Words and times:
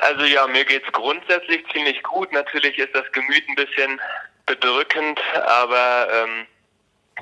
Also 0.00 0.24
ja, 0.24 0.46
mir 0.46 0.64
geht's 0.64 0.90
grundsätzlich 0.92 1.62
ziemlich 1.72 2.02
gut. 2.02 2.32
Natürlich 2.32 2.78
ist 2.78 2.94
das 2.94 3.10
Gemüt 3.12 3.46
ein 3.48 3.54
bisschen 3.54 4.00
bedrückend, 4.46 5.20
aber 5.34 6.08
ähm, 6.10 6.46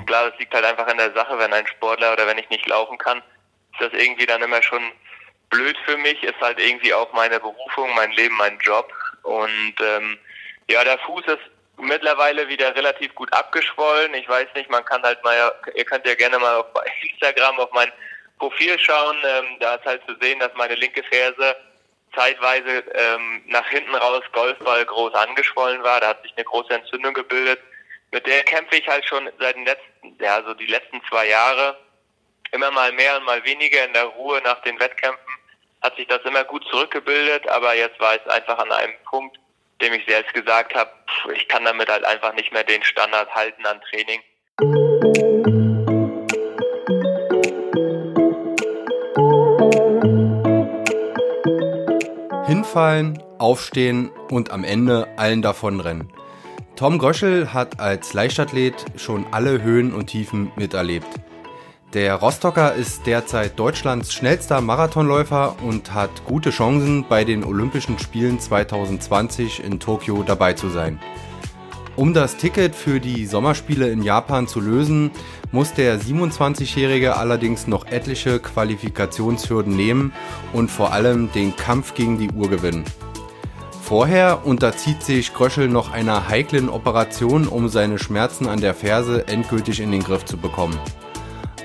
klar, 0.06 0.30
das 0.30 0.38
liegt 0.38 0.54
halt 0.54 0.64
einfach 0.64 0.86
an 0.86 0.98
der 0.98 1.12
Sache, 1.12 1.36
wenn 1.38 1.52
ein 1.52 1.66
Sportler 1.66 2.12
oder 2.12 2.26
wenn 2.28 2.38
ich 2.38 2.48
nicht 2.50 2.68
laufen 2.68 2.96
kann, 2.96 3.18
ist 3.72 3.80
das 3.80 3.92
irgendwie 4.00 4.26
dann 4.26 4.42
immer 4.42 4.62
schon 4.62 4.92
blöd 5.50 5.76
für 5.86 5.96
mich. 5.96 6.22
Ist 6.22 6.40
halt 6.40 6.60
irgendwie 6.60 6.94
auch 6.94 7.12
meine 7.12 7.40
Berufung, 7.40 7.92
mein 7.96 8.12
Leben, 8.12 8.36
mein 8.36 8.58
Job. 8.60 8.92
Und 9.22 9.74
ähm, 9.80 10.16
ja, 10.70 10.84
der 10.84 10.98
Fuß 11.00 11.24
ist 11.26 11.50
mittlerweile 11.78 12.48
wieder 12.48 12.74
relativ 12.76 13.12
gut 13.16 13.32
abgeschwollen. 13.32 14.14
Ich 14.14 14.28
weiß 14.28 14.48
nicht, 14.54 14.70
man 14.70 14.84
kann 14.84 15.02
halt 15.02 15.22
mal, 15.24 15.52
ihr 15.74 15.84
könnt 15.84 16.06
ja 16.06 16.14
gerne 16.14 16.38
mal 16.38 16.56
auf 16.56 16.66
Instagram 17.10 17.58
auf 17.58 17.72
mein 17.72 17.90
Profil 18.38 18.78
schauen. 18.78 19.16
Ähm, 19.24 19.56
da 19.58 19.74
ist 19.74 19.84
halt 19.84 20.02
zu 20.06 20.14
sehen, 20.20 20.38
dass 20.38 20.54
meine 20.54 20.76
linke 20.76 21.02
Ferse 21.02 21.56
zeitweise 22.18 22.84
ähm, 22.94 23.42
nach 23.46 23.68
hinten 23.68 23.94
raus 23.94 24.24
Golfball 24.32 24.84
groß 24.84 25.14
angeschwollen 25.14 25.82
war. 25.82 26.00
Da 26.00 26.08
hat 26.08 26.22
sich 26.22 26.32
eine 26.36 26.44
große 26.44 26.74
Entzündung 26.74 27.14
gebildet. 27.14 27.60
Mit 28.10 28.26
der 28.26 28.42
kämpfe 28.42 28.76
ich 28.76 28.88
halt 28.88 29.06
schon 29.06 29.28
seit 29.38 29.54
den 29.54 29.64
letzten, 29.64 30.16
ja, 30.20 30.42
so 30.42 30.54
die 30.54 30.66
letzten 30.66 31.00
zwei 31.08 31.28
Jahre. 31.28 31.78
Immer 32.50 32.70
mal 32.70 32.92
mehr 32.92 33.18
und 33.18 33.24
mal 33.24 33.44
weniger 33.44 33.84
in 33.84 33.92
der 33.92 34.04
Ruhe 34.04 34.40
nach 34.42 34.60
den 34.62 34.80
Wettkämpfen 34.80 35.28
hat 35.82 35.96
sich 35.96 36.06
das 36.08 36.22
immer 36.24 36.44
gut 36.44 36.64
zurückgebildet, 36.70 37.48
aber 37.48 37.74
jetzt 37.74 38.00
war 38.00 38.14
es 38.14 38.26
einfach 38.32 38.58
an 38.58 38.72
einem 38.72 38.94
Punkt, 39.04 39.38
dem 39.80 39.92
ich 39.92 40.04
selbst 40.06 40.34
gesagt 40.34 40.74
habe, 40.74 40.90
ich 41.34 41.46
kann 41.48 41.64
damit 41.64 41.88
halt 41.88 42.04
einfach 42.04 42.32
nicht 42.34 42.52
mehr 42.52 42.64
den 42.64 42.82
Standard 42.82 43.32
halten 43.34 43.64
an 43.64 43.80
Training. 43.82 44.20
Hinfallen, 52.68 53.18
aufstehen 53.38 54.10
und 54.30 54.50
am 54.50 54.62
Ende 54.62 55.08
allen 55.16 55.40
davonrennen. 55.40 56.10
Tom 56.76 56.98
Gröschel 56.98 57.54
hat 57.54 57.80
als 57.80 58.12
Leichtathlet 58.12 58.74
schon 58.96 59.24
alle 59.30 59.62
Höhen 59.62 59.94
und 59.94 60.08
Tiefen 60.08 60.52
miterlebt. 60.54 61.08
Der 61.94 62.16
Rostocker 62.16 62.74
ist 62.74 63.06
derzeit 63.06 63.58
Deutschlands 63.58 64.12
schnellster 64.12 64.60
Marathonläufer 64.60 65.56
und 65.62 65.94
hat 65.94 66.10
gute 66.26 66.50
Chancen, 66.50 67.06
bei 67.08 67.24
den 67.24 67.42
Olympischen 67.42 67.98
Spielen 67.98 68.38
2020 68.38 69.64
in 69.64 69.80
Tokio 69.80 70.22
dabei 70.22 70.52
zu 70.52 70.68
sein. 70.68 71.00
Um 71.96 72.12
das 72.12 72.36
Ticket 72.36 72.74
für 72.74 73.00
die 73.00 73.24
Sommerspiele 73.24 73.88
in 73.88 74.02
Japan 74.02 74.46
zu 74.46 74.60
lösen, 74.60 75.10
muss 75.52 75.72
der 75.72 76.00
27-Jährige 76.00 77.16
allerdings 77.16 77.66
noch 77.66 77.86
etliche 77.86 78.38
Qualifikationshürden 78.38 79.76
nehmen 79.76 80.12
und 80.52 80.70
vor 80.70 80.92
allem 80.92 81.32
den 81.32 81.56
Kampf 81.56 81.94
gegen 81.94 82.18
die 82.18 82.30
Uhr 82.30 82.48
gewinnen. 82.48 82.84
Vorher 83.82 84.46
unterzieht 84.46 85.02
sich 85.02 85.32
Gröschel 85.32 85.68
noch 85.68 85.90
einer 85.90 86.28
heiklen 86.28 86.68
Operation, 86.68 87.48
um 87.48 87.68
seine 87.68 87.98
Schmerzen 87.98 88.46
an 88.46 88.60
der 88.60 88.74
Ferse 88.74 89.26
endgültig 89.28 89.80
in 89.80 89.92
den 89.92 90.02
Griff 90.02 90.26
zu 90.26 90.36
bekommen. 90.36 90.78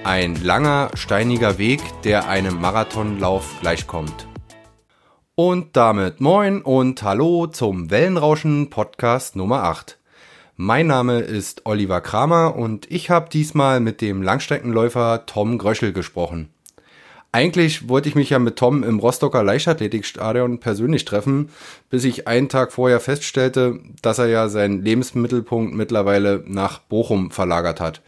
Ein 0.05 0.41
langer, 0.41 0.89
steiniger 0.93 1.57
Weg, 1.57 1.81
der 2.03 2.29
einem 2.29 2.61
Marathonlauf 2.61 3.59
gleichkommt. 3.59 4.27
Und 5.35 5.75
damit 5.75 6.21
moin 6.21 6.61
und 6.61 7.01
hallo 7.03 7.47
zum 7.47 7.89
Wellenrauschen 7.89 8.69
Podcast 8.69 9.35
Nummer 9.35 9.63
8. 9.63 9.97
Mein 10.55 10.85
Name 10.85 11.21
ist 11.21 11.65
Oliver 11.65 11.99
Kramer 11.99 12.55
und 12.55 12.91
ich 12.91 13.09
habe 13.09 13.27
diesmal 13.27 13.79
mit 13.79 14.01
dem 14.01 14.21
Langstreckenläufer 14.21 15.25
Tom 15.25 15.57
Gröschel 15.57 15.93
gesprochen. 15.93 16.53
Eigentlich 17.31 17.89
wollte 17.89 18.07
ich 18.07 18.13
mich 18.13 18.29
ja 18.29 18.37
mit 18.37 18.57
Tom 18.57 18.83
im 18.83 18.99
Rostocker 18.99 19.43
Leichtathletikstadion 19.43 20.59
persönlich 20.59 21.05
treffen, 21.05 21.49
bis 21.89 22.03
ich 22.03 22.27
einen 22.27 22.49
Tag 22.49 22.71
vorher 22.71 22.99
feststellte, 22.99 23.79
dass 24.03 24.19
er 24.19 24.27
ja 24.27 24.47
seinen 24.47 24.83
Lebensmittelpunkt 24.83 25.73
mittlerweile 25.73 26.43
nach 26.45 26.77
Bochum 26.77 27.31
verlagert 27.31 27.79
hat. 27.79 28.03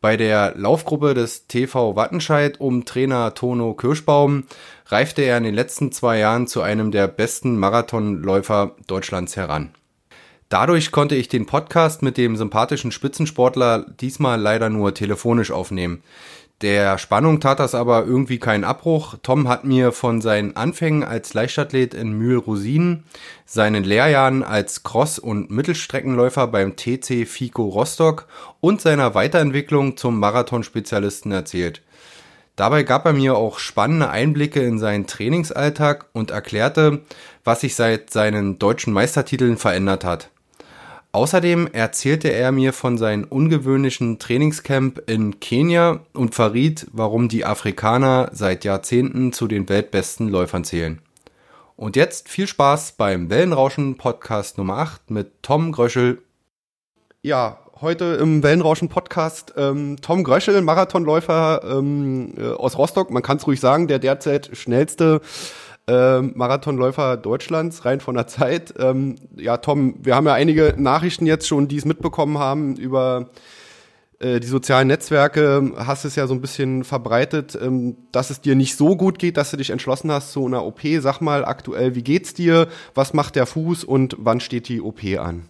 Bei 0.00 0.16
der 0.16 0.54
Laufgruppe 0.56 1.14
des 1.14 1.46
TV 1.46 1.94
Wattenscheid 1.94 2.58
um 2.58 2.84
Trainer 2.84 3.34
Tono 3.34 3.74
Kirschbaum 3.74 4.48
reifte 4.86 5.22
er 5.22 5.38
in 5.38 5.44
den 5.44 5.54
letzten 5.54 5.92
zwei 5.92 6.18
Jahren 6.18 6.48
zu 6.48 6.60
einem 6.60 6.90
der 6.90 7.06
besten 7.06 7.56
Marathonläufer 7.56 8.74
Deutschlands 8.88 9.36
heran. 9.36 9.70
Dadurch 10.52 10.90
konnte 10.90 11.14
ich 11.14 11.28
den 11.28 11.46
Podcast 11.46 12.02
mit 12.02 12.18
dem 12.18 12.36
sympathischen 12.36 12.92
Spitzensportler 12.92 13.86
diesmal 14.02 14.38
leider 14.38 14.68
nur 14.68 14.92
telefonisch 14.92 15.50
aufnehmen. 15.50 16.02
Der 16.60 16.98
Spannung 16.98 17.40
tat 17.40 17.58
das 17.58 17.74
aber 17.74 18.04
irgendwie 18.04 18.36
keinen 18.38 18.64
Abbruch. 18.64 19.14
Tom 19.22 19.48
hat 19.48 19.64
mir 19.64 19.92
von 19.92 20.20
seinen 20.20 20.54
Anfängen 20.54 21.04
als 21.04 21.32
Leichtathlet 21.32 21.94
in 21.94 22.12
Mühl-Rosinen, 22.12 23.04
seinen 23.46 23.82
Lehrjahren 23.82 24.42
als 24.42 24.82
Cross- 24.82 25.18
und 25.18 25.50
Mittelstreckenläufer 25.50 26.48
beim 26.48 26.76
TC 26.76 27.26
FICO 27.26 27.68
Rostock 27.68 28.26
und 28.60 28.82
seiner 28.82 29.14
Weiterentwicklung 29.14 29.96
zum 29.96 30.20
Marathonspezialisten 30.20 31.32
erzählt. 31.32 31.80
Dabei 32.56 32.82
gab 32.82 33.06
er 33.06 33.14
mir 33.14 33.36
auch 33.36 33.58
spannende 33.58 34.10
Einblicke 34.10 34.60
in 34.60 34.78
seinen 34.78 35.06
Trainingsalltag 35.06 36.10
und 36.12 36.30
erklärte, 36.30 37.00
was 37.42 37.62
sich 37.62 37.74
seit 37.74 38.10
seinen 38.10 38.58
deutschen 38.58 38.92
Meistertiteln 38.92 39.56
verändert 39.56 40.04
hat. 40.04 40.28
Außerdem 41.14 41.68
erzählte 41.70 42.32
er 42.32 42.52
mir 42.52 42.72
von 42.72 42.96
seinem 42.96 43.24
ungewöhnlichen 43.24 44.18
Trainingscamp 44.18 45.10
in 45.10 45.40
Kenia 45.40 46.00
und 46.14 46.34
verriet, 46.34 46.86
warum 46.90 47.28
die 47.28 47.44
Afrikaner 47.44 48.30
seit 48.32 48.64
Jahrzehnten 48.64 49.34
zu 49.34 49.46
den 49.46 49.68
weltbesten 49.68 50.30
Läufern 50.30 50.64
zählen. 50.64 51.02
Und 51.76 51.96
jetzt 51.96 52.30
viel 52.30 52.46
Spaß 52.46 52.92
beim 52.92 53.28
Wellenrauschen 53.28 53.98
Podcast 53.98 54.56
Nummer 54.56 54.78
8 54.78 55.10
mit 55.10 55.42
Tom 55.42 55.72
Gröschel. 55.72 56.22
Ja, 57.20 57.58
heute 57.82 58.04
im 58.14 58.42
Wellenrauschen 58.42 58.88
Podcast 58.88 59.52
ähm, 59.58 59.98
Tom 60.00 60.24
Gröschel, 60.24 60.62
Marathonläufer 60.62 61.60
ähm, 61.62 62.32
äh, 62.38 62.52
aus 62.52 62.78
Rostock. 62.78 63.10
Man 63.10 63.22
kann 63.22 63.36
es 63.36 63.46
ruhig 63.46 63.60
sagen, 63.60 63.86
der 63.86 63.98
derzeit 63.98 64.56
schnellste 64.56 65.20
äh, 65.88 66.20
Marathonläufer 66.20 67.16
Deutschlands, 67.16 67.84
rein 67.84 68.00
von 68.00 68.14
der 68.14 68.26
Zeit. 68.26 68.74
Ähm, 68.78 69.16
ja, 69.36 69.56
Tom, 69.56 69.96
wir 69.98 70.14
haben 70.14 70.26
ja 70.26 70.34
einige 70.34 70.74
Nachrichten 70.76 71.26
jetzt 71.26 71.48
schon, 71.48 71.68
die 71.68 71.76
es 71.76 71.84
mitbekommen 71.84 72.38
haben 72.38 72.76
über 72.76 73.30
äh, 74.20 74.38
die 74.38 74.46
sozialen 74.46 74.88
Netzwerke. 74.88 75.72
Hast 75.76 76.04
es 76.04 76.14
ja 76.14 76.26
so 76.26 76.34
ein 76.34 76.40
bisschen 76.40 76.84
verbreitet, 76.84 77.58
ähm, 77.60 77.96
dass 78.12 78.30
es 78.30 78.40
dir 78.40 78.54
nicht 78.54 78.76
so 78.76 78.96
gut 78.96 79.18
geht, 79.18 79.36
dass 79.36 79.50
du 79.50 79.56
dich 79.56 79.70
entschlossen 79.70 80.12
hast 80.12 80.32
zu 80.32 80.46
einer 80.46 80.64
OP. 80.64 80.80
Sag 80.98 81.20
mal 81.20 81.44
aktuell, 81.44 81.94
wie 81.94 82.04
geht's 82.04 82.32
dir? 82.32 82.68
Was 82.94 83.14
macht 83.14 83.34
der 83.34 83.46
Fuß 83.46 83.84
und 83.84 84.14
wann 84.18 84.40
steht 84.40 84.68
die 84.68 84.80
OP 84.80 85.02
an? 85.18 85.48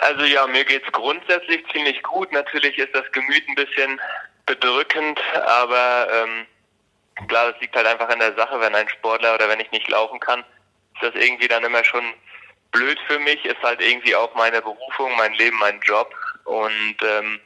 Also 0.00 0.24
ja, 0.24 0.46
mir 0.46 0.64
geht's 0.64 0.90
grundsätzlich 0.92 1.64
ziemlich 1.72 2.02
gut. 2.02 2.32
Natürlich 2.32 2.78
ist 2.78 2.94
das 2.94 3.10
Gemüt 3.12 3.42
ein 3.48 3.54
bisschen 3.56 4.00
bedrückend, 4.46 5.20
aber 5.46 6.06
ähm, 6.22 6.46
klar, 7.28 7.52
das 7.52 7.60
liegt 7.60 7.74
halt 7.74 7.86
einfach 7.86 8.08
an 8.08 8.18
der 8.18 8.34
Sache, 8.34 8.60
wenn 8.60 8.74
ein 8.74 8.88
Sportler 8.88 9.34
oder 9.34 9.48
wenn 9.48 9.60
ich 9.60 9.70
nicht 9.70 9.88
laufen 9.88 10.20
kann, 10.20 10.40
ist 10.94 11.02
das 11.02 11.14
irgendwie 11.14 11.48
dann 11.48 11.64
immer 11.64 11.84
schon 11.84 12.04
blöd 12.70 12.98
für 13.06 13.18
mich, 13.18 13.44
ist 13.44 13.62
halt 13.62 13.80
irgendwie 13.80 14.14
auch 14.14 14.34
meine 14.34 14.60
Berufung, 14.60 15.14
mein 15.16 15.34
Leben, 15.34 15.58
mein 15.58 15.80
Job. 15.80 16.12
Und 16.44 16.96
ähm, 17.02 17.40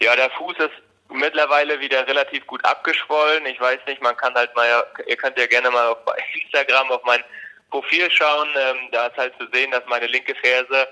ja, 0.00 0.14
der 0.16 0.30
Fuß 0.30 0.56
ist 0.58 0.82
mittlerweile 1.08 1.78
wieder 1.80 2.06
relativ 2.06 2.46
gut 2.46 2.64
abgeschwollen. 2.64 3.46
Ich 3.46 3.60
weiß 3.60 3.80
nicht, 3.86 4.02
man 4.02 4.16
kann 4.16 4.34
halt 4.34 4.54
mal, 4.56 4.84
ihr 5.06 5.16
könnt 5.16 5.38
ja 5.38 5.46
gerne 5.46 5.70
mal 5.70 5.88
auf 5.88 5.98
Instagram 6.42 6.90
auf 6.90 7.02
mein 7.04 7.22
Profil 7.70 8.10
schauen. 8.10 8.48
Ähm, 8.56 8.88
da 8.90 9.06
ist 9.06 9.16
halt 9.16 9.34
zu 9.38 9.46
sehen, 9.52 9.70
dass 9.70 9.84
meine 9.86 10.06
linke 10.06 10.34
Ferse 10.34 10.88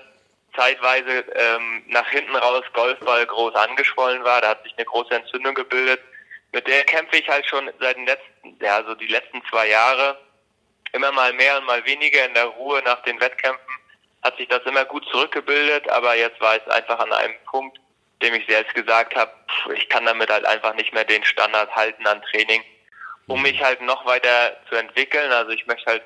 zeitweise 0.55 1.25
ähm, 1.35 1.83
nach 1.87 2.07
hinten 2.09 2.35
raus 2.35 2.63
Golfball 2.73 3.25
groß 3.25 3.55
angeschwollen 3.55 4.23
war. 4.23 4.41
Da 4.41 4.49
hat 4.49 4.63
sich 4.63 4.73
eine 4.77 4.85
große 4.85 5.13
Entzündung 5.13 5.53
gebildet 5.53 6.01
mit 6.51 6.67
der 6.67 6.83
kämpfe 6.83 7.17
ich 7.17 7.27
halt 7.29 7.45
schon 7.45 7.71
seit 7.79 7.95
den 7.95 8.05
letzten, 8.05 8.57
ja, 8.59 8.83
so 8.83 8.95
die 8.95 9.07
letzten 9.07 9.41
zwei 9.49 9.67
Jahre 9.69 10.19
immer 10.93 11.11
mal 11.11 11.33
mehr 11.33 11.57
und 11.57 11.65
mal 11.65 11.85
weniger 11.85 12.25
in 12.25 12.33
der 12.33 12.45
Ruhe 12.45 12.81
nach 12.83 13.01
den 13.03 13.19
Wettkämpfen 13.19 13.71
hat 14.23 14.37
sich 14.37 14.47
das 14.47 14.63
immer 14.65 14.85
gut 14.85 15.05
zurückgebildet, 15.09 15.89
aber 15.89 16.15
jetzt 16.15 16.39
war 16.41 16.55
es 16.55 16.67
einfach 16.67 16.99
an 16.99 17.11
einem 17.11 17.33
Punkt, 17.45 17.79
dem 18.21 18.35
ich 18.35 18.45
selbst 18.47 18.73
gesagt 18.75 19.15
habe, 19.15 19.31
ich 19.73 19.89
kann 19.89 20.05
damit 20.05 20.29
halt 20.29 20.45
einfach 20.45 20.75
nicht 20.75 20.93
mehr 20.93 21.05
den 21.05 21.23
Standard 21.23 21.75
halten 21.75 22.05
an 22.05 22.21
Training, 22.23 22.63
um 23.27 23.37
mhm. 23.37 23.43
mich 23.43 23.63
halt 23.63 23.81
noch 23.81 24.05
weiter 24.05 24.57
zu 24.69 24.75
entwickeln. 24.75 25.31
Also 25.31 25.51
ich 25.51 25.65
möchte 25.65 25.89
halt, 25.89 26.03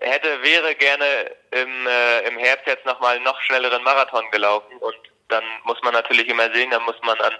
hätte, 0.00 0.42
wäre 0.42 0.74
gerne 0.74 1.34
im, 1.50 1.86
äh, 1.86 2.20
im 2.28 2.36
Herbst 2.38 2.66
jetzt 2.66 2.84
nochmal 2.84 3.18
noch 3.20 3.40
schnelleren 3.42 3.82
Marathon 3.82 4.30
gelaufen 4.30 4.76
und 4.78 4.96
dann 5.28 5.44
muss 5.64 5.80
man 5.82 5.94
natürlich 5.94 6.28
immer 6.28 6.52
sehen, 6.52 6.70
dann 6.70 6.82
muss 6.82 7.00
man 7.02 7.18
an 7.20 7.34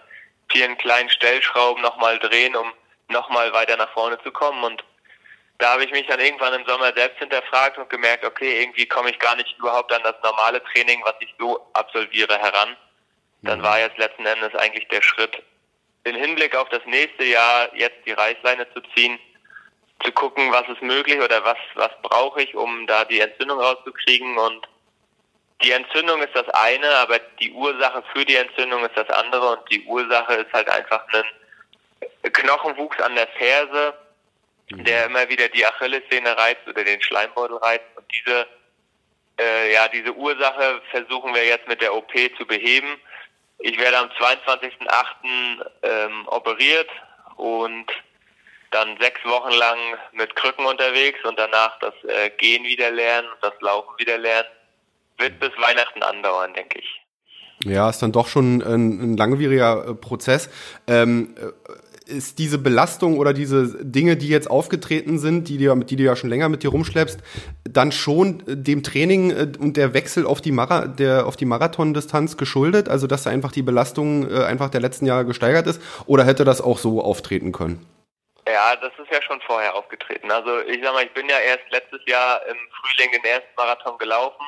vielen 0.51 0.77
kleinen 0.79 1.11
Stellschrauben 1.11 1.83
nochmal 1.83 2.19
drehen, 2.19 2.57
um 2.57 2.73
nochmal 3.09 3.53
weiter 3.53 3.77
nach 3.77 3.93
vorne 3.93 4.19
zu 4.23 4.31
kommen. 4.31 4.63
Und 4.65 4.85
da 5.59 5.73
habe 5.73 5.85
ich 5.85 5.91
mich 5.91 6.07
dann 6.07 6.21
irgendwann 6.21 6.55
im 6.55 6.67
Sommer 6.67 6.93
selbst 6.95 7.19
hinterfragt 7.19 7.79
und 7.79 7.91
gemerkt, 7.91 8.25
okay, 8.25 8.63
irgendwie 8.63 8.87
komme 8.87 9.11
ich 9.11 9.19
gar 9.19 9.37
nicht 9.37 9.57
überhaupt 9.59 9.93
an 9.93 10.03
das 10.03 10.17
normale 10.23 10.63
Training, 10.65 11.03
was 11.05 11.15
ich 11.21 11.35
so 11.39 11.61
absolviere, 11.75 12.39
heran. 12.39 12.77
Dann 13.43 13.61
mhm. 13.61 13.65
war 13.65 13.79
jetzt 13.79 13.99
letzten 13.99 14.27
Endes 14.27 14.55
eigentlich 14.55 14.89
der 14.89 15.03
Schritt, 15.03 15.43
in 16.05 16.15
Hinblick 16.15 16.57
auf 16.57 16.69
das 16.71 16.85
nächste 16.87 17.25
Jahr 17.25 17.75
jetzt 17.75 18.07
die 18.07 18.13
Reißleine 18.13 18.67
zu 18.73 18.81
ziehen 18.95 19.19
zu 20.05 20.13
gucken, 20.13 20.51
was 20.51 20.67
ist 20.69 20.83
möglich 20.83 21.21
oder 21.21 21.45
was, 21.45 21.59
was 21.75 21.91
brauche 22.03 22.43
ich, 22.43 22.55
um 22.55 22.87
da 22.87 23.05
die 23.05 23.21
Entzündung 23.21 23.61
rauszukriegen. 23.61 24.39
Und 24.39 24.67
die 25.63 25.73
Entzündung 25.73 26.23
ist 26.23 26.35
das 26.35 26.49
eine, 26.51 26.89
aber 26.97 27.19
die 27.41 27.53
Ursache 27.53 28.03
für 28.13 28.25
die 28.25 28.37
Entzündung 28.37 28.85
ist 28.85 28.97
das 28.97 29.09
andere. 29.11 29.59
Und 29.59 29.71
die 29.71 29.85
Ursache 29.85 30.35
ist 30.35 30.53
halt 30.53 30.69
einfach 30.71 31.05
ein 31.13 32.33
Knochenwuchs 32.33 33.01
an 33.01 33.15
der 33.15 33.29
Ferse, 33.29 33.95
mhm. 34.71 34.85
der 34.85 35.07
immer 35.07 35.29
wieder 35.29 35.49
die 35.49 35.65
Achillessehne 35.67 36.37
reizt 36.37 36.67
oder 36.67 36.85
den 36.85 37.03
Schleimbeutel 37.03 37.57
reizt. 37.59 37.85
Und 37.97 38.07
diese, 38.13 38.47
äh, 39.39 39.73
ja, 39.73 39.89
diese 39.89 40.15
Ursache 40.15 40.81
versuchen 40.91 41.35
wir 41.35 41.45
jetzt 41.45 41.69
mit 41.69 41.83
der 41.83 41.95
OP 41.95 42.13
zu 42.39 42.47
beheben. 42.47 43.01
Ich 43.59 43.79
werde 43.79 43.99
am 43.99 44.09
22.08. 44.11 45.67
Ähm, 45.83 46.27
operiert 46.29 46.89
und 47.37 47.87
dann 48.71 48.97
sechs 48.99 49.23
Wochen 49.25 49.53
lang 49.53 49.79
mit 50.13 50.35
Krücken 50.37 50.65
unterwegs 50.65 51.23
und 51.25 51.39
danach 51.39 51.79
das 51.81 51.95
äh, 52.05 52.31
Gehen 52.31 52.65
wieder 52.65 52.91
lernen 52.91 53.29
und 53.29 53.43
das 53.43 53.61
Laufen 53.61 53.99
wieder 53.99 54.17
lernen. 54.17 54.49
Wird 55.21 55.39
bis 55.39 55.51
Weihnachten 55.59 56.03
andauern, 56.03 56.55
denke 56.55 56.79
ich. 56.79 57.01
Ja, 57.65 57.91
ist 57.91 58.01
dann 58.01 58.13
doch 58.13 58.27
schon 58.27 58.63
ein, 58.63 59.01
ein 59.01 59.17
langwieriger 59.17 59.89
äh, 59.89 59.95
Prozess. 59.95 60.49
Ähm, 60.87 61.35
äh, 61.39 62.11
ist 62.11 62.41
diese 62.41 62.59
Belastung 62.59 63.19
oder 63.19 63.33
diese 63.33 63.85
Dinge, 63.85 64.17
die 64.17 64.29
jetzt 64.29 64.51
aufgetreten 64.51 65.19
sind, 65.19 65.49
die, 65.49 65.59
dir, 65.59 65.77
die 65.77 65.95
du 65.95 66.03
ja 66.03 66.17
schon 66.17 66.31
länger 66.31 66.49
mit 66.49 66.65
dir 66.65 66.71
rumschleppst, 66.71 67.21
dann 67.65 67.93
schon 67.93 68.43
dem 68.47 68.83
Training 68.83 69.31
äh, 69.31 69.53
und 69.59 69.77
der 69.77 69.95
Wechsel 69.95 70.27
auf 70.27 70.41
die, 70.41 70.53
Mara 70.53 70.87
der, 70.87 71.27
auf 71.27 71.37
die 71.37 71.45
Marathondistanz 71.45 72.39
geschuldet? 72.39 72.89
Also, 72.89 73.07
dass 73.07 73.25
da 73.25 73.31
einfach 73.31 73.53
die 73.53 73.63
Belastung 73.63 74.31
einfach 74.33 74.71
der 74.71 74.81
letzten 74.81 75.07
Jahre 75.07 75.27
gesteigert 75.27 75.67
ist? 75.67 75.83
Oder 76.07 76.25
hätte 76.25 76.45
das 76.45 76.61
auch 76.61 76.79
so 76.79 77.03
auftreten 77.03 77.53
können? 77.53 77.87
Ja, 78.49 78.75
das 78.77 78.93
ist 78.99 79.13
ja 79.13 79.23
schon 79.23 79.41
vorher 79.47 79.75
aufgetreten. 79.77 80.31
Also 80.31 80.61
ich 80.61 80.81
sag 80.83 80.95
mal, 80.95 81.05
ich 81.05 81.13
bin 81.13 81.29
ja 81.29 81.39
erst 81.39 81.71
letztes 81.71 82.01
Jahr 82.07 82.41
im 82.47 82.57
Frühling 82.81 83.13
den 83.13 83.25
ersten 83.25 83.55
Marathon 83.57 83.99
gelaufen 83.99 84.45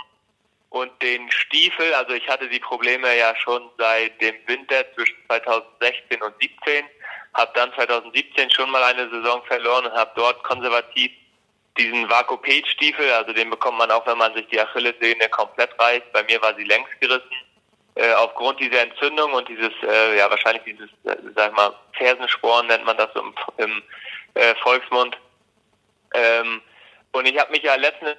und 0.73 0.91
den 1.03 1.31
Stiefel, 1.31 1.93
also 1.95 2.15
ich 2.15 2.27
hatte 2.29 2.49
die 2.49 2.59
Probleme 2.59 3.15
ja 3.17 3.37
schon 3.37 3.69
seit 3.77 4.19
dem 4.23 4.35
Winter 4.47 4.85
zwischen 4.95 5.17
2016 5.29 6.23
und 6.23 6.35
17, 6.41 6.85
habe 7.35 7.53
dann 7.55 7.75
2017 7.75 8.51
schon 8.51 8.71
mal 8.71 8.83
eine 8.83 9.09
Saison 9.11 9.43
verloren 9.45 9.85
und 9.85 9.93
habe 9.93 10.11
dort 10.17 10.43
konservativ 10.45 11.13
diesen 11.77 12.09
Vakoped-Stiefel, 12.09 13.11
also 13.13 13.35
den 13.35 13.51
bekommt 13.51 13.79
man 13.79 13.91
auch, 13.91 14.07
wenn 14.07 14.17
man 14.17 14.33
sich 14.35 14.47
die 14.49 14.61
Achillessehne 14.61 15.29
komplett 15.29 15.79
reißt. 15.79 16.11
Bei 16.13 16.23
mir 16.23 16.41
war 16.41 16.55
sie 16.57 16.65
längs 16.65 16.89
gerissen 17.01 17.37
äh, 17.95 18.13
aufgrund 18.15 18.59
dieser 18.59 18.81
Entzündung 18.81 19.33
und 19.35 19.47
dieses, 19.49 19.73
äh, 19.83 20.17
ja 20.17 20.31
wahrscheinlich 20.31 20.65
dieses, 20.65 20.89
äh, 21.05 21.17
sag 21.37 21.55
mal, 21.55 21.75
Fersensporen 21.99 22.67
nennt 22.69 22.87
man 22.87 22.97
das 22.97 23.11
im, 23.15 23.35
im 23.59 23.83
äh, 24.35 24.55
Volksmund. 24.63 25.19
Ähm, 26.15 26.63
und 27.13 27.29
ich 27.29 27.39
habe 27.39 27.53
mich 27.53 27.63
ja 27.63 27.75
letztens 27.75 28.17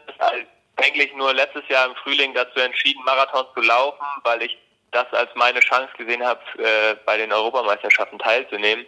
eigentlich 0.75 1.13
nur 1.13 1.33
letztes 1.33 1.67
Jahr 1.69 1.85
im 1.87 1.95
Frühling 1.95 2.33
dazu 2.33 2.59
entschieden, 2.59 3.03
Marathon 3.03 3.45
zu 3.53 3.61
laufen, 3.61 4.05
weil 4.23 4.41
ich 4.41 4.57
das 4.91 5.11
als 5.13 5.29
meine 5.35 5.59
Chance 5.59 5.91
gesehen 5.97 6.25
habe, 6.25 6.41
äh, 6.57 6.95
bei 7.05 7.17
den 7.17 7.31
Europameisterschaften 7.31 8.19
teilzunehmen. 8.19 8.85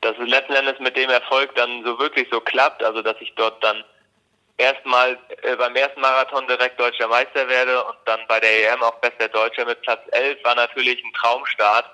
Dass 0.00 0.16
es 0.18 0.28
letzten 0.28 0.54
Endes 0.54 0.78
mit 0.78 0.96
dem 0.96 1.10
Erfolg 1.10 1.54
dann 1.56 1.82
so 1.84 1.98
wirklich 1.98 2.28
so 2.30 2.40
klappt, 2.40 2.82
also 2.82 3.02
dass 3.02 3.16
ich 3.20 3.34
dort 3.34 3.62
dann 3.64 3.84
erstmal 4.56 5.18
äh, 5.42 5.56
beim 5.56 5.74
ersten 5.74 6.00
Marathon 6.00 6.46
direkt 6.46 6.78
deutscher 6.78 7.08
Meister 7.08 7.48
werde 7.48 7.82
und 7.84 7.96
dann 8.04 8.20
bei 8.28 8.38
der 8.40 8.72
EM 8.72 8.82
auch 8.82 8.96
bester 8.96 9.28
Deutscher 9.28 9.64
mit 9.64 9.80
Platz 9.82 10.02
11 10.12 10.44
war 10.44 10.54
natürlich 10.54 11.02
ein 11.02 11.12
Traumstart. 11.14 11.86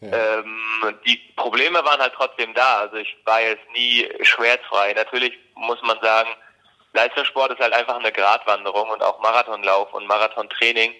Ja. 0.00 0.38
Ähm, 0.38 0.98
die 1.06 1.16
Probleme 1.36 1.84
waren 1.84 2.00
halt 2.00 2.14
trotzdem 2.14 2.54
da. 2.54 2.80
Also 2.80 2.96
ich 2.96 3.16
war 3.24 3.40
jetzt 3.40 3.70
nie 3.72 4.08
schmerzfrei. 4.22 4.94
Natürlich 4.94 5.38
muss 5.54 5.80
man 5.82 6.00
sagen, 6.00 6.30
Leistungssport 6.92 7.52
ist 7.52 7.60
halt 7.60 7.72
einfach 7.72 7.98
eine 7.98 8.12
Gratwanderung 8.12 8.90
und 8.90 9.02
auch 9.02 9.20
Marathonlauf 9.20 9.92
und 9.94 10.06
Marathontraining 10.06 10.94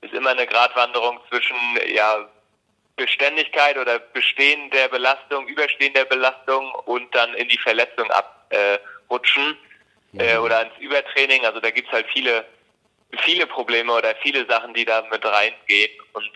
ist 0.00 0.14
immer 0.14 0.30
eine 0.30 0.46
Gratwanderung 0.46 1.20
zwischen 1.28 1.56
ja 1.94 2.28
Beständigkeit 2.96 3.76
oder 3.76 3.98
Bestehen 3.98 4.70
der 4.70 4.88
Belastung, 4.88 5.46
Überstehen 5.48 5.94
der 5.94 6.04
Belastung 6.04 6.72
und 6.86 7.14
dann 7.14 7.34
in 7.34 7.48
die 7.48 7.58
Verletzung 7.58 8.10
abrutschen. 8.10 9.52
Äh, 9.52 9.74
äh, 10.18 10.36
oder 10.38 10.58
ans 10.58 10.78
Übertraining. 10.78 11.44
Also 11.44 11.60
da 11.60 11.70
gibt's 11.70 11.92
halt 11.92 12.06
viele, 12.12 12.44
viele 13.22 13.46
Probleme 13.46 13.92
oder 13.92 14.14
viele 14.22 14.46
Sachen, 14.46 14.74
die 14.74 14.84
da 14.84 15.02
mit 15.10 15.24
reingehen. 15.24 15.90
Und 16.12 16.30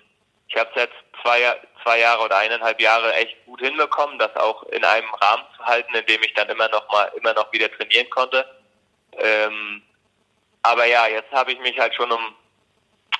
ich 0.48 0.56
habe 0.56 0.70
es 0.74 0.82
jetzt 0.82 0.96
zwei, 1.22 1.56
zwei 1.82 2.00
Jahre 2.00 2.24
oder 2.24 2.36
eineinhalb 2.38 2.80
Jahre 2.80 3.14
echt 3.14 3.36
gut 3.46 3.60
hinbekommen, 3.60 4.18
das 4.18 4.34
auch 4.36 4.62
in 4.64 4.84
einem 4.84 5.12
Rahmen 5.14 5.44
zu 5.56 5.64
halten, 5.64 5.94
in 5.94 6.06
dem 6.06 6.22
ich 6.22 6.34
dann 6.34 6.48
immer 6.48 6.68
noch 6.68 6.90
mal 6.90 7.12
immer 7.16 7.34
noch 7.34 7.52
wieder 7.52 7.70
trainieren 7.70 8.08
konnte. 8.10 8.44
Ähm, 9.18 9.82
aber 10.62 10.86
ja, 10.86 11.06
jetzt 11.06 11.32
habe 11.32 11.52
ich 11.52 11.60
mich 11.60 11.78
halt 11.78 11.94
schon 11.94 12.10
um 12.10 12.34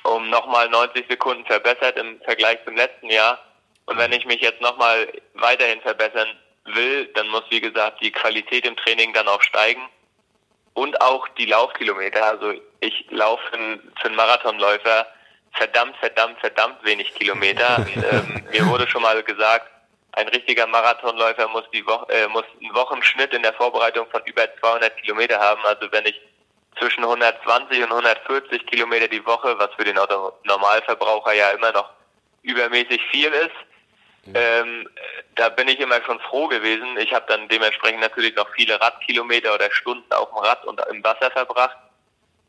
um 0.05 0.31
nochmal 0.31 0.69
90 0.69 1.07
Sekunden 1.09 1.45
verbessert 1.47 1.97
im 1.99 2.21
Vergleich 2.23 2.59
zum 2.65 2.77
letzten 2.77 3.11
Jahr. 3.11 3.39
Und 3.87 3.99
wenn 3.99 4.13
ich 4.13 4.25
mich 4.27 4.41
jetzt 4.41 4.61
nochmal 4.61 5.11
weiterhin 5.35 5.81
verbessern 5.81 6.29
will, 6.65 7.07
dann 7.15 7.29
muss, 7.29 7.45
wie 7.51 7.61
gesagt, 7.61 8.01
die 8.03 8.13
Qualität 8.13 8.67
im 8.67 8.77
Training 8.77 9.13
dann 9.13 9.29
auch 9.29 9.43
steigen 9.43 9.83
und 10.75 11.01
auch 11.01 11.27
die 11.29 11.47
Laufkilometer. 11.47 12.25
Also 12.25 12.53
ich 12.81 13.07
laufe 13.11 13.43
für 13.51 13.57
einen 13.57 14.17
Marathonläufer 14.17 15.07
verdammt, 15.53 15.97
verdammt, 15.97 16.39
verdammt 16.41 16.85
wenig 16.85 17.15
Kilometer. 17.15 17.87
ähm, 18.11 18.47
mir 18.51 18.67
wurde 18.67 18.89
schon 18.89 19.03
mal 19.03 19.23
gesagt, 19.23 19.71
ein 20.13 20.29
richtiger 20.29 20.67
Marathonläufer 20.67 21.49
muss 21.49 21.65
die 21.73 21.87
Woche, 21.87 22.13
äh, 22.13 22.29
muss 22.29 22.45
einen 22.61 22.75
Wochenschnitt 22.75 23.33
in 23.35 23.43
der 23.43 23.53
Vorbereitung 23.53 24.07
von 24.11 24.23
über 24.25 24.47
200 24.61 24.97
Kilometer 24.99 25.39
haben. 25.39 25.65
Also 25.65 25.91
wenn 25.93 26.07
ich 26.07 26.21
zwischen 26.79 27.05
120 27.05 27.83
und 27.83 27.91
140 27.91 28.67
Kilometer 28.67 29.09
die 29.09 29.25
Woche, 29.27 29.59
was 29.59 29.71
für 29.75 29.85
den 29.85 29.97
Normalverbraucher 30.45 31.33
ja 31.33 31.51
immer 31.51 31.73
noch 31.73 31.91
übermäßig 32.43 33.03
viel 33.11 33.33
ist, 33.33 33.55
ähm, 34.35 34.89
da 35.37 35.49
bin 35.49 35.69
ich 35.69 35.81
immer 35.81 36.03
schon 36.03 36.21
froh 36.21 36.49
gewesen. 36.49 36.97
Ich 36.99 37.13
habe 37.13 37.25
dann 37.29 37.49
dementsprechend 37.49 38.01
natürlich 38.01 38.35
noch 38.35 38.49
viele 38.55 38.81
Radkilometer 38.81 39.55
oder 39.55 39.71
Stunden 39.71 40.13
auf 40.13 40.29
dem 40.31 40.39
Rad 40.39 40.65
und 40.67 40.81
im 40.91 41.03
Wasser 41.03 41.31
verbracht, 41.31 41.77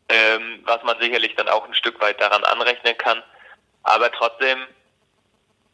ähm, 0.09 0.61
was 0.65 0.83
man 0.83 0.99
sicherlich 0.99 1.35
dann 1.35 1.47
auch 1.47 1.65
ein 1.65 1.73
Stück 1.73 1.99
weit 2.01 2.19
daran 2.19 2.43
anrechnen 2.43 2.97
kann. 2.97 3.23
Aber 3.83 4.11
trotzdem, 4.11 4.59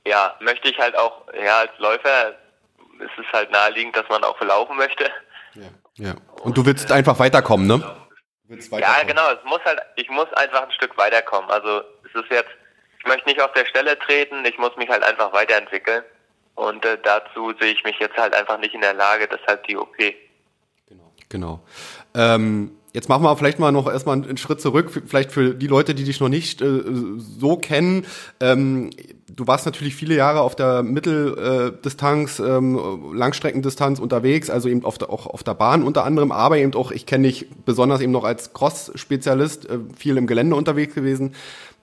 ja, 0.06 0.36
möchte 0.40 0.69
ich 0.69 0.78
halt 0.78 0.98
auch, 0.98 1.24
ja, 1.34 1.60
als 1.60 1.78
Läufer 1.78 2.30
ist 3.00 3.18
es 3.18 3.34
halt 3.34 3.52
naheliegend, 3.52 3.96
dass 3.96 4.07
man 4.10 4.24
auch 4.24 4.40
laufen 4.42 4.78
möchte. 4.78 5.06
Ja, 5.54 5.69
ja. 5.96 6.16
Und 6.44 6.57
du 6.57 6.66
willst 6.66 6.92
einfach 6.92 7.19
weiterkommen, 7.19 7.68
ne? 7.68 7.80
Weiterkommen. 8.48 8.80
Ja, 8.80 9.04
genau. 9.04 9.31
Es 9.31 9.44
muss 9.44 9.59
halt, 9.66 9.81
ich 9.95 10.09
muss 10.09 10.31
einfach 10.33 10.64
ein 10.64 10.71
Stück 10.71 10.97
weiterkommen. 10.97 11.50
Also 11.50 11.81
es 12.04 12.14
ist 12.14 12.30
jetzt 12.30 12.50
ich 13.06 13.12
möchte 13.12 13.30
nicht 13.30 13.42
auf 13.42 13.54
der 13.54 13.66
Stelle 13.68 14.00
treten, 14.00 14.44
ich 14.45 14.57
muss 14.57 14.76
mich 14.78 14.90
halt 14.90 15.04
einfach 15.04 15.31
weiterentwickeln. 15.31 16.04
Und 16.56 16.83
äh, 16.85 16.97
dazu 17.04 17.54
sehe 17.59 17.71
ich 17.71 17.83
mich 17.83 18.00
jetzt 18.00 18.18
halt 18.18 18.33
einfach 18.33 18.57
nicht 18.57 18.74
in 18.74 18.81
der 18.81 18.95
Lage, 18.95 19.28
deshalb 19.28 19.64
die 19.68 19.78
OP. 19.78 19.95
Genau. 20.88 21.14
Genau. 21.30 21.59
Ähm, 22.16 22.76
jetzt 22.95 23.09
machen 23.09 23.23
wir 23.23 23.35
vielleicht 23.35 23.59
mal 23.59 23.73
noch 23.73 23.92
erstmal 23.92 24.16
einen 24.16 24.37
Schritt 24.37 24.61
zurück, 24.61 24.90
vielleicht 25.06 25.33
für 25.33 25.54
die 25.54 25.68
Leute, 25.68 25.94
die 25.94 26.06
dich 26.06 26.21
noch 26.21 26.30
nicht 26.30 26.61
äh, 26.61 26.81
so 27.18 27.57
kennen. 27.57 28.06
Ähm, 28.40 28.90
du 29.28 29.45
warst 29.47 29.66
natürlich 29.66 29.95
viele 29.95 30.16
Jahre 30.16 30.40
auf 30.40 30.56
der 30.56 30.81
Mitteldistanz, 30.81 32.40
äh, 32.40 32.44
ähm, 32.44 33.14
Langstreckendistanz 33.14 33.99
unterwegs, 33.99 34.49
also 34.49 34.69
eben 34.69 34.85
auf 34.85 34.97
der, 34.97 35.09
auch 35.09 35.28
auf 35.28 35.44
der 35.44 35.56
Bahn 35.56 35.83
unter 35.83 36.06
anderem, 36.06 36.31
aber 36.31 36.57
eben 36.57 36.73
auch, 36.73 36.92
ich 36.92 37.06
kenne 37.06 37.28
dich 37.28 37.47
besonders 37.66 37.99
eben 37.99 38.14
noch 38.14 38.23
als 38.23 38.54
Cross-Spezialist, 38.54 39.69
äh, 39.69 39.80
viel 39.97 40.16
im 40.16 40.25
Gelände 40.25 40.56
unterwegs 40.56 40.95
gewesen. 40.95 41.33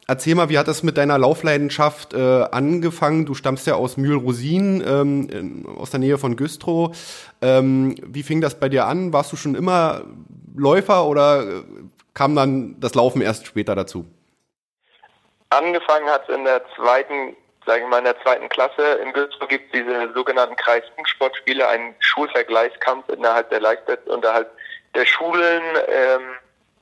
Erzähl 0.09 0.35
mal, 0.35 0.49
wie 0.49 0.59
hat 0.59 0.67
das 0.67 0.83
mit 0.83 0.97
deiner 0.97 1.17
Laufleidenschaft 1.19 2.15
äh, 2.15 2.45
angefangen? 2.51 3.25
Du 3.25 3.35
stammst 3.35 3.67
ja 3.67 3.75
aus 3.75 3.97
Mühlrosin, 3.97 4.83
ähm, 4.85 5.65
aus 5.79 5.91
der 5.91 6.01
Nähe 6.01 6.19
von 6.19 6.37
Güstrow. 6.37 6.97
Ähm, 7.41 7.95
wie 8.05 8.25
fing 8.25 8.41
das 8.41 8.59
bei 8.59 8.69
dir 8.69 8.87
an? 8.87 9.13
Warst 9.13 9.31
du 9.33 9.37
schon 9.37 9.55
immer 9.55 10.03
Läufer 10.57 11.07
oder 11.07 11.43
äh, 11.43 11.63
kam 12.15 12.35
dann 12.37 12.79
das 12.81 12.95
Laufen 12.95 13.23
erst 13.23 13.47
später 13.47 13.75
dazu? 13.75 14.07
Angefangen 15.51 16.09
hat 16.09 16.29
es 16.29 16.35
in 16.35 16.45
der 16.45 16.63
zweiten, 16.75 17.37
sage 17.67 17.83
ich 17.83 17.89
mal, 17.89 17.99
in 17.99 18.05
der 18.05 18.21
zweiten 18.23 18.49
Klasse. 18.49 19.01
In 19.03 19.13
Güstrow 19.13 19.49
gibt 19.49 19.67
es 19.67 19.81
diese 19.81 20.13
sogenannten 20.15 20.57
Kreissportspiele, 20.57 21.67
einen 21.69 21.95
Schulvergleichskampf 21.99 23.09
innerhalb 23.11 23.51
der 23.51 23.61
Leichtathletik, 23.61 24.13
unterhalb 24.13 24.51
der 24.95 25.05
Schulen 25.05 25.63
ähm, 25.89 26.23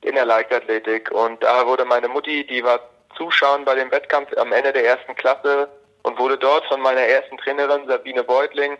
in 0.01 0.15
der 0.15 0.25
Leichtathletik. 0.25 1.11
Und 1.11 1.43
da 1.43 1.65
wurde 1.65 1.85
meine 1.85 2.07
Mutti, 2.07 2.45
die 2.47 2.63
war 2.63 2.79
zuschauen 3.17 3.65
bei 3.65 3.75
dem 3.75 3.91
Wettkampf 3.91 4.35
am 4.37 4.51
Ende 4.53 4.71
der 4.73 4.85
ersten 4.85 5.15
Klasse 5.15 5.67
und 6.03 6.17
wurde 6.17 6.37
dort 6.37 6.65
von 6.65 6.81
meiner 6.81 7.01
ersten 7.01 7.37
Trainerin 7.37 7.87
Sabine 7.87 8.23
Beutling, 8.23 8.77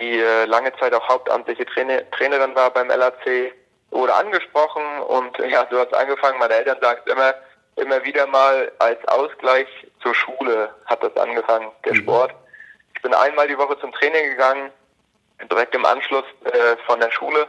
die 0.00 0.18
äh, 0.18 0.44
lange 0.44 0.72
Zeit 0.76 0.94
auch 0.94 1.08
hauptamtliche 1.08 1.66
Trainer, 1.66 2.08
Trainerin 2.10 2.54
war 2.54 2.70
beim 2.70 2.88
LAC, 2.88 3.54
wurde 3.92 4.14
angesprochen 4.14 4.82
und 5.06 5.38
ja, 5.50 5.66
so 5.70 5.78
hat 5.78 5.92
es 5.92 5.98
angefangen. 5.98 6.38
Meine 6.38 6.54
Eltern 6.54 6.78
sagen 6.80 7.00
immer, 7.06 7.34
immer 7.76 8.02
wieder 8.04 8.26
mal 8.26 8.72
als 8.78 9.06
Ausgleich 9.08 9.68
zur 10.02 10.14
Schule 10.14 10.74
hat 10.86 11.02
das 11.02 11.16
angefangen, 11.16 11.70
der 11.84 11.92
mhm. 11.92 11.98
Sport. 11.98 12.34
Ich 12.94 13.02
bin 13.02 13.14
einmal 13.14 13.48
die 13.48 13.58
Woche 13.58 13.78
zum 13.78 13.92
Training 13.92 14.30
gegangen, 14.30 14.70
direkt 15.50 15.74
im 15.74 15.84
Anschluss 15.84 16.24
äh, 16.44 16.76
von 16.86 17.00
der 17.00 17.10
Schule 17.10 17.48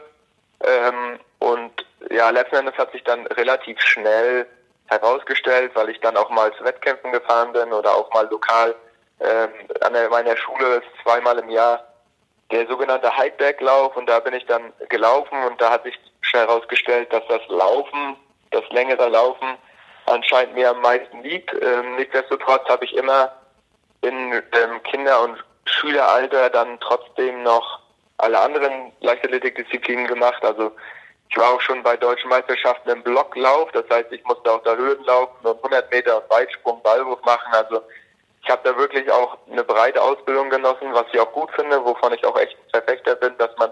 Ähm, 0.65 1.19
und 1.39 1.85
ja, 2.09 2.29
letzten 2.29 2.55
Endes 2.55 2.77
hat 2.77 2.91
sich 2.93 3.03
dann 3.03 3.27
relativ 3.27 3.81
schnell 3.81 4.47
herausgestellt, 4.87 5.71
weil 5.73 5.89
ich 5.89 5.99
dann 5.99 6.15
auch 6.15 6.29
mal 6.29 6.53
zu 6.53 6.63
Wettkämpfen 6.63 7.11
gefahren 7.11 7.51
bin 7.51 7.73
oder 7.73 7.93
auch 7.93 8.13
mal 8.13 8.27
lokal 8.29 8.73
ähm, 9.19 9.49
an 9.81 9.93
der, 9.93 10.09
meiner 10.09 10.37
Schule 10.37 10.81
zweimal 11.03 11.37
im 11.39 11.49
Jahr 11.49 11.83
der 12.51 12.67
sogenannte 12.67 13.15
Highback-Lauf 13.15 13.95
und 13.97 14.07
da 14.07 14.19
bin 14.19 14.33
ich 14.33 14.45
dann 14.45 14.73
gelaufen 14.89 15.37
und 15.45 15.59
da 15.59 15.71
hat 15.71 15.83
sich 15.83 15.99
schnell 16.23 16.47
herausgestellt, 16.47 17.11
dass 17.13 17.23
das 17.27 17.41
Laufen, 17.47 18.17
das 18.51 18.63
längere 18.71 19.07
Laufen 19.09 19.57
anscheinend 20.05 20.55
mir 20.55 20.71
am 20.71 20.81
meisten 20.81 21.21
liegt. 21.21 21.53
Ähm, 21.53 21.95
nichtsdestotrotz 21.95 22.67
habe 22.67 22.85
ich 22.85 22.95
immer 22.95 23.31
in 24.01 24.33
ähm, 24.33 24.83
Kinder- 24.83 25.21
und 25.21 25.43
Schüleralter 25.65 26.49
dann 26.49 26.79
trotzdem 26.79 27.43
noch 27.43 27.79
alle 28.17 28.39
anderen 28.39 28.91
Leichtathletikdisziplinen 28.99 30.07
gemacht. 30.07 30.43
Also 30.43 30.71
ich 31.29 31.37
war 31.37 31.53
auch 31.53 31.61
schon 31.61 31.81
bei 31.83 31.97
deutschen 31.97 32.29
Meisterschaften 32.29 32.89
im 32.89 33.03
Blocklauf, 33.03 33.71
das 33.71 33.85
heißt, 33.89 34.11
ich 34.11 34.23
musste 34.25 34.51
auch 34.51 34.61
da 34.63 34.75
Höhen 34.75 35.03
laufen 35.05 35.45
und 35.45 35.57
100 35.57 35.91
Meter 35.91 36.23
Weitsprung, 36.29 36.81
Ballwurf 36.83 37.21
machen. 37.23 37.53
Also 37.53 37.81
ich 38.43 38.49
habe 38.49 38.61
da 38.63 38.77
wirklich 38.77 39.09
auch 39.09 39.37
eine 39.49 39.63
breite 39.63 40.01
Ausbildung 40.01 40.49
genossen, 40.49 40.93
was 40.93 41.05
ich 41.11 41.19
auch 41.19 41.31
gut 41.31 41.49
finde, 41.55 41.83
wovon 41.83 42.13
ich 42.13 42.25
auch 42.25 42.37
echt 42.37 42.53
ein 42.53 42.69
Verfechter 42.81 43.15
bin, 43.15 43.37
dass 43.37 43.55
man 43.57 43.71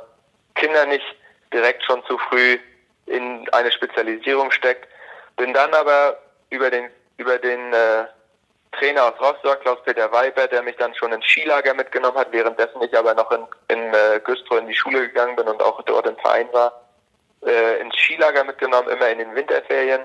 Kinder 0.56 0.86
nicht 0.86 1.06
direkt 1.54 1.84
schon 1.84 2.04
zu 2.06 2.18
früh 2.18 2.58
in 3.06 3.48
eine 3.52 3.72
Spezialisierung 3.72 4.52
steckt. 4.52 4.88
Bin 5.38 5.54
dann 5.54 5.74
aber 5.74 6.18
über 6.50 6.70
den 6.70 6.90
über 7.18 7.38
den 7.38 7.74
äh, 7.74 8.06
Trainer 8.72 9.06
aus 9.06 9.20
Rostock, 9.20 9.62
Klaus-Peter 9.62 10.12
Weiber, 10.12 10.48
der 10.48 10.64
mich 10.64 10.76
dann 10.78 10.96
schon 10.96 11.12
ins 11.12 11.26
Skilager 11.26 11.74
mitgenommen 11.74 12.18
hat, 12.18 12.32
währenddessen 12.32 12.82
ich 12.82 12.98
aber 12.98 13.14
noch 13.14 13.32
in, 13.32 13.46
in 13.68 13.94
äh, 13.94 14.20
Güstrow 14.24 14.60
in 14.60 14.68
die 14.68 14.76
Schule 14.76 15.02
gegangen 15.02 15.36
bin 15.36 15.48
und 15.48 15.62
auch 15.62 15.82
dort 15.84 16.08
im 16.08 16.18
Verein 16.18 16.48
war, 16.54 16.82
äh, 17.46 17.80
ins 17.80 17.96
Skilager 17.96 18.44
mitgenommen, 18.44 18.90
immer 18.90 19.10
in 19.10 19.20
den 19.20 19.36
Winterferien. 19.36 20.02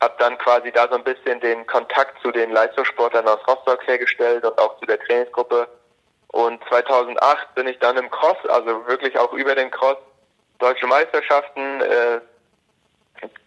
Hab 0.00 0.18
dann 0.18 0.38
quasi 0.38 0.70
da 0.70 0.88
so 0.88 0.96
ein 0.96 1.04
bisschen 1.04 1.40
den 1.40 1.66
Kontakt 1.66 2.20
zu 2.22 2.30
den 2.30 2.50
Leistungssportlern 2.50 3.26
aus 3.26 3.46
Rostock 3.48 3.86
hergestellt 3.86 4.44
und 4.44 4.58
auch 4.58 4.78
zu 4.78 4.86
der 4.86 5.00
Trainingsgruppe. 5.00 5.68
Und 6.28 6.62
2008 6.68 7.54
bin 7.54 7.68
ich 7.68 7.78
dann 7.78 7.96
im 7.96 8.10
Cross, 8.10 8.36
also 8.48 8.86
wirklich 8.86 9.18
auch 9.18 9.32
über 9.32 9.54
den 9.54 9.70
Cross, 9.70 9.98
deutsche 10.58 10.86
Meisterschaften, 10.86 11.80
äh, 11.80 12.20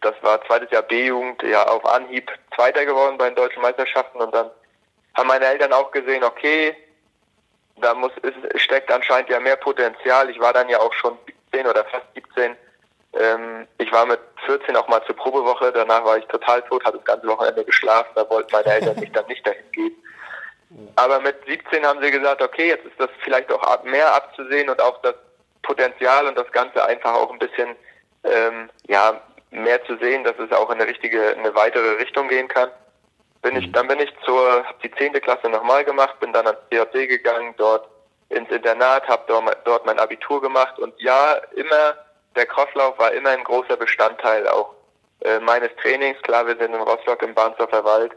das 0.02 0.16
war 0.22 0.44
zweites 0.46 0.72
Jahr 0.72 0.84
B-Jugend, 0.84 1.44
ja 1.44 1.68
auf 1.68 1.86
Anhieb 1.86 2.32
Zweiter 2.56 2.86
geworden 2.86 3.18
bei 3.18 3.30
den 3.30 3.36
deutschen 3.36 3.62
Meisterschaften 3.62 4.18
und 4.20 4.34
dann 4.34 4.50
haben 5.16 5.28
meine 5.28 5.46
Eltern 5.46 5.74
auch 5.74 5.92
gesehen, 5.92 6.24
okay, 6.24 6.76
da 7.78 7.94
muss 7.94 8.12
es 8.24 8.62
steckt 8.62 8.92
anscheinend 8.92 9.30
ja 9.30 9.40
mehr 9.40 9.56
Potenzial. 9.56 10.30
Ich 10.30 10.40
war 10.40 10.54
dann 10.54 10.70
ja 10.70 10.80
auch 10.80 10.94
schon 10.94 11.18
17 11.52 11.68
oder 11.68 11.86
fast 11.86 12.06
17. 12.16 12.56
Ähm, 13.14 13.68
ich 13.78 13.92
war 13.92 14.06
mit 14.06 14.20
14 14.46 14.76
auch 14.76 14.88
mal 14.88 15.04
zur 15.06 15.16
Probewoche, 15.16 15.72
danach 15.72 16.04
war 16.04 16.18
ich 16.18 16.26
total 16.26 16.62
tot, 16.64 16.84
habe 16.86 16.98
das 16.98 17.06
ganze 17.06 17.28
Wochenende 17.28 17.64
geschlafen, 17.64 18.12
da 18.16 18.30
wollten 18.30 18.52
meine 18.52 18.74
Eltern 18.74 18.96
mich 19.00 19.12
dann 19.12 19.28
nicht 19.28 19.46
dahin 19.46 19.72
gehen. 19.72 19.96
Aber 20.96 21.20
mit 21.22 21.38
17 21.48 21.86
haben 21.86 22.02
sie 22.02 22.12
gesagt, 22.12 22.42
okay, 22.42 22.70
jetzt 22.70 22.86
ist 22.86 23.00
das 23.00 23.10
vielleicht 23.24 23.52
auch 23.52 23.84
mehr 23.84 24.14
abzusehen 24.14 24.70
und 24.70 24.82
auch 24.82 25.02
das 25.02 25.16
Potenzial 25.67 26.25
und 26.27 26.38
das 26.38 26.50
Ganze 26.51 26.83
einfach 26.83 27.13
auch 27.13 27.31
ein 27.31 27.39
bisschen 27.39 27.75
ähm, 28.24 28.69
ja 28.88 29.21
mehr 29.51 29.83
zu 29.86 29.97
sehen, 29.97 30.24
dass 30.24 30.38
es 30.39 30.51
auch 30.51 30.69
in 30.69 30.79
eine 30.79 30.89
richtige, 30.89 31.36
eine 31.38 31.53
weitere 31.53 31.91
Richtung 32.01 32.27
gehen 32.27 32.47
kann. 32.47 32.69
Bin 33.41 33.55
ich, 33.55 33.67
mhm. 33.67 33.74
dann 33.74 33.88
bin 33.88 34.00
ich 34.00 34.12
zur, 34.25 34.65
hab 34.65 34.81
die 34.81 34.91
zehnte 34.91 35.21
Klasse 35.21 35.50
nochmal 35.50 35.83
gemacht, 35.83 36.19
bin 36.19 36.33
dann 36.33 36.47
ans 36.47 36.59
CAC 36.71 37.07
gegangen, 37.07 37.53
dort 37.57 37.88
ins 38.29 38.50
Internat, 38.50 39.07
habe 39.07 39.24
dort, 39.27 39.57
dort 39.65 39.86
mein 39.86 40.00
Abitur 40.00 40.41
gemacht 40.41 40.79
und 40.79 40.93
ja, 41.00 41.36
immer, 41.55 41.95
der 42.36 42.45
Crosslauf 42.45 42.97
war 42.97 43.12
immer 43.13 43.29
ein 43.29 43.43
großer 43.43 43.77
Bestandteil 43.77 44.47
auch 44.47 44.74
äh, 45.21 45.39
meines 45.39 45.69
Trainings. 45.81 46.21
Klar, 46.24 46.45
wir 46.47 46.57
sind 46.57 46.74
in 46.74 46.81
Rostock 46.81 47.21
im 47.24 47.33
Bahnsdorfer 47.33 47.83
Wald 47.83 48.12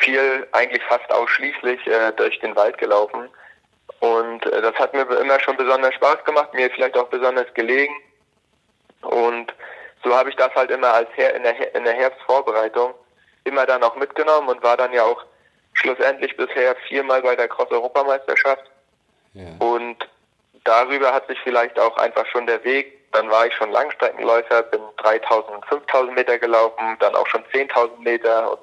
viel, 0.00 0.46
eigentlich 0.52 0.82
fast 0.84 1.10
ausschließlich 1.12 1.86
äh, 1.86 2.12
durch 2.12 2.38
den 2.40 2.56
Wald 2.56 2.78
gelaufen. 2.78 3.28
Und 4.02 4.44
äh, 4.46 4.60
das 4.60 4.74
hat 4.80 4.92
mir 4.94 5.02
immer 5.02 5.38
schon 5.38 5.56
besonders 5.56 5.94
Spaß 5.94 6.24
gemacht, 6.24 6.52
mir 6.54 6.68
vielleicht 6.70 6.96
auch 6.98 7.06
besonders 7.06 7.46
gelegen. 7.54 7.94
Und 9.02 9.54
so 10.02 10.12
habe 10.12 10.28
ich 10.28 10.34
das 10.34 10.52
halt 10.56 10.72
immer 10.72 10.92
als 10.92 11.08
Her 11.14 11.36
in, 11.36 11.44
der, 11.44 11.74
in 11.76 11.84
der 11.84 11.92
Herbstvorbereitung 11.92 12.94
immer 13.44 13.64
dann 13.64 13.84
auch 13.84 13.94
mitgenommen 13.94 14.48
und 14.48 14.60
war 14.60 14.76
dann 14.76 14.92
ja 14.92 15.04
auch 15.04 15.24
schlussendlich 15.74 16.36
bisher 16.36 16.74
viermal 16.88 17.22
bei 17.22 17.36
der 17.36 17.46
Cross-Europameisterschaft. 17.46 18.64
Ja. 19.34 19.44
Und 19.60 20.08
darüber 20.64 21.14
hat 21.14 21.28
sich 21.28 21.38
vielleicht 21.44 21.78
auch 21.78 21.96
einfach 21.96 22.26
schon 22.26 22.48
der 22.48 22.64
Weg, 22.64 23.08
dann 23.12 23.30
war 23.30 23.46
ich 23.46 23.54
schon 23.54 23.70
Langstreckenläufer, 23.70 24.64
bin 24.64 24.80
3000 24.96 25.58
und 25.58 25.66
5000 25.66 26.16
Meter 26.16 26.38
gelaufen, 26.40 26.96
dann 26.98 27.14
auch 27.14 27.28
schon 27.28 27.44
10.000 27.52 28.00
Meter 28.00 28.50
und 28.50 28.60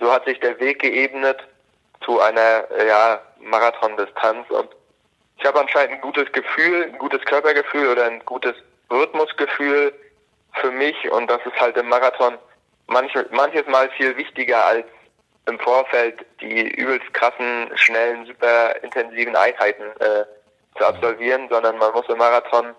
so 0.00 0.12
hat 0.12 0.24
sich 0.24 0.40
der 0.40 0.58
Weg 0.58 0.80
geebnet 0.80 1.38
zu 2.06 2.20
einer 2.20 2.64
ja, 2.86 3.20
Marathondistanz. 3.40 4.48
Und 4.50 4.70
ich 5.38 5.44
habe 5.44 5.60
anscheinend 5.60 5.96
ein 5.96 6.00
gutes 6.00 6.32
Gefühl, 6.32 6.84
ein 6.84 6.98
gutes 6.98 7.20
Körpergefühl 7.26 7.88
oder 7.88 8.04
ein 8.06 8.24
gutes 8.24 8.54
Rhythmusgefühl, 8.90 9.92
für 10.60 10.70
mich. 10.70 11.10
Und 11.10 11.28
das 11.30 11.40
ist 11.44 11.58
halt 11.60 11.76
im 11.76 11.88
Marathon 11.88 12.38
manche, 12.86 13.26
manches 13.30 13.66
Mal 13.66 13.90
viel 13.90 14.16
wichtiger 14.16 14.64
als 14.64 14.86
im 15.46 15.58
Vorfeld 15.60 16.24
die 16.40 16.68
übelst 16.70 17.12
krassen, 17.14 17.70
schnellen, 17.74 18.26
super 18.26 18.82
intensiven 18.82 19.36
Einheiten 19.36 19.84
äh, 20.00 20.24
zu 20.76 20.84
absolvieren, 20.84 21.48
sondern 21.48 21.78
man 21.78 21.92
muss 21.92 22.08
im 22.08 22.18
Marathon 22.18 22.74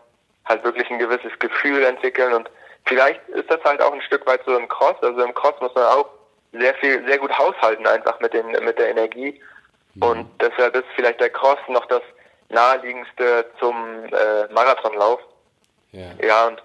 halt 0.46 0.64
wirklich 0.64 0.90
ein 0.90 1.00
gewisses 1.00 1.32
Gefühl 1.40 1.84
entwickeln. 1.84 2.34
Und 2.34 2.50
vielleicht 2.86 3.22
ist 3.30 3.50
das 3.50 3.64
halt 3.64 3.82
auch 3.82 3.94
ein 3.94 4.02
Stück 4.02 4.26
weit 4.28 4.42
so 4.46 4.58
im 4.58 4.68
Cross. 4.68 5.02
Also 5.02 5.22
im 5.22 5.34
Cross 5.34 5.56
muss 5.62 5.74
man 5.76 5.86
auch 5.86 6.10
sehr 6.60 6.74
viel, 6.76 7.06
sehr 7.08 7.18
gut 7.18 7.38
haushalten 7.38 7.86
einfach 7.88 8.20
mit 8.20 8.34
den, 8.34 8.48
mit 8.48 8.78
der 8.78 8.90
Energie. 8.90 9.42
Mhm. 9.96 10.04
Und 10.04 10.28
deshalb 10.42 10.76
ist 10.76 10.86
vielleicht 10.96 11.20
der 11.20 11.30
Cross 11.30 11.60
noch 11.68 11.86
das 11.88 12.02
naheliegendste 12.50 13.46
zum 13.60 14.06
äh, 14.06 14.54
Marathonlauf. 14.54 15.20
Ja. 15.92 16.12
ja, 16.22 16.48
und 16.48 16.62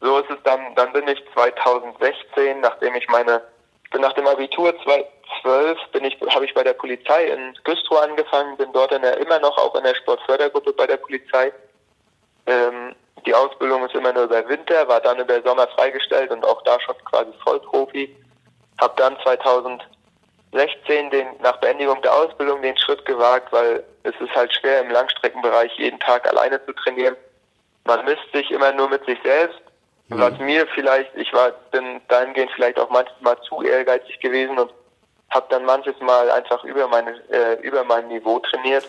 so 0.00 0.18
ist 0.18 0.30
es 0.30 0.38
dann, 0.44 0.74
dann 0.74 0.92
bin 0.92 1.06
ich 1.08 1.22
2016, 1.34 2.60
nachdem 2.60 2.94
ich 2.94 3.08
meine, 3.08 3.42
bin 3.90 4.02
nach 4.02 4.12
dem 4.12 4.26
Abitur 4.26 4.74
2012, 4.82 5.78
bin 5.92 6.04
ich, 6.04 6.18
habe 6.34 6.44
ich 6.44 6.54
bei 6.54 6.62
der 6.62 6.74
Polizei 6.74 7.24
in 7.26 7.54
Güstrow 7.64 8.00
angefangen, 8.00 8.56
bin 8.56 8.72
dort 8.72 8.92
in 8.92 9.02
der, 9.02 9.18
immer 9.18 9.38
noch 9.40 9.56
auch 9.58 9.74
in 9.74 9.84
der 9.84 9.94
Sportfördergruppe 9.94 10.72
bei 10.72 10.86
der 10.86 10.96
Polizei. 10.96 11.52
Ähm, 12.46 12.94
die 13.26 13.34
Ausbildung 13.34 13.84
ist 13.84 13.94
immer 13.94 14.12
nur 14.12 14.24
über 14.24 14.48
Winter, 14.48 14.88
war 14.88 15.00
dann 15.00 15.18
über 15.18 15.42
Sommer 15.42 15.68
freigestellt 15.68 16.30
und 16.30 16.44
auch 16.44 16.62
da 16.62 16.80
schon 16.80 16.96
quasi 17.04 17.32
Vollprofi. 17.44 18.16
Hab 18.80 18.96
dann 18.96 19.16
2016 19.22 21.10
den, 21.10 21.28
nach 21.42 21.58
Beendigung 21.58 22.00
der 22.02 22.14
Ausbildung 22.14 22.62
den 22.62 22.76
Schritt 22.78 23.04
gewagt, 23.04 23.52
weil 23.52 23.84
es 24.02 24.14
ist 24.20 24.34
halt 24.34 24.52
schwer 24.54 24.80
im 24.80 24.90
Langstreckenbereich 24.90 25.72
jeden 25.78 26.00
Tag 26.00 26.26
alleine 26.28 26.64
zu 26.64 26.72
trainieren. 26.72 27.16
Man 27.84 28.04
misst 28.04 28.32
sich 28.32 28.50
immer 28.50 28.72
nur 28.72 28.88
mit 28.88 29.04
sich 29.04 29.18
selbst 29.22 29.60
Mhm. 30.10 30.20
Was 30.20 30.38
mir 30.38 30.66
vielleicht, 30.74 31.14
ich 31.16 31.32
war, 31.32 31.52
bin 31.70 32.00
dahingehend 32.08 32.50
vielleicht 32.52 32.78
auch 32.78 32.90
manchmal 32.90 33.40
zu 33.42 33.62
ehrgeizig 33.62 34.18
gewesen 34.20 34.58
und 34.58 34.72
habe 35.30 35.46
dann 35.50 35.64
manches 35.64 35.98
Mal 36.00 36.30
einfach 36.30 36.64
über 36.64 36.88
meine 36.88 37.12
äh, 37.30 37.54
über 37.62 37.84
mein 37.84 38.08
Niveau 38.08 38.40
trainiert, 38.40 38.88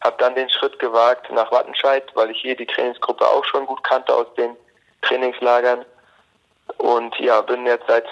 habe 0.00 0.16
dann 0.18 0.36
den 0.36 0.48
Schritt 0.48 0.78
gewagt 0.78 1.30
nach 1.32 1.50
Wattenscheid, 1.50 2.04
weil 2.14 2.30
ich 2.30 2.40
hier 2.40 2.56
die 2.56 2.66
Trainingsgruppe 2.66 3.26
auch 3.26 3.44
schon 3.44 3.66
gut 3.66 3.82
kannte 3.82 4.14
aus 4.14 4.32
den 4.36 4.56
Trainingslagern 5.02 5.84
und 6.78 7.18
ja, 7.18 7.40
bin 7.40 7.66
jetzt 7.66 7.86
seit 7.88 8.08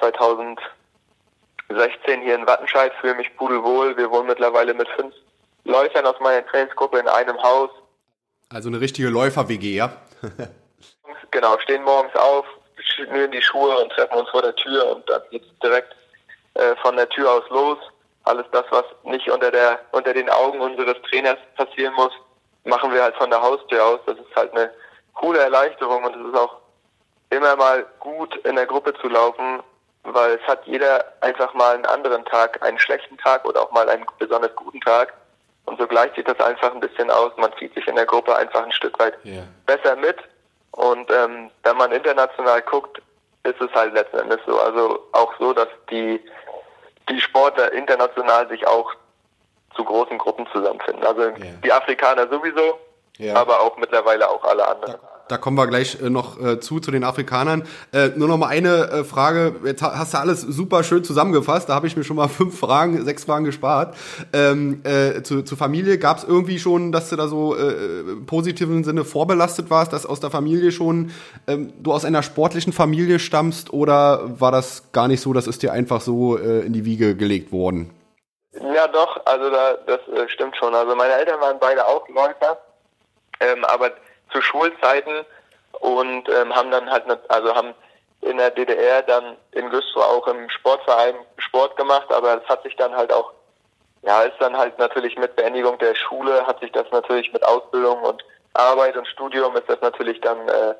2016 1.68 2.22
hier 2.22 2.34
in 2.34 2.46
Wattenscheid, 2.46 2.92
fühle 3.00 3.14
mich 3.14 3.34
pudelwohl. 3.36 3.96
Wir 3.96 4.10
wohnen 4.10 4.26
mittlerweile 4.26 4.74
mit 4.74 4.88
fünf 4.96 5.14
Läufern 5.64 6.06
aus 6.06 6.18
meiner 6.20 6.44
Trainingsgruppe 6.46 6.98
in 6.98 7.08
einem 7.08 7.40
Haus. 7.42 7.70
Also 8.48 8.68
eine 8.68 8.80
richtige 8.80 9.08
Läufer-WG, 9.08 9.76
ja? 9.76 9.92
genau, 11.30 11.58
stehen 11.58 11.84
morgens 11.84 12.14
auf, 12.16 12.46
schnüren 12.78 13.30
die 13.30 13.42
Schuhe 13.42 13.76
und 13.78 13.92
treffen 13.92 14.18
uns 14.18 14.30
vor 14.30 14.42
der 14.42 14.54
Tür 14.56 14.96
und 14.96 15.08
dann 15.10 15.20
geht's 15.30 15.46
direkt 15.62 15.94
äh, 16.54 16.74
von 16.76 16.96
der 16.96 17.08
Tür 17.10 17.30
aus 17.30 17.44
los. 17.50 17.78
Alles 18.24 18.46
das, 18.52 18.64
was 18.70 18.84
nicht 19.04 19.28
unter 19.30 19.50
der 19.50 19.80
unter 19.92 20.14
den 20.14 20.28
Augen 20.30 20.60
unseres 20.60 20.96
Trainers 21.08 21.38
passieren 21.56 21.94
muss, 21.94 22.12
machen 22.64 22.92
wir 22.92 23.02
halt 23.02 23.16
von 23.16 23.30
der 23.30 23.40
Haustür 23.40 23.84
aus. 23.84 24.00
Das 24.06 24.16
ist 24.16 24.36
halt 24.36 24.52
eine 24.52 24.70
coole 25.14 25.38
Erleichterung 25.38 26.04
und 26.04 26.16
es 26.16 26.28
ist 26.28 26.38
auch 26.38 26.56
immer 27.30 27.56
mal 27.56 27.86
gut 28.00 28.34
in 28.44 28.56
der 28.56 28.66
Gruppe 28.66 28.94
zu 29.00 29.08
laufen, 29.08 29.60
weil 30.04 30.32
es 30.32 30.48
hat 30.48 30.66
jeder 30.66 31.04
einfach 31.20 31.52
mal 31.54 31.74
einen 31.74 31.86
anderen 31.86 32.24
Tag, 32.24 32.62
einen 32.62 32.78
schlechten 32.78 33.18
Tag 33.18 33.44
oder 33.44 33.62
auch 33.62 33.70
mal 33.70 33.88
einen 33.88 34.06
besonders 34.18 34.54
guten 34.56 34.80
Tag. 34.80 35.14
Und 35.66 35.78
so 35.78 35.86
gleicht 35.86 36.14
sich 36.14 36.24
das 36.24 36.40
einfach 36.40 36.72
ein 36.72 36.80
bisschen 36.80 37.10
aus. 37.10 37.32
Man 37.36 37.52
zieht 37.58 37.74
sich 37.74 37.86
in 37.86 37.96
der 37.96 38.06
Gruppe 38.06 38.34
einfach 38.34 38.64
ein 38.64 38.72
Stück 38.72 38.98
weit 38.98 39.14
yeah. 39.24 39.44
besser 39.66 39.96
mit 39.96 40.16
und 40.72 41.10
ähm, 41.10 41.50
wenn 41.64 41.76
man 41.76 41.92
international 41.92 42.62
guckt, 42.62 43.02
ist 43.42 43.60
es 43.60 43.72
halt 43.74 43.94
letzten 43.94 44.18
Endes 44.18 44.38
so. 44.46 44.60
Also 44.60 45.04
auch 45.12 45.32
so, 45.38 45.52
dass 45.52 45.68
die, 45.90 46.20
die 47.08 47.20
Sportler 47.20 47.72
international 47.72 48.48
sich 48.48 48.66
auch 48.66 48.92
zu 49.74 49.84
großen 49.84 50.18
Gruppen 50.18 50.46
zusammenfinden. 50.52 51.04
Also 51.04 51.22
yeah. 51.22 51.36
die 51.64 51.72
Afrikaner 51.72 52.28
sowieso, 52.28 52.78
yeah. 53.18 53.38
aber 53.38 53.60
auch 53.60 53.76
mittlerweile 53.76 54.28
auch 54.28 54.44
alle 54.44 54.66
anderen. 54.68 55.00
Da 55.28 55.36
kommen 55.36 55.56
wir 55.56 55.66
gleich 55.66 56.00
äh, 56.00 56.10
noch 56.10 56.40
äh, 56.40 56.60
zu, 56.60 56.80
zu 56.80 56.90
den 56.90 57.04
Afrikanern. 57.04 57.62
Äh, 57.92 58.10
nur 58.16 58.28
noch 58.28 58.38
mal 58.38 58.48
eine 58.48 59.04
Frage. 59.04 59.56
Jetzt 59.64 59.82
hast 59.82 60.14
du 60.14 60.18
alles 60.18 60.40
super 60.40 60.82
schön 60.82 61.04
zusammengefasst. 61.04 61.68
Da 61.68 61.74
habe 61.74 61.86
ich 61.86 61.96
mir 61.96 62.04
schon 62.04 62.16
mal 62.16 62.28
fünf 62.28 62.58
Fragen, 62.58 63.04
sechs 63.04 63.24
Fragen 63.24 63.44
gespart. 63.44 63.96
Ähm, 64.32 64.80
äh, 64.84 65.22
zu, 65.22 65.42
zu 65.42 65.56
Familie 65.56 65.98
gab 65.98 66.18
es 66.18 66.24
irgendwie 66.24 66.58
schon, 66.58 66.92
dass 66.92 67.10
du 67.10 67.16
da 67.16 67.28
so 67.28 67.56
äh, 67.56 68.04
positiven 68.26 68.84
Sinne 68.84 69.04
vorbelastet 69.04 69.70
warst, 69.70 69.92
dass 69.92 70.06
aus 70.06 70.20
der 70.20 70.30
Familie 70.30 70.72
schon 70.72 71.10
ähm, 71.46 71.72
du 71.82 71.92
aus 71.92 72.04
einer 72.04 72.22
sportlichen 72.22 72.72
Familie 72.72 73.18
stammst 73.18 73.72
oder 73.72 74.40
war 74.40 74.52
das 74.52 74.92
gar 74.92 75.08
nicht 75.08 75.20
so, 75.20 75.32
das 75.32 75.46
ist 75.46 75.62
dir 75.62 75.72
einfach 75.72 76.00
so 76.00 76.36
in 76.36 76.72
die 76.72 76.84
Wiege 76.84 77.16
gelegt 77.16 77.52
worden? 77.52 77.90
Ja, 78.52 78.88
doch, 78.88 79.20
also 79.24 79.50
da, 79.50 79.74
das 79.86 80.00
stimmt 80.30 80.56
schon. 80.56 80.74
Also 80.74 80.94
meine 80.96 81.14
Eltern 81.14 81.40
waren 81.40 81.58
beide 81.60 81.86
auch 81.86 82.08
Läufer, 82.08 82.58
ähm, 83.40 83.64
aber 83.64 83.92
zu 84.30 84.40
Schulzeiten 84.42 85.24
und 85.72 86.28
ähm, 86.28 86.54
haben 86.54 86.70
dann 86.70 86.90
halt, 86.90 87.06
ne, 87.06 87.18
also 87.28 87.54
haben 87.54 87.74
in 88.20 88.36
der 88.36 88.50
DDR 88.50 89.02
dann 89.02 89.36
in 89.52 89.70
Güstrow 89.70 90.02
auch 90.02 90.26
im 90.26 90.48
Sportverein 90.50 91.14
Sport 91.38 91.76
gemacht, 91.76 92.12
aber 92.12 92.42
es 92.42 92.48
hat 92.48 92.62
sich 92.62 92.74
dann 92.76 92.94
halt 92.94 93.12
auch, 93.12 93.32
ja, 94.02 94.22
ist 94.22 94.40
dann 94.40 94.56
halt 94.56 94.78
natürlich 94.78 95.16
mit 95.16 95.36
Beendigung 95.36 95.78
der 95.78 95.94
Schule, 95.94 96.46
hat 96.46 96.60
sich 96.60 96.72
das 96.72 96.86
natürlich 96.90 97.32
mit 97.32 97.44
Ausbildung 97.44 98.00
und 98.02 98.22
Arbeit 98.54 98.96
und 98.96 99.06
Studium 99.06 99.56
ist 99.56 99.68
das 99.68 99.80
natürlich 99.80 100.20
dann, 100.20 100.48
äh, 100.48 100.74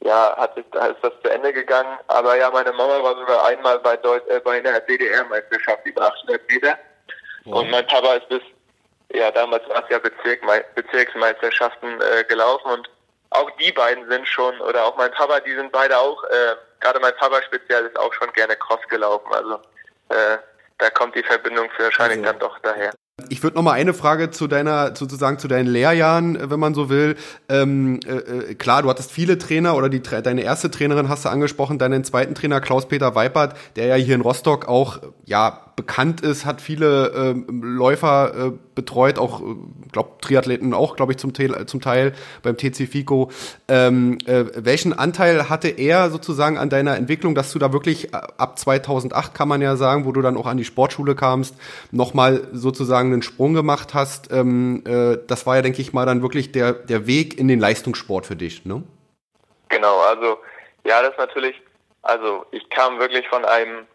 ja, 0.00 0.36
hat 0.36 0.54
sich, 0.54 0.64
ist 0.66 1.02
das 1.02 1.12
zu 1.22 1.30
Ende 1.30 1.52
gegangen. 1.52 1.98
Aber 2.08 2.36
ja, 2.36 2.50
meine 2.50 2.72
Mama 2.72 3.02
war 3.02 3.16
sogar 3.16 3.46
einmal 3.46 3.78
bei, 3.80 3.96
Deut 3.96 4.26
äh, 4.28 4.40
bei 4.40 4.58
einer 4.58 4.80
DDR-Meisterschaft 4.80 5.84
über 5.84 6.02
800 6.02 6.48
Meter. 6.48 6.78
Wow. 7.44 7.60
Und 7.60 7.70
mein 7.70 7.86
Papa 7.86 8.14
ist 8.14 8.28
bis, 8.28 8.42
ja, 9.12 9.30
damals 9.30 9.68
war 9.68 9.82
es 9.82 9.90
ja 9.90 9.98
Bezirk, 9.98 10.42
Bezirksmeisterschaften 10.74 12.00
äh, 12.00 12.24
gelaufen 12.24 12.70
und 12.70 12.90
auch 13.34 13.50
die 13.60 13.72
beiden 13.72 14.08
sind 14.08 14.26
schon, 14.28 14.58
oder 14.60 14.84
auch 14.84 14.96
mein 14.96 15.10
Papa, 15.10 15.40
die 15.40 15.54
sind 15.54 15.72
beide 15.72 15.98
auch, 15.98 16.22
äh, 16.24 16.56
gerade 16.80 17.00
mein 17.00 17.14
Papa 17.16 17.42
speziell 17.42 17.84
ist 17.86 17.98
auch 17.98 18.12
schon 18.14 18.32
gerne 18.32 18.56
Cross 18.56 18.80
gelaufen. 18.88 19.32
Also 19.32 19.54
äh, 20.08 20.38
da 20.78 20.90
kommt 20.90 21.14
die 21.14 21.22
Verbindung 21.22 21.68
wahrscheinlich 21.78 22.18
also, 22.18 22.30
dann 22.30 22.38
doch 22.38 22.58
daher. 22.60 22.92
Ich 23.28 23.42
würde 23.42 23.56
noch 23.56 23.62
mal 23.62 23.72
eine 23.72 23.94
Frage 23.94 24.30
zu 24.30 24.48
deiner, 24.48 24.96
sozusagen 24.96 25.38
zu 25.38 25.46
deinen 25.46 25.66
Lehrjahren, 25.66 26.36
äh, 26.36 26.50
wenn 26.50 26.60
man 26.60 26.74
so 26.74 26.88
will. 26.90 27.16
Ähm, 27.48 28.00
äh, 28.06 28.16
äh, 28.16 28.54
klar, 28.54 28.82
du 28.82 28.90
hattest 28.90 29.10
viele 29.10 29.38
Trainer 29.38 29.76
oder 29.76 29.88
die, 29.88 30.02
deine 30.02 30.42
erste 30.42 30.70
Trainerin 30.70 31.08
hast 31.08 31.24
du 31.24 31.28
angesprochen, 31.28 31.78
deinen 31.78 32.04
zweiten 32.04 32.34
Trainer 32.34 32.60
Klaus-Peter 32.60 33.14
Weipert, 33.14 33.56
der 33.76 33.86
ja 33.86 33.94
hier 33.94 34.14
in 34.14 34.20
Rostock 34.20 34.68
auch 34.68 34.98
ja 35.24 35.72
bekannt 35.76 36.20
ist, 36.20 36.44
hat 36.44 36.60
viele 36.60 37.08
ähm, 37.08 37.62
Läufer 37.62 38.32
äh, 38.34 38.52
betreut, 38.74 39.18
auch, 39.18 39.40
äh, 39.40 39.44
glaube 39.92 40.10
Triathleten 40.20 40.74
auch, 40.74 40.96
glaube 40.96 41.12
ich, 41.12 41.18
zum 41.18 41.32
Teil, 41.32 41.66
zum 41.66 41.80
Teil 41.80 42.12
beim 42.42 42.56
TC 42.56 42.86
FICO. 42.86 43.30
Ähm, 43.68 44.18
äh, 44.26 44.44
welchen 44.54 44.92
Anteil 44.92 45.48
hatte 45.48 45.68
er 45.68 46.10
sozusagen 46.10 46.58
an 46.58 46.70
deiner 46.70 46.96
Entwicklung, 46.96 47.34
dass 47.34 47.52
du 47.52 47.58
da 47.58 47.72
wirklich 47.72 48.14
ab 48.14 48.58
2008, 48.58 49.34
kann 49.34 49.48
man 49.48 49.62
ja 49.62 49.76
sagen, 49.76 50.04
wo 50.04 50.12
du 50.12 50.22
dann 50.22 50.36
auch 50.36 50.46
an 50.46 50.56
die 50.56 50.64
Sportschule 50.64 51.14
kamst, 51.14 51.56
nochmal 51.90 52.48
sozusagen 52.52 53.12
einen 53.12 53.22
Sprung 53.22 53.54
gemacht 53.54 53.94
hast? 53.94 54.32
Ähm, 54.32 54.82
äh, 54.86 55.18
das 55.26 55.46
war 55.46 55.56
ja, 55.56 55.62
denke 55.62 55.80
ich 55.80 55.92
mal, 55.92 56.06
dann 56.06 56.22
wirklich 56.22 56.52
der, 56.52 56.72
der 56.72 57.06
Weg 57.06 57.38
in 57.38 57.48
den 57.48 57.60
Leistungssport 57.60 58.26
für 58.26 58.36
dich, 58.36 58.64
ne? 58.64 58.82
Genau, 59.68 60.00
also 60.00 60.38
ja, 60.84 61.02
das 61.02 61.16
natürlich, 61.18 61.60
also 62.02 62.44
ich 62.52 62.68
kam 62.70 62.98
wirklich 62.98 63.26
von 63.28 63.44
einem 63.44 63.86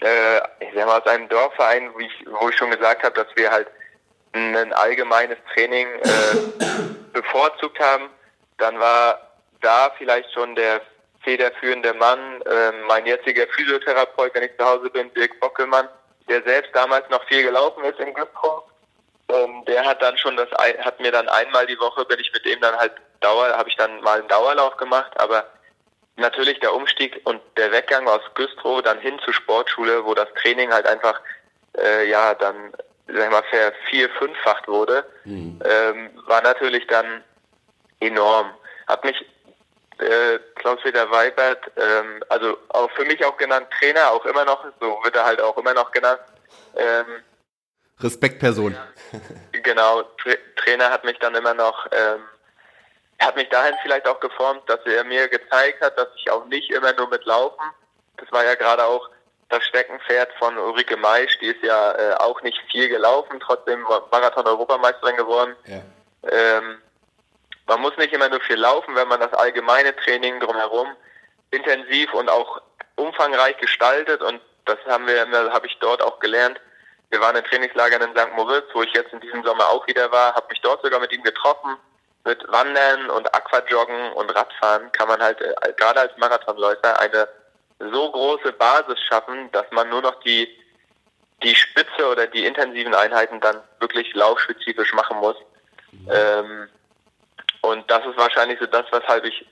äh, 0.00 0.38
ich 0.60 0.74
sag 0.74 0.86
mal, 0.86 1.00
aus 1.00 1.06
einem 1.06 1.28
Dorfverein, 1.28 1.90
wo 1.94 2.00
ich, 2.00 2.12
wo 2.40 2.48
ich 2.48 2.56
schon 2.56 2.70
gesagt 2.70 3.02
habe, 3.02 3.14
dass 3.14 3.34
wir 3.34 3.50
halt 3.50 3.68
ein 4.36 4.72
allgemeines 4.72 5.38
Training 5.54 5.88
äh, 5.88 7.12
bevorzugt 7.12 7.78
haben, 7.80 8.10
dann 8.58 8.78
war 8.78 9.20
da 9.60 9.92
vielleicht 9.98 10.32
schon 10.32 10.54
der 10.54 10.80
federführende 11.22 11.92
Mann, 11.94 12.40
äh, 12.42 12.72
mein 12.86 13.04
jetziger 13.06 13.46
Physiotherapeut, 13.48 14.34
wenn 14.34 14.44
ich 14.44 14.56
zu 14.56 14.64
Hause 14.64 14.90
bin, 14.90 15.12
Dirk 15.14 15.40
Bockelmann, 15.40 15.88
der 16.28 16.42
selbst 16.42 16.74
damals 16.74 17.08
noch 17.10 17.24
viel 17.24 17.42
gelaufen 17.42 17.84
ist 17.84 17.98
in 17.98 18.14
Güstrow. 18.14 18.62
Ähm, 19.28 19.64
der 19.66 19.84
hat 19.84 20.00
dann 20.02 20.16
schon 20.18 20.36
das, 20.36 20.48
hat 20.52 21.00
mir 21.00 21.10
dann 21.10 21.28
einmal 21.28 21.66
die 21.66 21.78
Woche, 21.80 22.04
bin 22.04 22.20
ich 22.20 22.32
mit 22.32 22.44
dem 22.44 22.60
dann 22.60 22.76
halt 22.76 22.92
Dauer, 23.20 23.48
habe 23.56 23.68
ich 23.68 23.76
dann 23.76 24.00
mal 24.02 24.20
einen 24.20 24.28
Dauerlauf 24.28 24.76
gemacht, 24.76 25.10
aber 25.18 25.46
natürlich 26.16 26.60
der 26.60 26.74
Umstieg 26.74 27.20
und 27.24 27.40
der 27.56 27.72
Weggang 27.72 28.06
aus 28.06 28.20
Güstrow 28.34 28.82
dann 28.82 29.00
hin 29.00 29.18
zur 29.24 29.34
Sportschule, 29.34 30.04
wo 30.04 30.14
das 30.14 30.28
Training 30.40 30.72
halt 30.72 30.86
einfach 30.86 31.20
äh, 31.76 32.08
ja 32.08 32.34
dann 32.34 32.72
sag 33.06 33.24
ich 33.24 33.30
mal 33.30 33.72
vier 33.88 34.10
fünffacht 34.10 34.68
wurde, 34.68 35.06
mhm. 35.24 35.60
ähm, 35.64 36.10
war 36.26 36.42
natürlich 36.42 36.86
dann 36.86 37.22
enorm. 38.00 38.50
Hat 38.86 39.04
mich 39.04 39.16
äh, 39.98 40.38
Klaus-Peter 40.56 41.10
Weibert, 41.10 41.70
ähm, 41.76 42.22
also 42.28 42.56
auch 42.68 42.90
für 42.92 43.04
mich 43.04 43.24
auch 43.24 43.36
genannt 43.36 43.66
Trainer, 43.78 44.10
auch 44.10 44.24
immer 44.26 44.44
noch, 44.44 44.64
so 44.80 44.98
wird 45.02 45.16
er 45.16 45.24
halt 45.24 45.40
auch 45.40 45.56
immer 45.56 45.74
noch 45.74 45.90
genannt. 45.92 46.20
Ähm, 46.76 47.22
Respektperson. 48.00 48.76
genau, 49.62 50.02
Tra 50.02 50.32
Trainer 50.56 50.90
hat 50.90 51.04
mich 51.04 51.18
dann 51.18 51.34
immer 51.34 51.54
noch 51.54 51.86
ähm, 51.92 52.22
hat 53.18 53.36
mich 53.36 53.48
dahin 53.48 53.74
vielleicht 53.82 54.06
auch 54.06 54.20
geformt, 54.20 54.62
dass 54.66 54.80
er 54.84 55.04
mir 55.04 55.28
gezeigt 55.28 55.80
hat, 55.80 55.96
dass 55.96 56.08
ich 56.16 56.30
auch 56.30 56.44
nicht 56.46 56.70
immer 56.70 56.92
nur 56.92 57.08
mit 57.08 57.24
Laufen, 57.24 57.62
das 58.18 58.30
war 58.32 58.44
ja 58.44 58.54
gerade 58.54 58.84
auch 58.84 59.08
das 59.48 59.64
Steckenpferd 59.64 60.32
von 60.38 60.58
Ulrike 60.58 60.96
Maisch, 60.96 61.38
die 61.38 61.46
ist 61.46 61.62
ja 61.62 61.92
äh, 61.92 62.14
auch 62.14 62.42
nicht 62.42 62.58
viel 62.70 62.88
gelaufen, 62.88 63.38
trotzdem 63.40 63.82
Marathon-Europameisterin 63.82 65.16
geworden. 65.16 65.54
Ja. 65.66 65.82
Ähm, 66.28 66.78
man 67.66 67.80
muss 67.80 67.96
nicht 67.96 68.12
immer 68.12 68.28
nur 68.28 68.40
viel 68.40 68.56
laufen, 68.56 68.94
wenn 68.94 69.08
man 69.08 69.20
das 69.20 69.32
allgemeine 69.32 69.94
Training 69.96 70.40
drumherum 70.40 70.88
intensiv 71.50 72.12
und 72.14 72.28
auch 72.28 72.60
umfangreich 72.96 73.56
gestaltet 73.58 74.22
und 74.22 74.40
das 74.64 74.78
haben 74.86 75.06
wir, 75.06 75.26
habe 75.52 75.66
ich 75.66 75.78
dort 75.78 76.02
auch 76.02 76.18
gelernt. 76.18 76.60
Wir 77.10 77.20
waren 77.20 77.36
in 77.36 77.44
Trainingslagern 77.44 78.02
in 78.02 78.16
St. 78.16 78.32
Moritz, 78.34 78.66
wo 78.72 78.82
ich 78.82 78.92
jetzt 78.94 79.12
in 79.12 79.20
diesem 79.20 79.44
Sommer 79.44 79.68
auch 79.68 79.86
wieder 79.86 80.10
war, 80.10 80.34
habe 80.34 80.48
mich 80.50 80.60
dort 80.60 80.82
sogar 80.82 80.98
mit 80.98 81.12
ihm 81.12 81.22
getroffen, 81.22 81.76
mit 82.24 82.42
Wandern 82.48 83.10
und 83.10 83.32
Aquajoggen 83.32 84.12
und 84.14 84.34
Radfahren 84.34 84.90
kann 84.90 85.06
man 85.06 85.22
halt 85.22 85.40
äh, 85.40 85.72
gerade 85.76 86.00
als 86.00 86.16
Marathonläufer 86.16 86.98
eine 86.98 87.28
so 87.78 88.10
große 88.10 88.52
Basis 88.52 89.00
schaffen, 89.08 89.50
dass 89.52 89.66
man 89.70 89.88
nur 89.88 90.02
noch 90.02 90.20
die 90.20 90.48
die 91.42 91.54
Spitze 91.54 92.08
oder 92.10 92.26
die 92.26 92.46
intensiven 92.46 92.94
Einheiten 92.94 93.40
dann 93.40 93.60
wirklich 93.78 94.14
laufspezifisch 94.14 94.94
machen 94.94 95.18
muss. 95.18 95.36
Mhm. 95.92 96.08
Ähm, 96.10 96.68
und 97.60 97.90
das 97.90 98.06
ist 98.06 98.16
wahrscheinlich 98.16 98.58
so 98.58 98.64
das, 98.64 98.86
weshalb 98.90 99.24
ich, 99.26 99.44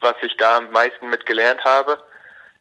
was 0.00 0.14
ich 0.20 0.36
da 0.36 0.58
am 0.58 0.70
meisten 0.72 1.08
mit 1.08 1.24
gelernt 1.24 1.64
habe. 1.64 1.98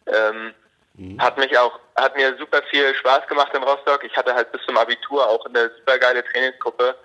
Ähm, 0.08 0.54
mhm. 0.94 1.22
Hat 1.22 1.38
mich 1.38 1.58
auch, 1.58 1.80
hat 1.98 2.16
mir 2.16 2.38
super 2.38 2.64
viel 2.70 2.96
Spaß 2.96 3.28
gemacht 3.28 3.54
in 3.54 3.62
Rostock. 3.62 4.06
Ich 4.06 4.16
hatte 4.16 4.34
halt 4.34 4.54
bis 4.54 4.62
zum 4.64 4.78
Abitur 4.78 5.28
auch 5.28 5.46
eine 5.46 5.70
super 5.78 6.00
geile 6.00 6.24
Trainingsgruppe 6.24 6.96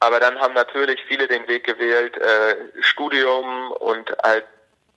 aber 0.00 0.18
dann 0.18 0.38
haben 0.40 0.54
natürlich 0.54 0.98
viele 1.06 1.28
den 1.28 1.46
Weg 1.46 1.64
gewählt, 1.64 2.16
äh, 2.16 2.56
Studium 2.80 3.70
und 3.72 4.10
halt 4.22 4.46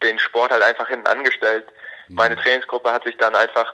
den 0.02 0.18
Sport 0.18 0.52
halt 0.52 0.64
einfach 0.64 0.88
hinten 0.88 1.08
angestellt. 1.08 1.66
Meine 2.16 2.36
Trainingsgruppe 2.36 2.92
hat 2.92 3.04
sich 3.04 3.18
dann 3.18 3.36
einfach 3.36 3.74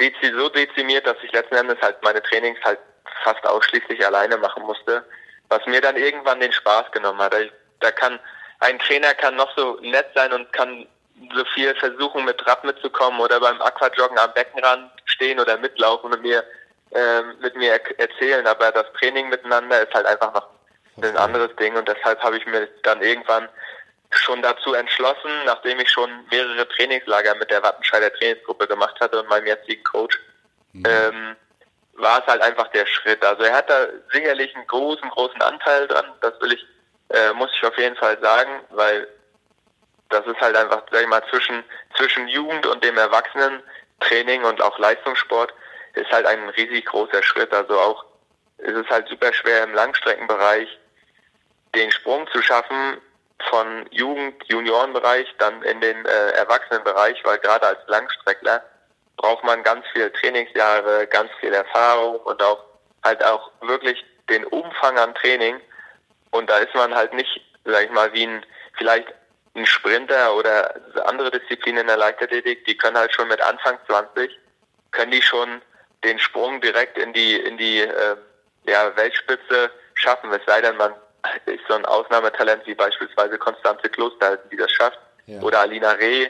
dezi 0.00 0.32
so 0.32 0.48
dezimiert, 0.48 1.06
dass 1.06 1.16
ich 1.22 1.32
letzten 1.32 1.56
Endes 1.56 1.78
halt 1.82 2.02
meine 2.02 2.22
Trainings 2.22 2.58
halt 2.64 2.78
fast 3.24 3.44
ausschließlich 3.46 4.04
alleine 4.04 4.36
machen 4.36 4.62
musste, 4.62 5.04
was 5.48 5.64
mir 5.66 5.80
dann 5.80 5.96
irgendwann 5.96 6.40
den 6.40 6.52
Spaß 6.52 6.90
genommen 6.92 7.20
hat. 7.20 7.34
Ich, 7.34 7.52
da 7.80 7.90
kann 7.90 8.18
ein 8.60 8.78
Trainer 8.78 9.14
kann 9.14 9.36
noch 9.36 9.54
so 9.56 9.78
nett 9.80 10.06
sein 10.14 10.32
und 10.32 10.52
kann 10.52 10.86
so 11.34 11.44
viel 11.54 11.74
versuchen, 11.74 12.24
mit 12.24 12.46
Rad 12.46 12.64
mitzukommen 12.64 13.20
oder 13.20 13.40
beim 13.40 13.60
Aquajoggen 13.60 14.18
am 14.18 14.32
Beckenrand 14.32 14.90
stehen 15.04 15.38
oder 15.38 15.58
mitlaufen 15.58 16.12
und 16.12 16.22
mir 16.22 16.44
ähm, 16.92 17.36
mit 17.40 17.54
mir 17.56 17.72
er 17.72 18.00
erzählen, 18.00 18.46
aber 18.46 18.72
das 18.72 18.86
Training 18.98 19.28
miteinander 19.28 19.82
ist 19.82 19.94
halt 19.94 20.06
einfach 20.06 20.34
noch 20.34 20.48
ein 21.02 21.16
anderes 21.16 21.54
Ding 21.56 21.76
und 21.76 21.86
deshalb 21.86 22.20
habe 22.22 22.36
ich 22.36 22.46
mir 22.46 22.68
dann 22.82 23.00
irgendwann 23.00 23.48
schon 24.10 24.42
dazu 24.42 24.74
entschlossen, 24.74 25.30
nachdem 25.44 25.78
ich 25.80 25.90
schon 25.90 26.10
mehrere 26.30 26.68
Trainingslager 26.68 27.34
mit 27.36 27.50
der 27.50 27.62
Wattenscheider 27.62 28.12
Trainingsgruppe 28.12 28.66
gemacht 28.66 28.98
hatte 29.00 29.20
und 29.20 29.28
meinem 29.28 29.46
jetzigen 29.46 29.84
Coach, 29.84 30.18
mhm. 30.72 30.84
ähm, 30.86 31.36
war 31.94 32.20
es 32.20 32.26
halt 32.26 32.42
einfach 32.42 32.68
der 32.68 32.86
Schritt. 32.86 33.24
Also 33.24 33.44
er 33.44 33.54
hat 33.54 33.70
da 33.70 33.86
sicherlich 34.12 34.54
einen 34.54 34.66
großen, 34.66 35.08
großen 35.10 35.40
Anteil 35.42 35.86
dran, 35.86 36.06
das 36.20 36.40
will 36.40 36.52
ich, 36.52 36.66
äh, 37.10 37.32
muss 37.34 37.50
ich 37.54 37.64
auf 37.64 37.76
jeden 37.78 37.96
Fall 37.96 38.18
sagen, 38.20 38.50
weil 38.70 39.06
das 40.08 40.26
ist 40.26 40.40
halt 40.40 40.56
einfach, 40.56 40.82
sag 40.90 41.02
ich 41.02 41.08
mal, 41.08 41.22
zwischen, 41.30 41.62
zwischen 41.96 42.26
Jugend 42.26 42.66
und 42.66 42.82
dem 42.82 42.98
Erwachsenen-Training 42.98 44.42
und 44.42 44.60
auch 44.60 44.76
Leistungssport 44.78 45.54
ist 45.94 46.10
halt 46.10 46.26
ein 46.26 46.48
riesig 46.50 46.86
großer 46.86 47.22
Schritt. 47.22 47.52
Also 47.52 47.78
auch 47.78 48.04
ist 48.58 48.74
es 48.74 48.88
halt 48.88 49.08
super 49.08 49.32
schwer 49.32 49.62
im 49.62 49.74
Langstreckenbereich 49.74 50.78
den 51.74 51.92
Sprung 51.92 52.28
zu 52.32 52.42
schaffen 52.42 53.00
von 53.48 53.86
Jugend, 53.90 54.42
Juniorenbereich 54.48 55.26
dann 55.38 55.62
in 55.62 55.80
den 55.80 56.04
äh, 56.04 56.30
Erwachsenenbereich, 56.32 57.20
weil 57.24 57.38
gerade 57.38 57.66
als 57.66 57.80
Langstreckler 57.86 58.62
braucht 59.16 59.44
man 59.44 59.62
ganz 59.62 59.86
viel 59.92 60.10
Trainingsjahre, 60.10 61.06
ganz 61.06 61.30
viel 61.40 61.52
Erfahrung 61.52 62.16
und 62.20 62.42
auch 62.42 62.64
halt 63.02 63.24
auch 63.24 63.50
wirklich 63.60 64.04
den 64.28 64.44
Umfang 64.46 64.98
an 64.98 65.14
Training. 65.14 65.60
Und 66.30 66.48
da 66.48 66.58
ist 66.58 66.74
man 66.74 66.94
halt 66.94 67.12
nicht, 67.12 67.40
sag 67.64 67.84
ich 67.84 67.90
mal, 67.90 68.12
wie 68.12 68.26
ein 68.26 68.44
vielleicht 68.76 69.08
ein 69.54 69.66
Sprinter 69.66 70.34
oder 70.34 70.74
andere 71.04 71.30
Disziplinen 71.30 71.82
in 71.82 71.86
der 71.88 71.96
Leichtathletik, 71.96 72.64
die 72.66 72.76
können 72.76 72.96
halt 72.96 73.12
schon 73.12 73.28
mit 73.28 73.40
Anfang 73.40 73.78
20, 73.86 74.38
können 74.92 75.10
die 75.10 75.22
schon 75.22 75.60
den 76.04 76.18
Sprung 76.18 76.60
direkt 76.60 76.96
in 76.96 77.12
die, 77.12 77.36
in 77.36 77.58
die 77.58 77.80
äh, 77.80 78.16
ja, 78.64 78.96
Weltspitze 78.96 79.70
schaffen, 79.94 80.32
es 80.32 80.40
sei 80.46 80.60
denn, 80.60 80.76
man 80.76 80.94
ist 81.46 81.64
so 81.68 81.74
ein 81.74 81.84
Ausnahmetalent 81.84 82.66
wie 82.66 82.74
beispielsweise 82.74 83.38
Konstanze 83.38 83.88
Klosterhalten, 83.88 84.48
die 84.50 84.56
das 84.56 84.70
schafft, 84.72 84.98
ja. 85.26 85.40
oder 85.40 85.60
Alina 85.60 85.92
Reh. 85.92 86.28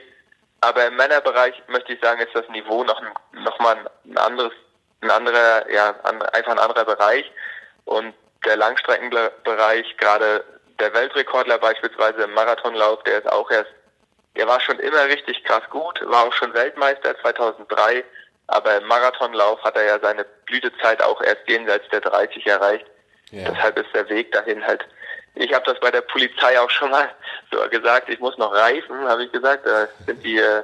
Aber 0.60 0.86
im 0.86 0.96
Männerbereich 0.96 1.62
möchte 1.68 1.94
ich 1.94 2.00
sagen, 2.00 2.20
ist 2.20 2.34
das 2.34 2.48
Niveau 2.50 2.84
noch, 2.84 3.00
noch 3.32 3.58
mal 3.60 3.76
ein 4.04 4.18
anderes, 4.18 4.52
ein 5.00 5.10
anderer, 5.10 5.70
ja, 5.70 5.94
einfach 6.32 6.52
ein 6.52 6.58
anderer 6.58 6.84
Bereich. 6.84 7.30
Und 7.86 8.14
der 8.44 8.56
Langstreckenbereich, 8.56 9.96
gerade 9.96 10.44
der 10.78 10.92
Weltrekordler 10.92 11.58
beispielsweise 11.58 12.22
im 12.22 12.34
Marathonlauf, 12.34 13.02
der 13.04 13.18
ist 13.18 13.32
auch 13.32 13.50
erst, 13.50 13.70
der 14.36 14.46
war 14.46 14.60
schon 14.60 14.78
immer 14.78 15.04
richtig 15.06 15.44
krass 15.44 15.62
gut, 15.70 16.00
war 16.04 16.26
auch 16.26 16.32
schon 16.32 16.54
Weltmeister 16.54 17.18
2003, 17.20 18.04
aber 18.46 18.76
im 18.78 18.86
Marathonlauf 18.86 19.62
hat 19.62 19.76
er 19.76 19.84
ja 19.84 19.98
seine 20.00 20.24
Blütezeit 20.46 21.02
auch 21.02 21.20
erst 21.22 21.42
jenseits 21.48 21.88
der 21.90 22.00
30 22.00 22.46
erreicht. 22.46 22.86
Ja. 23.30 23.50
Deshalb 23.50 23.78
ist 23.78 23.94
der 23.94 24.08
Weg 24.08 24.32
dahin 24.32 24.64
halt. 24.66 24.84
Ich 25.34 25.52
habe 25.52 25.64
das 25.64 25.78
bei 25.80 25.90
der 25.90 26.00
Polizei 26.02 26.58
auch 26.58 26.70
schon 26.70 26.90
mal 26.90 27.08
so 27.50 27.58
gesagt. 27.68 28.08
Ich 28.08 28.18
muss 28.18 28.36
noch 28.38 28.52
reifen, 28.52 29.08
habe 29.08 29.24
ich 29.24 29.32
gesagt. 29.32 29.66
Da 29.66 29.86
sind 30.06 30.22
die 30.24 30.38
äh, 30.38 30.62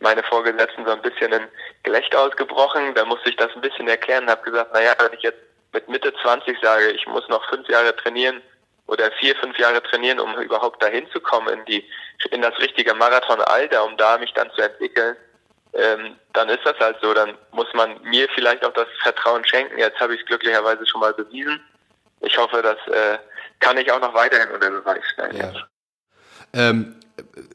meine 0.00 0.22
Vorgesetzten 0.22 0.84
so 0.84 0.92
ein 0.92 1.02
bisschen 1.02 1.32
in 1.32 1.42
Gelächter 1.82 2.20
ausgebrochen. 2.20 2.94
Da 2.94 3.04
musste 3.04 3.30
ich 3.30 3.36
das 3.36 3.50
ein 3.54 3.60
bisschen 3.60 3.88
erklären. 3.88 4.30
Habe 4.30 4.42
gesagt, 4.42 4.72
naja, 4.72 4.94
wenn 4.98 5.12
ich 5.12 5.22
jetzt 5.22 5.40
mit 5.72 5.88
Mitte 5.88 6.12
20 6.22 6.58
sage, 6.60 6.90
ich 6.90 7.06
muss 7.06 7.28
noch 7.28 7.46
fünf 7.48 7.68
Jahre 7.68 7.94
trainieren 7.96 8.40
oder 8.86 9.10
vier, 9.12 9.34
fünf 9.36 9.58
Jahre 9.58 9.82
trainieren, 9.82 10.20
um 10.20 10.34
überhaupt 10.36 10.82
dahin 10.82 11.10
zu 11.10 11.20
kommen 11.20 11.48
in 11.48 11.64
die 11.64 11.84
in 12.30 12.40
das 12.40 12.56
richtige 12.58 12.94
Marathonalter, 12.94 13.84
um 13.84 13.96
da 13.96 14.16
mich 14.16 14.32
dann 14.32 14.50
zu 14.52 14.62
entwickeln, 14.62 15.16
ähm, 15.74 16.16
dann 16.32 16.48
ist 16.48 16.64
das 16.64 16.78
halt 16.78 16.96
so. 17.02 17.12
Dann 17.12 17.36
muss 17.50 17.66
man 17.74 18.00
mir 18.02 18.28
vielleicht 18.34 18.64
auch 18.64 18.72
das 18.72 18.86
Vertrauen 19.02 19.44
schenken. 19.44 19.78
Jetzt 19.78 19.98
habe 19.98 20.14
ich 20.14 20.20
es 20.20 20.26
glücklicherweise 20.26 20.86
schon 20.86 21.00
mal 21.00 21.12
bewiesen 21.12 21.60
ich 22.20 22.36
hoffe, 22.38 22.62
das 22.62 22.76
äh, 22.94 23.18
kann 23.60 23.76
ich 23.78 23.90
auch 23.90 24.00
noch 24.00 24.14
weiterhin 24.14 24.48
unter 24.54 24.70
Beweis 24.70 25.02
stellen. 25.12 25.36
Ja. 25.36 25.52
Ähm, 26.52 26.96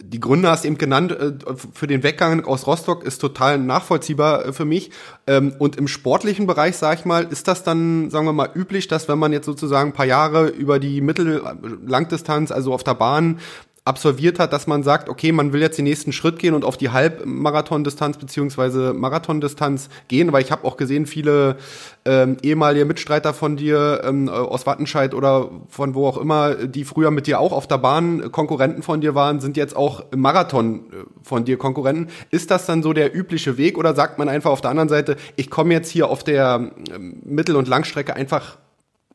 die 0.02 0.19
Gründe 0.19 0.50
hast 0.50 0.63
du 0.63 0.67
eben 0.67 0.78
genannt, 0.78 1.12
äh, 1.12 1.34
für 1.74 1.88
den 1.88 2.04
Weggang 2.04 2.45
aus 2.45 2.67
Rostock 2.67 3.04
ist 3.04 3.19
total 3.19 3.58
nachvollziehbar 3.58 4.45
äh, 4.45 4.54
für 4.54 4.65
mich. 4.65 4.91
Ähm, 5.28 5.56
und 5.60 5.76
im 5.76 5.88
sportlichen 5.88 6.47
Bereich, 6.47 6.78
sag 6.78 7.00
ich 7.00 7.06
mal, 7.06 7.26
ist 7.26 7.47
das 7.47 7.63
dann, 7.63 8.10
sagen 8.10 8.26
wir 8.26 8.34
mal, 8.34 8.50
üblich, 8.54 8.88
dass 8.88 9.08
wenn 9.08 9.19
man 9.19 9.34
jetzt 9.34 9.45
sozusagen 9.45 9.91
ein 9.91 9.93
paar 9.93 10.06
Jahre 10.06 10.47
über 10.47 10.80
die 10.80 11.02
Mittellangdistanz, 11.02 12.52
also 12.52 12.74
auf 12.74 12.84
der 12.84 12.95
Bahn, 12.95 13.39
absolviert 13.84 14.38
hat, 14.38 14.54
dass 14.54 14.67
man 14.67 14.84
sagt, 14.84 15.10
okay, 15.10 15.32
man 15.32 15.54
will 15.54 15.62
jetzt 15.62 15.78
den 15.78 15.86
nächsten 15.86 16.13
Schritt 16.13 16.38
gehen 16.38 16.54
und 16.54 16.63
auf 16.63 16.78
die 16.78 16.91
Halbmarathondistanz 16.91 18.17
beziehungsweise 18.17 18.94
Marathondistanz 18.94 19.89
gehen, 20.08 20.32
weil 20.32 20.44
ich 20.44 20.52
habe 20.52 20.65
auch 20.65 20.78
gesehen, 20.78 21.08
viele 21.08 21.58
ähm, 22.06 22.38
ehemalige 22.44 22.86
Mitstreiter 22.86 23.34
von 23.34 23.58
dir 23.58 24.02
ähm, 24.04 24.30
aus 24.30 24.67
Wattenscheid 24.67 25.15
oder 25.15 25.50
von 25.67 25.96
wo 25.96 26.06
auch 26.08 26.17
immer, 26.17 26.54
die 26.67 26.84
früher 26.84 27.10
mit 27.10 27.26
dir 27.26 27.39
auch 27.39 27.52
auf 27.52 27.65
der 27.65 27.80
Bahn 27.80 28.32
Konkurrenten 28.32 28.84
von 28.84 29.02
dir 29.02 29.15
waren, 29.15 29.39
sind 29.39 29.58
jetzt 29.58 29.76
auch 29.76 30.04
im 30.12 30.20
Marathon 30.20 30.86
äh, 30.91 31.04
von 31.24 31.46
dir 31.46 31.58
Konkurrenten. 31.58 32.10
Ist 32.30 32.52
das 32.52 32.67
dann 32.67 32.84
so 32.84 32.94
der 32.94 33.15
übliche 33.15 33.58
Weg 33.58 33.80
oder 33.80 33.96
sagt 33.96 34.20
man 34.20 34.30
einfach 34.30 34.52
auf 34.52 34.62
der 34.62 34.70
anderen 34.70 34.89
Seite, 34.89 35.15
ich 35.38 35.50
komme 35.50 35.74
jetzt 35.74 35.89
hier 35.89 36.08
auf 36.08 36.24
der 36.24 36.72
ähm, 36.94 37.20
Mittel- 37.26 37.56
und 37.56 37.67
Langstrecke 37.67 38.15
einfach 38.15 38.58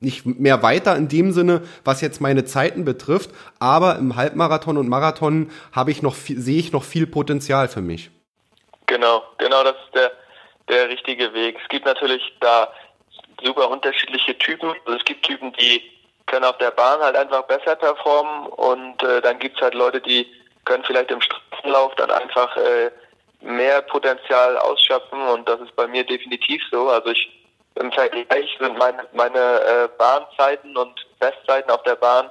nicht 0.01 0.27
mehr 0.27 0.63
weiter 0.63 0.97
in 0.97 1.09
dem 1.09 1.33
Sinne, 1.33 1.63
was 1.85 2.01
jetzt 2.01 2.21
meine 2.21 2.45
Zeiten 2.45 2.85
betrifft, 2.85 3.31
aber 3.59 3.97
im 3.97 4.17
Halbmarathon 4.17 4.77
und 4.77 4.89
Marathon 4.89 5.51
habe 5.73 5.91
ich 5.91 6.03
noch 6.03 6.15
sehe 6.15 6.59
ich 6.59 6.73
noch 6.73 6.85
viel 6.85 7.07
Potenzial 7.07 7.69
für 7.69 7.81
mich. 7.81 8.11
Genau, 8.87 9.23
genau, 9.39 9.65
das 9.65 9.75
ist 9.87 9.95
der 9.95 10.13
der 10.69 10.89
richtige 10.89 11.33
Weg. 11.33 11.59
Es 11.63 11.69
gibt 11.69 11.87
natürlich 11.87 12.23
da 12.41 12.73
super 13.43 13.71
unterschiedliche 13.71 14.37
Typen. 14.39 14.75
Also 14.85 14.99
es 14.99 15.05
gibt 15.05 15.25
Typen, 15.25 15.53
die 15.53 15.83
können 16.27 16.45
auf 16.45 16.59
der 16.59 16.73
Bahn 16.73 17.01
halt 17.01 17.17
einfach 17.17 17.43
besser 17.43 17.77
performen 17.77 18.47
und 18.49 19.03
äh, 19.03 19.21
dann 19.21 19.39
es 19.41 19.61
halt 19.61 19.75
Leute, 19.75 20.01
die 20.01 20.27
können 20.65 20.83
vielleicht 20.85 21.11
im 21.11 21.21
Straßenlauf 21.21 21.95
dann 21.95 22.11
einfach 22.11 22.57
äh, 22.57 22.91
mehr 23.41 23.83
Potenzial 23.83 24.59
ausschöpfen 24.59 25.21
und 25.29 25.49
das 25.49 25.61
ist 25.61 25.77
bei 25.77 25.87
mir 25.87 26.05
definitiv 26.05 26.63
so. 26.71 26.89
Also 26.89 27.11
ich 27.11 27.31
im 27.77 27.93
Vergleich 27.93 28.57
sind 28.59 28.79
meine, 28.79 29.07
meine 29.13 29.39
äh, 29.39 29.89
Bahnzeiten 29.99 30.77
und 30.77 31.07
Bestzeiten 31.19 31.71
auf 31.71 31.83
der 31.83 31.97
Bahn 31.97 32.31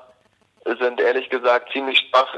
sind 0.65 0.99
ehrlich 0.99 1.29
gesagt 1.29 1.71
ziemlich 1.71 1.99
schwach 1.99 2.37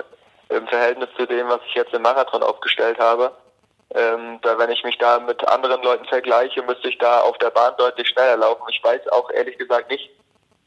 im 0.49 0.67
Verhältnis 0.67 1.09
zu 1.17 1.25
dem, 1.25 1.47
was 1.47 1.61
ich 1.67 1.75
jetzt 1.75 1.93
im 1.93 2.01
Marathon 2.01 2.43
aufgestellt 2.43 2.99
habe. 2.99 3.31
Ähm, 3.95 4.39
da 4.41 4.57
wenn 4.59 4.69
ich 4.69 4.83
mich 4.83 4.97
da 4.97 5.19
mit 5.19 5.47
anderen 5.47 5.81
Leuten 5.81 6.05
vergleiche, 6.05 6.61
müsste 6.63 6.89
ich 6.89 6.97
da 6.97 7.21
auf 7.21 7.37
der 7.37 7.51
Bahn 7.51 7.73
deutlich 7.77 8.09
schneller 8.09 8.37
laufen. 8.37 8.63
Ich 8.69 8.83
weiß 8.83 9.07
auch 9.09 9.29
ehrlich 9.31 9.57
gesagt 9.57 9.89
nicht, 9.89 10.09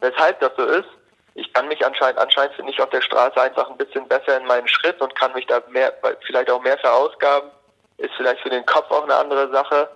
weshalb 0.00 0.40
das 0.40 0.52
so 0.56 0.64
ist. 0.64 0.88
Ich 1.34 1.52
kann 1.52 1.68
mich 1.68 1.84
anscheinend, 1.84 2.18
anscheinend 2.18 2.54
finde 2.54 2.72
ich 2.72 2.80
auf 2.80 2.90
der 2.90 3.02
Straße 3.02 3.40
einfach 3.40 3.68
ein 3.70 3.76
bisschen 3.76 4.08
besser 4.08 4.38
in 4.38 4.46
meinen 4.46 4.68
Schritt 4.68 5.00
und 5.00 5.14
kann 5.14 5.32
mich 5.34 5.46
da 5.46 5.62
mehr, 5.68 5.92
vielleicht 6.26 6.50
auch 6.50 6.62
mehr 6.62 6.78
verausgaben. 6.78 7.50
Ist 7.98 8.14
vielleicht 8.16 8.40
für 8.40 8.50
den 8.50 8.64
Kopf 8.64 8.90
auch 8.90 9.04
eine 9.04 9.14
andere 9.14 9.50
Sache. 9.50 9.90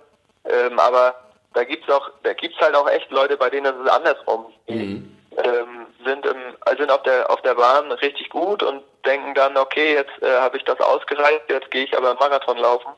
Ähm, 0.45 0.79
aber 0.79 1.15
da 1.55 1.63
gibt's 1.63 1.89
auch, 1.89 2.11
da 2.23 2.33
gibt's 2.33 2.59
halt 2.59 2.75
auch 2.75 2.89
echt 2.89 3.09
Leute, 3.11 3.37
bei 3.37 3.49
denen 3.49 3.73
ist 3.73 3.85
es 3.85 3.91
andersrum. 3.91 4.53
Mhm. 4.67 5.17
Ähm, 5.37 5.87
sind 6.05 6.25
im, 6.25 6.37
sind 6.77 6.91
auf 6.91 7.03
der 7.03 7.29
auf 7.29 7.41
der 7.41 7.55
Bahn 7.55 7.91
richtig 7.91 8.29
gut 8.29 8.61
und 8.63 8.83
denken 9.05 9.33
dann, 9.33 9.57
okay, 9.57 9.95
jetzt 9.95 10.21
äh, 10.21 10.39
habe 10.39 10.57
ich 10.57 10.63
das 10.63 10.79
ausgereizt, 10.79 11.49
jetzt 11.49 11.71
gehe 11.71 11.83
ich 11.83 11.97
aber 11.97 12.13
Marathon 12.15 12.57
laufen 12.57 12.91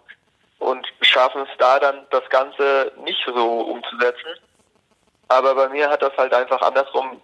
und 0.59 0.85
schaffen 1.01 1.41
es 1.49 1.57
da 1.57 1.79
dann 1.79 2.05
das 2.11 2.27
Ganze 2.29 2.91
nicht 3.03 3.19
so 3.25 3.61
umzusetzen. 3.61 4.35
Aber 5.29 5.55
bei 5.55 5.69
mir 5.69 5.89
hat 5.89 6.01
das 6.01 6.15
halt 6.17 6.33
einfach 6.33 6.61
andersrum 6.61 7.21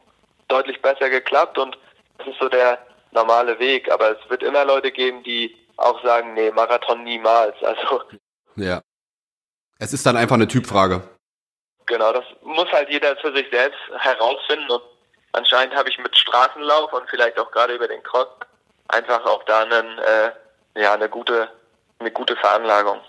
deutlich 0.47 0.81
besser 0.81 1.09
geklappt 1.09 1.57
und 1.57 1.77
das 2.17 2.27
ist 2.27 2.39
so 2.39 2.49
der 2.49 2.79
normale 3.11 3.57
Weg. 3.59 3.91
Aber 3.91 4.11
es 4.11 4.29
wird 4.29 4.43
immer 4.43 4.65
Leute 4.65 4.91
geben, 4.91 5.23
die 5.23 5.55
auch 5.77 6.03
sagen, 6.03 6.33
nee, 6.33 6.51
Marathon 6.51 7.03
niemals. 7.03 7.55
Also 7.63 8.03
ja. 8.55 8.81
Es 9.79 9.93
ist 9.93 10.05
dann 10.05 10.17
einfach 10.17 10.35
eine 10.35 10.47
Typfrage. 10.47 11.01
Genau, 11.85 12.13
das 12.13 12.25
muss 12.41 12.71
halt 12.71 12.89
jeder 12.89 13.15
für 13.17 13.35
sich 13.35 13.49
selbst 13.51 13.79
herausfinden 13.99 14.69
und 14.69 14.83
anscheinend 15.33 15.75
habe 15.75 15.89
ich 15.89 15.97
mit 15.97 16.17
Straßenlauf 16.17 16.93
und 16.93 17.09
vielleicht 17.09 17.37
auch 17.37 17.51
gerade 17.51 17.73
über 17.73 17.87
den 17.87 18.01
Cross 18.03 18.27
einfach 18.87 19.25
auch 19.25 19.43
da 19.43 19.61
einen, 19.61 19.97
äh, 19.99 20.31
ja, 20.75 20.93
eine 20.93 21.09
gute, 21.09 21.49
eine 21.99 22.11
gute 22.11 22.35
Veranlagung. 22.37 23.01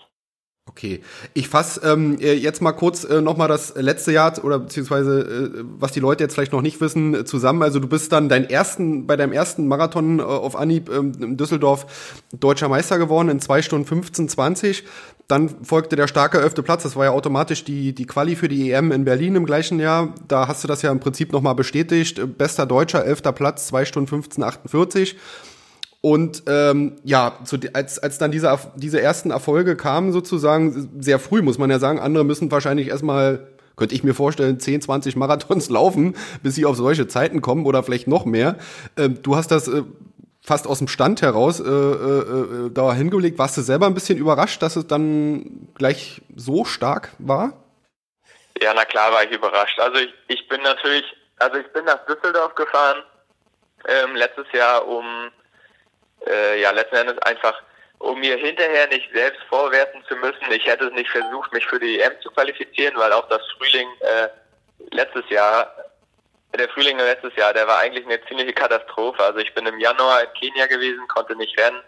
Okay, 0.77 1.03
ich 1.35 1.49
fasse 1.49 1.83
ähm, 1.85 2.19
äh, 2.19 2.33
jetzt 2.33 2.61
mal 2.61 2.73
kurz 2.73 3.05
äh, 3.05 3.21
nochmal 3.21 3.47
das 3.47 3.75
letzte 3.77 4.11
Jahr 4.11 4.43
oder 4.43 4.59
beziehungsweise 4.59 5.21
äh, 5.21 5.65
was 5.79 5.93
die 5.93 6.01
Leute 6.01 6.25
jetzt 6.25 6.35
vielleicht 6.35 6.51
noch 6.51 6.63
nicht 6.63 6.81
wissen 6.81 7.15
äh, 7.15 7.25
zusammen. 7.25 7.63
Also 7.63 7.79
du 7.79 7.87
bist 7.87 8.11
dann 8.11 8.29
dein 8.29 8.51
ersten 8.51 9.07
bei 9.07 9.15
deinem 9.17 9.33
ersten 9.33 9.69
Marathon 9.69 10.19
äh, 10.19 10.23
auf 10.23 10.57
Anhieb 10.57 10.91
ähm, 10.91 11.13
in 11.21 11.37
Düsseldorf 11.37 11.87
deutscher 12.33 12.69
Meister 12.69 12.99
geworden 12.99 13.29
in 13.29 13.39
zwei 13.39 13.63
Stunden 13.63 13.87
15 13.87 14.29
20. 14.29 14.83
Dann 15.29 15.49
folgte 15.63 15.95
der 15.95 16.09
starke 16.09 16.41
elfte 16.41 16.65
Platz. 16.65 16.83
Das 16.83 16.97
war 16.97 17.05
ja 17.05 17.13
automatisch 17.13 17.63
die 17.63 17.95
die 17.95 18.07
Quali 18.07 18.35
für 18.35 18.49
die 18.49 18.73
EM 18.73 18.91
in 18.91 19.05
Berlin 19.05 19.37
im 19.37 19.47
gleichen 19.47 19.79
Jahr. 19.79 20.13
Da 20.27 20.49
hast 20.49 20.65
du 20.65 20.69
das 20.69 20.83
ja 20.83 20.91
im 20.91 20.99
Prinzip 20.99 21.33
nochmal 21.33 21.55
bestätigt. 21.55 22.21
Bester 22.37 22.67
Deutscher 22.67 23.05
elfter 23.05 23.31
Platz 23.31 23.69
zwei 23.69 23.85
Stunden 23.85 24.09
15 24.09 24.43
48. 24.43 25.17
Und 26.05 26.43
ähm, 26.49 26.97
ja, 27.03 27.39
zu, 27.45 27.57
als, 27.73 27.99
als 27.99 28.19
dann 28.19 28.31
diese, 28.31 28.59
diese 28.77 29.01
ersten 29.01 29.31
Erfolge 29.31 29.75
kamen, 29.75 30.13
sozusagen, 30.13 31.01
sehr 31.01 31.19
früh, 31.19 31.41
muss 31.41 31.57
man 31.57 31.71
ja 31.71 31.79
sagen, 31.79 31.99
andere 31.99 32.25
müssen 32.25 32.53
wahrscheinlich 32.53 32.89
erstmal, 32.89 33.49
könnte 33.75 33.95
ich 33.95 34.05
mir 34.05 34.13
vorstellen, 34.13 34.61
10, 34.61 34.83
20 34.83 35.17
Marathons 35.17 35.71
laufen, 35.71 36.15
bis 36.43 36.57
sie 36.57 36.67
auf 36.67 36.77
solche 36.77 37.09
Zeiten 37.09 37.41
kommen 37.41 37.65
oder 37.65 37.83
vielleicht 37.83 38.07
noch 38.07 38.27
mehr. 38.27 38.59
Ähm, 38.99 39.23
du 39.23 39.35
hast 39.35 39.51
das 39.51 39.67
äh, 39.67 39.83
fast 40.43 40.67
aus 40.67 40.77
dem 40.77 40.89
Stand 40.89 41.23
heraus 41.23 41.59
äh, 41.59 41.65
äh, 41.65 42.67
äh, 42.67 42.71
da 42.71 42.93
hingelegt. 42.93 43.39
Warst 43.39 43.57
du 43.57 43.63
selber 43.63 43.87
ein 43.87 43.95
bisschen 43.95 44.19
überrascht, 44.19 44.61
dass 44.61 44.77
es 44.77 44.87
dann 44.87 45.71
gleich 45.75 46.21
so 46.37 46.67
stark 46.67 47.13
war? 47.19 47.55
Ja, 48.61 48.75
na 48.75 48.85
klar 48.85 49.11
war 49.11 49.25
ich 49.25 49.31
überrascht. 49.31 49.81
Also 49.81 50.01
ich, 50.01 50.13
ich 50.29 50.49
bin 50.49 50.61
natürlich, 50.61 51.07
also 51.39 51.57
ich 51.57 51.73
bin 51.73 51.87
nach 51.87 52.05
Düsseldorf 52.05 52.55
gefahren 52.57 53.03
ähm, 53.89 54.17
letztes 54.17 54.53
Jahr, 54.53 54.87
um 54.87 55.31
äh, 56.27 56.61
ja 56.61 56.71
letzten 56.71 56.97
Endes 56.97 57.19
einfach, 57.23 57.61
um 57.99 58.21
mir 58.21 58.37
hinterher 58.37 58.87
nicht 58.89 59.11
selbst 59.13 59.41
vorwerfen 59.49 60.05
zu 60.09 60.17
müssen. 60.17 60.51
Ich 60.51 60.67
hätte 60.67 60.87
es 60.87 60.93
nicht 60.93 61.11
versucht, 61.11 61.53
mich 61.53 61.67
für 61.67 61.79
die 61.79 62.01
EM 62.01 62.13
zu 62.21 62.31
qualifizieren, 62.31 62.97
weil 62.97 63.13
auch 63.13 63.29
das 63.29 63.43
Frühling 63.57 63.89
äh, 64.01 64.29
letztes 64.91 65.29
Jahr, 65.31 65.75
der 66.59 66.69
Frühling 66.69 66.99
letztes 66.99 67.35
Jahr, 67.37 67.53
der 67.53 67.67
war 67.67 67.79
eigentlich 67.79 68.05
eine 68.05 68.25
ziemliche 68.27 68.53
Katastrophe. 68.53 69.23
Also 69.23 69.39
ich 69.39 69.55
bin 69.55 69.67
im 69.67 69.79
Januar 69.79 70.23
in 70.23 70.33
Kenia 70.35 70.67
gewesen, 70.67 71.07
konnte 71.09 71.35
nicht 71.37 71.59
rennen, 71.59 71.81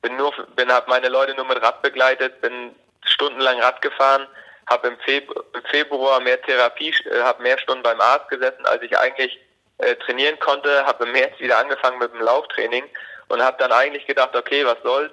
bin 0.00 0.16
nur, 0.16 0.32
bin 0.56 0.70
habe 0.70 0.90
meine 0.90 1.08
Leute 1.08 1.34
nur 1.34 1.46
mit 1.46 1.62
Rad 1.62 1.80
begleitet, 1.82 2.40
bin 2.40 2.74
stundenlang 3.04 3.60
Rad 3.60 3.80
gefahren, 3.82 4.26
habe 4.68 4.88
im, 4.88 4.98
Februar, 5.00 5.44
im 5.54 5.62
Februar 5.64 6.20
mehr 6.20 6.40
Therapie, 6.42 6.94
äh, 7.10 7.22
habe 7.22 7.42
mehr 7.42 7.58
Stunden 7.58 7.82
beim 7.82 8.00
Arzt 8.00 8.28
gesessen, 8.28 8.66
als 8.66 8.82
ich 8.82 8.96
eigentlich 8.98 9.38
äh, 9.78 9.94
trainieren 9.96 10.38
konnte, 10.40 10.84
habe 10.86 11.04
im 11.04 11.12
März 11.12 11.38
wieder 11.38 11.58
angefangen 11.58 11.98
mit 11.98 12.12
dem 12.12 12.20
Lauftraining 12.20 12.84
und 13.32 13.42
habe 13.42 13.56
dann 13.58 13.72
eigentlich 13.72 14.06
gedacht, 14.06 14.36
okay, 14.36 14.64
was 14.66 14.76
soll's. 14.82 15.10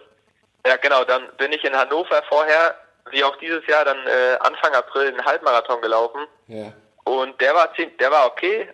Ja, 0.68 0.76
genau, 0.76 1.06
dann 1.06 1.30
bin 1.38 1.54
ich 1.54 1.64
in 1.64 1.74
Hannover 1.74 2.22
vorher, 2.28 2.76
wie 3.12 3.24
auch 3.24 3.38
dieses 3.38 3.66
Jahr, 3.66 3.86
dann 3.86 3.98
äh, 4.06 4.38
Anfang 4.42 4.76
April 4.76 5.08
einen 5.08 5.24
Halbmarathon 5.24 5.82
gelaufen. 5.82 6.28
Ja. 6.48 6.74
Und 7.06 7.40
der 7.40 7.56
war 7.56 7.74
ziemlich, 7.76 7.98
der 7.98 8.12
war 8.12 8.26
okay. 8.26 8.68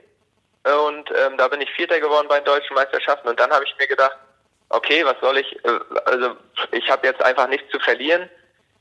Und 0.63 1.11
ähm, 1.11 1.37
da 1.37 1.47
bin 1.47 1.61
ich 1.61 1.69
Vierter 1.73 1.99
geworden 1.99 2.27
bei 2.27 2.39
den 2.39 2.45
deutschen 2.45 2.73
Meisterschaften. 2.73 3.27
Und 3.27 3.39
dann 3.39 3.51
habe 3.51 3.63
ich 3.65 3.75
mir 3.77 3.85
gedacht, 3.85 4.17
okay, 4.69 5.05
was 5.05 5.15
soll 5.21 5.37
ich, 5.37 5.63
äh, 5.63 5.79
also 6.05 6.35
ich 6.71 6.89
habe 6.89 7.05
jetzt 7.05 7.21
einfach 7.21 7.47
nichts 7.47 7.69
zu 7.69 7.79
verlieren. 7.79 8.27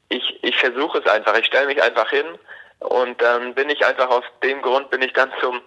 Ich, 0.08 0.42
ich 0.42 0.56
versuche 0.56 0.98
es 0.98 1.06
einfach, 1.06 1.36
ich 1.36 1.44
stelle 1.44 1.66
mich 1.66 1.82
einfach 1.82 2.08
hin. 2.08 2.38
Und 2.78 3.20
dann 3.20 3.54
bin 3.54 3.68
ich 3.68 3.84
einfach 3.84 4.08
aus 4.08 4.24
dem 4.42 4.62
Grund, 4.62 4.88
bin 4.88 5.02
ich 5.02 5.12
dann 5.12 5.30
zum 5.42 5.60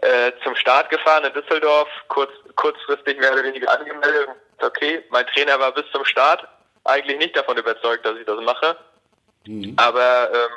äh, 0.00 0.32
zum 0.42 0.56
Start 0.56 0.88
gefahren 0.90 1.24
in 1.24 1.32
Düsseldorf, 1.34 1.88
kurz, 2.08 2.32
kurzfristig 2.56 3.18
mehr 3.18 3.32
oder 3.32 3.44
weniger 3.44 3.70
angemeldet. 3.70 4.28
Okay, 4.58 5.04
mein 5.10 5.26
Trainer 5.28 5.58
war 5.58 5.72
bis 5.72 5.84
zum 5.92 6.04
Start 6.04 6.46
eigentlich 6.84 7.18
nicht 7.18 7.36
davon 7.36 7.56
überzeugt, 7.56 8.04
dass 8.04 8.16
ich 8.18 8.26
das 8.26 8.40
mache. 8.40 8.76
Mhm. 9.46 9.74
Aber 9.76 10.30
ähm, 10.32 10.50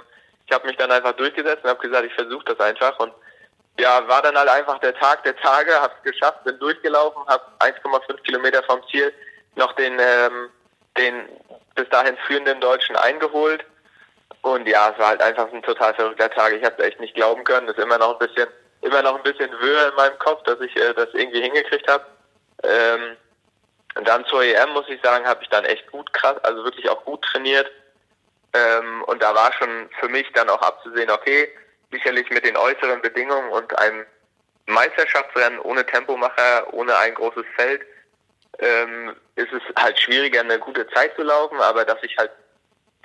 ich 0.47 0.53
habe 0.53 0.67
mich 0.67 0.77
dann 0.77 0.91
einfach 0.91 1.13
durchgesetzt 1.13 1.63
und 1.63 1.69
habe 1.69 1.81
gesagt, 1.81 2.05
ich 2.05 2.13
versuche 2.13 2.45
das 2.45 2.59
einfach. 2.59 2.97
Und 2.99 3.13
ja, 3.79 4.07
war 4.07 4.21
dann 4.21 4.37
halt 4.37 4.49
einfach 4.49 4.79
der 4.79 4.95
Tag 4.95 5.23
der 5.23 5.35
Tage, 5.37 5.73
habe 5.73 5.93
es 5.97 6.11
geschafft, 6.11 6.43
bin 6.43 6.57
durchgelaufen, 6.59 7.21
habe 7.27 7.43
1,5 7.59 8.21
Kilometer 8.21 8.63
vom 8.63 8.81
Ziel 8.89 9.13
noch 9.55 9.73
den, 9.73 9.97
ähm, 9.99 10.49
den 10.97 11.29
bis 11.75 11.89
dahin 11.89 12.17
führenden 12.27 12.61
Deutschen 12.61 12.95
eingeholt. 12.95 13.65
Und 14.41 14.67
ja, 14.67 14.91
es 14.91 14.99
war 14.99 15.07
halt 15.07 15.21
einfach 15.21 15.51
ein 15.51 15.63
total 15.63 15.93
verrückter 15.95 16.29
Tag. 16.29 16.53
Ich 16.53 16.63
habe 16.63 16.75
es 16.77 16.87
echt 16.87 16.99
nicht 16.99 17.15
glauben 17.15 17.43
können. 17.43 17.67
Das 17.67 17.77
ist 17.77 17.83
immer 17.83 17.97
noch 17.97 18.19
ein 18.19 18.27
bisschen 18.27 18.47
immer 18.85 19.01
noch 19.01 19.15
ein 19.15 19.23
bisschen 19.23 19.51
Höhe 19.59 19.87
in 19.87 19.95
meinem 19.95 20.17
Kopf, 20.19 20.43
dass 20.43 20.59
ich 20.61 20.75
äh, 20.75 20.93
das 20.93 21.09
irgendwie 21.13 21.41
hingekriegt 21.41 21.89
habe. 21.89 22.05
Ähm, 22.63 23.17
und 23.95 24.07
dann 24.07 24.25
zur 24.25 24.43
EM 24.43 24.71
muss 24.71 24.87
ich 24.89 25.01
sagen, 25.01 25.25
habe 25.25 25.41
ich 25.41 25.49
dann 25.49 25.65
echt 25.65 25.89
gut 25.91 26.11
krass, 26.13 26.37
also 26.43 26.63
wirklich 26.63 26.87
auch 26.89 27.03
gut 27.05 27.23
trainiert. 27.23 27.69
Ähm, 28.53 29.03
und 29.03 29.21
da 29.21 29.33
war 29.33 29.51
schon 29.53 29.89
für 29.99 30.09
mich 30.09 30.31
dann 30.33 30.49
auch 30.49 30.61
abzusehen, 30.61 31.09
okay, 31.09 31.49
sicherlich 31.91 32.29
mit 32.29 32.45
den 32.45 32.57
äußeren 32.57 33.01
Bedingungen 33.01 33.49
und 33.51 33.77
einem 33.79 34.05
Meisterschaftsrennen 34.67 35.59
ohne 35.59 35.85
Tempomacher, 35.85 36.73
ohne 36.73 36.97
ein 36.97 37.13
großes 37.13 37.45
Feld, 37.55 37.81
ähm, 38.59 39.15
ist 39.35 39.51
es 39.51 39.61
halt 39.81 39.99
schwieriger, 39.99 40.41
eine 40.41 40.59
gute 40.59 40.87
Zeit 40.89 41.15
zu 41.15 41.23
laufen, 41.23 41.59
aber 41.59 41.85
dass 41.85 42.01
ich 42.03 42.17
halt 42.17 42.31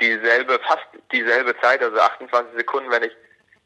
dieselbe, 0.01 0.59
fast 0.61 0.87
dieselbe 1.13 1.59
Zeit, 1.61 1.83
also 1.83 1.99
28 1.99 2.57
Sekunden, 2.57 2.91
wenn 2.91 3.03
ich 3.03 3.13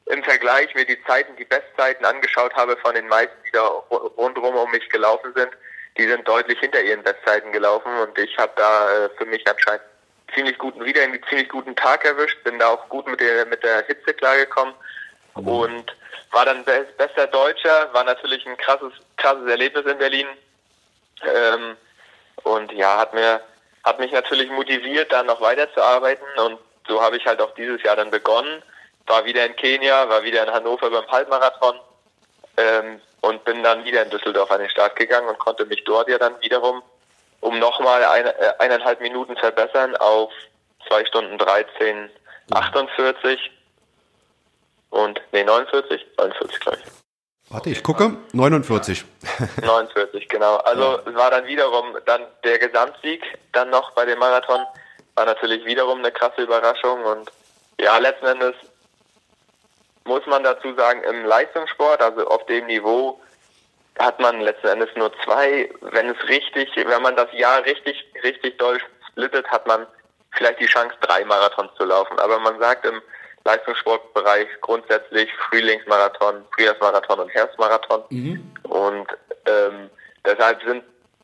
im 0.06 0.22
Vergleich 0.22 0.74
mir 0.74 0.84
die 0.84 1.02
Zeiten, 1.04 1.34
die 1.36 1.44
Bestzeiten 1.44 2.04
angeschaut 2.04 2.54
habe 2.54 2.76
von 2.78 2.94
den 2.94 3.08
meisten, 3.08 3.36
die 3.46 3.52
da 3.52 3.66
rundherum 3.66 4.54
um 4.54 4.70
mich 4.70 4.88
gelaufen 4.90 5.32
sind, 5.34 5.50
die 5.96 6.06
sind 6.06 6.26
deutlich 6.28 6.58
hinter 6.58 6.82
ihren 6.82 7.02
Bestzeiten 7.02 7.52
gelaufen 7.52 7.90
und 7.98 8.18
ich 8.18 8.36
habe 8.36 8.52
da 8.56 8.90
äh, 8.90 9.08
für 9.16 9.24
mich 9.24 9.46
anscheinend 9.48 9.84
ziemlich 10.34 10.58
guten 10.58 10.84
wieder 10.84 11.02
einen 11.02 11.22
ziemlich 11.28 11.48
guten 11.48 11.74
Tag 11.76 12.04
erwischt, 12.04 12.42
bin 12.44 12.58
da 12.58 12.68
auch 12.68 12.88
gut 12.88 13.06
mit 13.06 13.20
der 13.20 13.46
mit 13.46 13.62
der 13.62 13.84
Hitze 13.86 14.12
klargekommen 14.12 14.74
mhm. 15.36 15.48
und 15.48 15.96
war 16.32 16.44
dann 16.44 16.64
be 16.64 16.86
bester 16.98 17.26
Deutscher, 17.28 17.88
war 17.92 18.04
natürlich 18.04 18.44
ein 18.46 18.56
krasses 18.58 18.92
krasses 19.16 19.48
Erlebnis 19.48 19.86
in 19.86 19.98
Berlin 19.98 20.26
ähm, 21.22 21.76
und 22.42 22.72
ja 22.72 22.98
hat 22.98 23.14
mir 23.14 23.40
hat 23.84 24.00
mich 24.00 24.12
natürlich 24.12 24.50
motiviert, 24.50 25.12
da 25.12 25.22
noch 25.22 25.40
weiterzuarbeiten 25.40 26.26
und 26.38 26.58
so 26.88 27.00
habe 27.00 27.16
ich 27.16 27.24
halt 27.24 27.40
auch 27.40 27.54
dieses 27.54 27.82
Jahr 27.82 27.96
dann 27.96 28.10
begonnen 28.10 28.62
war 29.06 29.24
wieder 29.24 29.44
in 29.46 29.56
Kenia, 29.56 30.08
war 30.08 30.22
wieder 30.22 30.46
in 30.46 30.52
Hannover 30.52 30.90
beim 30.90 31.06
Halbmarathon 31.08 31.78
ähm, 32.56 33.00
und 33.20 33.44
bin 33.44 33.62
dann 33.62 33.84
wieder 33.84 34.02
in 34.02 34.10
Düsseldorf 34.10 34.50
an 34.50 34.60
den 34.60 34.70
Start 34.70 34.96
gegangen 34.96 35.28
und 35.28 35.38
konnte 35.38 35.66
mich 35.66 35.84
dort 35.84 36.08
ja 36.08 36.18
dann 36.18 36.40
wiederum 36.40 36.82
um 37.40 37.58
nochmal 37.58 38.02
eine, 38.04 38.36
äh, 38.38 38.54
eineinhalb 38.58 39.00
Minuten 39.00 39.36
verbessern 39.36 39.94
auf 39.96 40.32
zwei 40.88 41.04
Stunden 41.04 41.36
13, 41.36 42.10
48 42.50 43.50
und 44.90 45.20
nee 45.32 45.44
49, 45.44 46.06
49 46.16 46.60
gleich. 46.60 46.78
Warte, 47.50 47.70
ich 47.70 47.82
gucke. 47.82 48.16
49. 48.32 49.04
49, 49.60 50.28
genau. 50.28 50.56
Also 50.56 51.00
war 51.14 51.30
dann 51.30 51.46
wiederum 51.46 51.96
dann 52.06 52.22
der 52.42 52.58
Gesamtsieg 52.58 53.22
dann 53.52 53.68
noch 53.70 53.90
bei 53.92 54.06
dem 54.06 54.18
Marathon. 54.18 54.60
War 55.14 55.26
natürlich 55.26 55.64
wiederum 55.66 55.98
eine 55.98 56.10
krasse 56.10 56.42
Überraschung 56.42 57.04
und 57.04 57.30
ja, 57.78 57.98
letzten 57.98 58.26
Endes 58.26 58.54
muss 60.04 60.26
man 60.26 60.44
dazu 60.44 60.74
sagen, 60.74 61.02
im 61.02 61.24
Leistungssport, 61.24 62.00
also 62.02 62.26
auf 62.26 62.44
dem 62.46 62.66
Niveau, 62.66 63.20
hat 63.98 64.18
man 64.20 64.40
letzten 64.40 64.68
Endes 64.68 64.90
nur 64.96 65.12
zwei. 65.24 65.70
Wenn 65.80 66.08
es 66.10 66.28
richtig, 66.28 66.70
wenn 66.76 67.02
man 67.02 67.16
das 67.16 67.32
Jahr 67.32 67.64
richtig, 67.64 68.04
richtig 68.22 68.58
doll 68.58 68.78
splittet, 69.10 69.46
hat 69.48 69.66
man 69.66 69.86
vielleicht 70.32 70.60
die 70.60 70.66
Chance, 70.66 70.94
drei 71.00 71.24
Marathons 71.24 71.72
zu 71.76 71.84
laufen. 71.84 72.18
Aber 72.18 72.38
man 72.40 72.58
sagt 72.58 72.84
im 72.86 73.00
Leistungssportbereich 73.44 74.48
grundsätzlich 74.60 75.30
Frühlingsmarathon, 75.48 76.44
Frühjahrsmarathon 76.54 77.20
und 77.20 77.28
Herbstmarathon. 77.34 78.02
Mhm. 78.10 78.52
Und 78.64 79.06
ähm, 79.46 79.90
deshalb 80.26 80.62
sind, 80.64 80.82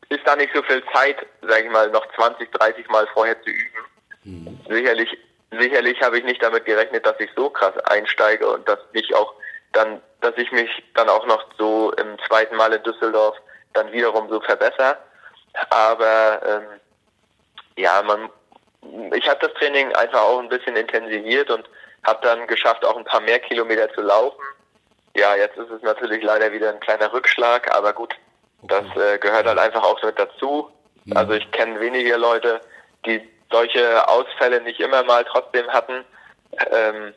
ist 0.09 0.25
da 0.25 0.35
nicht 0.35 0.53
so 0.53 0.61
viel 0.63 0.83
Zeit, 0.93 1.17
sage 1.41 1.65
ich 1.65 1.71
mal, 1.71 1.89
noch 1.89 2.05
20, 2.15 2.51
30 2.51 2.87
Mal 2.89 3.07
vorher 3.13 3.41
zu 3.43 3.49
üben. 3.49 3.85
Mhm. 4.23 4.59
Sicherlich 4.69 5.17
sicherlich 5.51 6.01
habe 6.01 6.17
ich 6.17 6.23
nicht 6.23 6.41
damit 6.41 6.65
gerechnet, 6.65 7.05
dass 7.05 7.19
ich 7.19 7.29
so 7.35 7.49
krass 7.49 7.77
einsteige 7.85 8.47
und 8.47 8.67
dass 8.67 8.79
ich 8.93 9.13
auch 9.15 9.33
dann, 9.73 10.01
dass 10.21 10.35
ich 10.37 10.51
mich 10.51 10.69
dann 10.95 11.09
auch 11.09 11.25
noch 11.25 11.45
so 11.57 11.91
im 11.93 12.17
zweiten 12.27 12.55
Mal 12.55 12.73
in 12.73 12.83
Düsseldorf 12.83 13.37
dann 13.73 13.91
wiederum 13.91 14.29
so 14.29 14.39
verbessere. 14.41 14.97
Aber 15.69 16.41
ähm, 16.45 16.79
ja, 17.77 18.01
man, 18.01 18.29
ich 19.13 19.27
habe 19.29 19.39
das 19.45 19.53
Training 19.55 19.93
einfach 19.93 20.21
auch 20.21 20.39
ein 20.39 20.49
bisschen 20.49 20.75
intensiviert 20.75 21.49
und 21.49 21.69
habe 22.05 22.19
dann 22.23 22.47
geschafft, 22.47 22.85
auch 22.85 22.97
ein 22.97 23.05
paar 23.05 23.21
mehr 23.21 23.39
Kilometer 23.39 23.93
zu 23.93 24.01
laufen. 24.01 24.41
Ja, 25.15 25.35
jetzt 25.35 25.57
ist 25.57 25.69
es 25.69 25.81
natürlich 25.81 26.23
leider 26.23 26.51
wieder 26.51 26.69
ein 26.69 26.79
kleiner 26.79 27.11
Rückschlag, 27.11 27.73
aber 27.75 27.93
gut, 27.93 28.15
das 28.63 28.85
äh, 28.95 29.17
gehört 29.17 29.45
halt 29.45 29.59
einfach 29.59 29.83
auch 29.83 30.01
mit 30.03 30.17
dazu. 30.17 30.71
Mhm. 31.05 31.17
Also 31.17 31.33
ich 31.33 31.51
kenne 31.51 31.79
wenige 31.79 32.15
Leute, 32.15 32.61
die 33.05 33.27
solche 33.51 34.07
Ausfälle 34.07 34.61
nicht 34.61 34.79
immer 34.79 35.03
mal 35.03 35.25
trotzdem 35.25 35.67
hatten. 35.67 36.03
Ähm, 36.71 37.13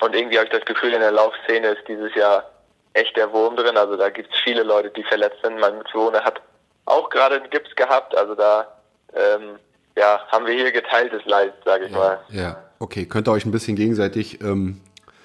und 0.00 0.14
irgendwie 0.14 0.38
habe 0.38 0.46
ich 0.46 0.52
das 0.52 0.64
Gefühl, 0.64 0.92
in 0.92 1.00
der 1.00 1.12
Laufszene 1.12 1.68
ist 1.68 1.86
dieses 1.86 2.14
Jahr 2.14 2.50
echt 2.94 3.16
der 3.16 3.32
Wurm 3.32 3.56
drin. 3.56 3.76
Also 3.76 3.96
da 3.96 4.10
gibt 4.10 4.32
es 4.32 4.40
viele 4.40 4.62
Leute, 4.62 4.90
die 4.90 5.04
verletzt 5.04 5.38
sind. 5.42 5.58
Mein 5.58 5.78
Mitbewohner 5.78 6.24
hat 6.24 6.40
auch 6.86 7.10
gerade 7.10 7.36
einen 7.36 7.50
Gips 7.50 7.74
gehabt. 7.76 8.16
Also 8.16 8.34
da 8.34 8.66
ähm, 9.14 9.58
ja, 9.96 10.20
haben 10.28 10.46
wir 10.46 10.54
hier 10.54 10.72
geteiltes 10.72 11.24
Leid, 11.24 11.52
sage 11.64 11.86
ich 11.86 11.92
ja, 11.92 11.98
mal. 11.98 12.20
Ja, 12.30 12.56
okay. 12.78 13.06
Könnt 13.06 13.28
ihr 13.28 13.32
euch 13.32 13.44
ein 13.44 13.52
bisschen 13.52 13.76
gegenseitig 13.76 14.40
ähm, 14.40 14.80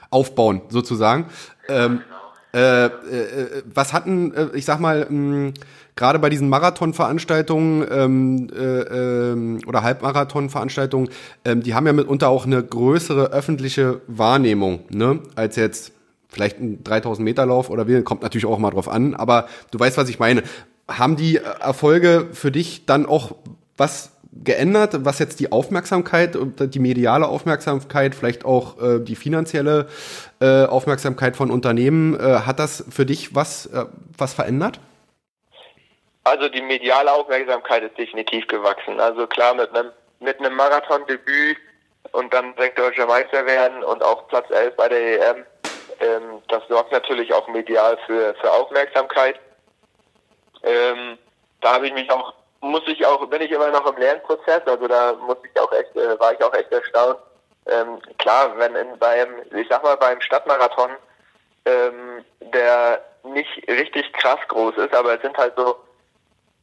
aufbauen, 0.10 0.62
sozusagen. 0.70 1.30
Ähm, 1.68 2.04
äh, 2.54 2.86
äh, 2.86 3.64
was 3.66 3.94
hatten, 3.94 4.34
äh, 4.34 4.58
ich 4.58 4.66
sag 4.66 4.80
mal, 4.80 5.06
mh, 5.10 5.54
gerade 5.96 6.20
bei 6.20 6.30
diesen 6.30 6.50
Marathonveranstaltungen 6.50 7.88
ähm, 7.90 8.48
äh, 8.54 9.32
ähm, 9.32 9.60
oder 9.66 9.84
Halbmarathonveranstaltungen, 9.84 11.10
ähm, 11.46 11.64
die 11.64 11.74
haben 11.74 11.88
ja 11.88 11.94
mitunter 11.94 12.30
auch 12.30 12.46
eine 12.46 12.62
größere 12.62 13.32
öffentliche 13.32 14.02
Wahrnehmung, 14.08 14.82
ne, 14.90 15.20
als 15.36 15.56
jetzt 15.56 15.94
vielleicht 16.28 16.60
ein 16.60 16.84
3000 16.84 17.24
Meter 17.24 17.46
Lauf 17.46 17.70
oder 17.70 17.88
wie, 17.88 18.02
kommt 18.02 18.22
natürlich 18.22 18.46
auch 18.46 18.60
mal 18.60 18.72
drauf 18.72 18.90
an, 18.90 19.16
aber 19.16 19.48
du 19.72 19.80
weißt, 19.80 19.98
was 19.98 20.10
ich 20.10 20.20
meine. 20.20 20.44
Haben 20.88 21.16
die 21.16 21.38
Erfolge 21.38 22.28
für 22.34 22.52
dich 22.52 22.86
dann 22.86 23.08
auch 23.08 23.34
was 23.76 24.12
geändert, 24.44 25.06
was 25.06 25.18
jetzt 25.18 25.40
die 25.40 25.52
Aufmerksamkeit, 25.52 26.38
die 26.60 26.80
mediale 26.80 27.28
Aufmerksamkeit, 27.28 28.14
vielleicht 28.14 28.46
auch 28.46 28.80
äh, 28.80 29.00
die 29.00 29.16
finanzielle 29.16 29.88
äh, 30.40 30.66
Aufmerksamkeit 30.66 31.38
von 31.38 31.50
Unternehmen, 31.50 32.20
äh, 32.20 32.42
hat 32.42 32.60
das 32.60 32.84
für 32.90 33.06
dich 33.06 33.34
was, 33.34 33.66
äh, 33.68 33.86
was 34.18 34.34
verändert? 34.34 34.80
Also 36.26 36.50
die 36.50 36.62
mediale 36.62 37.12
Aufmerksamkeit 37.12 37.84
ist 37.84 37.98
definitiv 37.98 38.48
gewachsen. 38.48 39.00
Also 39.00 39.26
klar 39.28 39.54
mit 39.54 39.74
einem 39.74 39.92
mit 40.20 40.40
einem 40.40 40.56
Marathondebüt 40.56 41.58
und 42.12 42.34
dann 42.34 42.56
direkt 42.56 42.80
deutscher 42.80 43.06
Meister 43.06 43.46
werden 43.46 43.84
und 43.84 44.04
auch 44.04 44.28
Platz 44.28 44.50
11 44.50 44.76
bei 44.76 44.90
der 44.90 45.30
EM, 45.30 45.46
ähm, 46.00 46.42
das 46.48 46.68
sorgt 46.68 46.92
natürlich 46.92 47.34
auch 47.34 47.48
medial 47.48 47.98
für, 48.06 48.34
für 48.36 48.52
Aufmerksamkeit. 48.52 49.40
Ähm, 50.64 51.18
da 51.62 51.74
habe 51.74 51.88
ich 51.88 51.94
mich 51.94 52.10
auch, 52.12 52.34
muss 52.62 52.84
ich 52.88 53.06
auch, 53.06 53.26
bin 53.28 53.42
ich 53.42 53.52
immer 53.52 53.70
noch 53.70 53.86
im 53.86 53.98
Lernprozess, 53.98 54.62
also 54.66 54.88
da 54.88 55.14
muss 55.14 55.38
ich 55.44 55.60
auch 55.60 55.72
echt, 55.72 55.96
äh, 55.96 56.20
war 56.20 56.34
ich 56.34 56.44
auch 56.44 56.54
echt 56.54 56.72
erstaunt. 56.72 57.20
Ähm, 57.68 58.00
klar, 58.18 58.58
wenn 58.58 58.76
in 58.76 58.98
beim, 59.00 59.30
ich 59.56 59.68
sag 59.70 59.84
mal 59.84 59.98
beim 59.98 60.22
Stadtmarathon, 60.22 60.92
ähm, 61.66 62.24
der 62.40 63.04
nicht 63.24 63.68
richtig 63.68 64.12
krass 64.14 64.40
groß 64.48 64.78
ist, 64.78 64.94
aber 64.94 65.16
es 65.16 65.22
sind 65.22 65.38
halt 65.38 65.54
so 65.58 65.76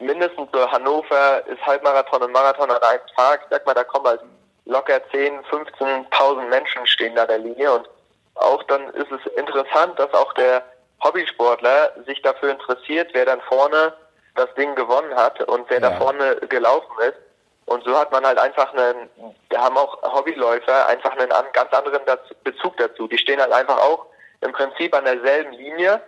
mindestens 0.05 0.49
so 0.53 0.71
Hannover 0.71 1.47
ist 1.47 1.65
Halbmarathon 1.65 2.23
und 2.23 2.33
Marathon 2.33 2.71
an 2.71 2.83
einem 2.83 3.07
Tag. 3.17 3.41
Ich 3.45 3.49
sag 3.51 3.67
mal, 3.67 3.75
da 3.75 3.85
kommen 3.85 4.07
halt 4.07 4.21
locker 4.65 5.01
10, 5.11 5.41
15.000 5.45 6.49
Menschen 6.49 6.87
stehen 6.87 7.17
da 7.17 7.27
der 7.27 7.38
Linie 7.38 7.73
und 7.73 7.88
auch 8.37 8.62
dann 8.65 8.88
ist 8.95 9.11
es 9.11 9.33
interessant, 9.35 9.99
dass 9.99 10.12
auch 10.15 10.33
der 10.35 10.62
Hobbysportler 11.03 11.93
sich 12.07 12.23
dafür 12.23 12.51
interessiert, 12.51 13.11
wer 13.12 13.27
dann 13.27 13.41
vorne 13.43 13.93
das 14.37 14.53
Ding 14.55 14.75
gewonnen 14.75 15.15
hat 15.15 15.43
und 15.43 15.69
wer 15.69 15.81
ja. 15.81 15.91
da 15.91 15.97
vorne 15.97 16.37
gelaufen 16.49 16.93
ist. 17.01 17.19
Und 17.67 17.85
so 17.85 17.97
hat 17.97 18.11
man 18.11 18.25
halt 18.25 18.38
einfach 18.38 18.73
einen, 18.73 19.09
da 19.51 19.62
haben 19.62 19.77
auch 19.77 20.03
Hobbyläufer 20.03 20.87
einfach 20.88 21.17
einen 21.17 21.31
ganz 21.53 21.73
anderen 21.73 22.03
Bezug 22.43 22.77
dazu. 22.77 23.07
Die 23.07 23.19
stehen 23.19 23.41
halt 23.41 23.53
einfach 23.53 23.79
auch 23.79 24.07
im 24.41 24.53
Prinzip 24.53 24.95
an 24.95 25.05
derselben 25.05 25.53
Linie 25.53 26.01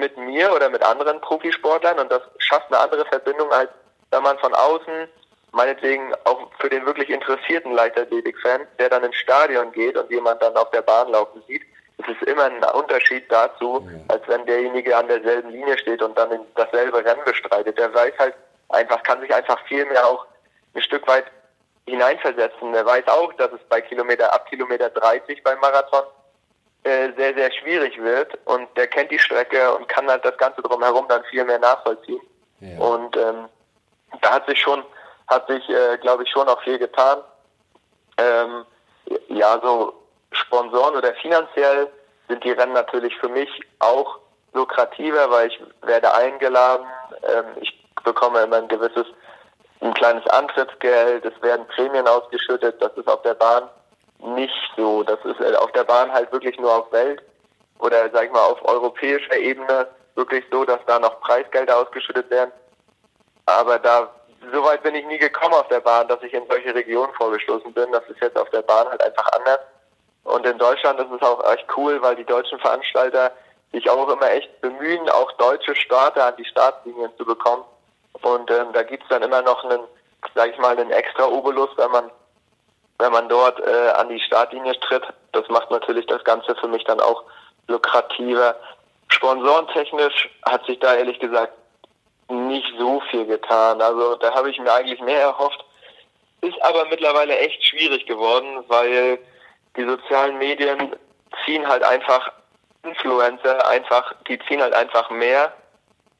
mit 0.00 0.16
mir 0.16 0.52
oder 0.52 0.68
mit 0.68 0.82
anderen 0.82 1.20
Profisportlern 1.20 1.98
und 1.98 2.10
das 2.10 2.22
schafft 2.38 2.66
eine 2.72 2.78
andere 2.78 3.04
Verbindung, 3.06 3.50
als 3.52 3.70
wenn 4.10 4.22
man 4.22 4.38
von 4.38 4.52
außen, 4.54 5.08
meinetwegen 5.52 6.12
auch 6.24 6.50
für 6.58 6.68
den 6.68 6.84
wirklich 6.86 7.10
interessierten 7.10 7.72
Leichtathletik-Fan, 7.72 8.66
der 8.78 8.88
dann 8.88 9.04
ins 9.04 9.16
Stadion 9.16 9.70
geht 9.72 9.96
und 9.96 10.10
jemand 10.10 10.42
dann 10.42 10.56
auf 10.56 10.70
der 10.70 10.82
Bahn 10.82 11.10
laufen 11.10 11.42
sieht, 11.46 11.62
es 11.98 12.08
ist 12.08 12.22
immer 12.22 12.44
ein 12.44 12.64
Unterschied 12.64 13.30
dazu, 13.30 13.86
als 14.08 14.26
wenn 14.26 14.46
derjenige 14.46 14.96
an 14.96 15.08
derselben 15.08 15.50
Linie 15.50 15.76
steht 15.78 16.02
und 16.02 16.16
dann 16.16 16.30
dasselbe 16.54 17.04
Rennen 17.04 17.24
bestreitet. 17.24 17.78
Der 17.78 17.92
weiß 17.92 18.14
halt 18.18 18.34
einfach, 18.70 19.02
kann 19.02 19.20
sich 19.20 19.34
einfach 19.34 19.60
viel 19.66 19.84
mehr 19.84 20.06
auch 20.06 20.26
ein 20.74 20.82
Stück 20.82 21.06
weit 21.06 21.26
hineinversetzen. 21.86 22.72
Der 22.72 22.86
weiß 22.86 23.06
auch, 23.08 23.32
dass 23.34 23.52
es 23.52 23.60
bei 23.68 23.80
Kilometer 23.80 24.32
ab 24.32 24.48
Kilometer 24.48 24.88
30 24.90 25.42
beim 25.42 25.58
Marathon 25.60 26.04
äh, 26.84 27.12
sehr, 27.16 27.34
sehr 27.34 27.52
schwierig 27.52 28.00
wird 28.00 28.38
und 28.46 28.68
der 28.76 28.86
kennt 28.86 29.10
die 29.10 29.18
Strecke 29.18 29.74
und 29.74 29.88
kann 29.88 30.08
halt 30.08 30.24
das 30.24 30.36
Ganze 30.38 30.62
drumherum 30.62 31.06
dann 31.08 31.22
viel 31.24 31.44
mehr 31.44 31.58
nachvollziehen. 31.58 32.20
Ja. 32.60 32.78
Und 32.78 33.16
ähm, 33.16 33.48
da 34.22 34.32
hat 34.32 34.46
sich 34.46 34.60
schon, 34.60 34.82
hat 35.28 35.46
sich, 35.46 35.68
äh, 35.68 35.98
glaube 35.98 36.22
ich, 36.22 36.30
schon 36.30 36.48
auch 36.48 36.62
viel 36.62 36.78
getan. 36.78 37.18
Ähm, 38.16 38.64
ja, 39.28 39.60
so 39.62 39.92
Sponsoren 40.32 40.96
oder 40.96 41.12
finanziell 41.14 41.88
sind 42.28 42.42
die 42.44 42.52
Rennen 42.52 42.72
natürlich 42.72 43.16
für 43.18 43.28
mich 43.28 43.50
auch 43.80 44.18
lukrativer, 44.52 45.30
weil 45.30 45.48
ich 45.48 45.60
werde 45.82 46.14
eingeladen, 46.14 46.86
ähm, 47.24 47.44
ich 47.60 47.78
bekomme 48.04 48.40
immer 48.40 48.56
ein 48.56 48.68
gewisses, 48.68 49.06
ein 49.80 49.94
kleines 49.94 50.26
Antrittsgeld, 50.28 51.24
es 51.24 51.42
werden 51.42 51.66
Prämien 51.68 52.06
ausgeschüttet, 52.06 52.80
das 52.80 52.92
ist 52.94 53.08
auf 53.08 53.22
der 53.22 53.34
Bahn 53.34 53.68
nicht 54.22 54.54
so. 54.76 55.02
Das 55.02 55.18
ist 55.24 55.40
äh, 55.40 55.54
auf 55.56 55.72
der 55.72 55.84
Bahn 55.84 56.12
halt 56.12 56.30
wirklich 56.32 56.58
nur 56.58 56.72
auf 56.72 56.92
Welt 56.92 57.22
oder 57.78 58.10
sag 58.10 58.26
ich 58.26 58.32
mal 58.32 58.44
auf 58.44 58.62
europäischer 58.66 59.36
Ebene 59.36 59.88
wirklich 60.14 60.44
so, 60.50 60.64
dass 60.64 60.80
da 60.86 60.98
noch 60.98 61.20
Preisgelder 61.20 61.78
ausgeschüttet 61.78 62.28
werden. 62.30 62.52
Aber 63.46 63.78
da 63.78 64.10
soweit 64.52 64.82
bin 64.82 64.94
ich 64.94 65.06
nie 65.06 65.18
gekommen 65.18 65.54
auf 65.54 65.68
der 65.68 65.80
Bahn, 65.80 66.08
dass 66.08 66.22
ich 66.22 66.32
in 66.32 66.46
solche 66.48 66.74
Regionen 66.74 67.12
vorgestoßen 67.14 67.72
bin. 67.72 67.92
Das 67.92 68.04
ist 68.08 68.20
jetzt 68.20 68.38
auf 68.38 68.50
der 68.50 68.62
Bahn 68.62 68.88
halt 68.88 69.02
einfach 69.02 69.28
anders. 69.32 69.60
Und 70.24 70.46
in 70.46 70.58
Deutschland 70.58 71.00
ist 71.00 71.10
es 71.10 71.22
auch 71.22 71.42
echt 71.52 71.66
cool, 71.76 72.00
weil 72.02 72.16
die 72.16 72.24
deutschen 72.24 72.58
Veranstalter 72.58 73.32
sich 73.72 73.88
auch 73.88 74.08
immer 74.08 74.30
echt 74.30 74.60
bemühen, 74.60 75.08
auch 75.10 75.32
deutsche 75.32 75.74
Starter 75.76 76.26
an 76.26 76.36
die 76.36 76.44
Startlinien 76.44 77.10
zu 77.16 77.24
bekommen. 77.24 77.64
Und 78.22 78.50
ähm, 78.50 78.72
da 78.72 78.82
gibt's 78.82 79.08
dann 79.08 79.22
immer 79.22 79.42
noch 79.42 79.64
einen, 79.64 79.80
sag 80.34 80.50
ich 80.50 80.58
mal, 80.58 80.76
einen 80.76 80.90
extra 80.90 81.26
Obolus, 81.26 81.70
wenn 81.76 81.90
man 81.90 82.10
wenn 83.00 83.12
man 83.12 83.28
dort 83.28 83.58
äh, 83.60 83.90
an 83.90 84.08
die 84.08 84.20
Startlinie 84.20 84.78
tritt. 84.80 85.04
Das 85.32 85.48
macht 85.48 85.70
natürlich 85.70 86.06
das 86.06 86.22
Ganze 86.24 86.54
für 86.56 86.68
mich 86.68 86.84
dann 86.84 87.00
auch 87.00 87.24
lukrativer. 87.66 88.56
Sponsorentechnisch 89.08 90.30
hat 90.44 90.64
sich 90.66 90.78
da 90.78 90.94
ehrlich 90.94 91.18
gesagt 91.18 91.52
nicht 92.28 92.72
so 92.78 93.00
viel 93.10 93.26
getan. 93.26 93.80
Also 93.80 94.16
da 94.16 94.34
habe 94.34 94.50
ich 94.50 94.58
mir 94.58 94.72
eigentlich 94.72 95.00
mehr 95.00 95.20
erhofft. 95.20 95.64
Ist 96.42 96.62
aber 96.62 96.86
mittlerweile 96.86 97.36
echt 97.38 97.64
schwierig 97.64 98.06
geworden, 98.06 98.64
weil 98.68 99.18
die 99.76 99.84
sozialen 99.84 100.38
Medien 100.38 100.96
ziehen 101.44 101.66
halt 101.66 101.82
einfach 101.82 102.32
Influencer 102.82 103.66
einfach, 103.68 104.14
die 104.26 104.38
ziehen 104.48 104.62
halt 104.62 104.72
einfach 104.72 105.10
mehr 105.10 105.52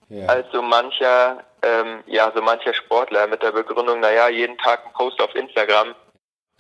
ja. 0.09 0.27
als 0.27 0.47
so 0.53 0.61
mancher, 0.61 1.43
ähm, 1.63 2.03
ja, 2.07 2.31
so 2.35 2.43
mancher 2.43 2.75
Sportler 2.75 3.27
mit 3.29 3.43
der 3.43 3.53
Begründung, 3.53 4.01
naja, 4.01 4.29
jeden 4.29 4.59
Tag 4.59 4.85
ein 4.85 4.93
Post 4.93 5.23
auf 5.23 5.35
Instagram 5.35 5.95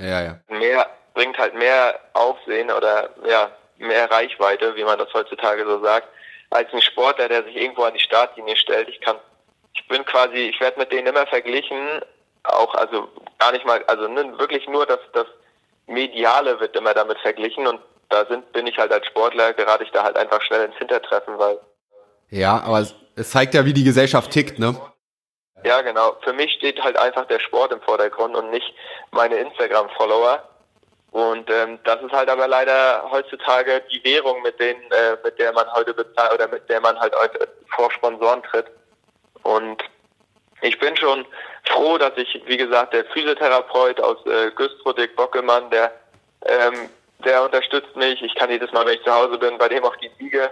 ja, 0.00 0.22
ja. 0.22 0.40
Mehr 0.48 0.86
bringt 1.14 1.38
halt 1.38 1.54
mehr 1.54 1.98
Aufsehen 2.14 2.70
oder 2.70 3.10
ja, 3.26 3.50
mehr 3.78 4.10
Reichweite, 4.10 4.74
wie 4.76 4.84
man 4.84 4.98
das 4.98 5.12
heutzutage 5.12 5.64
so 5.64 5.82
sagt, 5.82 6.08
als 6.50 6.72
ein 6.72 6.82
Sportler, 6.82 7.28
der 7.28 7.44
sich 7.44 7.56
irgendwo 7.56 7.82
an 7.82 7.94
die 7.94 8.00
Startlinie 8.00 8.56
stellt. 8.56 8.88
Ich 8.88 9.00
kann, 9.00 9.16
ich 9.74 9.86
bin 9.88 10.04
quasi, 10.04 10.36
ich 10.36 10.60
werde 10.60 10.78
mit 10.78 10.92
denen 10.92 11.06
immer 11.06 11.26
verglichen, 11.26 12.00
auch 12.44 12.74
also 12.74 13.08
gar 13.38 13.52
nicht 13.52 13.66
mal, 13.66 13.84
also 13.86 14.08
ne, 14.08 14.38
wirklich 14.38 14.66
nur 14.68 14.86
das, 14.86 14.98
das 15.12 15.26
Mediale 15.86 16.58
wird 16.60 16.76
immer 16.76 16.94
damit 16.94 17.18
verglichen 17.18 17.66
und 17.66 17.80
da 18.08 18.26
sind, 18.26 18.52
bin 18.52 18.66
ich 18.66 18.76
halt 18.78 18.92
als 18.92 19.06
Sportler, 19.06 19.52
gerade 19.52 19.84
ich 19.84 19.90
da 19.90 20.02
halt 20.02 20.16
einfach 20.16 20.42
schnell 20.42 20.64
ins 20.64 20.76
Hintertreffen, 20.76 21.38
weil. 21.38 21.58
Ja, 22.28 22.60
aber 22.60 22.80
es 22.80 23.30
zeigt 23.30 23.54
ja, 23.54 23.64
wie 23.64 23.72
die 23.72 23.84
Gesellschaft 23.84 24.30
tickt, 24.30 24.58
ne? 24.58 24.74
Ja, 25.64 25.82
genau. 25.82 26.16
Für 26.22 26.32
mich 26.32 26.52
steht 26.54 26.82
halt 26.82 26.96
einfach 26.96 27.26
der 27.26 27.40
Sport 27.40 27.72
im 27.72 27.80
Vordergrund 27.82 28.34
und 28.36 28.50
nicht 28.50 28.74
meine 29.10 29.36
Instagram-Follower. 29.36 30.42
Und 31.10 31.50
ähm, 31.50 31.78
das 31.84 32.00
ist 32.02 32.12
halt 32.12 32.28
aber 32.28 32.46
leider 32.46 33.08
heutzutage 33.10 33.82
die 33.90 34.02
Währung, 34.04 34.42
mit 34.42 34.58
denen, 34.60 34.80
äh, 34.92 35.16
mit 35.24 35.38
der 35.38 35.52
man 35.52 35.70
heute 35.72 35.92
bezahlt 35.92 36.32
oder 36.32 36.46
mit 36.48 36.68
der 36.68 36.80
man 36.80 36.98
halt 36.98 37.14
heute 37.16 37.48
vor 37.74 37.90
Sponsoren 37.90 38.42
tritt. 38.44 38.66
Und 39.42 39.82
ich 40.62 40.78
bin 40.78 40.96
schon 40.96 41.26
froh, 41.64 41.98
dass 41.98 42.12
ich, 42.16 42.40
wie 42.46 42.56
gesagt, 42.56 42.92
der 42.92 43.04
Physiotherapeut 43.06 44.00
aus 44.00 44.24
äh, 44.26 44.50
Güstrodik 44.52 45.16
Bockelmann, 45.16 45.68
der 45.70 45.92
ähm, 46.46 46.88
der 47.24 47.42
unterstützt 47.42 47.94
mich. 47.96 48.22
Ich 48.22 48.34
kann 48.34 48.50
jedes 48.50 48.72
Mal, 48.72 48.86
wenn 48.86 48.94
ich 48.94 49.04
zu 49.04 49.12
Hause 49.12 49.38
bin, 49.38 49.58
bei 49.58 49.68
dem 49.68 49.84
auf 49.84 49.96
die 49.98 50.10
Siege. 50.18 50.50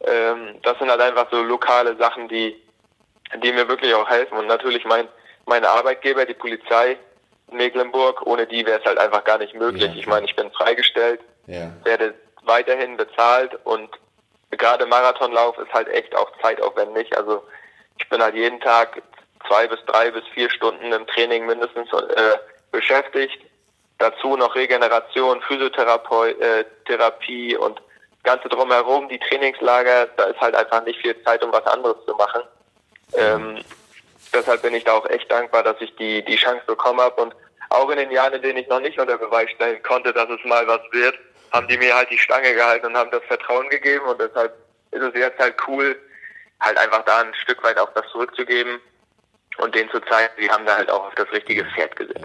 Ähm, 0.00 0.56
das 0.62 0.78
sind 0.78 0.90
halt 0.90 1.00
einfach 1.00 1.26
so 1.30 1.42
lokale 1.42 1.96
Sachen, 1.96 2.28
die 2.28 2.56
die 3.36 3.52
mir 3.52 3.68
wirklich 3.68 3.94
auch 3.94 4.08
helfen. 4.08 4.38
Und 4.38 4.46
natürlich 4.46 4.84
mein, 4.84 5.08
meine 5.46 5.68
Arbeitgeber, 5.68 6.24
die 6.24 6.34
Polizei 6.34 6.96
in 7.50 7.56
Mecklenburg, 7.56 8.26
ohne 8.26 8.46
die 8.46 8.64
wäre 8.66 8.80
es 8.80 8.84
halt 8.84 8.98
einfach 8.98 9.24
gar 9.24 9.38
nicht 9.38 9.54
möglich. 9.54 9.92
Ja. 9.92 9.98
Ich 9.98 10.06
meine, 10.06 10.26
ich 10.26 10.36
bin 10.36 10.50
freigestellt, 10.52 11.20
ja. 11.46 11.70
werde 11.84 12.14
weiterhin 12.42 12.96
bezahlt 12.96 13.54
und 13.64 13.90
gerade 14.50 14.86
Marathonlauf 14.86 15.58
ist 15.58 15.72
halt 15.72 15.88
echt 15.88 16.16
auch 16.16 16.30
zeitaufwendig. 16.40 17.16
Also 17.16 17.42
ich 17.98 18.08
bin 18.08 18.22
halt 18.22 18.34
jeden 18.34 18.60
Tag 18.60 19.02
zwei 19.46 19.66
bis 19.66 19.78
drei 19.86 20.10
bis 20.10 20.24
vier 20.34 20.50
Stunden 20.50 20.92
im 20.92 21.06
Training 21.06 21.46
mindestens 21.46 21.92
äh, 21.92 22.38
beschäftigt. 22.70 23.38
Dazu 23.98 24.36
noch 24.36 24.54
Regeneration, 24.54 25.42
Physiotherapie 25.42 27.52
äh, 27.52 27.56
und 27.56 27.82
ganze 28.22 28.48
drumherum, 28.48 29.08
die 29.08 29.18
Trainingslager, 29.18 30.06
da 30.16 30.24
ist 30.24 30.40
halt 30.40 30.54
einfach 30.54 30.84
nicht 30.84 31.00
viel 31.00 31.20
Zeit, 31.24 31.42
um 31.42 31.52
was 31.52 31.66
anderes 31.66 31.96
zu 32.06 32.14
machen. 32.14 32.42
Ähm, 33.16 33.58
deshalb 34.32 34.62
bin 34.62 34.74
ich 34.74 34.84
da 34.84 34.92
auch 34.92 35.08
echt 35.08 35.30
dankbar, 35.30 35.62
dass 35.62 35.76
ich 35.80 35.94
die, 35.96 36.24
die 36.24 36.36
Chance 36.36 36.62
bekommen 36.66 37.00
habe. 37.00 37.22
Und 37.22 37.34
auch 37.70 37.90
in 37.90 37.98
den 37.98 38.10
Jahren, 38.10 38.34
in 38.34 38.42
denen 38.42 38.58
ich 38.58 38.68
noch 38.68 38.80
nicht 38.80 38.98
unter 38.98 39.18
Beweis 39.18 39.50
stellen 39.50 39.82
konnte, 39.82 40.12
dass 40.12 40.28
es 40.28 40.44
mal 40.44 40.66
was 40.66 40.80
wird, 40.92 41.18
haben 41.52 41.68
die 41.68 41.78
mir 41.78 41.94
halt 41.94 42.10
die 42.10 42.18
Stange 42.18 42.54
gehalten 42.54 42.86
und 42.86 42.96
haben 42.96 43.10
das 43.10 43.22
Vertrauen 43.24 43.68
gegeben. 43.70 44.04
Und 44.06 44.20
deshalb 44.20 44.54
ist 44.90 45.02
es 45.02 45.14
jetzt 45.14 45.38
halt 45.38 45.54
cool, 45.66 45.96
halt 46.60 46.78
einfach 46.78 47.04
da 47.04 47.20
ein 47.20 47.34
Stück 47.42 47.62
weit 47.62 47.78
auch 47.78 47.92
das 47.94 48.04
zurückzugeben 48.12 48.80
und 49.58 49.74
denen 49.74 49.90
zu 49.90 50.00
zeigen, 50.00 50.32
sie 50.38 50.50
haben 50.50 50.66
da 50.66 50.76
halt 50.76 50.90
auch 50.90 51.06
auf 51.06 51.14
das 51.14 51.30
richtige 51.32 51.64
Pferd 51.64 51.96
gesetzt. 51.96 52.24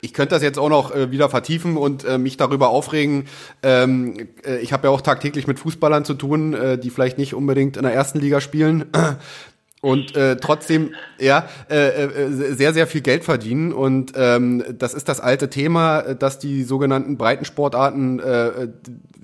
Ich 0.00 0.14
könnte 0.14 0.34
das 0.34 0.42
jetzt 0.42 0.58
auch 0.58 0.70
noch 0.70 0.94
äh, 0.94 1.10
wieder 1.10 1.28
vertiefen 1.28 1.76
und 1.76 2.04
äh, 2.04 2.16
mich 2.16 2.38
darüber 2.38 2.70
aufregen. 2.70 3.28
Ähm, 3.62 4.30
äh, 4.44 4.56
ich 4.58 4.72
habe 4.72 4.86
ja 4.86 4.90
auch 4.90 5.02
tagtäglich 5.02 5.46
mit 5.46 5.58
Fußballern 5.58 6.06
zu 6.06 6.14
tun, 6.14 6.54
äh, 6.54 6.78
die 6.78 6.88
vielleicht 6.88 7.18
nicht 7.18 7.34
unbedingt 7.34 7.76
in 7.76 7.82
der 7.82 7.92
ersten 7.92 8.18
Liga 8.18 8.40
spielen 8.40 8.90
und 9.82 10.16
äh, 10.16 10.36
trotzdem 10.36 10.94
ja 11.18 11.48
äh, 11.68 12.04
äh, 12.04 12.54
sehr 12.54 12.72
sehr 12.72 12.86
viel 12.86 13.02
Geld 13.02 13.24
verdienen. 13.24 13.72
Und 13.72 14.12
ähm, 14.16 14.64
das 14.78 14.94
ist 14.94 15.08
das 15.08 15.20
alte 15.20 15.50
Thema, 15.50 16.14
dass 16.14 16.38
die 16.38 16.62
sogenannten 16.62 17.18
Breitensportarten 17.18 18.20
äh, 18.20 18.68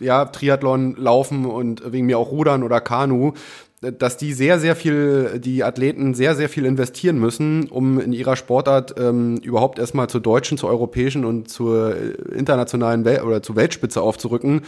ja 0.01 0.27
Triathlon 0.27 0.97
laufen 0.97 1.47
und 1.47 1.93
wegen 1.93 2.07
mir 2.07 2.19
auch 2.19 2.33
Rudern 2.33 2.65
oder 2.65 2.81
Kanu 2.81 3.33
dass 3.81 4.17
die 4.17 4.33
sehr, 4.33 4.59
sehr 4.59 4.75
viel, 4.75 5.39
die 5.39 5.63
Athleten 5.63 6.15
sehr, 6.15 6.35
sehr 6.35 6.49
viel 6.49 6.65
investieren 6.65 7.19
müssen, 7.19 7.69
um 7.69 8.01
in 8.01 8.13
ihrer 8.13 8.35
Sportart 8.35 8.99
ähm, 8.99 9.37
überhaupt 9.37 9.79
erstmal 9.79 10.09
zur 10.09 10.21
deutschen, 10.21 10.59
zur 10.59 10.69
europäischen 10.69 11.25
und 11.25 11.49
zur 11.49 11.95
internationalen 12.35 13.05
Welt 13.05 13.23
oder 13.23 13.43
zur 13.43 13.55
Weltspitze 13.55 14.03
aufzurücken 14.03 14.63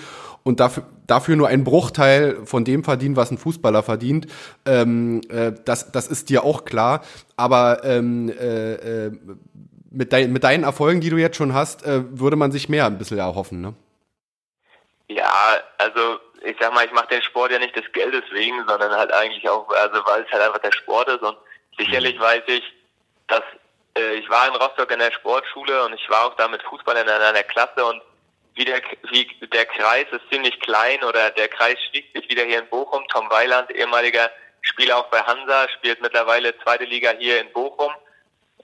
und 0.44 0.60
dafür, 0.60 0.84
dafür 1.08 1.34
nur 1.34 1.48
einen 1.48 1.64
Bruchteil 1.64 2.38
von 2.44 2.64
dem 2.64 2.84
verdienen, 2.84 3.16
was 3.16 3.32
ein 3.32 3.38
Fußballer 3.38 3.82
verdient. 3.82 4.28
Ähm, 4.64 5.22
äh, 5.28 5.52
das, 5.64 5.90
das 5.90 6.06
ist 6.06 6.30
dir 6.30 6.44
auch 6.44 6.64
klar. 6.64 7.02
Aber 7.36 7.84
ähm, 7.84 8.28
äh, 8.28 9.06
äh, 9.06 9.12
mit, 9.90 10.12
dein, 10.12 10.32
mit 10.32 10.44
deinen 10.44 10.62
Erfolgen, 10.62 11.00
die 11.00 11.10
du 11.10 11.16
jetzt 11.16 11.36
schon 11.36 11.52
hast, 11.52 11.84
äh, 11.84 12.02
würde 12.12 12.36
man 12.36 12.52
sich 12.52 12.68
mehr 12.68 12.86
ein 12.86 12.98
bisschen 12.98 13.18
erhoffen, 13.18 13.60
ne? 13.60 13.74
Ja, 15.10 15.60
also 15.78 16.20
ich 16.42 16.56
sag 16.60 16.72
mal, 16.72 16.86
ich 16.86 16.92
mache 16.92 17.08
den 17.08 17.22
Sport 17.22 17.50
ja 17.50 17.58
nicht 17.58 17.74
des 17.74 17.90
Geldes 17.90 18.22
wegen, 18.30 18.64
sondern 18.68 18.92
halt 18.92 19.12
eigentlich 19.12 19.48
auch, 19.48 19.68
also 19.70 20.06
weil 20.06 20.22
es 20.22 20.30
halt 20.30 20.44
einfach 20.44 20.60
der 20.60 20.70
Sport 20.70 21.08
ist 21.08 21.22
und 21.22 21.36
sicherlich 21.76 22.14
mhm. 22.14 22.20
weiß 22.20 22.42
ich, 22.46 22.62
dass 23.26 23.42
äh, 23.98 24.14
ich 24.14 24.30
war 24.30 24.46
in 24.46 24.54
Rostock 24.54 24.88
in 24.92 25.00
der 25.00 25.10
Sportschule 25.10 25.82
und 25.84 25.94
ich 25.94 26.08
war 26.08 26.26
auch 26.26 26.36
da 26.36 26.46
mit 26.46 26.62
Fußballern 26.62 27.08
in 27.08 27.12
einer 27.12 27.42
Klasse 27.42 27.84
und 27.84 28.00
wie 28.54 28.64
der, 28.64 28.80
wie 29.10 29.26
der 29.48 29.66
Kreis 29.66 30.06
ist 30.12 30.30
ziemlich 30.30 30.60
klein 30.60 31.02
oder 31.02 31.32
der 31.32 31.48
Kreis 31.48 31.78
schließt 31.88 32.14
sich 32.14 32.28
wieder 32.28 32.44
hier 32.44 32.60
in 32.60 32.68
Bochum. 32.68 33.04
Tom 33.08 33.28
Weiland, 33.30 33.68
ehemaliger 33.72 34.30
spiele 34.62 34.96
auch 34.96 35.08
bei 35.08 35.20
Hansa, 35.22 35.68
spielt 35.70 36.00
mittlerweile 36.00 36.56
zweite 36.60 36.84
Liga 36.84 37.10
hier 37.18 37.40
in 37.40 37.52
Bochum. 37.52 37.92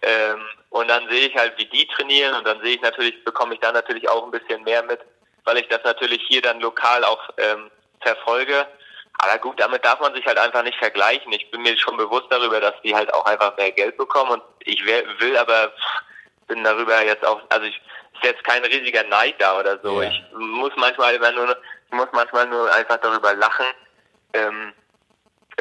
Ähm, 0.03 0.47
und 0.71 0.87
dann 0.87 1.09
sehe 1.09 1.27
ich 1.27 1.37
halt, 1.37 1.59
wie 1.59 1.67
die 1.67 1.89
trainieren 1.89 2.37
und 2.37 2.47
dann 2.47 2.61
sehe 2.63 2.77
ich 2.77 2.83
natürlich, 2.83 3.25
bekomme 3.25 3.55
ich 3.55 3.61
da 3.61 3.73
natürlich 3.73 4.09
auch 4.09 4.25
ein 4.25 4.31
bisschen 4.31 4.63
mehr 4.63 4.85
mit, 4.85 5.01
weil 5.47 5.59
ich 5.59 5.69
das 5.69 5.83
natürlich 5.85 6.23
hier 6.29 6.43
dann 6.43 6.61
lokal 6.61 7.03
auch 7.05 7.31
ähm, 7.39 7.71
verfolge. 8.03 8.67
Aber 9.19 9.39
gut, 9.39 9.59
damit 9.59 9.83
darf 9.85 9.99
man 10.01 10.15
sich 10.15 10.27
halt 10.27 10.39
einfach 10.39 10.63
nicht 10.63 10.77
vergleichen. 10.77 11.33
Ich 11.33 11.51
bin 11.51 11.63
mir 11.63 11.77
schon 11.79 11.97
bewusst 11.97 12.27
darüber, 12.29 12.61
dass 12.61 12.75
die 12.83 12.95
halt 12.95 13.13
auch 13.15 13.25
einfach 13.25 13.57
mehr 13.57 13.73
Geld 13.73 13.97
bekommen 13.97 14.33
und 14.33 14.43
ich 14.61 14.85
will 14.85 15.39
aber, 15.39 15.73
bin 16.49 16.63
darüber 16.63 17.03
jetzt 17.03 17.25
auch, 17.25 17.41
also 17.49 17.65
ich, 17.65 17.81
ist 18.15 18.25
jetzt 18.25 18.45
kein 18.45 18.65
riesiger 18.65 19.05
Neid 19.05 19.37
da 19.39 19.59
oder 19.59 19.79
so. 19.83 20.03
Ja. 20.03 20.11
Ich 20.11 20.23
muss 20.37 20.73
manchmal 20.77 21.15
immer 21.15 21.33
nur, 21.33 21.57
ich 21.87 21.93
muss 21.93 22.09
manchmal 22.13 22.47
nur 22.47 22.73
einfach 22.75 22.99
darüber 22.99 23.35
lachen, 23.35 23.67
ähm, 24.35 24.73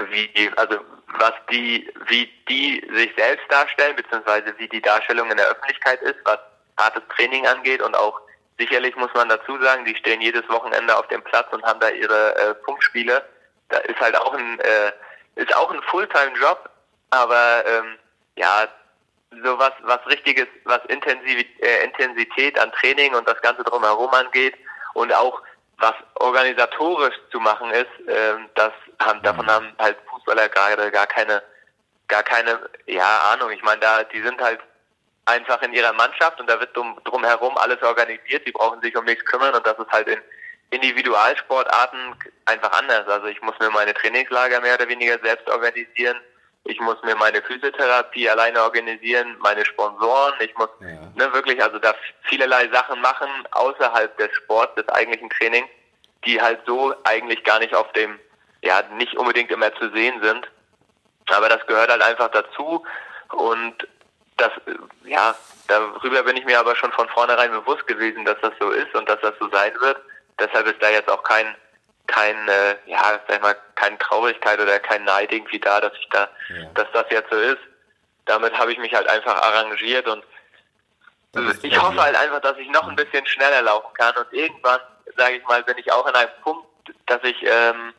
wie, 0.09 0.51
also 0.57 0.79
was 1.17 1.33
die, 1.49 1.89
wie 2.07 2.29
die 2.49 2.85
sich 2.93 3.11
selbst 3.15 3.45
darstellen, 3.49 3.95
beziehungsweise 3.95 4.53
wie 4.57 4.67
die 4.67 4.81
Darstellung 4.81 5.31
in 5.31 5.37
der 5.37 5.47
Öffentlichkeit 5.47 6.01
ist, 6.01 6.17
was 6.25 6.39
hartes 6.77 7.03
Training 7.15 7.47
angeht 7.47 7.81
und 7.81 7.95
auch 7.95 8.19
sicherlich 8.57 8.95
muss 8.95 9.13
man 9.13 9.29
dazu 9.29 9.61
sagen, 9.61 9.85
die 9.85 9.95
stehen 9.95 10.21
jedes 10.21 10.47
Wochenende 10.49 10.97
auf 10.97 11.07
dem 11.07 11.23
Platz 11.23 11.47
und 11.51 11.63
haben 11.63 11.79
da 11.79 11.89
ihre 11.89 12.35
äh, 12.35 12.53
Punktspiele. 12.55 13.23
Da 13.69 13.77
ist 13.79 13.99
halt 13.99 14.15
auch 14.17 14.33
ein, 14.33 14.59
äh, 14.59 14.91
ist 15.35 15.55
auch 15.55 15.71
ein 15.71 15.81
Fulltime-Job, 15.83 16.69
aber 17.09 17.63
ähm, 17.65 17.97
ja, 18.37 18.67
so 19.43 19.57
was, 19.57 19.73
was 19.81 20.05
richtiges, 20.07 20.47
was 20.63 20.79
Intensiv 20.87 21.45
äh, 21.59 21.83
Intensität 21.83 22.59
an 22.59 22.71
Training 22.73 23.13
und 23.15 23.27
das 23.27 23.41
Ganze 23.41 23.63
drumherum 23.63 24.13
angeht 24.13 24.55
und 24.93 25.13
auch 25.13 25.41
was 25.77 25.93
organisatorisch 26.15 27.15
zu 27.31 27.39
machen 27.39 27.69
ist, 27.71 27.91
ähm, 28.07 28.49
das 28.55 28.71
haben, 28.99 29.21
davon 29.23 29.45
mhm. 29.45 29.51
haben 29.51 29.73
halt 29.79 29.97
Fußballer 30.09 30.47
gerade 30.49 30.89
gar 30.91 31.07
keine, 31.07 31.43
gar 32.07 32.23
keine, 32.23 32.69
ja, 32.85 33.31
Ahnung. 33.33 33.51
Ich 33.51 33.61
meine, 33.63 33.81
da, 33.81 34.03
die 34.03 34.21
sind 34.21 34.39
halt 34.41 34.61
einfach 35.25 35.61
in 35.61 35.73
ihrer 35.73 35.93
Mannschaft 35.93 36.39
und 36.39 36.47
da 36.49 36.59
wird 36.59 36.75
drum, 36.75 36.97
drumherum 37.03 37.57
alles 37.57 37.81
organisiert. 37.81 38.45
Die 38.47 38.51
brauchen 38.51 38.81
sich 38.81 38.95
um 38.95 39.05
nichts 39.05 39.25
kümmern 39.25 39.53
und 39.53 39.65
das 39.65 39.77
ist 39.77 39.91
halt 39.91 40.07
in 40.07 40.19
Individualsportarten 40.71 42.15
einfach 42.45 42.71
anders. 42.79 43.07
Also 43.07 43.27
ich 43.27 43.41
muss 43.41 43.57
mir 43.59 43.69
meine 43.69 43.93
Trainingslager 43.93 44.61
mehr 44.61 44.75
oder 44.75 44.87
weniger 44.87 45.17
selbst 45.19 45.49
organisieren. 45.49 46.17
Ich 46.63 46.79
muss 46.79 47.01
mir 47.03 47.15
meine 47.15 47.41
Physiotherapie 47.43 48.27
alleine 48.29 48.61
organisieren, 48.63 49.37
meine 49.39 49.63
Sponsoren. 49.65 50.33
Ich 50.39 50.55
muss 50.55 50.69
ja. 50.79 50.87
ne, 51.15 51.33
wirklich 51.33 51.61
also 51.61 51.77
da 51.77 51.93
vielerlei 52.23 52.67
Sachen 52.69 52.99
machen 53.01 53.29
außerhalb 53.51 54.17
des 54.17 54.33
Sports, 54.35 54.73
des 54.75 54.89
eigentlichen 54.89 55.29
Trainings, 55.29 55.69
die 56.25 56.41
halt 56.41 56.59
so 56.65 56.93
eigentlich 57.03 57.43
gar 57.43 57.59
nicht 57.59 57.75
auf 57.75 57.91
dem 57.93 58.19
ja 58.63 58.81
nicht 58.97 59.15
unbedingt 59.15 59.51
immer 59.51 59.73
zu 59.75 59.91
sehen 59.91 60.21
sind. 60.23 60.49
Aber 61.27 61.49
das 61.49 61.65
gehört 61.67 61.91
halt 61.91 62.01
einfach 62.01 62.29
dazu 62.31 62.83
und 63.31 63.87
das, 64.37 64.51
ja, 65.03 65.35
darüber 65.67 66.23
bin 66.23 66.37
ich 66.37 66.45
mir 66.45 66.59
aber 66.59 66.75
schon 66.75 66.91
von 66.91 67.07
vornherein 67.09 67.51
bewusst 67.51 67.87
gewesen, 67.87 68.25
dass 68.25 68.39
das 68.41 68.53
so 68.59 68.71
ist 68.71 68.93
und 68.95 69.07
dass 69.07 69.19
das 69.21 69.33
so 69.39 69.49
sein 69.49 69.73
wird. 69.79 69.97
Deshalb 70.39 70.67
ist 70.67 70.81
da 70.81 70.89
jetzt 70.89 71.09
auch 71.09 71.23
kein, 71.23 71.55
kein, 72.07 72.35
äh, 72.47 72.75
ja, 72.85 73.19
sag 73.27 73.37
ich 73.37 73.41
mal, 73.41 73.55
keine 73.75 73.97
Traurigkeit 73.97 74.59
oder 74.59 74.79
kein 74.79 75.03
Neid 75.05 75.31
irgendwie 75.31 75.59
da, 75.59 75.79
dass 75.79 75.93
ich 75.99 76.07
da, 76.09 76.29
ja. 76.49 76.65
dass 76.73 76.87
das 76.93 77.05
jetzt 77.09 77.29
so 77.31 77.37
ist. 77.37 77.61
Damit 78.25 78.57
habe 78.57 78.71
ich 78.71 78.77
mich 78.77 78.93
halt 78.93 79.07
einfach 79.07 79.41
arrangiert 79.41 80.07
und 80.07 80.23
ich 81.63 81.81
hoffe 81.81 82.01
halt 82.01 82.15
einfach, 82.15 82.39
dass 82.41 82.57
ich 82.57 82.69
noch 82.69 82.87
ein 82.87 82.95
bisschen 82.95 83.25
schneller 83.25 83.61
laufen 83.61 83.93
kann 83.93 84.15
und 84.15 84.31
irgendwann, 84.31 84.79
sage 85.17 85.35
ich 85.35 85.43
mal, 85.45 85.63
bin 85.63 85.77
ich 85.77 85.91
auch 85.91 86.07
in 86.07 86.15
einem 86.15 86.29
Punkt, 86.41 86.65
dass 87.07 87.21
ich 87.23 87.35
ähm, 87.43 87.93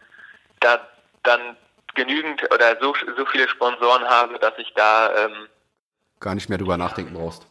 da 0.61 0.81
dann 1.23 1.57
genügend 1.95 2.43
oder 2.53 2.79
so, 2.81 2.95
so 3.17 3.27
viele 3.27 3.49
Sponsoren 3.49 4.09
habe, 4.09 4.39
dass 4.39 4.55
ich 4.59 4.73
da 4.75 5.15
ähm, 5.25 5.49
gar 6.21 6.35
nicht 6.35 6.49
mehr 6.49 6.59
drüber 6.59 6.77
nachdenken 6.77 7.15
brauchst. 7.15 7.47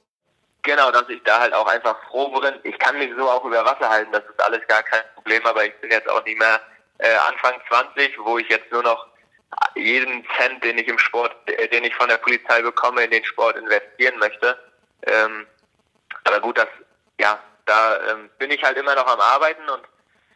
Genau, 0.64 0.92
dass 0.92 1.08
ich 1.10 1.22
da 1.24 1.42
halt 1.42 1.54
auch 1.54 1.68
einfach 1.68 1.96
froh 2.10 2.30
bin. 2.40 2.56
Ich 2.64 2.78
kann 2.80 2.98
mich 2.98 3.12
so 3.16 3.30
auch 3.30 3.46
über 3.46 3.64
Wasser 3.64 3.90
halten, 3.90 4.12
das 4.12 4.24
ist 4.24 4.42
alles 4.42 4.66
gar 4.68 4.82
kein 4.84 5.04
Problem, 5.14 5.46
aber 5.46 5.66
ich 5.66 5.76
bin 5.76 5.92
jetzt 5.92 6.10
auch 6.10 6.24
nicht 6.26 6.40
mehr 6.40 6.60
äh, 6.98 7.16
Anfang 7.28 7.54
20, 7.68 8.18
wo 8.20 8.40
ich 8.40 8.50
jetzt 8.50 8.72
nur 8.72 8.82
noch 8.82 9.08
jeden 9.76 10.26
Cent, 10.38 10.64
den 10.64 10.78
ich 10.78 10.88
im 10.88 10.98
Sport, 10.98 11.36
äh, 11.46 11.68
den 11.68 11.84
ich 11.84 11.96
von 11.96 12.10
der 12.10 12.18
Polizei 12.18 12.62
bekomme, 12.62 13.04
in 13.04 13.12
den 13.12 13.24
Sport 13.26 13.58
investieren 13.58 14.18
möchte. 14.18 14.58
Ähm, 15.04 15.46
aber 16.24 16.40
gut, 16.40 16.58
das, 16.58 16.68
ja, 17.20 17.40
da 17.66 17.98
ähm, 18.10 18.30
bin 18.40 18.52
ich 18.52 18.64
halt 18.64 18.78
immer 18.78 18.96
noch 18.96 19.08
am 19.08 19.20
Arbeiten 19.20 19.68
und 19.70 19.84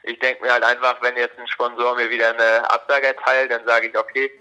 ich 0.03 0.19
denke 0.19 0.43
mir 0.43 0.53
halt 0.53 0.63
einfach, 0.63 1.01
wenn 1.01 1.17
jetzt 1.17 1.37
ein 1.37 1.47
Sponsor 1.47 1.95
mir 1.95 2.09
wieder 2.09 2.29
eine 2.29 2.69
Absage 2.69 3.07
erteilt, 3.07 3.51
dann 3.51 3.65
sage 3.65 3.87
ich, 3.87 3.97
okay, 3.97 4.31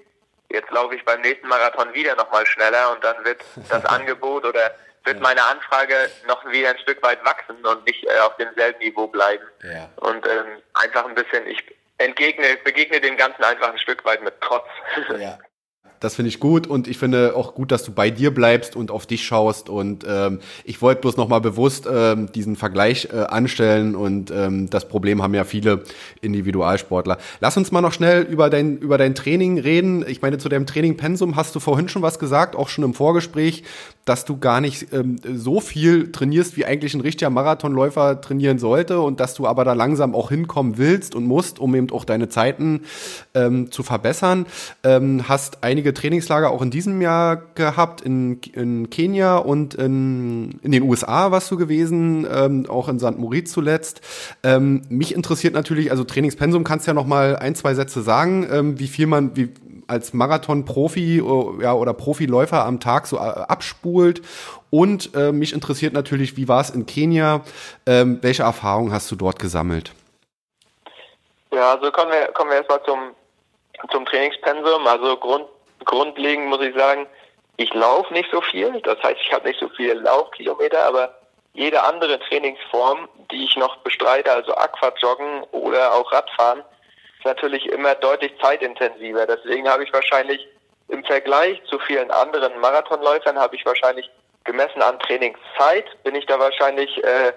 jetzt 0.51 0.71
laufe 0.71 0.95
ich 0.95 1.05
beim 1.05 1.21
nächsten 1.21 1.49
Marathon 1.49 1.93
wieder 1.95 2.15
nochmal 2.17 2.47
schneller 2.47 2.93
und 2.93 3.03
dann 3.05 3.25
wird 3.25 3.43
das 3.69 3.85
Angebot 3.87 4.45
oder 4.45 4.75
wird 5.05 5.21
meine 5.21 5.43
Anfrage 5.45 5.95
noch 6.27 6.45
wieder 6.51 6.71
ein 6.71 6.79
Stück 6.79 7.03
weit 7.03 7.25
wachsen 7.25 7.65
und 7.65 7.87
nicht 7.87 8.05
äh, 8.05 8.19
auf 8.21 8.37
demselben 8.37 8.79
Niveau 8.79 9.07
bleiben. 9.07 9.45
Ja. 9.63 9.89
Und 9.97 10.27
ähm, 10.27 10.63
einfach 10.75 11.07
ein 11.07 11.15
bisschen, 11.15 11.47
ich 11.47 11.65
entgegne, 11.99 12.59
begegne 12.65 13.01
dem 13.01 13.17
Ganzen 13.17 13.43
einfach 13.43 13.73
ein 13.73 13.79
Stück 13.79 14.05
weit 14.05 14.23
mit 14.23 14.35
Trotz. 14.41 14.67
Ja. 15.19 15.39
Das 16.01 16.15
finde 16.15 16.29
ich 16.29 16.39
gut 16.39 16.69
und 16.69 16.87
ich 16.87 16.97
finde 16.97 17.35
auch 17.35 17.55
gut, 17.55 17.73
dass 17.73 17.83
du 17.83 17.93
bei 17.93 18.11
dir 18.11 18.33
bleibst 18.33 18.77
und 18.77 18.93
auf 18.93 19.07
dich 19.07 19.27
schaust. 19.27 19.69
Und 19.69 20.05
ähm, 20.09 20.41
ich 20.65 20.81
wollte 20.81 21.01
bloß 21.01 21.17
nochmal 21.17 21.41
bewusst 21.41 21.89
ähm, 21.91 22.31
diesen 22.31 22.55
Vergleich 22.55 23.09
äh, 23.13 23.25
anstellen 23.25 23.97
und 23.97 24.31
ähm, 24.31 24.71
das 24.71 24.87
Problem 24.87 25.23
haben 25.23 25.35
ja 25.35 25.43
viele 25.43 25.83
Individualsportler. 26.21 27.19
Lass 27.41 27.57
uns 27.57 27.73
mal 27.73 27.81
noch 27.81 27.93
schnell 27.93 28.23
über 28.23 28.51
dein, 28.51 28.79
über 28.79 28.99
dein 28.99 29.15
Training 29.15 29.59
reden. 29.59 30.05
Ich 30.07 30.23
meine, 30.23 30.39
zu 30.39 30.49
deinem 30.49 30.67
Training-Pensum 30.67 31.37
hast 31.37 31.55
du 31.55 31.61
vorhin 31.61 31.89
schon 31.89 32.03
was 32.03 32.19
gesagt, 32.19 32.55
auch 32.55 32.69
schon 32.69 32.85
im 32.85 32.95
Vorgespräch, 32.95 33.65
dass 34.05 34.25
du 34.25 34.39
gar 34.39 34.61
nicht 34.61 34.93
ähm, 34.93 35.17
so 35.23 35.61
viel 35.61 36.13
trainierst, 36.13 36.57
wie 36.57 36.65
eigentlich 36.65 36.95
ein 36.95 37.01
richtiger 37.01 37.31
Marathonläufer 37.31 38.21
trainieren 38.21 38.59
sollte 38.59 39.01
und 39.01 39.21
dass 39.21 39.35
du 39.35 39.47
aber 39.47 39.65
da 39.65 39.73
langsam 39.73 40.15
auch 40.15 40.31
hinkommen 40.31 40.79
willst 40.79 41.15
und 41.15 41.25
musst, 41.25 41.59
um 41.59 41.75
eben 41.75 41.91
auch 41.91 42.05
deine 42.05 42.29
Zeiten 42.29 42.83
ähm, 43.35 43.71
zu 43.71 43.83
verbessern. 43.83 44.47
Ähm, 44.83 45.29
hast 45.29 45.63
einige 45.63 45.89
einige 45.89 45.95
Trainingslager 45.95 46.51
auch 46.51 46.61
in 46.61 46.71
diesem 46.71 47.01
Jahr 47.01 47.37
gehabt, 47.55 48.01
in, 48.01 48.41
in 48.53 48.91
Kenia 48.91 49.37
und 49.37 49.75
in, 49.75 50.59
in 50.63 50.73
den 50.73 50.83
USA 50.83 51.31
warst 51.31 51.51
du 51.51 51.57
gewesen, 51.57 52.27
ähm, 52.31 52.67
auch 52.69 52.89
in 52.89 52.99
St. 52.99 53.17
Moritz 53.17 53.53
zuletzt. 53.53 54.01
Ähm, 54.43 54.83
mich 54.89 55.15
interessiert 55.15 55.55
natürlich, 55.55 55.91
also 55.91 56.05
Trainingspensum 56.09 56.65
kannst 56.65 56.87
du 56.87 56.91
ja 56.91 56.95
noch 56.95 57.07
mal 57.07 57.37
ein, 57.37 57.55
zwei 57.55 57.75
Sätze 57.75 58.03
sagen, 58.03 58.49
ähm, 58.51 58.79
wie 58.79 58.89
viel 58.89 59.07
man, 59.07 59.37
wie, 59.37 59.55
als 59.87 60.13
Marathon-Profi 60.13 61.19
äh, 61.19 61.63
ja, 61.63 61.75
oder 61.75 61.95
Profiläufer 61.95 62.65
am 62.65 62.81
Tag 62.81 63.07
so 63.07 63.17
äh, 63.17 63.21
abspult. 63.21 64.23
Und 64.71 65.15
äh, 65.15 65.33
mich 65.33 65.53
interessiert 65.53 65.95
natürlich, 65.95 66.37
wie 66.37 66.49
war 66.49 66.61
es 66.61 66.71
in 66.71 66.87
Kenia? 66.87 67.43
Ähm, 67.87 68.19
welche 68.23 68.43
Erfahrungen 68.43 68.93
hast 68.93 69.11
du 69.11 69.17
dort 69.17 69.39
gesammelt? 69.39 69.93
Ja, 71.53 71.73
also 71.73 71.91
kommen 71.91 72.13
wir, 72.13 72.27
kommen 72.33 72.51
wir 72.51 72.59
erstmal 72.59 72.83
zum, 72.85 72.99
zum 73.91 74.05
Trainingspensum. 74.05 74.87
Also 74.87 75.17
Grund, 75.17 75.47
grundlegend 75.85 76.49
muss 76.49 76.61
ich 76.61 76.75
sagen, 76.75 77.07
ich 77.57 77.73
laufe 77.75 78.13
nicht 78.13 78.31
so 78.31 78.41
viel. 78.41 78.81
Das 78.83 79.03
heißt, 79.03 79.21
ich 79.21 79.33
habe 79.33 79.49
nicht 79.49 79.59
so 79.59 79.69
viele 79.71 79.95
Laufkilometer, 79.95 80.85
aber 80.85 81.18
jede 81.59 81.83
andere 81.83 82.21
Trainingsform, 82.21 83.09
die 83.31 83.45
ich 83.45 83.57
noch 83.57 83.77
bestreite, 83.79 84.33
also 84.33 84.55
Aquajoggen 84.55 85.43
oder 85.51 85.93
auch 85.95 86.11
Radfahren, 86.13 86.61
ist 87.19 87.25
natürlich 87.25 87.67
immer 87.67 87.95
deutlich 87.97 88.33
zeitintensiver. 88.41 89.27
Deswegen 89.27 89.69
habe 89.69 89.83
ich 89.85 89.93
wahrscheinlich 89.93 90.47
im 90.89 91.05
Vergleich 91.05 91.61
zu 91.65 91.79
vielen 91.81 92.11
anderen 92.11 92.59
Marathonläufern 92.61 93.39
habe 93.39 93.57
ich 93.57 93.67
wahrscheinlich 93.67 94.09
gemessen 94.45 94.81
an 94.81 94.99
Trainingszeit 95.01 96.03
bin 96.05 96.15
ich 96.15 96.25
da 96.27 96.39
wahrscheinlich 96.39 97.05
äh, 97.05 97.33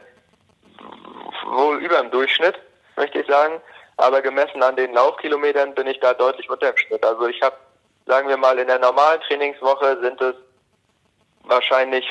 wohl 1.46 1.84
über 1.84 1.98
dem 1.98 2.12
Durchschnitt, 2.12 2.56
möchte 2.96 3.20
ich 3.20 3.28
sagen. 3.28 3.60
Aber 3.98 4.22
gemessen 4.22 4.64
an 4.64 4.76
den 4.78 4.94
Laufkilometern 4.94 5.76
bin 5.76 5.88
ich 5.88 6.00
da 6.00 6.14
deutlich 6.14 6.50
unter 6.50 6.72
dem 6.72 6.78
Schnitt. 6.78 7.04
Also 7.04 7.28
ich 7.28 7.42
habe 7.42 7.56
sagen 8.06 8.30
wir 8.30 8.38
mal, 8.38 8.58
in 8.60 8.68
der 8.68 8.80
normalen 8.80 9.22
Trainingswoche 9.22 10.00
sind 10.02 10.22
es 10.22 10.36
wahrscheinlich 11.44 12.06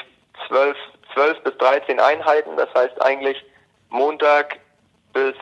zwölf, 0.46 0.76
zwölf 1.14 1.40
bis 1.42 1.56
dreizehn 1.58 2.00
Einheiten. 2.00 2.56
Das 2.56 2.72
heißt 2.74 3.00
eigentlich 3.02 3.42
Montag 3.88 4.58
bis 5.12 5.34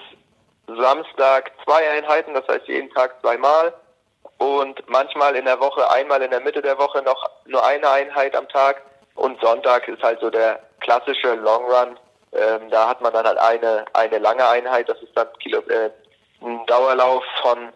Samstag 0.67 1.53
zwei 1.65 1.89
Einheiten, 1.91 2.35
das 2.35 2.47
heißt 2.49 2.69
jeden 2.69 2.91
Tag 2.91 3.21
zweimal. 3.21 3.75
Und 4.39 4.89
manchmal 4.89 5.35
in 5.37 5.47
der 5.47 5.59
Woche, 5.59 5.91
einmal 5.91 6.23
in 6.23 6.31
der 6.31 6.41
Mitte 6.41 6.63
der 6.63 6.79
Woche 6.79 7.03
noch 7.03 7.29
nur 7.47 7.65
eine 7.65 7.91
Einheit 7.91 8.37
am 8.37 8.49
Tag. 8.49 8.83
Und 9.15 9.41
Sonntag 9.41 9.89
ist 9.89 10.03
halt 10.03 10.21
so 10.21 10.31
der 10.31 10.61
klassische 10.81 11.35
Long 11.35 11.65
Run. 11.65 11.99
Ähm, 12.33 12.71
da 12.71 12.89
hat 12.89 13.01
man 13.01 13.13
dann 13.13 13.27
halt 13.27 13.39
eine, 13.39 13.85
eine 13.95 14.19
lange 14.19 14.47
Einheit, 14.47 14.89
das 14.89 15.01
ist 15.03 15.17
dann 15.17 15.27
Kilo, 15.41 15.61
äh, 15.61 15.91
ein 16.43 16.65
Dauerlauf 16.67 17.25
von 17.43 17.73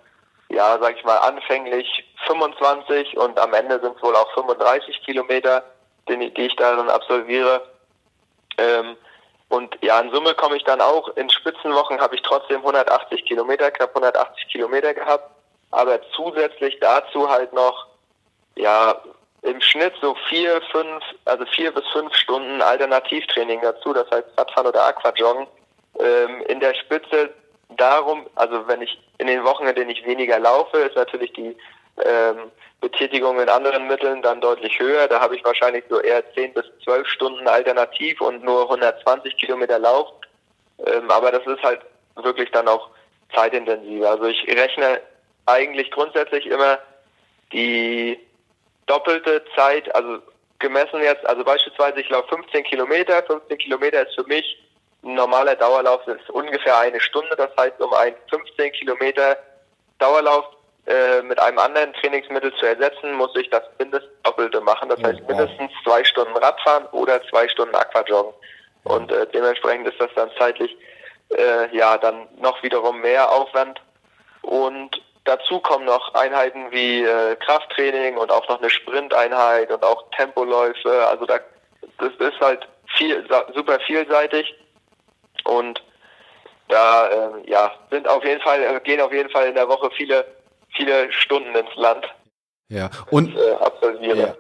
ja, 0.53 0.79
sag 0.81 0.97
ich 0.97 1.05
mal, 1.05 1.17
anfänglich 1.17 2.05
25 2.27 3.17
und 3.17 3.39
am 3.39 3.55
Ende 3.55 3.81
sind 3.81 3.97
es 3.97 4.03
wohl 4.03 4.15
auch 4.15 4.31
35 4.35 5.03
Kilometer, 5.03 5.65
die, 6.09 6.33
die 6.35 6.47
ich 6.47 6.57
da 6.57 6.77
dann 6.77 6.91
absolviere. 6.91 7.63
Ähm, 8.59 8.97
und 9.49 9.77
ja, 9.83 10.01
in 10.01 10.11
Summe 10.11 10.35
komme 10.35 10.57
ich 10.57 10.65
dann 10.65 10.81
auch, 10.81 11.15
in 11.17 11.29
Spitzenwochen 11.29 12.01
habe 12.01 12.15
ich 12.15 12.23
trotzdem 12.23 12.59
180 12.59 13.25
Kilometer, 13.27 13.71
knapp 13.71 13.91
180 13.91 14.49
Kilometer 14.49 14.95
gehabt. 14.95 15.31
aber 15.71 16.01
zusätzlich 16.15 16.79
dazu 16.81 17.29
halt 17.29 17.53
noch, 17.53 17.87
ja, 18.57 19.01
im 19.43 19.61
Schnitt 19.61 19.95
so 20.01 20.15
vier, 20.29 20.61
fünf, 20.71 21.03
also 21.25 21.45
vier 21.47 21.73
bis 21.73 21.87
fünf 21.89 22.15
Stunden 22.15 22.63
Alternativtraining 22.63 23.61
dazu, 23.61 23.93
das 23.93 24.11
heißt 24.11 24.29
Radfahren 24.37 24.69
oder 24.69 24.85
Aquajoggen. 24.85 25.47
Ähm, 25.99 26.43
in 26.49 26.61
der 26.61 26.75
Spitze 26.75 27.31
darum, 27.77 28.27
also 28.37 28.67
wenn 28.69 28.83
ich 28.83 28.99
in 29.19 29.27
den 29.27 29.45
Wochen, 29.45 29.67
in 29.67 29.75
denen 29.75 29.91
ich 29.91 30.07
weniger 30.07 30.39
laufe, 30.39 30.79
ist 30.79 30.97
natürlich 30.97 31.33
die 31.33 31.57
ähm, 32.05 32.51
Betätigung 32.83 33.41
in 33.41 33.49
anderen 33.49 33.87
Mitteln 33.87 34.21
dann 34.23 34.41
deutlich 34.41 34.79
höher. 34.79 35.09
Da 35.09 35.21
habe 35.21 35.37
ich 35.37 35.45
wahrscheinlich 35.45 35.85
so 35.89 36.01
eher 36.01 36.23
10 36.35 36.53
bis 36.53 36.65
12 36.85 37.09
Stunden 37.09 37.47
alternativ 37.49 38.21
und 38.21 38.45
nur 38.45 38.63
120 38.63 39.37
Kilometer 39.37 39.79
Lauf. 39.79 40.09
Ähm, 40.85 41.11
aber 41.11 41.31
das 41.31 41.47
ist 41.47 41.63
halt 41.63 41.81
wirklich 42.17 42.51
dann 42.51 42.69
auch 42.69 42.91
zeitintensiver. 43.35 44.11
Also 44.11 44.25
ich 44.25 44.47
rechne 44.49 45.01
eigentlich 45.47 45.91
grundsätzlich 45.93 46.47
immer 46.47 46.79
die 47.53 48.19
doppelte 48.87 49.45
Zeit, 49.55 49.95
also 49.95 50.19
gemessen 50.59 51.01
jetzt, 51.03 51.25
also 51.27 51.45
beispielsweise 51.45 52.01
ich 52.01 52.09
laufe 52.09 52.29
15 52.35 52.65
Kilometer, 52.65 53.23
15 53.23 53.59
Kilometer 53.59 54.07
ist 54.07 54.15
für 54.15 54.27
mich 54.27 54.59
ein 55.05 55.15
normaler 55.15 55.55
Dauerlauf, 55.55 56.03
das 56.07 56.21
ist 56.21 56.31
ungefähr 56.31 56.79
eine 56.79 57.01
Stunde, 57.01 57.35
das 57.37 57.51
heißt 57.57 57.81
um 57.81 57.93
einen 57.95 58.17
15 58.29 58.73
Kilometer 58.73 59.37
Dauerlauf 59.99 60.47
äh, 60.87 61.23
mit 61.23 61.39
einem 61.39 61.59
anderen 61.59 61.93
Trainingsmittel 61.95 62.53
zu 62.55 62.67
ersetzen, 62.67 63.13
muss 63.13 63.35
ich 63.37 63.49
das 63.51 63.63
mindestens 63.79 64.11
Doppelte 64.25 64.61
machen. 64.61 64.89
Das 64.89 65.03
heißt 65.03 65.21
mindestens 65.29 65.71
zwei 65.85 66.03
Stunden 66.05 66.37
Radfahren 66.37 66.87
oder 66.87 67.23
zwei 67.29 67.49
Stunden 67.49 67.75
Aquajoggen. 67.75 68.35
Und 68.85 69.13
äh, 69.13 69.27
dementsprechend 69.33 69.87
ist 69.87 70.01
das 70.01 70.11
dann 70.17 70.31
zeitlich 70.39 70.77
äh, 71.37 71.75
ja 71.77 71.99
dann 71.99 72.29
noch 72.41 72.63
wiederum 72.63 73.01
mehr 73.01 73.31
Aufwand. 73.31 73.81
Und 74.43 75.01
dazu 75.25 75.61
kommen 75.61 75.85
noch 75.85 76.15
Einheiten 76.15 76.71
wie 76.73 77.05
äh, 77.05 77.37
Krafttraining 77.37 78.17
und 78.17 78.33
auch 78.33 78.49
noch 78.49 78.59
eine 78.59 78.71
Sprinteinheit 78.71 79.71
und 79.71 79.85
auch 79.85 80.05
Tempoläufe. 80.17 81.07
Also 81.07 81.27
da 81.27 81.39
das 81.99 82.13
ist 82.19 82.41
halt 82.41 82.67
viel 82.97 83.25
super 83.55 83.79
vielseitig 83.87 84.55
und 85.45 85.83
da 86.69 87.09
äh, 87.09 87.51
ja 87.51 87.73
sind 87.91 88.09
auf 88.09 88.25
jeden 88.25 88.41
Fall 88.41 88.81
gehen 88.81 89.01
auf 89.01 89.13
jeden 89.13 89.31
Fall 89.31 89.47
in 89.47 89.55
der 89.55 89.69
Woche 89.69 89.91
viele 89.97 90.25
viele 90.75 91.13
Stunden 91.13 91.55
ins 91.55 91.75
Land. 91.77 92.05
Ja, 92.69 92.91
und, 93.11 93.37
äh, 93.37 93.53
absolviere. 93.61 94.19
Ja. 94.19 94.35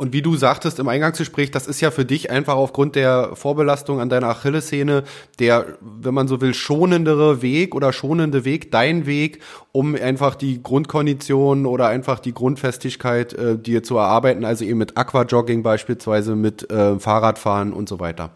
Und 0.00 0.12
wie 0.12 0.22
du 0.22 0.36
sagtest 0.36 0.78
im 0.78 0.86
Eingangsgespräch, 0.86 1.50
das 1.50 1.66
ist 1.66 1.80
ja 1.80 1.90
für 1.90 2.04
dich 2.04 2.30
einfach 2.30 2.54
aufgrund 2.54 2.94
der 2.94 3.34
Vorbelastung 3.34 4.00
an 4.00 4.08
deiner 4.08 4.28
Achillessehne 4.28 5.02
der, 5.40 5.76
wenn 5.80 6.14
man 6.14 6.28
so 6.28 6.40
will, 6.40 6.54
schonendere 6.54 7.42
Weg 7.42 7.74
oder 7.74 7.92
schonende 7.92 8.44
Weg, 8.44 8.70
dein 8.70 9.06
Weg, 9.06 9.42
um 9.72 9.96
einfach 9.96 10.36
die 10.36 10.62
Grundkondition 10.62 11.66
oder 11.66 11.88
einfach 11.88 12.20
die 12.20 12.32
Grundfestigkeit 12.32 13.32
äh, 13.32 13.58
dir 13.58 13.82
zu 13.82 13.96
erarbeiten, 13.96 14.44
also 14.44 14.64
eben 14.64 14.78
mit 14.78 14.96
Aquajogging 14.96 15.64
beispielsweise, 15.64 16.36
mit 16.36 16.70
äh, 16.70 17.00
Fahrradfahren 17.00 17.72
und 17.72 17.88
so 17.88 17.98
weiter. 17.98 18.30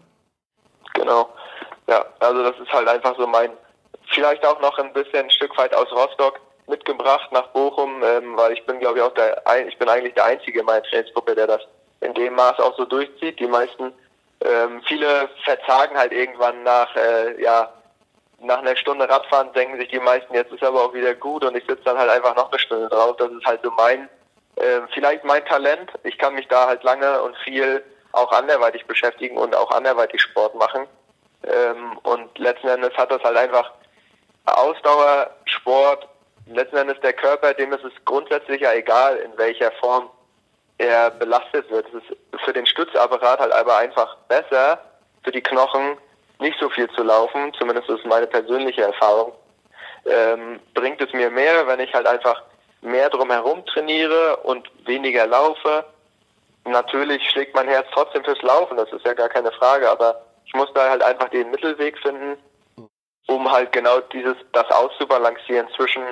Genau. 0.95 1.29
Ja, 1.87 2.05
also 2.19 2.43
das 2.43 2.59
ist 2.59 2.73
halt 2.73 2.89
einfach 2.89 3.15
so 3.17 3.25
mein, 3.25 3.51
vielleicht 4.13 4.45
auch 4.45 4.59
noch 4.59 4.77
ein 4.79 4.91
bisschen 4.91 5.23
ein 5.23 5.31
Stück 5.31 5.57
weit 5.57 5.73
aus 5.73 5.89
Rostock, 5.93 6.41
mitgebracht 6.67 7.31
nach 7.31 7.47
Bochum, 7.47 8.03
ähm, 8.03 8.37
weil 8.37 8.53
ich 8.53 8.65
bin, 8.65 8.79
glaube 8.79 8.99
ich, 8.99 9.03
auch 9.03 9.13
der, 9.13 9.43
ich 9.67 9.77
bin 9.77 9.89
eigentlich 9.89 10.13
der 10.13 10.25
Einzige 10.25 10.59
in 10.59 10.65
meiner 10.65 10.83
Trainingsgruppe, 10.83 11.35
der 11.35 11.47
das 11.47 11.61
in 12.01 12.13
dem 12.13 12.35
Maß 12.35 12.59
auch 12.59 12.75
so 12.77 12.85
durchzieht. 12.85 13.39
Die 13.39 13.47
meisten, 13.47 13.93
ähm, 14.41 14.81
viele 14.87 15.29
verzagen 15.43 15.97
halt 15.97 16.11
irgendwann 16.11 16.63
nach, 16.63 16.95
äh, 16.95 17.41
ja, 17.41 17.73
nach 18.39 18.59
einer 18.59 18.75
Stunde 18.75 19.07
Radfahren 19.09 19.53
denken 19.53 19.79
sich 19.79 19.89
die 19.89 19.99
meisten, 19.99 20.33
jetzt 20.33 20.51
ist 20.51 20.63
aber 20.63 20.83
auch 20.83 20.93
wieder 20.93 21.15
gut 21.15 21.45
und 21.45 21.55
ich 21.55 21.65
sitze 21.65 21.83
dann 21.85 21.97
halt 21.97 22.09
einfach 22.09 22.35
noch 22.35 22.51
eine 22.51 22.59
Stunde 22.59 22.89
drauf. 22.89 23.15
Das 23.17 23.31
ist 23.31 23.45
halt 23.45 23.61
so 23.63 23.71
mein, 23.71 24.09
äh, 24.57 24.81
vielleicht 24.93 25.23
mein 25.23 25.45
Talent. 25.45 25.91
Ich 26.03 26.17
kann 26.17 26.35
mich 26.35 26.47
da 26.47 26.67
halt 26.67 26.83
lange 26.83 27.21
und 27.21 27.37
viel 27.37 27.83
auch 28.11 28.31
anderweitig 28.31 28.85
beschäftigen 28.85 29.37
und 29.37 29.55
auch 29.55 29.71
anderweitig 29.71 30.21
Sport 30.21 30.55
machen. 30.55 30.87
Ähm, 31.45 31.97
und 32.03 32.37
letzten 32.37 32.67
Endes 32.67 32.93
hat 32.95 33.11
das 33.11 33.23
halt 33.23 33.37
einfach 33.37 33.71
Ausdauer, 34.45 35.29
Sport 35.45 36.07
letzten 36.47 36.77
Endes 36.77 36.99
der 37.01 37.13
Körper, 37.13 37.53
dem 37.53 37.71
ist 37.73 37.83
es 37.83 37.93
grundsätzlich 38.05 38.61
ja 38.61 38.73
egal, 38.73 39.17
in 39.17 39.37
welcher 39.37 39.71
Form 39.73 40.09
er 40.77 41.11
belastet 41.11 41.69
wird. 41.69 41.87
Es 41.87 42.03
ist 42.03 42.41
für 42.43 42.53
den 42.53 42.65
Stützapparat 42.65 43.39
halt 43.39 43.53
aber 43.53 43.77
einfach 43.77 44.17
besser, 44.27 44.79
für 45.23 45.31
die 45.31 45.41
Knochen 45.41 45.97
nicht 46.39 46.59
so 46.59 46.69
viel 46.69 46.89
zu 46.91 47.03
laufen, 47.03 47.53
zumindest 47.57 47.89
ist 47.89 48.05
meine 48.05 48.27
persönliche 48.27 48.83
Erfahrung. 48.83 49.33
Ähm, 50.05 50.59
bringt 50.73 50.99
es 51.01 51.13
mir 51.13 51.29
mehr, 51.29 51.65
wenn 51.67 51.79
ich 51.79 51.93
halt 51.93 52.07
einfach 52.07 52.41
mehr 52.81 53.09
drumherum 53.09 53.65
trainiere 53.65 54.37
und 54.37 54.69
weniger 54.85 55.25
laufe. 55.25 55.85
Natürlich 56.65 57.29
schlägt 57.29 57.55
mein 57.55 57.67
Herz 57.67 57.87
trotzdem 57.93 58.23
fürs 58.23 58.41
Laufen, 58.41 58.77
das 58.77 58.91
ist 58.91 59.05
ja 59.05 59.13
gar 59.13 59.29
keine 59.29 59.51
Frage, 59.53 59.89
aber 59.89 60.21
ich 60.45 60.53
muss 60.53 60.71
da 60.73 60.89
halt 60.89 61.01
einfach 61.01 61.29
den 61.29 61.51
Mittelweg 61.51 61.97
finden, 61.99 62.37
um 63.27 63.49
halt 63.49 63.71
genau 63.71 63.99
dieses, 64.11 64.35
das 64.51 64.69
auszubalancieren 64.71 65.67
zwischen 65.75 66.03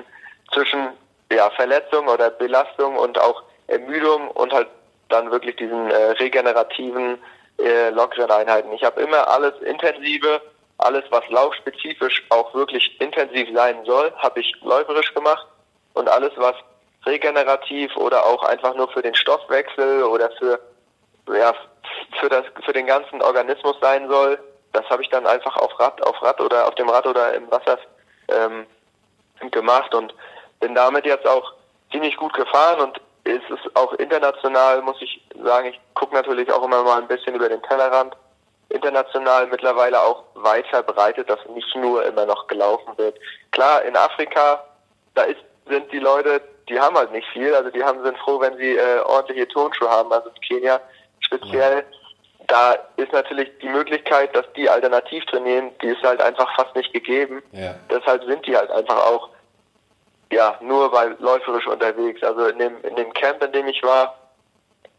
zwischen 0.54 0.90
ja, 1.32 1.50
Verletzung 1.52 2.08
oder 2.08 2.30
Belastung 2.30 2.98
und 2.98 3.20
auch 3.20 3.44
Ermüdung 3.68 4.30
und 4.30 4.52
halt 4.54 4.68
dann 5.10 5.32
wirklich 5.32 5.56
diesen 5.58 5.90
äh, 5.92 6.12
regenerativen, 6.12 7.18
äh, 7.60 7.90
lockeren 7.90 8.32
Einheiten. 8.32 8.72
Ich 8.74 8.84
habe 8.84 9.02
immer 9.02 9.28
alles 9.28 9.54
intensive, 9.62 10.42
alles 10.78 11.04
was 11.10 11.28
laufspezifisch 11.30 12.24
auch 12.30 12.54
wirklich 12.54 13.00
intensiv 13.00 13.50
sein 13.54 13.84
soll, 13.86 14.12
habe 14.18 14.40
ich 14.40 14.54
läuferisch 14.62 15.14
gemacht 15.14 15.46
und 15.94 16.10
alles 16.10 16.32
was 16.38 16.56
regenerativ 17.06 17.96
oder 17.98 18.26
auch 18.26 18.44
einfach 18.44 18.76
nur 18.76 18.90
für 18.90 19.02
den 19.02 19.16
Stoffwechsel 19.16 20.04
oder 20.04 20.32
für 20.32 20.60
ja, 21.34 21.54
für 22.20 22.30
das 22.30 22.46
für 22.66 22.74
den 22.74 22.88
ganzen 22.88 23.22
Organismus 23.22 23.76
sein 23.80 24.08
soll, 24.10 24.40
das 24.74 24.90
habe 24.90 25.04
ich 25.04 25.10
dann 25.10 25.28
einfach 25.28 25.56
auf 25.58 25.80
Rad 25.80 26.02
auf 26.04 26.22
Rad 26.22 26.42
oder 26.42 26.68
auf 26.68 26.76
dem 26.76 26.90
Rad 26.90 27.06
oder 27.06 27.34
im 27.34 27.50
Wasser 27.52 27.78
ähm, 28.28 28.66
gemacht 29.52 29.94
und 29.94 30.14
bin 30.62 30.74
damit 30.76 31.06
jetzt 31.06 31.28
auch 31.28 31.54
ziemlich 31.92 32.16
gut 32.16 32.34
gefahren 32.34 32.80
und 32.80 33.02
es 33.24 33.42
ist 33.50 33.76
auch 33.76 33.94
international, 33.94 34.82
muss 34.82 35.02
ich 35.02 35.22
sagen, 35.44 35.68
ich 35.68 35.80
gucke 35.94 36.16
natürlich 36.16 36.52
auch 36.52 36.64
immer 36.64 36.84
mal 36.84 37.02
ein 37.02 37.08
bisschen 37.08 37.36
über 37.36 37.50
den 37.50 37.62
Tellerrand. 37.64 38.16
International 38.70 39.48
mittlerweile 39.48 40.00
auch 40.00 40.24
weit 40.36 40.66
verbreitet, 40.68 41.30
dass 41.30 41.40
nicht 41.54 41.76
nur 41.76 42.06
immer 42.06 42.26
noch 42.26 42.48
gelaufen 42.48 42.98
wird. 42.98 43.18
Klar, 43.52 43.84
in 43.84 43.98
Afrika, 43.98 44.64
da 45.14 45.24
ist, 45.24 45.42
sind 45.68 45.92
die 45.92 46.00
Leute, 46.00 46.42
die 46.70 46.80
haben 46.80 46.96
halt 46.96 47.12
nicht 47.12 47.28
viel, 47.34 47.54
also 47.54 47.70
die 47.70 47.84
haben, 47.84 48.02
sind 48.04 48.18
froh, 48.20 48.40
wenn 48.40 48.58
sie 48.58 48.78
äh, 48.78 49.00
ordentliche 49.02 49.48
Tonschuhe 49.50 49.90
haben, 49.90 50.12
also 50.12 50.30
in 50.30 50.42
Kenia 50.42 50.80
speziell. 51.20 51.86
Da 52.48 52.76
ist 52.96 53.12
natürlich 53.12 53.50
die 53.62 53.70
Möglichkeit, 53.70 54.36
dass 54.36 54.46
die 54.56 54.70
alternativ 54.70 55.26
trainieren, 55.26 55.72
die 55.82 55.88
ist 55.88 56.04
halt 56.04 56.22
einfach 56.22 56.54
fast 56.56 56.76
nicht 56.76 56.94
gegeben. 56.94 57.44
Ja. 57.52 57.76
Deshalb 57.90 58.24
sind 58.24 58.46
die 58.48 58.56
halt 58.56 58.72
einfach 58.72 58.98
auch 58.98 59.30
ja, 60.32 60.58
nur 60.62 60.92
weil 60.92 61.16
läuferisch 61.20 61.68
unterwegs. 61.68 62.24
Also 62.24 62.48
in 62.48 62.58
dem, 62.58 62.82
in 62.84 62.96
dem 62.96 63.14
Camp, 63.14 63.44
in 63.44 63.52
dem 63.52 63.68
ich 63.68 63.84
war, 63.84 64.18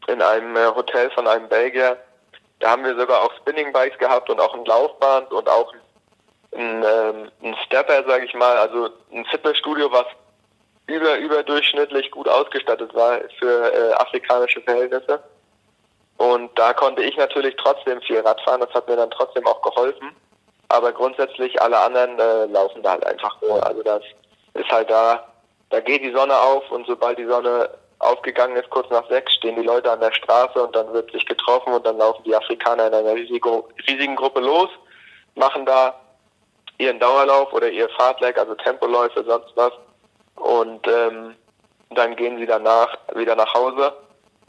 in 0.07 0.21
einem 0.21 0.57
äh, 0.57 0.67
Hotel 0.75 1.11
von 1.11 1.27
einem 1.27 1.49
Belgier, 1.49 1.97
da 2.61 2.71
haben 2.71 2.85
wir 2.85 2.97
sogar 2.97 3.23
auch 3.23 3.33
Spinning 3.39 3.73
Bikes 3.73 3.99
gehabt 3.99 4.31
und 4.31 4.41
auch 4.41 4.55
ein 4.55 4.65
Laufband 4.65 5.33
und 5.33 5.49
auch 5.49 5.73
ein, 6.55 6.85
ähm, 6.85 7.31
ein 7.43 7.57
Stepper, 7.67 8.05
sage 8.05 8.27
ich 8.27 8.35
mal, 8.35 8.57
also 8.57 8.91
ein 9.13 9.25
Fitnessstudio, 9.27 9.91
was 9.91 10.07
über 10.87 11.17
überdurchschnittlich 11.17 12.11
gut 12.11 12.29
ausgestattet 12.29 12.95
war 12.95 13.21
für 13.39 13.73
äh, 13.73 13.93
afrikanische 13.95 14.61
Verhältnisse. 14.61 15.23
Und 16.19 16.57
da 16.59 16.73
konnte 16.75 17.03
ich 17.03 17.17
natürlich 17.17 17.57
trotzdem 17.57 18.01
viel 18.03 18.21
Radfahren, 18.21 18.61
das 18.61 18.73
hat 18.75 18.89
mir 18.89 18.97
dann 18.97 19.11
trotzdem 19.11 19.47
auch 19.47 19.63
geholfen. 19.63 20.15
Aber 20.69 20.93
grundsätzlich 20.93 21.61
alle 21.61 21.79
anderen 21.79 22.19
äh, 22.19 22.47
laufen 22.47 22.83
da 22.83 22.93
halt 22.93 23.07
einfach 23.07 23.41
nur. 23.43 23.65
Also 23.67 23.83
das 23.83 24.03
ist 24.55 24.71
halt 24.71 24.91
da, 24.91 25.27
da 25.71 25.81
geht 25.81 26.03
die 26.03 26.13
Sonne 26.13 26.39
auf 26.39 26.71
und 26.71 26.87
sobald 26.87 27.19
die 27.19 27.27
Sonne 27.27 27.71
aufgegangen 27.99 28.57
ist, 28.57 28.69
kurz 28.71 28.91
nach 28.91 29.09
sechs, 29.09 29.33
stehen 29.35 29.57
die 29.57 29.67
Leute 29.67 29.91
an 29.91 30.01
der 30.01 30.13
Straße 30.13 30.63
und 30.63 30.75
dann 30.75 30.93
wird 30.93 31.11
sich 31.13 31.25
getroffen 31.25 31.73
und 31.73 31.87
dann 31.87 31.99
laufen 31.99 32.25
die 32.25 32.35
Afrikaner 32.35 32.89
in 32.89 32.95
einer 32.95 33.15
riesigen, 33.15 34.17
Gruppe 34.17 34.41
los, 34.41 34.69
machen 35.37 35.65
da 35.65 35.99
ihren 36.79 36.99
Dauerlauf 36.99 37.53
oder 37.53 37.71
ihr 37.71 37.89
Fahrtleck, 37.91 38.39
also 38.39 38.55
Tempoläufe, 38.57 39.25
sonst 39.25 39.53
was. 39.55 39.73
Und 40.35 40.87
ähm, 40.89 41.37
dann 41.91 42.17
gehen 42.17 42.39
sie 42.39 42.47
danach 42.47 42.99
wieder 43.15 43.37
nach 43.37 43.55
Hause, 43.55 43.93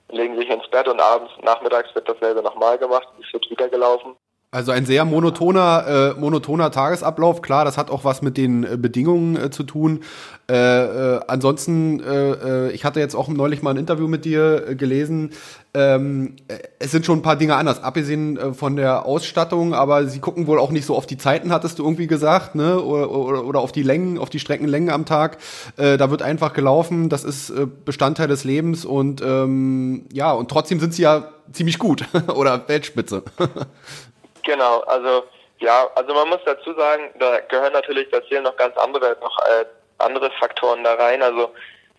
legen 0.09 0.35
sich 0.37 0.49
ins 0.49 0.67
Bett 0.69 0.87
und 0.87 0.99
abends, 0.99 1.31
nachmittags 1.41 1.93
wird 1.93 2.09
dasselbe 2.09 2.41
nochmal 2.41 2.77
gemacht, 2.77 3.07
es 3.21 3.31
wird 3.33 3.49
wieder 3.49 3.69
gelaufen. 3.69 4.15
Also 4.53 4.71
ein 4.71 4.85
sehr 4.85 5.03
monotoner, 5.03 6.13
äh, 6.15 6.19
monotoner 6.19 6.69
Tagesablauf. 6.69 7.41
Klar, 7.41 7.65
das 7.65 7.75
hat 7.75 7.89
auch 7.89 8.05
was 8.05 8.21
mit 8.21 8.37
den 8.37 8.63
äh, 8.63 8.77
Bedingungen 8.77 9.35
äh, 9.35 9.49
zu 9.49 9.63
tun. 9.63 10.01
Äh, 10.47 11.15
äh, 11.15 11.21
ansonsten, 11.27 11.99
äh, 12.01 12.67
äh, 12.67 12.71
ich 12.71 12.85
hatte 12.85 12.99
jetzt 12.99 13.15
auch 13.15 13.29
neulich 13.29 13.63
mal 13.63 13.71
ein 13.71 13.77
Interview 13.77 14.07
mit 14.07 14.25
dir 14.25 14.67
äh, 14.67 14.75
gelesen. 14.75 15.31
Ähm, 15.73 16.35
äh, 16.49 16.59
es 16.77 16.91
sind 16.91 17.03
schon 17.03 17.17
ein 17.17 17.21
paar 17.23 17.35
Dinge 17.35 17.55
anders, 17.55 17.81
abgesehen 17.81 18.37
äh, 18.37 18.53
von 18.53 18.75
der 18.75 19.07
Ausstattung, 19.07 19.73
aber 19.73 20.05
sie 20.05 20.19
gucken 20.19 20.45
wohl 20.45 20.59
auch 20.59 20.69
nicht 20.69 20.85
so 20.85 20.95
auf 20.95 21.07
die 21.07 21.17
Zeiten, 21.17 21.51
hattest 21.51 21.79
du 21.79 21.83
irgendwie 21.83 22.05
gesagt, 22.05 22.53
ne? 22.53 22.79
Oder, 22.79 23.09
oder, 23.09 23.45
oder 23.45 23.59
auf 23.59 23.71
die 23.71 23.81
Längen, 23.81 24.19
auf 24.19 24.29
die 24.29 24.39
Streckenlängen 24.39 24.91
am 24.91 25.07
Tag. 25.07 25.39
Äh, 25.77 25.97
da 25.97 26.11
wird 26.11 26.21
einfach 26.21 26.53
gelaufen, 26.53 27.09
das 27.09 27.23
ist 27.23 27.49
äh, 27.49 27.65
Bestandteil 27.85 28.27
des 28.27 28.43
Lebens 28.43 28.85
und 28.85 29.23
ähm, 29.25 30.05
ja, 30.13 30.31
und 30.31 30.51
trotzdem 30.51 30.79
sind 30.79 30.93
sie 30.93 31.01
ja 31.01 31.29
ziemlich 31.51 31.79
gut 31.79 32.05
oder 32.35 32.67
Weltspitze. 32.67 33.23
Genau, 34.43 34.81
also 34.81 35.23
ja, 35.59 35.89
also 35.95 36.13
man 36.13 36.29
muss 36.29 36.41
dazu 36.45 36.73
sagen, 36.73 37.11
da 37.19 37.39
gehören 37.39 37.73
natürlich, 37.73 38.09
da 38.09 38.21
zählen 38.27 38.43
noch 38.43 38.57
ganz 38.57 38.75
andere, 38.77 39.17
noch 39.21 39.37
äh, 39.39 39.65
andere 39.99 40.29
Faktoren 40.31 40.83
da 40.83 40.95
rein. 40.95 41.21
Also 41.21 41.53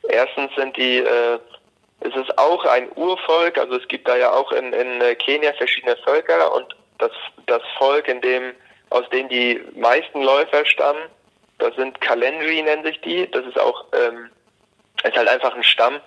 erstens 0.09 0.55
sind 0.55 0.77
die, 0.77 0.99
äh, 0.99 1.39
es 2.01 2.15
ist 2.15 2.39
auch 2.39 2.65
ein 2.67 2.91
Urvolk, 2.95 3.57
also 3.57 3.77
es 3.77 3.89
gibt 3.89 4.07
da 4.07 4.17
ja 4.17 4.33
auch 4.33 4.53
in, 4.53 4.73
in 4.73 5.01
äh, 5.01 5.15
Kenia 5.15 5.53
verschiedene 5.55 5.97
Völker 6.05 6.55
und 6.55 6.77
das, 6.99 7.13
das 7.47 7.63
Volk, 7.79 8.07
in 8.09 8.21
dem, 8.21 8.53
aus 8.91 9.09
dem 9.11 9.29
die 9.29 9.61
meisten 9.75 10.23
Läufer 10.23 10.65
stammen, 10.67 11.09
das 11.59 11.75
sind 11.77 12.01
Kalenji 12.01 12.63
nennen 12.63 12.85
sich 12.85 13.01
die, 13.01 13.31
das 13.31 13.47
ist 13.47 13.59
auch, 13.59 13.87
ähm, 13.95 14.31
ist 15.03 15.17
halt 15.17 15.29
einfach 15.29 15.55
ein 15.55 15.65
Stamm 15.65 16.01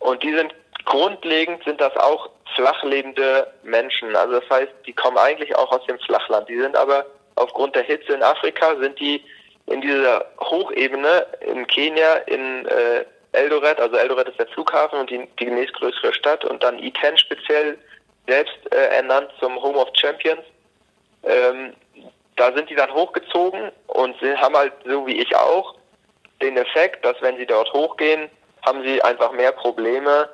und 0.00 0.22
die 0.22 0.34
sind 0.34 0.54
grundlegend 0.84 1.62
sind 1.64 1.80
das 1.80 1.96
auch 1.96 2.30
flach 2.54 2.82
lebende 2.82 3.52
Menschen. 3.62 4.14
Also 4.16 4.40
das 4.40 4.50
heißt, 4.50 4.72
die 4.86 4.92
kommen 4.92 5.18
eigentlich 5.18 5.54
auch 5.56 5.70
aus 5.72 5.84
dem 5.86 5.98
Flachland. 6.00 6.48
Die 6.48 6.58
sind 6.58 6.76
aber 6.76 7.06
aufgrund 7.36 7.74
der 7.74 7.82
Hitze 7.82 8.12
in 8.12 8.22
Afrika, 8.22 8.76
sind 8.80 8.98
die 8.98 9.22
in 9.66 9.80
dieser 9.80 10.26
Hochebene 10.40 11.26
in 11.40 11.66
Kenia, 11.66 12.14
in 12.26 12.66
äh, 12.66 13.04
Eldoret, 13.32 13.80
also 13.80 13.96
Eldoret 13.96 14.28
ist 14.28 14.38
der 14.38 14.48
Flughafen 14.48 14.98
und 14.98 15.10
die, 15.10 15.28
die 15.38 15.46
nächstgrößere 15.46 16.12
Stadt 16.12 16.44
und 16.44 16.62
dann 16.62 16.78
I10 16.78 17.16
speziell 17.16 17.78
selbst 18.26 18.58
äh, 18.72 18.96
ernannt 18.96 19.30
zum 19.38 19.60
Home 19.62 19.78
of 19.78 19.88
Champions. 19.94 20.42
Ähm, 21.22 21.74
da 22.36 22.52
sind 22.52 22.70
die 22.70 22.74
dann 22.74 22.92
hochgezogen 22.92 23.70
und 23.86 24.20
haben 24.22 24.56
halt, 24.56 24.72
so 24.84 25.06
wie 25.06 25.20
ich 25.20 25.36
auch, 25.36 25.76
den 26.42 26.56
Effekt, 26.56 27.04
dass 27.04 27.20
wenn 27.20 27.36
sie 27.36 27.46
dort 27.46 27.72
hochgehen, 27.72 28.30
haben 28.64 28.82
sie 28.82 29.02
einfach 29.02 29.32
mehr 29.32 29.52
Probleme, 29.52 30.28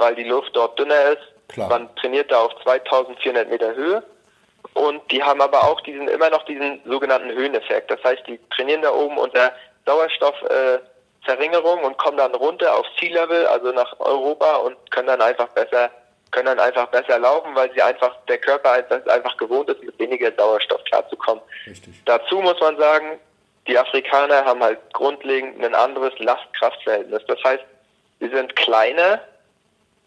weil 0.00 0.14
die 0.16 0.24
Luft 0.24 0.50
dort 0.54 0.78
dünner 0.78 1.12
ist. 1.12 1.22
Klar. 1.48 1.68
Man 1.68 1.94
trainiert 1.96 2.30
da 2.32 2.40
auf 2.40 2.52
2400 2.62 3.48
Meter 3.48 3.74
Höhe. 3.74 4.02
Und 4.74 5.00
die 5.10 5.22
haben 5.22 5.40
aber 5.40 5.64
auch 5.64 5.80
diesen, 5.82 6.08
immer 6.08 6.30
noch 6.30 6.44
diesen 6.44 6.80
sogenannten 6.84 7.30
Höheneffekt. 7.30 7.90
Das 7.90 8.02
heißt, 8.04 8.22
die 8.26 8.38
trainieren 8.54 8.82
da 8.82 8.92
oben 8.92 9.18
unter 9.18 9.52
Sauerstoffverringerung 9.86 11.80
äh, 11.80 11.84
und 11.84 11.98
kommen 11.98 12.18
dann 12.18 12.34
runter 12.34 12.74
auf 12.76 12.86
Sea-Level, 12.98 13.46
also 13.46 13.72
nach 13.72 13.98
Europa 13.98 14.56
und 14.56 14.76
können 14.90 15.08
dann 15.08 15.22
einfach 15.22 15.48
besser, 15.48 15.90
können 16.30 16.46
dann 16.46 16.60
einfach 16.60 16.86
besser 16.88 17.18
laufen, 17.18 17.54
weil 17.54 17.72
sie 17.72 17.82
einfach, 17.82 18.16
der 18.28 18.38
Körper 18.38 18.72
einfach 18.72 19.36
gewohnt 19.36 19.68
ist, 19.70 19.82
mit 19.82 19.98
weniger 19.98 20.30
Sauerstoff 20.36 20.84
klarzukommen. 20.84 21.42
Richtig. 21.66 21.94
Dazu 22.04 22.40
muss 22.40 22.60
man 22.60 22.76
sagen, 22.76 23.18
die 23.66 23.76
Afrikaner 23.78 24.44
haben 24.44 24.62
halt 24.62 24.78
grundlegend 24.92 25.64
ein 25.64 25.74
anderes 25.74 26.16
Last-Kraft-Verhältnis. 26.18 27.22
Das 27.26 27.42
heißt, 27.44 27.64
sie 28.20 28.28
sind 28.28 28.54
kleiner, 28.56 29.20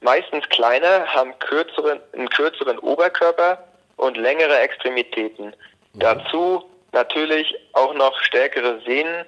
meistens 0.04 0.48
kleiner, 0.50 1.08
haben 1.08 1.38
kürzeren, 1.40 2.00
einen 2.14 2.30
kürzeren 2.30 2.80
Oberkörper 2.80 3.64
und 3.98 4.18
längere 4.18 4.60
Extremitäten. 4.60 5.48
Mhm. 5.94 6.00
Dazu 6.00 6.64
natürlich 6.92 7.54
auch 7.74 7.94
noch 7.94 8.20
stärkere 8.22 8.80
Sehnen, 8.86 9.26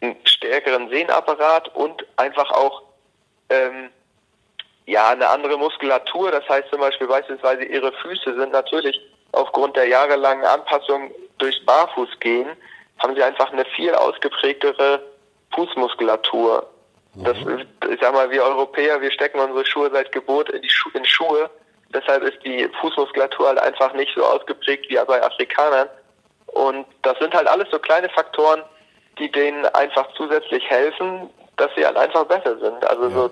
einen 0.00 0.16
stärkeren 0.24 0.88
Sehnapparat 0.88 1.74
und 1.74 2.04
einfach 2.16 2.50
auch 2.50 2.82
ähm, 3.50 3.90
ja 4.86 5.10
eine 5.10 5.28
andere 5.28 5.56
Muskulatur. 5.56 6.30
Das 6.30 6.48
heißt 6.48 6.68
zum 6.70 6.80
Beispiel 6.80 7.06
beispielsweise 7.06 7.64
ihre 7.64 7.92
Füße 7.92 8.34
sind 8.34 8.52
natürlich 8.52 9.00
aufgrund 9.32 9.76
der 9.76 9.88
jahrelangen 9.88 10.44
Anpassung 10.44 11.10
durchs 11.38 11.64
Barfußgehen 11.64 12.48
haben 12.98 13.14
sie 13.14 13.22
einfach 13.22 13.52
eine 13.52 13.64
viel 13.64 13.94
ausgeprägtere 13.94 15.02
Fußmuskulatur. 15.54 16.68
Das, 17.16 17.38
mhm. 17.38 17.66
ich 17.90 18.00
sag 18.00 18.12
mal, 18.12 18.30
wir 18.30 18.42
Europäer, 18.42 19.00
wir 19.00 19.10
stecken 19.10 19.38
unsere 19.38 19.64
Schuhe 19.64 19.90
seit 19.92 20.10
Geburt 20.12 20.50
in 20.50 20.62
die 20.62 20.68
Schu 20.68 20.90
in 20.94 21.04
Schuhe. 21.04 21.50
Deshalb 21.92 22.24
ist 22.24 22.44
die 22.44 22.68
Fußmuskulatur 22.80 23.48
halt 23.48 23.60
einfach 23.60 23.92
nicht 23.94 24.12
so 24.16 24.24
ausgeprägt 24.24 24.86
wie 24.88 24.98
bei 25.06 25.22
Afrikanern. 25.22 25.88
Und 26.46 26.86
das 27.02 27.18
sind 27.18 27.34
halt 27.34 27.46
alles 27.46 27.68
so 27.70 27.78
kleine 27.78 28.08
Faktoren, 28.08 28.62
die 29.18 29.30
denen 29.30 29.64
einfach 29.66 30.08
zusätzlich 30.16 30.68
helfen, 30.68 31.30
dass 31.56 31.70
sie 31.76 31.86
halt 31.86 31.96
einfach 31.96 32.24
besser 32.24 32.58
sind. 32.58 32.84
Also 32.84 33.04
ja. 33.04 33.10
so 33.10 33.30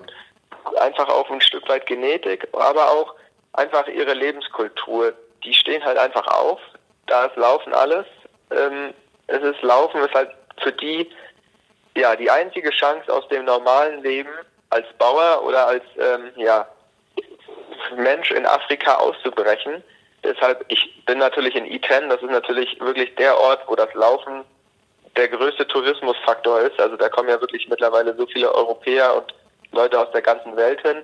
einfach 0.79 1.09
auch 1.09 1.29
ein 1.29 1.41
Stück 1.41 1.67
weit 1.67 1.85
Genetik, 1.85 2.47
aber 2.53 2.89
auch 2.89 3.13
einfach 3.53 3.87
ihre 3.87 4.13
Lebenskultur. 4.13 5.13
Die 5.43 5.53
stehen 5.53 5.83
halt 5.83 5.97
einfach 5.97 6.25
auf. 6.27 6.59
Da 7.07 7.25
ist 7.25 7.35
Laufen 7.35 7.73
alles. 7.73 8.05
Ähm, 8.51 8.93
es 9.27 9.41
ist 9.41 9.61
Laufen 9.61 10.01
ist 10.01 10.13
halt 10.13 10.31
für 10.61 10.71
die 10.71 11.09
ja, 11.95 12.15
die 12.15 12.29
einzige 12.29 12.69
Chance 12.71 13.11
aus 13.13 13.27
dem 13.29 13.45
normalen 13.45 14.01
Leben 14.01 14.31
als 14.69 14.87
Bauer 14.97 15.43
oder 15.45 15.67
als 15.67 15.83
ähm, 15.97 16.31
ja, 16.35 16.67
Mensch 17.95 18.31
in 18.31 18.45
Afrika 18.45 18.95
auszubrechen. 18.95 19.83
Deshalb, 20.23 20.63
ich 20.69 21.03
bin 21.05 21.19
natürlich 21.19 21.55
in 21.55 21.65
I10, 21.65 22.07
das 22.07 22.21
ist 22.21 22.31
natürlich 22.31 22.79
wirklich 22.79 23.13
der 23.15 23.37
Ort, 23.37 23.61
wo 23.67 23.75
das 23.75 23.93
Laufen 23.93 24.43
der 25.15 25.27
größte 25.27 25.67
Tourismusfaktor 25.67 26.61
ist. 26.61 26.79
Also 26.79 26.95
da 26.95 27.09
kommen 27.09 27.29
ja 27.29 27.39
wirklich 27.39 27.67
mittlerweile 27.67 28.15
so 28.15 28.25
viele 28.25 28.53
Europäer 28.53 29.15
und 29.15 29.33
Leute 29.71 29.99
aus 29.99 30.11
der 30.11 30.21
ganzen 30.21 30.55
Welt 30.55 30.81
hin 30.81 31.03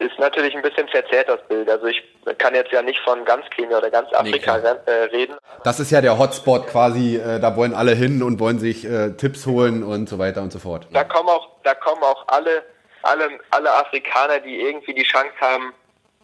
ist 0.00 0.18
natürlich 0.18 0.56
ein 0.56 0.62
bisschen 0.62 0.88
verzerrt, 0.88 1.28
das 1.28 1.46
Bild. 1.46 1.68
Also 1.68 1.86
ich 1.86 2.02
kann 2.38 2.54
jetzt 2.54 2.72
ja 2.72 2.80
nicht 2.80 2.98
von 3.00 3.22
ganz 3.26 3.44
Kenia 3.50 3.78
oder 3.78 3.90
ganz 3.90 4.10
Afrika 4.14 4.56
nee, 4.58 4.90
äh, 4.90 5.04
reden. 5.04 5.36
Das 5.62 5.78
ist 5.78 5.90
ja 5.90 6.00
der 6.00 6.18
Hotspot 6.18 6.66
quasi, 6.66 7.16
äh, 7.16 7.38
da 7.38 7.54
wollen 7.54 7.74
alle 7.74 7.92
hin 7.92 8.22
und 8.22 8.40
wollen 8.40 8.58
sich 8.58 8.86
äh, 8.86 9.10
Tipps 9.10 9.46
holen 9.46 9.82
und 9.82 10.08
so 10.08 10.18
weiter 10.18 10.40
und 10.40 10.52
so 10.52 10.58
fort. 10.58 10.86
Da 10.90 11.04
kommen 11.04 11.28
auch, 11.28 11.48
da 11.64 11.74
kommen 11.74 12.02
auch 12.02 12.26
alle, 12.28 12.62
alle, 13.02 13.28
alle 13.50 13.74
Afrikaner, 13.74 14.40
die 14.40 14.58
irgendwie 14.60 14.94
die 14.94 15.02
Chance 15.02 15.34
haben, 15.38 15.74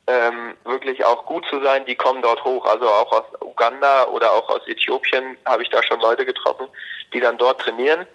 ähm, 0.07 0.55
wirklich 0.64 1.05
auch 1.05 1.27
gut 1.27 1.45
zu 1.51 1.62
sein, 1.62 1.85
die 1.85 1.97
kommen 1.97 2.22
dort 2.22 2.43
hoch. 2.45 2.64
Also 2.64 2.89
auch 2.89 3.12
aus 3.12 3.24
Uganda 3.43 4.07
oder 4.07 4.33
auch 4.33 4.49
aus 4.49 4.66
Äthiopien 4.66 5.37
habe 5.45 5.62
ich 5.62 5.68
da 5.68 5.83
schon 5.83 6.01
Leute 6.01 6.24
getroffen, 6.24 6.66
die 7.12 7.20
dann 7.20 7.37
dort 7.37 7.61
trainieren 7.61 8.07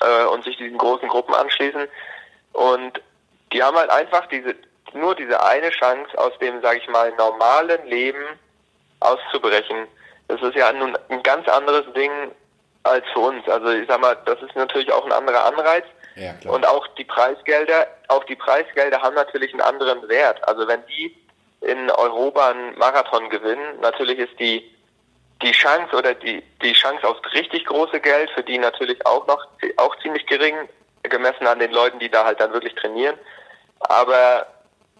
äh, 0.00 0.24
und 0.26 0.44
sich 0.44 0.58
diesen 0.58 0.76
großen 0.76 1.08
Gruppen 1.08 1.34
anschließen. 1.34 1.86
Und 2.52 3.00
die 3.54 3.62
haben 3.62 3.76
halt 3.78 3.88
einfach 3.88 4.26
diese 4.26 4.54
nur 4.94 5.14
diese 5.14 5.42
eine 5.42 5.70
Chance, 5.70 6.16
aus 6.16 6.32
dem, 6.40 6.60
sage 6.62 6.78
ich 6.78 6.88
mal, 6.88 7.12
normalen 7.12 7.86
Leben 7.86 8.24
auszubrechen. 9.00 9.86
Das 10.28 10.40
ist 10.42 10.54
ja 10.54 10.72
nun 10.72 10.96
ein 11.08 11.22
ganz 11.22 11.48
anderes 11.48 11.84
Ding 11.94 12.10
als 12.84 13.04
für 13.12 13.20
uns. 13.20 13.48
Also 13.48 13.68
ich 13.70 13.86
sag 13.88 14.00
mal, 14.00 14.16
das 14.24 14.40
ist 14.42 14.54
natürlich 14.56 14.92
auch 14.92 15.04
ein 15.04 15.12
anderer 15.12 15.44
Anreiz. 15.44 15.84
Ja. 16.16 16.34
Und 16.48 16.66
auch 16.66 16.86
die 16.96 17.04
Preisgelder, 17.04 17.88
auch 18.08 18.24
die 18.24 18.36
Preisgelder 18.36 19.02
haben 19.02 19.16
natürlich 19.16 19.52
einen 19.52 19.62
anderen 19.62 20.08
Wert. 20.08 20.46
Also 20.46 20.68
wenn 20.68 20.84
die 20.86 21.16
in 21.60 21.90
Europa 21.90 22.50
einen 22.50 22.78
Marathon 22.78 23.28
gewinnen, 23.30 23.80
natürlich 23.80 24.18
ist 24.18 24.38
die 24.38 24.70
die 25.42 25.50
Chance 25.50 25.96
oder 25.96 26.14
die 26.14 26.42
die 26.62 26.72
Chance 26.72 27.06
auf 27.06 27.16
richtig 27.34 27.66
große 27.66 28.00
Geld 28.00 28.30
für 28.30 28.42
die 28.42 28.58
natürlich 28.58 29.04
auch 29.04 29.26
noch 29.26 29.44
auch 29.78 29.96
ziemlich 30.00 30.24
gering 30.26 30.54
gemessen 31.02 31.46
an 31.46 31.58
den 31.58 31.72
Leuten, 31.72 31.98
die 31.98 32.08
da 32.08 32.24
halt 32.24 32.40
dann 32.40 32.52
wirklich 32.52 32.74
trainieren. 32.74 33.16
Aber 33.80 34.46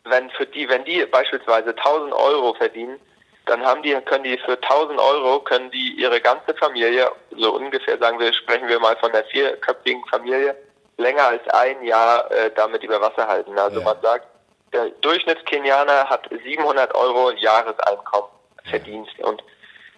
wenn 0.04 0.30
für 0.30 0.46
die, 0.46 0.68
wenn 0.68 0.84
die 0.84 1.04
beispielsweise 1.06 1.70
1000 1.70 2.12
Euro 2.12 2.54
verdienen, 2.54 3.00
dann 3.46 3.64
haben 3.64 3.82
die, 3.82 3.94
können 4.02 4.24
die 4.24 4.38
für 4.38 4.60
1000 4.60 4.98
Euro, 4.98 5.40
können 5.40 5.70
die 5.70 5.94
ihre 5.98 6.20
ganze 6.20 6.54
Familie, 6.54 7.10
so 7.30 7.54
ungefähr 7.54 7.98
sagen 7.98 8.18
wir, 8.18 8.32
sprechen 8.32 8.68
wir 8.68 8.80
mal 8.80 8.96
von 8.96 9.12
der 9.12 9.24
vierköpfigen 9.24 10.04
Familie, 10.06 10.56
länger 10.96 11.26
als 11.26 11.46
ein 11.48 11.82
Jahr 11.84 12.30
äh, 12.30 12.50
damit 12.54 12.82
über 12.82 13.00
Wasser 13.00 13.26
halten. 13.26 13.58
Also 13.58 13.80
ja. 13.80 13.84
man 13.84 14.00
sagt, 14.00 14.26
der 14.72 14.88
Durchschnittskenianer 15.02 16.08
hat 16.08 16.28
700 16.30 16.94
Euro 16.94 17.32
Jahreseinkommen 17.32 18.30
verdient 18.64 19.08
ja. 19.18 19.26
und 19.26 19.42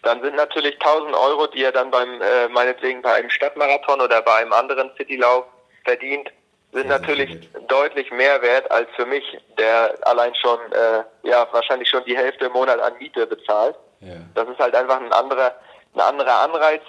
dann 0.03 0.23
sind 0.23 0.37
natürlich 0.37 0.75
1000 0.75 1.15
Euro, 1.15 1.47
die 1.49 1.65
er 1.65 1.73
dann 1.73 1.91
beim, 1.91 2.21
äh, 2.21 2.49
meinetwegen 2.49 3.03
bei 3.03 3.15
einem 3.15 3.31
Stadtmarathon 3.31 4.01
oder 4.01 4.23
bei 4.23 4.35
einem 4.37 4.53
anderen 4.53 4.91
Citylauf 4.97 5.47
verdient, 5.85 6.31
sind 6.77 6.89
natürlich 6.89 7.49
deutlich 7.69 8.11
mehr 8.11 8.43
wert 8.43 8.71
als 8.71 8.89
für 8.97 9.07
mich, 9.07 9.25
der 9.59 9.95
allein 10.03 10.35
schon, 10.35 10.59
äh, 10.73 11.05
ja, 11.23 11.49
wahrscheinlich 11.51 11.89
schon 11.89 12.05
die 12.05 12.17
Hälfte 12.17 12.47
im 12.47 12.53
Monat 12.53 12.79
an 12.81 12.93
Miete 12.99 13.27
bezahlt. 13.27 13.77
Ja. 14.01 14.17
Das 14.35 14.47
ist 14.49 14.59
halt 14.59 14.75
einfach 14.75 15.01
ein 15.01 15.13
anderer, 15.13 15.55
ein 15.95 16.01
anderer 16.01 16.43
Anreiz. 16.43 16.83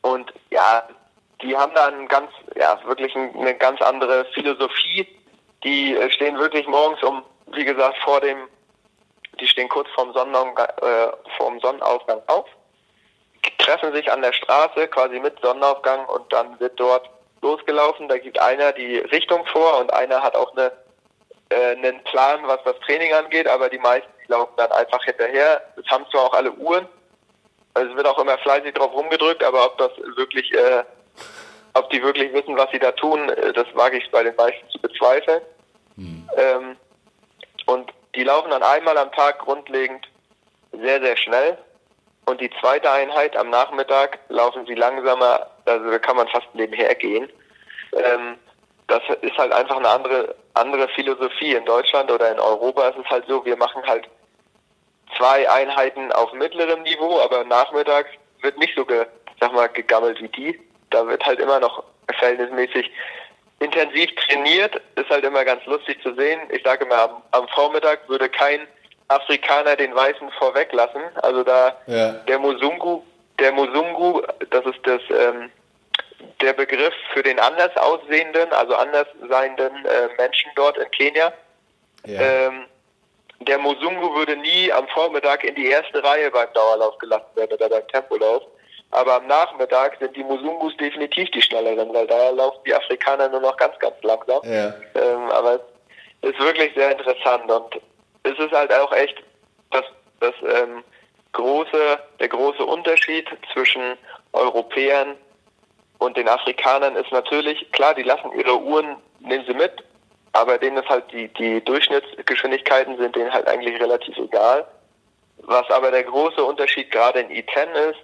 Und 0.00 0.32
ja, 0.50 0.88
die 1.42 1.54
haben 1.54 1.74
da 1.74 1.88
ein 1.88 2.08
ganz, 2.08 2.30
ja, 2.54 2.80
wirklich 2.86 3.14
eine 3.14 3.54
ganz 3.54 3.82
andere 3.82 4.24
Philosophie. 4.32 5.06
Die 5.62 5.94
äh, 5.94 6.10
stehen 6.10 6.38
wirklich 6.38 6.66
morgens 6.66 7.02
um, 7.02 7.22
wie 7.52 7.64
gesagt, 7.64 7.98
vor 8.02 8.20
dem 8.20 8.48
die 9.38 9.46
stehen 9.46 9.68
kurz 9.68 9.88
vorm 9.90 10.14
Sonnenaufgang, 10.14 10.68
äh, 10.80 11.08
vorm 11.36 11.60
Sonnenaufgang 11.60 12.22
auf, 12.26 12.46
treffen 13.58 13.92
sich 13.92 14.10
an 14.10 14.22
der 14.22 14.32
Straße 14.32 14.88
quasi 14.88 15.20
mit 15.20 15.38
Sonnenaufgang 15.40 16.06
und 16.06 16.32
dann 16.32 16.58
wird 16.58 16.80
dort 16.80 17.10
losgelaufen. 17.42 18.08
Da 18.08 18.18
gibt 18.18 18.40
einer 18.40 18.72
die 18.72 18.98
Richtung 18.98 19.44
vor 19.46 19.78
und 19.80 19.92
einer 19.92 20.22
hat 20.22 20.34
auch 20.34 20.52
eine, 20.56 20.72
äh, 21.50 21.72
einen 21.76 22.02
Plan, 22.04 22.40
was 22.44 22.58
das 22.64 22.78
Training 22.80 23.12
angeht, 23.12 23.48
aber 23.48 23.68
die 23.68 23.78
meisten 23.78 24.08
die 24.26 24.32
laufen 24.32 24.54
dann 24.56 24.72
einfach 24.72 25.02
hinterher. 25.04 25.62
Es 25.76 25.88
haben 25.90 26.06
zwar 26.10 26.24
auch 26.24 26.34
alle 26.34 26.52
Uhren, 26.52 26.88
also 27.74 27.90
es 27.90 27.96
wird 27.96 28.06
auch 28.06 28.18
immer 28.18 28.38
fleißig 28.38 28.74
drauf 28.74 28.92
rumgedrückt, 28.92 29.44
aber 29.44 29.66
ob 29.66 29.78
das 29.78 29.90
wirklich, 30.16 30.52
äh, 30.54 30.82
ob 31.74 31.90
die 31.90 32.02
wirklich 32.02 32.32
wissen, 32.32 32.56
was 32.56 32.70
sie 32.70 32.78
da 32.78 32.92
tun, 32.92 33.28
äh, 33.28 33.52
das 33.52 33.66
wage 33.74 33.98
ich 33.98 34.10
bei 34.10 34.22
den 34.22 34.34
meisten 34.34 34.68
zu 34.70 34.78
bezweifeln. 34.80 35.42
Mhm. 35.96 36.28
Ähm, 36.36 36.76
und 37.66 37.92
die 38.14 38.24
laufen 38.24 38.50
dann 38.50 38.62
einmal 38.62 38.96
am 38.96 39.12
Tag 39.12 39.40
grundlegend 39.40 40.06
sehr, 40.72 41.00
sehr 41.00 41.16
schnell. 41.16 41.58
Und 42.24 42.40
die 42.40 42.50
zweite 42.60 42.90
Einheit 42.90 43.36
am 43.36 43.50
Nachmittag 43.50 44.18
laufen 44.28 44.66
sie 44.66 44.74
langsamer, 44.74 45.50
also 45.66 45.90
da 45.90 45.98
kann 45.98 46.16
man 46.16 46.28
fast 46.28 46.48
nebenher 46.54 46.94
gehen. 46.94 47.28
Ähm, 47.92 48.36
das 48.88 49.02
ist 49.22 49.36
halt 49.36 49.52
einfach 49.52 49.76
eine 49.76 49.88
andere, 49.88 50.34
andere 50.54 50.88
Philosophie. 50.88 51.54
In 51.54 51.64
Deutschland 51.64 52.10
oder 52.10 52.30
in 52.30 52.38
Europa 52.38 52.88
ist 52.88 52.98
es 52.98 53.10
halt 53.10 53.24
so, 53.26 53.44
wir 53.44 53.56
machen 53.56 53.82
halt 53.86 54.08
zwei 55.16 55.48
Einheiten 55.50 56.12
auf 56.12 56.32
mittlerem 56.32 56.82
Niveau, 56.82 57.20
aber 57.20 57.44
nachmittags 57.44 58.10
wird 58.42 58.58
nicht 58.58 58.74
so, 58.76 58.84
ge, 58.84 59.06
sag 59.40 59.52
mal, 59.52 59.68
gegammelt 59.68 60.20
wie 60.20 60.28
die. 60.28 60.60
Da 60.90 61.06
wird 61.06 61.24
halt 61.24 61.40
immer 61.40 61.58
noch 61.58 61.82
verhältnismäßig 62.06 62.90
intensiv 63.58 64.14
trainiert. 64.16 64.80
Ist 64.94 65.10
halt 65.10 65.24
immer 65.24 65.44
ganz 65.44 65.64
lustig 65.66 66.00
zu 66.02 66.14
sehen. 66.14 66.40
Ich 66.50 66.62
sage 66.62 66.84
immer, 66.84 67.02
am, 67.02 67.22
am 67.32 67.48
Vormittag 67.48 68.08
würde 68.08 68.28
kein 68.28 68.60
Afrikaner 69.08 69.76
den 69.76 69.94
Weißen 69.94 70.30
vorweglassen. 70.38 71.02
Also 71.22 71.42
da 71.42 71.76
ja. 71.86 72.12
der 72.12 72.38
Musungu, 72.38 73.02
der 73.38 73.52
Musungu, 73.52 74.22
das 74.50 74.64
ist 74.64 74.80
das 74.84 75.00
ähm, 75.10 75.50
der 76.40 76.52
Begriff 76.52 76.94
für 77.12 77.22
den 77.22 77.38
anders 77.38 77.76
aussehenden, 77.76 78.52
also 78.52 78.74
anders 78.74 79.06
seienden 79.28 79.84
äh, 79.84 80.08
Menschen 80.18 80.50
dort 80.54 80.76
in 80.78 80.90
Kenia. 80.90 81.32
Ja. 82.06 82.20
Ähm, 82.20 82.66
der 83.40 83.58
Musungu 83.58 84.14
würde 84.14 84.36
nie 84.36 84.72
am 84.72 84.88
Vormittag 84.88 85.44
in 85.44 85.54
die 85.54 85.66
erste 85.66 86.02
Reihe 86.02 86.30
beim 86.30 86.52
Dauerlauf 86.54 86.98
gelassen 86.98 87.34
werden 87.34 87.52
oder 87.52 87.68
beim 87.68 87.86
Tempolauf. 87.88 88.42
Aber 88.92 89.14
am 89.14 89.26
Nachmittag 89.26 89.98
sind 89.98 90.16
die 90.16 90.24
Musungus 90.24 90.76
definitiv 90.76 91.30
die 91.32 91.42
schnelleren, 91.42 91.92
weil 91.92 92.06
da 92.06 92.30
laufen 92.30 92.60
die 92.66 92.74
Afrikaner 92.74 93.28
nur 93.28 93.40
noch 93.40 93.56
ganz, 93.56 93.78
ganz 93.78 93.96
langsam. 94.02 94.40
Ja. 94.44 94.74
Ähm, 94.94 95.30
aber 95.30 95.60
es 96.22 96.30
ist 96.30 96.38
wirklich 96.38 96.72
sehr 96.74 96.92
interessant 96.92 97.50
und 97.50 97.80
es 98.22 98.38
ist 98.38 98.52
halt 98.52 98.72
auch 98.72 98.92
echt 98.92 99.16
das, 99.70 99.84
das 100.20 100.34
ähm, 100.42 100.82
große, 101.36 101.98
der 102.18 102.28
große 102.28 102.64
Unterschied 102.64 103.28
zwischen 103.52 103.98
Europäern 104.32 105.16
und 105.98 106.16
den 106.16 106.28
Afrikanern 106.28 106.96
ist 106.96 107.12
natürlich, 107.12 107.70
klar, 107.72 107.94
die 107.94 108.02
lassen 108.02 108.32
ihre 108.36 108.58
Uhren, 108.58 108.96
nehmen 109.20 109.44
sie 109.46 109.54
mit, 109.54 109.72
aber 110.32 110.58
denen 110.58 110.78
ist 110.78 110.88
halt 110.88 111.04
die, 111.12 111.28
die 111.28 111.62
Durchschnittsgeschwindigkeiten 111.64 112.96
sind 112.96 113.14
denen 113.14 113.32
halt 113.32 113.46
eigentlich 113.46 113.80
relativ 113.80 114.16
egal. 114.18 114.66
Was 115.42 115.70
aber 115.70 115.90
der 115.90 116.04
große 116.04 116.42
Unterschied 116.42 116.90
gerade 116.90 117.20
in 117.20 117.28
I10 117.28 117.90
ist, 117.90 118.00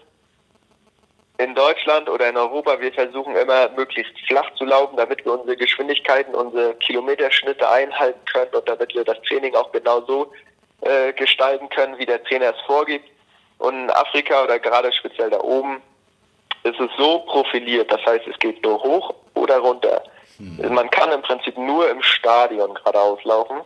in 1.39 1.55
Deutschland 1.55 2.09
oder 2.09 2.29
in 2.29 2.37
Europa, 2.37 2.79
wir 2.81 2.93
versuchen 2.93 3.35
immer 3.35 3.71
möglichst 3.71 4.13
flach 4.27 4.53
zu 4.55 4.65
laufen, 4.65 4.97
damit 4.97 5.25
wir 5.25 5.33
unsere 5.33 5.57
Geschwindigkeiten, 5.57 6.35
unsere 6.35 6.75
Kilometerschnitte 6.75 7.69
einhalten 7.69 8.21
können 8.27 8.53
und 8.53 8.69
damit 8.69 8.95
wir 8.95 9.05
das 9.05 9.21
Training 9.23 9.55
auch 9.55 9.73
genau 9.73 10.03
so 10.03 10.33
äh, 10.83 11.13
gestalten 11.15 11.69
können, 11.71 11.99
wie 11.99 12.07
der 12.07 12.23
Trainer 12.25 12.51
es 12.55 12.61
vorgibt. 12.67 13.09
Und 13.63 13.85
in 13.85 13.91
Afrika 13.91 14.43
oder 14.43 14.59
gerade 14.59 14.93
speziell 14.93 15.31
da 15.31 15.41
oben 15.41 15.81
ist 16.65 16.81
es 16.81 16.91
so 16.99 17.21
profiliert, 17.21 17.93
das 17.93 18.05
heißt, 18.05 18.27
es 18.27 18.37
geht 18.41 18.61
nur 18.65 18.83
hoch 18.83 19.15
oder 19.35 19.59
runter. 19.59 20.03
Mhm. 20.39 20.75
Man 20.75 20.91
kann 20.91 21.13
im 21.13 21.23
Prinzip 21.23 21.57
nur 21.57 21.89
im 21.89 22.03
Stadion 22.03 22.75
geradeaus 22.75 23.23
laufen. 23.23 23.61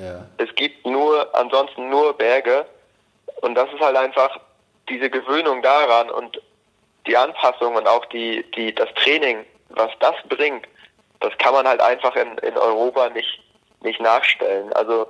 Ja. 0.00 0.26
Es 0.38 0.52
gibt 0.56 0.84
nur, 0.84 1.32
ansonsten 1.32 1.88
nur 1.88 2.12
Berge. 2.14 2.66
Und 3.42 3.54
das 3.54 3.72
ist 3.72 3.80
halt 3.80 3.96
einfach 3.96 4.36
diese 4.88 5.08
Gewöhnung 5.08 5.62
daran 5.62 6.10
und 6.10 6.40
die 7.06 7.16
Anpassung 7.16 7.76
und 7.76 7.86
auch 7.86 8.04
die, 8.06 8.44
die, 8.56 8.74
das 8.74 8.88
Training, 8.94 9.46
was 9.68 9.92
das 10.00 10.16
bringt, 10.28 10.66
das 11.20 11.36
kann 11.38 11.54
man 11.54 11.68
halt 11.68 11.80
einfach 11.80 12.16
in, 12.16 12.36
in 12.38 12.56
Europa 12.56 13.08
nicht, 13.10 13.40
nicht 13.82 14.00
nachstellen. 14.00 14.72
Also 14.72 15.06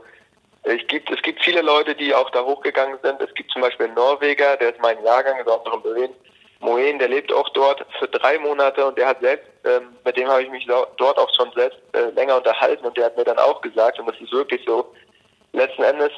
es 0.63 0.87
gibt, 0.89 1.11
es 1.11 1.23
gibt 1.23 1.43
viele 1.43 1.63
Leute, 1.63 1.95
die 1.95 2.15
auch 2.15 2.31
da 2.31 2.45
hochgegangen 2.45 2.99
sind. 3.03 3.21
Es 3.21 3.33
gibt 3.35 3.51
zum 3.51 3.63
Beispiel 3.63 3.87
einen 3.87 3.95
Norweger, 3.95 4.57
der 4.59 4.71
ist 4.71 4.81
mein 4.81 5.03
Jahrgang, 5.05 5.39
ist 5.39 5.49
auch 5.49 5.65
noch 5.65 5.85
in 5.85 6.11
Moen, 6.61 6.99
der 6.99 7.09
lebt 7.09 7.33
auch 7.33 7.49
dort 7.51 7.85
für 7.99 8.09
drei 8.09 8.39
Monate 8.39 8.87
und 8.87 8.99
der 8.99 9.07
hat 9.07 9.21
selbst, 9.21 9.49
ähm, 9.65 9.97
mit 10.05 10.17
dem 10.17 10.29
habe 10.29 10.43
ich 10.43 10.51
mich 10.51 10.67
dort 10.67 11.19
auch 11.19 11.35
schon 11.35 11.51
selbst 11.53 11.79
äh, 11.93 12.11
länger 12.11 12.37
unterhalten 12.37 12.85
und 12.85 12.97
der 12.99 13.07
hat 13.07 13.17
mir 13.17 13.25
dann 13.25 13.39
auch 13.39 13.63
gesagt, 13.63 13.99
und 13.99 14.07
das 14.07 14.21
ist 14.21 14.31
wirklich 14.33 14.63
so, 14.67 14.93
letzten 15.53 15.83
Endes 15.83 16.11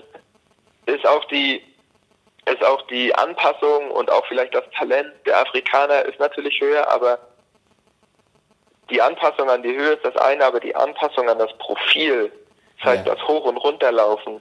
ist 0.86 1.06
auch 1.06 1.24
die 1.26 1.62
ist 2.46 2.64
auch 2.64 2.82
die 2.88 3.14
Anpassung 3.14 3.92
und 3.92 4.10
auch 4.10 4.26
vielleicht 4.26 4.52
das 4.52 4.64
Talent 4.76 5.12
der 5.26 5.38
Afrikaner 5.38 6.04
ist 6.06 6.18
natürlich 6.18 6.60
höher, 6.60 6.90
aber 6.90 7.20
die 8.90 9.00
Anpassung 9.00 9.48
an 9.48 9.62
die 9.62 9.76
Höhe 9.76 9.92
ist 9.92 10.04
das 10.04 10.16
eine, 10.16 10.44
aber 10.44 10.58
die 10.58 10.74
Anpassung 10.74 11.28
an 11.28 11.38
das 11.38 11.56
Profil, 11.58 12.32
das 12.82 12.90
heißt 12.90 13.06
ja. 13.06 13.14
das 13.14 13.26
Hoch- 13.26 13.44
und 13.44 13.56
Runterlaufen, 13.56 14.40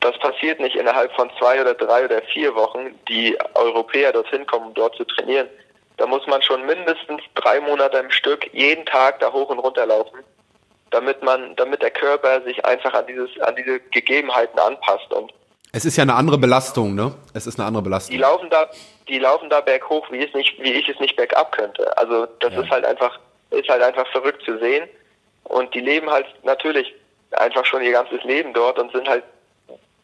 das 0.00 0.18
passiert 0.18 0.60
nicht 0.60 0.76
innerhalb 0.76 1.12
von 1.14 1.30
zwei 1.38 1.60
oder 1.60 1.74
drei 1.74 2.04
oder 2.04 2.22
vier 2.32 2.54
Wochen, 2.54 2.94
die 3.08 3.36
Europäer 3.54 4.12
dorthin 4.12 4.46
kommen, 4.46 4.68
um 4.68 4.74
dort 4.74 4.94
zu 4.96 5.04
trainieren. 5.04 5.48
Da 5.96 6.06
muss 6.06 6.26
man 6.26 6.42
schon 6.42 6.64
mindestens 6.66 7.22
drei 7.34 7.60
Monate 7.60 7.98
im 7.98 8.10
Stück 8.10 8.52
jeden 8.52 8.84
Tag 8.84 9.18
da 9.20 9.32
hoch 9.32 9.48
und 9.48 9.58
runter 9.58 9.86
laufen, 9.86 10.18
damit 10.90 11.22
man, 11.22 11.56
damit 11.56 11.82
der 11.82 11.90
Körper 11.90 12.42
sich 12.42 12.64
einfach 12.64 12.92
an 12.92 13.06
dieses, 13.06 13.30
an 13.40 13.56
diese 13.56 13.80
Gegebenheiten 13.80 14.58
anpasst 14.58 15.12
und 15.12 15.32
es 15.72 15.84
ist 15.84 15.96
ja 15.96 16.02
eine 16.02 16.14
andere 16.14 16.38
Belastung, 16.38 16.94
ne? 16.94 17.14
Es 17.34 17.46
ist 17.46 17.58
eine 17.58 17.66
andere 17.66 17.82
Belastung. 17.82 18.14
Die 18.14 18.22
laufen 18.22 18.48
da, 18.48 18.70
die 19.08 19.18
laufen 19.18 19.50
da 19.50 19.60
berghoch, 19.60 20.10
wie 20.10 20.24
es 20.24 20.32
nicht, 20.32 20.58
wie 20.62 20.72
ich 20.72 20.88
es 20.88 20.98
nicht 21.00 21.16
bergab 21.16 21.52
könnte. 21.52 21.94
Also 21.98 22.26
das 22.40 22.54
ja. 22.54 22.62
ist 22.62 22.70
halt 22.70 22.86
einfach, 22.86 23.18
ist 23.50 23.68
halt 23.68 23.82
einfach 23.82 24.06
verrückt 24.10 24.42
zu 24.42 24.58
sehen. 24.58 24.88
Und 25.44 25.74
die 25.74 25.80
leben 25.80 26.08
halt 26.08 26.26
natürlich 26.44 26.94
einfach 27.32 27.64
schon 27.64 27.82
ihr 27.82 27.92
ganzes 27.92 28.22
Leben 28.24 28.52
dort 28.52 28.78
und 28.78 28.92
sind 28.92 29.08
halt 29.08 29.24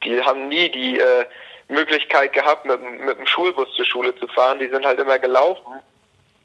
die 0.05 0.21
haben 0.23 0.49
nie 0.49 0.69
die 0.69 0.99
äh, 0.99 1.25
Möglichkeit 1.69 2.33
gehabt, 2.33 2.65
mit, 2.65 2.81
mit 2.83 3.19
dem 3.19 3.27
Schulbus 3.27 3.73
zur 3.75 3.85
Schule 3.85 4.15
zu 4.17 4.27
fahren. 4.29 4.59
Die 4.59 4.69
sind 4.69 4.85
halt 4.85 4.99
immer 4.99 5.19
gelaufen. 5.19 5.81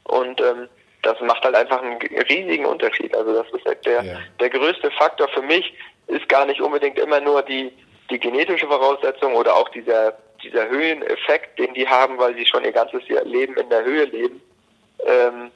Und 0.04 0.40
ähm, 0.40 0.68
das 1.02 1.20
macht 1.20 1.44
halt 1.44 1.54
einfach 1.54 1.82
einen 1.82 1.98
riesigen 2.28 2.64
Unterschied. 2.64 3.14
Also 3.16 3.34
das 3.34 3.46
ist 3.52 3.64
halt 3.66 3.84
der, 3.86 4.02
ja. 4.02 4.18
der 4.40 4.50
größte 4.50 4.90
Faktor 4.92 5.28
für 5.28 5.42
mich, 5.42 5.74
ist 6.06 6.28
gar 6.28 6.46
nicht 6.46 6.60
unbedingt 6.60 6.98
immer 6.98 7.20
nur 7.20 7.42
die, 7.42 7.70
die 8.10 8.18
genetische 8.18 8.66
Voraussetzung 8.66 9.34
oder 9.34 9.54
auch 9.54 9.68
dieser, 9.68 10.16
dieser 10.42 10.68
Höheneffekt, 10.68 11.58
den 11.58 11.74
die 11.74 11.86
haben, 11.86 12.18
weil 12.18 12.34
sie 12.34 12.46
schon 12.46 12.64
ihr 12.64 12.72
ganzes 12.72 13.02
Leben 13.24 13.56
in 13.56 13.68
der 13.68 13.84
Höhe 13.84 14.04
leben. 14.04 14.40
Ähm, 15.04 15.50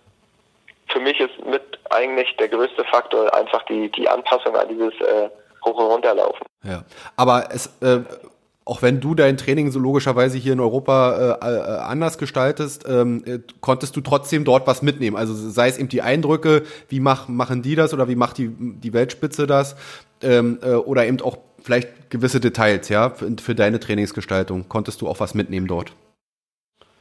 für 0.93 1.01
mich 1.01 1.18
ist 1.20 1.45
mit 1.45 1.62
eigentlich 1.90 2.36
der 2.38 2.49
größte 2.49 2.84
Faktor 2.84 3.34
einfach 3.34 3.62
die, 3.64 3.90
die 3.93 4.09
Anpassung 4.09 4.57
an 4.57 4.68
dieses 4.68 4.93
äh, 5.01 5.28
hoch 5.64 5.76
und 5.76 5.86
runter 5.86 6.14
laufen. 6.14 6.45
Ja, 6.64 6.84
aber 7.16 7.49
es, 7.53 7.66
äh, 7.80 8.01
auch 8.64 8.82
wenn 8.82 9.01
du 9.01 9.14
dein 9.14 9.36
Training 9.36 9.70
so 9.70 9.78
logischerweise 9.78 10.38
hier 10.38 10.53
in 10.53 10.61
Europa 10.61 11.38
äh, 11.43 11.47
äh, 11.47 11.78
anders 11.78 12.18
gestaltest, 12.18 12.84
ähm, 12.88 13.24
äh, 13.26 13.38
konntest 13.61 13.97
du 13.97 14.01
trotzdem 14.01 14.45
dort 14.45 14.66
was 14.66 14.82
mitnehmen. 14.82 15.16
Also 15.16 15.34
sei 15.34 15.68
es 15.68 15.78
eben 15.78 15.88
die 15.88 16.03
Eindrücke, 16.03 16.62
wie 16.88 17.01
mach, 17.01 17.28
machen 17.28 17.62
die 17.62 17.74
das 17.74 17.93
oder 17.93 18.09
wie 18.09 18.16
macht 18.16 18.38
die, 18.38 18.51
die 18.51 18.93
Weltspitze 18.93 19.47
das 19.47 19.76
ähm, 20.22 20.61
äh, 20.62 20.74
oder 20.74 21.07
eben 21.07 21.20
auch 21.22 21.38
vielleicht 21.61 22.11
gewisse 22.11 22.40
Details, 22.40 22.88
ja, 22.88 23.11
für, 23.11 23.30
für 23.40 23.55
deine 23.55 23.80
Trainingsgestaltung. 23.80 24.68
Konntest 24.68 25.01
du 25.01 25.09
auch 25.09 25.18
was 25.20 25.34
mitnehmen 25.34 25.66
dort? 25.66 25.93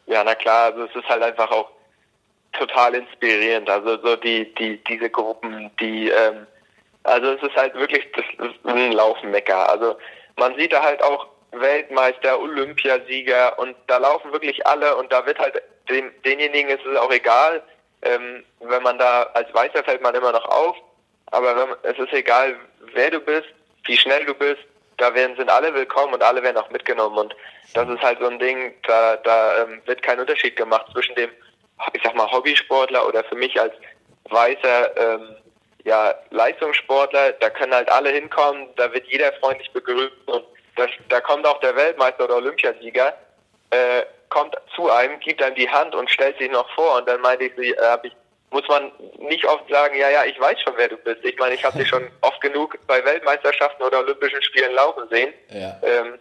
Ja, 0.07 0.23
na 0.23 0.35
klar, 0.35 0.71
also 0.71 0.83
es 0.83 0.95
ist 0.95 1.07
halt 1.07 1.21
einfach 1.21 1.51
auch 1.51 1.69
total 2.53 2.95
inspirierend. 2.95 3.69
Also 3.69 3.97
so 4.01 4.15
die, 4.15 4.53
die, 4.55 4.77
diese 4.83 5.09
Gruppen, 5.09 5.71
die 5.79 6.09
ähm, 6.09 6.47
also 7.03 7.31
es 7.31 7.41
ist 7.41 7.55
halt 7.55 7.73
wirklich 7.75 8.05
das 8.13 8.25
ein 8.65 8.91
Laufmecker. 8.91 9.69
Also 9.69 9.97
man 10.37 10.55
sieht 10.57 10.73
da 10.73 10.83
halt 10.83 11.01
auch 11.01 11.27
Weltmeister, 11.51 12.39
Olympiasieger 12.39 13.57
und 13.59 13.75
da 13.87 13.97
laufen 13.97 14.31
wirklich 14.31 14.65
alle 14.65 14.95
und 14.95 15.11
da 15.11 15.25
wird 15.25 15.39
halt 15.39 15.61
dem, 15.89 16.11
denjenigen 16.23 16.69
ist 16.69 16.85
es 16.85 16.97
auch 16.97 17.11
egal, 17.11 17.61
ähm, 18.03 18.43
wenn 18.61 18.83
man 18.83 18.97
da 18.97 19.23
als 19.33 19.53
Weißer 19.53 19.83
fällt 19.83 20.01
man 20.01 20.15
immer 20.15 20.31
noch 20.31 20.45
auf, 20.45 20.77
aber 21.27 21.55
wenn, 21.55 21.91
es 21.91 21.99
ist 21.99 22.13
egal, 22.13 22.55
wer 22.93 23.11
du 23.11 23.19
bist, 23.19 23.49
wie 23.85 23.97
schnell 23.97 24.25
du 24.25 24.33
bist, 24.33 24.61
da 24.97 25.13
werden 25.13 25.35
sind 25.35 25.49
alle 25.49 25.73
willkommen 25.73 26.13
und 26.13 26.23
alle 26.23 26.41
werden 26.41 26.57
auch 26.57 26.69
mitgenommen 26.69 27.17
und 27.17 27.35
das 27.73 27.89
ist 27.89 28.01
halt 28.01 28.19
so 28.19 28.27
ein 28.27 28.39
Ding, 28.39 28.73
da, 28.87 29.17
da 29.17 29.63
ähm, 29.63 29.81
wird 29.85 30.01
kein 30.03 30.19
Unterschied 30.19 30.55
gemacht 30.55 30.85
zwischen 30.93 31.15
dem, 31.15 31.29
ich 31.93 32.01
sag 32.03 32.15
mal 32.15 32.29
Hobbysportler 32.31 33.07
oder 33.07 33.23
für 33.23 33.35
mich 33.35 33.59
als 33.59 33.73
Weißer 34.29 34.97
ähm, 34.97 35.35
ja, 35.83 36.13
Leistungssportler, 36.29 37.33
da 37.33 37.49
können 37.49 37.73
halt 37.73 37.91
alle 37.91 38.09
hinkommen, 38.09 38.67
da 38.75 38.91
wird 38.93 39.07
jeder 39.07 39.33
freundlich 39.33 39.71
begrüßt 39.71 40.27
und 40.27 40.45
da, 40.75 40.85
da 41.09 41.21
kommt 41.21 41.45
auch 41.45 41.59
der 41.59 41.75
Weltmeister 41.75 42.25
oder 42.25 42.37
Olympiasieger, 42.37 43.13
äh, 43.71 44.03
kommt 44.29 44.55
zu 44.75 44.89
einem, 44.89 45.19
gibt 45.19 45.41
einem 45.41 45.55
die 45.55 45.69
Hand 45.69 45.95
und 45.95 46.09
stellt 46.09 46.37
sich 46.37 46.51
noch 46.51 46.69
vor 46.75 46.97
und 46.97 47.07
dann 47.09 47.21
meinte 47.21 47.45
ich, 47.45 47.57
äh, 47.57 47.75
hab 47.81 48.05
ich 48.05 48.13
muss 48.51 48.67
man 48.67 48.91
nicht 49.19 49.45
oft 49.45 49.67
sagen, 49.69 49.97
ja, 49.97 50.09
ja, 50.09 50.25
ich 50.25 50.39
weiß 50.39 50.59
schon, 50.61 50.73
wer 50.75 50.89
du 50.89 50.97
bist. 50.97 51.23
Ich 51.23 51.37
meine, 51.37 51.55
ich 51.55 51.63
habe 51.63 51.77
dich 51.77 51.87
schon 51.87 52.07
oft 52.21 52.39
genug 52.41 52.77
bei 52.85 53.03
Weltmeisterschaften 53.03 53.81
oder 53.81 53.99
Olympischen 53.99 54.41
Spielen 54.43 54.73
laufen 54.73 55.07
sehen. 55.09 55.33
Ja. 55.49 55.79
Ähm, 55.81 56.19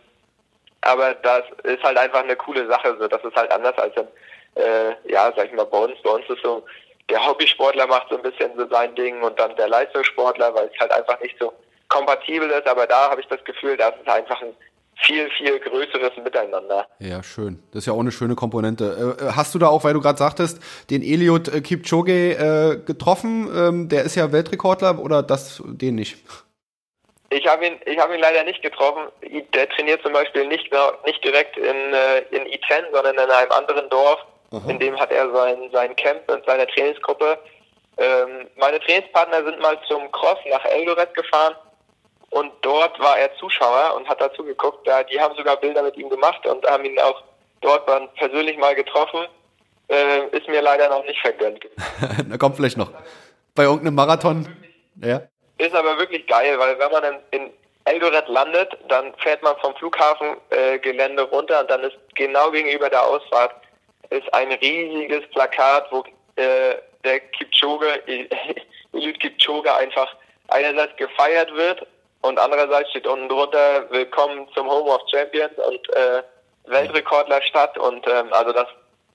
aber 0.82 1.14
das 1.14 1.42
ist 1.64 1.82
halt 1.82 1.98
einfach 1.98 2.22
eine 2.22 2.36
coole 2.36 2.66
Sache. 2.68 2.96
So, 2.98 3.08
das 3.08 3.22
ist 3.24 3.34
halt 3.34 3.50
anders 3.50 3.76
als 3.78 3.96
in, 3.96 4.06
äh, 4.54 5.10
ja, 5.10 5.32
sag 5.36 5.46
ich 5.46 5.52
mal, 5.52 5.66
bei 5.66 5.78
uns. 5.78 5.94
Bei 6.02 6.10
uns 6.10 6.24
ist 6.28 6.42
so, 6.42 6.64
der 7.08 7.26
Hobbysportler 7.26 7.86
macht 7.86 8.08
so 8.10 8.16
ein 8.16 8.22
bisschen 8.22 8.50
so 8.56 8.66
sein 8.68 8.94
Ding 8.94 9.22
und 9.22 9.38
dann 9.38 9.54
der 9.56 9.68
Leistungssportler, 9.68 10.54
weil 10.54 10.70
es 10.72 10.80
halt 10.80 10.92
einfach 10.92 11.20
nicht 11.20 11.36
so 11.38 11.52
kompatibel 11.88 12.48
ist. 12.50 12.66
Aber 12.66 12.86
da 12.86 13.10
habe 13.10 13.20
ich 13.20 13.26
das 13.28 13.42
Gefühl, 13.44 13.76
das 13.76 13.94
ist 14.00 14.08
einfach 14.08 14.40
ein 14.42 14.54
viel, 15.02 15.30
viel 15.30 15.58
größeres 15.60 16.12
Miteinander. 16.22 16.86
Ja, 16.98 17.22
schön. 17.22 17.62
Das 17.72 17.80
ist 17.80 17.86
ja 17.86 17.92
auch 17.92 18.00
eine 18.00 18.12
schöne 18.12 18.34
Komponente. 18.34 19.16
Äh, 19.20 19.24
äh 19.24 19.32
hast 19.32 19.54
du 19.54 19.58
da 19.58 19.68
auch, 19.68 19.84
weil 19.84 19.94
du 19.94 20.00
gerade 20.00 20.18
sagtest, 20.18 20.60
den 20.90 21.02
Eliud 21.02 21.48
äh, 21.48 21.60
Kipchoge 21.60 22.32
äh, 22.32 22.84
getroffen? 22.84 23.48
Ähm, 23.54 23.88
der 23.88 24.04
ist 24.04 24.14
ja 24.14 24.32
Weltrekordler 24.32 24.98
oder 24.98 25.22
das 25.22 25.62
den 25.64 25.94
nicht? 25.94 26.18
Ich 27.30 27.46
habe 27.46 27.64
ihn, 27.64 27.74
ich 27.86 27.98
habe 27.98 28.14
ihn 28.14 28.20
leider 28.20 28.42
nicht 28.44 28.60
getroffen. 28.60 29.04
Der 29.54 29.68
trainiert 29.70 30.02
zum 30.02 30.12
Beispiel 30.12 30.46
nicht, 30.48 30.70
nicht 31.06 31.24
direkt 31.24 31.56
in, 31.56 31.64
äh, 31.64 32.18
in 32.32 32.42
I10, 32.42 32.92
sondern 32.92 33.14
in 33.14 33.20
einem 33.20 33.52
anderen 33.52 33.88
Dorf. 33.88 34.18
Aha. 34.52 34.68
In 34.68 34.78
dem 34.78 34.98
hat 34.98 35.12
er 35.12 35.30
sein, 35.32 35.70
sein 35.72 35.94
Camp 35.96 36.30
und 36.30 36.44
seine 36.44 36.66
Trainingsgruppe. 36.66 37.38
Ähm, 37.98 38.48
meine 38.56 38.80
Trainingspartner 38.80 39.44
sind 39.44 39.60
mal 39.60 39.78
zum 39.86 40.10
Cross 40.10 40.38
nach 40.50 40.64
Eldoret 40.64 41.14
gefahren 41.14 41.54
und 42.30 42.52
dort 42.62 42.98
war 42.98 43.18
er 43.18 43.34
Zuschauer 43.36 43.94
und 43.96 44.08
hat 44.08 44.20
dazu 44.20 44.44
geguckt. 44.44 44.86
Da, 44.86 45.02
die 45.02 45.20
haben 45.20 45.36
sogar 45.36 45.56
Bilder 45.56 45.82
mit 45.82 45.96
ihm 45.96 46.08
gemacht 46.08 46.44
und 46.46 46.66
haben 46.66 46.84
ihn 46.84 46.98
auch 46.98 47.22
dort 47.60 47.88
dann 47.88 48.08
persönlich 48.14 48.56
mal 48.58 48.74
getroffen. 48.74 49.26
Äh, 49.88 50.36
ist 50.36 50.48
mir 50.48 50.62
leider 50.62 50.88
noch 50.88 51.04
nicht 51.04 51.20
vergönnt. 51.20 51.64
da 52.28 52.36
kommt 52.38 52.56
vielleicht 52.56 52.76
noch. 52.76 52.92
Bei 53.54 53.64
irgendeinem 53.64 53.96
Marathon. 53.96 54.48
Ja. 55.02 55.22
Ist 55.58 55.74
aber 55.74 55.98
wirklich 55.98 56.26
geil, 56.26 56.58
weil 56.58 56.78
wenn 56.78 56.92
man 56.92 57.04
in, 57.04 57.40
in 57.40 57.50
Eldoret 57.84 58.28
landet, 58.28 58.76
dann 58.88 59.12
fährt 59.16 59.42
man 59.42 59.56
vom 59.58 59.74
Flughafengelände 59.76 61.22
äh, 61.22 61.26
runter 61.26 61.60
und 61.60 61.70
dann 61.70 61.82
ist 61.82 61.96
genau 62.14 62.50
gegenüber 62.50 62.88
der 62.88 63.04
Ausfahrt 63.04 63.54
ist 64.10 64.32
ein 64.34 64.52
riesiges 64.52 65.26
Plakat, 65.30 65.86
wo 65.90 66.04
äh, 66.36 66.76
der 67.04 67.20
Kipchoge, 67.20 68.02
Eliud 68.92 69.20
Kipchoge 69.20 69.74
einfach 69.74 70.14
einerseits 70.48 70.96
gefeiert 70.96 71.54
wird 71.54 71.86
und 72.22 72.38
andererseits 72.38 72.90
steht 72.90 73.06
unten 73.06 73.28
drunter, 73.28 73.90
willkommen 73.90 74.46
zum 74.54 74.68
Home 74.68 74.90
of 74.90 75.00
Champions 75.10 75.54
und 75.66 75.96
äh, 75.96 76.22
Weltrekordler 76.66 77.40
Stadt. 77.42 77.78
Und 77.78 78.06
ähm, 78.06 78.32
also 78.32 78.52
das 78.52 78.66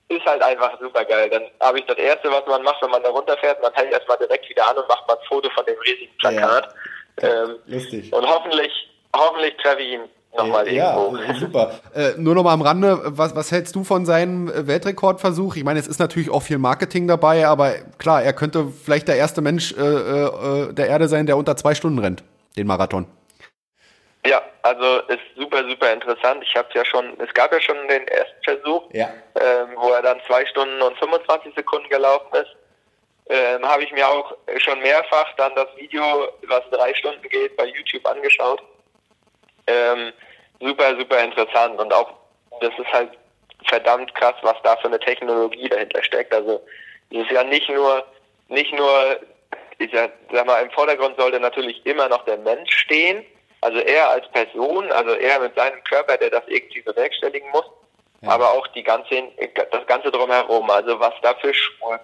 ist 0.08 0.24
halt 0.24 0.42
einfach 0.42 0.78
super 0.80 1.04
geil. 1.04 1.30
Dann 1.30 1.44
habe 1.60 1.78
ich 1.78 1.86
das 1.86 1.98
Erste, 1.98 2.30
was 2.30 2.44
man 2.46 2.62
macht, 2.62 2.82
wenn 2.82 2.90
man 2.90 3.02
da 3.02 3.10
runterfährt, 3.10 3.62
man 3.62 3.72
hält 3.74 3.92
erstmal 3.92 4.18
direkt 4.18 4.48
wieder 4.48 4.68
an 4.68 4.76
und 4.76 4.88
macht 4.88 5.06
mal 5.06 5.14
ein 5.14 5.26
Foto 5.28 5.48
von 5.50 5.64
dem 5.66 5.78
riesigen 5.80 6.16
Plakat. 6.18 6.74
Ja. 7.22 7.44
Ähm, 7.44 7.58
Lustig. 7.66 8.12
Und 8.12 8.26
hoffentlich, 8.26 8.72
hoffentlich 9.14 9.56
treffe 9.58 9.82
ich 9.82 9.92
ihn 9.92 10.08
nochmal 10.36 10.72
ja, 10.72 10.96
irgendwo. 10.96 11.22
Ja, 11.22 11.34
super. 11.38 11.80
Äh, 11.94 12.12
nur 12.16 12.34
nochmal 12.34 12.54
am 12.54 12.62
Rande, 12.62 13.00
was, 13.04 13.34
was 13.34 13.52
hältst 13.52 13.74
du 13.74 13.84
von 13.84 14.06
seinem 14.06 14.50
Weltrekordversuch? 14.66 15.56
Ich 15.56 15.64
meine, 15.64 15.78
es 15.80 15.86
ist 15.86 15.98
natürlich 15.98 16.30
auch 16.30 16.42
viel 16.42 16.58
Marketing 16.58 17.08
dabei, 17.08 17.46
aber 17.46 17.74
klar, 17.98 18.22
er 18.22 18.32
könnte 18.32 18.68
vielleicht 18.68 19.08
der 19.08 19.16
erste 19.16 19.40
Mensch 19.40 19.72
äh, 19.72 19.82
äh, 19.82 20.72
der 20.72 20.88
Erde 20.88 21.08
sein, 21.08 21.26
der 21.26 21.36
unter 21.36 21.56
zwei 21.56 21.74
Stunden 21.74 21.98
rennt 21.98 22.24
den 22.56 22.66
Marathon. 22.66 23.06
Ja, 24.26 24.42
also 24.62 25.00
ist 25.08 25.20
super, 25.36 25.62
super 25.68 25.92
interessant. 25.92 26.42
Ich 26.42 26.56
habe 26.56 26.68
ja 26.74 26.84
schon, 26.84 27.18
es 27.20 27.32
gab 27.34 27.52
ja 27.52 27.60
schon 27.60 27.76
den 27.88 28.08
ersten 28.08 28.42
Versuch, 28.42 28.88
ja. 28.92 29.08
ähm, 29.40 29.68
wo 29.76 29.90
er 29.90 30.02
dann 30.02 30.20
zwei 30.26 30.44
Stunden 30.46 30.82
und 30.82 30.98
25 30.98 31.54
Sekunden 31.54 31.88
gelaufen 31.88 32.34
ist. 32.34 32.56
Ähm, 33.28 33.64
habe 33.64 33.84
ich 33.84 33.92
mir 33.92 34.08
auch 34.08 34.34
schon 34.58 34.80
mehrfach 34.80 35.32
dann 35.36 35.54
das 35.54 35.68
Video, 35.76 36.28
was 36.48 36.62
drei 36.70 36.94
Stunden 36.94 37.22
geht, 37.28 37.56
bei 37.56 37.66
YouTube 37.66 38.06
angeschaut. 38.06 38.62
Ähm, 39.66 40.12
super, 40.60 40.96
super 40.98 41.22
interessant 41.22 41.78
und 41.80 41.92
auch 41.92 42.12
das 42.60 42.72
ist 42.78 42.92
halt 42.92 43.10
verdammt 43.66 44.14
krass, 44.14 44.34
was 44.42 44.56
da 44.62 44.76
für 44.76 44.88
eine 44.88 45.00
Technologie 45.00 45.68
dahinter 45.68 46.02
steckt. 46.02 46.32
Also 46.32 46.60
es 47.10 47.18
ist 47.18 47.30
ja 47.30 47.44
nicht 47.44 47.68
nur 47.68 48.04
nicht 48.48 48.72
nur 48.72 49.20
ich 49.78 49.90
sag, 49.92 50.12
sag 50.32 50.46
mal, 50.46 50.62
im 50.62 50.70
Vordergrund 50.70 51.16
sollte 51.18 51.40
natürlich 51.40 51.84
immer 51.84 52.08
noch 52.08 52.24
der 52.24 52.38
Mensch 52.38 52.74
stehen. 52.74 53.24
Also 53.60 53.78
er 53.78 54.10
als 54.10 54.28
Person, 54.28 54.90
also 54.92 55.10
er 55.12 55.40
mit 55.40 55.54
seinem 55.54 55.82
Körper, 55.84 56.16
der 56.16 56.30
das 56.30 56.42
irgendwie 56.46 56.82
bewerkstelligen 56.82 57.50
muss, 57.50 57.64
ja. 58.22 58.30
aber 58.30 58.52
auch 58.52 58.66
die 58.68 58.82
ganze, 58.82 59.22
das 59.70 59.86
Ganze 59.86 60.10
drumherum, 60.10 60.70
also 60.70 60.98
was 61.00 61.14
da 61.22 61.34
für 61.34 61.52
Schuhe 61.52 62.00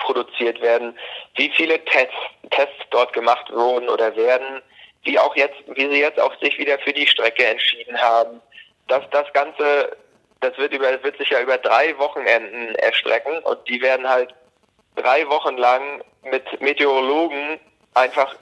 produziert 0.00 0.60
werden, 0.60 0.98
wie 1.36 1.50
viele 1.50 1.82
Tests, 1.84 2.14
Tests 2.50 2.82
dort 2.90 3.12
gemacht 3.12 3.50
wurden 3.52 3.88
oder 3.88 4.14
werden, 4.16 4.60
wie 5.08 5.18
auch 5.18 5.34
jetzt, 5.36 5.56
wie 5.66 5.90
sie 5.90 6.00
jetzt 6.00 6.20
auch 6.20 6.38
sich 6.40 6.58
wieder 6.58 6.78
für 6.80 6.92
die 6.92 7.06
Strecke 7.06 7.44
entschieden 7.46 7.98
haben. 7.98 8.42
Dass 8.88 9.02
das 9.10 9.32
Ganze, 9.32 9.96
das 10.40 10.56
wird 10.58 10.74
über, 10.74 11.02
wird 11.02 11.16
sich 11.16 11.30
ja 11.30 11.40
über 11.40 11.56
drei 11.56 11.96
Wochenenden 11.98 12.74
erstrecken 12.76 13.38
und 13.40 13.58
die 13.68 13.80
werden 13.80 14.08
halt 14.08 14.34
drei 14.96 15.26
Wochen 15.28 15.56
lang 15.56 16.04
mit 16.22 16.60
Meteorologen 16.60 17.58
einfach 17.94 18.36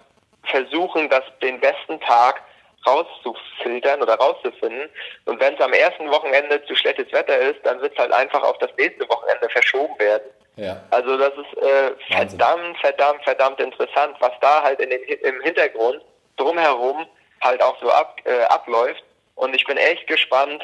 versuchen, 0.44 1.08
das 1.08 1.22
den 1.40 1.60
besten 1.60 2.00
Tag 2.00 2.42
rauszufiltern 2.84 4.02
oder 4.02 4.14
rauszufinden. 4.14 4.88
Und 5.24 5.40
wenn 5.40 5.54
es 5.54 5.60
am 5.60 5.72
ersten 5.72 6.10
Wochenende 6.10 6.64
zu 6.66 6.74
schlechtes 6.74 7.12
Wetter 7.12 7.36
ist, 7.38 7.64
dann 7.64 7.80
wird 7.80 7.92
es 7.92 7.98
halt 7.98 8.12
einfach 8.12 8.42
auf 8.42 8.58
das 8.58 8.70
nächste 8.76 9.08
Wochenende 9.08 9.48
verschoben 9.50 9.98
werden. 9.98 10.30
Ja. 10.56 10.82
Also 10.90 11.16
das 11.16 11.32
ist 11.34 11.62
äh, 11.62 11.92
verdammt, 12.08 12.78
verdammt, 12.78 13.22
verdammt 13.24 13.60
interessant, 13.60 14.16
was 14.20 14.32
da 14.40 14.62
halt 14.62 14.80
in 14.80 14.90
den, 14.90 15.02
im 15.02 15.42
Hintergrund 15.42 16.02
drumherum 16.36 17.06
halt 17.42 17.62
auch 17.62 17.78
so 17.80 17.90
ab, 17.90 18.18
äh, 18.24 18.42
abläuft. 18.44 19.04
Und 19.34 19.54
ich 19.54 19.64
bin 19.66 19.76
echt 19.76 20.06
gespannt, 20.06 20.62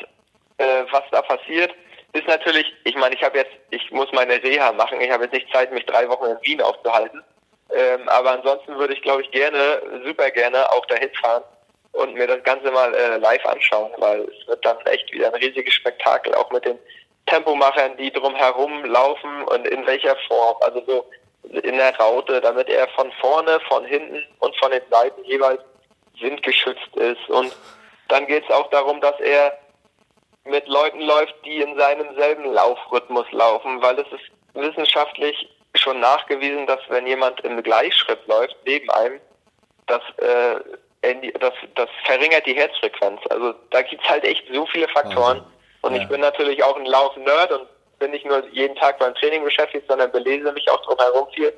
äh, 0.58 0.84
was 0.90 1.02
da 1.10 1.22
passiert 1.22 1.72
ist 2.12 2.26
natürlich, 2.26 2.72
ich 2.84 2.94
meine, 2.94 3.14
ich 3.14 3.22
habe 3.22 3.38
jetzt, 3.38 3.52
ich 3.70 3.90
muss 3.90 4.12
meine 4.12 4.42
Reha 4.42 4.72
machen, 4.72 5.00
ich 5.00 5.10
habe 5.10 5.24
jetzt 5.24 5.32
nicht 5.32 5.50
Zeit, 5.52 5.72
mich 5.72 5.86
drei 5.86 6.08
Wochen 6.08 6.26
in 6.26 6.38
Wien 6.42 6.60
aufzuhalten. 6.60 7.22
Ähm, 7.74 8.06
aber 8.08 8.32
ansonsten 8.32 8.76
würde 8.76 8.92
ich, 8.92 9.02
glaube 9.02 9.22
ich, 9.22 9.30
gerne, 9.30 9.82
super 10.04 10.30
gerne 10.30 10.70
auch 10.72 10.84
dahin 10.86 11.10
fahren 11.14 11.42
und 11.92 12.14
mir 12.14 12.26
das 12.26 12.42
Ganze 12.44 12.70
mal 12.70 12.94
äh, 12.94 13.16
live 13.16 13.44
anschauen, 13.46 13.92
weil 13.96 14.20
es 14.22 14.46
wird 14.46 14.64
dann 14.64 14.78
echt 14.86 15.10
wieder 15.12 15.28
ein 15.28 15.40
riesiges 15.42 15.72
Spektakel, 15.72 16.34
auch 16.34 16.50
mit 16.50 16.66
den 16.66 16.78
Tempomachern, 17.26 17.96
die 17.96 18.12
drumherum 18.12 18.84
laufen 18.84 19.44
und 19.44 19.66
in 19.66 19.86
welcher 19.86 20.16
Form, 20.28 20.56
also 20.60 20.82
so 20.86 21.06
in 21.44 21.76
der 21.76 21.96
Raute, 21.96 22.40
damit 22.40 22.68
er 22.68 22.88
von 22.88 23.10
vorne, 23.20 23.60
von 23.68 23.84
hinten 23.84 24.22
und 24.38 24.56
von 24.56 24.70
den 24.70 24.82
Seiten 24.90 25.24
jeweils 25.24 25.60
windgeschützt 26.20 26.96
ist. 26.96 27.28
Und 27.28 27.54
dann 28.08 28.26
geht 28.26 28.44
es 28.44 28.54
auch 28.54 28.70
darum, 28.70 29.00
dass 29.00 29.18
er 29.20 29.58
mit 30.44 30.66
Leuten 30.66 31.00
läuft, 31.00 31.34
die 31.44 31.60
in 31.60 31.76
seinem 31.78 32.14
selben 32.16 32.44
Laufrhythmus 32.52 33.26
laufen, 33.30 33.80
weil 33.80 33.98
es 33.98 34.06
ist 34.12 34.30
wissenschaftlich 34.54 35.48
schon 35.74 36.00
nachgewiesen, 36.00 36.66
dass 36.66 36.80
wenn 36.88 37.06
jemand 37.06 37.40
im 37.40 37.62
Gleichschritt 37.62 38.26
läuft, 38.26 38.56
neben 38.66 38.90
einem, 38.90 39.20
das, 39.86 40.02
äh, 40.18 41.32
das, 41.38 41.54
das 41.74 41.88
verringert 42.04 42.46
die 42.46 42.54
Herzfrequenz. 42.54 43.20
Also 43.30 43.54
da 43.70 43.82
gibt's 43.82 44.08
halt 44.08 44.24
echt 44.24 44.44
so 44.52 44.66
viele 44.66 44.88
Faktoren. 44.88 45.44
Und 45.82 45.94
ja. 45.94 46.02
ich 46.02 46.08
bin 46.08 46.20
natürlich 46.20 46.62
auch 46.62 46.76
ein 46.76 46.86
Lauf-Nerd 46.86 47.52
und 47.52 47.68
bin 48.02 48.10
nicht 48.10 48.26
nur 48.26 48.42
jeden 48.52 48.74
Tag 48.76 48.98
beim 48.98 49.14
Training 49.14 49.44
beschäftigt, 49.44 49.86
sondern 49.88 50.10
belese 50.10 50.52
mich 50.52 50.68
auch 50.70 50.82
drumherum 50.84 51.28
viel. 51.34 51.52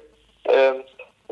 Ähm, 0.45 0.83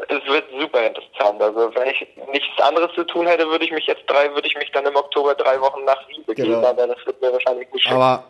es 0.09 0.27
wird 0.27 0.45
super 0.59 0.87
interessant. 0.87 1.41
Also 1.41 1.71
wenn 1.75 1.89
ich 1.89 2.07
nichts 2.33 2.61
anderes 2.63 2.91
zu 2.95 3.05
tun 3.05 3.27
hätte, 3.27 3.47
würde 3.47 3.67
ich 3.67 3.73
mich 3.73 3.87
jetzt 3.87 4.03
drei, 4.07 4.33
würde 4.33 4.49
ich 4.49 4.57
mich 4.57 4.71
dann 4.73 4.87
im 4.87 4.97
Oktober 4.97 5.35
drei 5.35 5.61
Wochen 5.61 5.85
nach 5.85 6.09
Wien 6.09 6.25
begeben, 6.27 6.55
genau. 6.55 6.69
aber 6.69 6.87
das 6.87 6.97
wird 7.05 7.21
mir 7.21 7.31
wahrscheinlich 7.31 7.71
nicht 7.73 7.87
Aber 7.91 8.25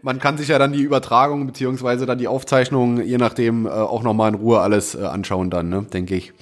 man 0.00 0.18
kann 0.18 0.38
sich 0.38 0.48
ja 0.48 0.58
dann 0.58 0.72
die 0.72 0.82
Übertragung 0.82 1.46
beziehungsweise 1.46 2.06
dann 2.06 2.16
die 2.16 2.28
Aufzeichnung, 2.28 3.02
je 3.02 3.18
nachdem, 3.18 3.66
äh, 3.66 3.70
auch 3.70 4.02
nochmal 4.02 4.30
in 4.30 4.36
Ruhe 4.36 4.60
alles 4.60 4.94
äh, 4.94 5.04
anschauen 5.04 5.50
dann, 5.50 5.68
ne, 5.68 5.86
denke 5.92 6.14
ich. 6.14 6.32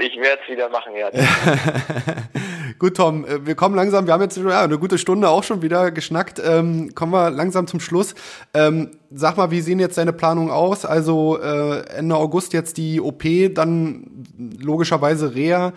Ich 0.00 0.16
werde 0.18 0.40
es 0.42 0.50
wieder 0.50 0.68
machen, 0.70 0.92
ja. 0.96 1.10
Gut, 2.78 2.96
Tom, 2.96 3.26
äh, 3.26 3.44
wir 3.44 3.54
kommen 3.54 3.74
langsam, 3.74 4.06
wir 4.06 4.14
haben 4.14 4.22
jetzt 4.22 4.36
ja, 4.36 4.62
eine 4.62 4.78
gute 4.78 4.96
Stunde 4.96 5.28
auch 5.28 5.42
schon 5.42 5.62
wieder 5.62 5.90
geschnackt. 5.90 6.40
Ähm, 6.42 6.94
kommen 6.94 7.12
wir 7.12 7.30
langsam 7.30 7.66
zum 7.66 7.80
Schluss. 7.80 8.14
Ähm, 8.54 8.92
sag 9.10 9.36
mal, 9.36 9.50
wie 9.50 9.60
sehen 9.60 9.78
jetzt 9.78 9.98
deine 9.98 10.12
Planungen 10.12 10.50
aus? 10.50 10.84
Also 10.86 11.38
äh, 11.38 11.80
Ende 11.96 12.16
August 12.16 12.52
jetzt 12.52 12.78
die 12.78 13.00
OP, 13.00 13.24
dann 13.54 14.24
logischerweise 14.58 15.34
Reha. 15.34 15.72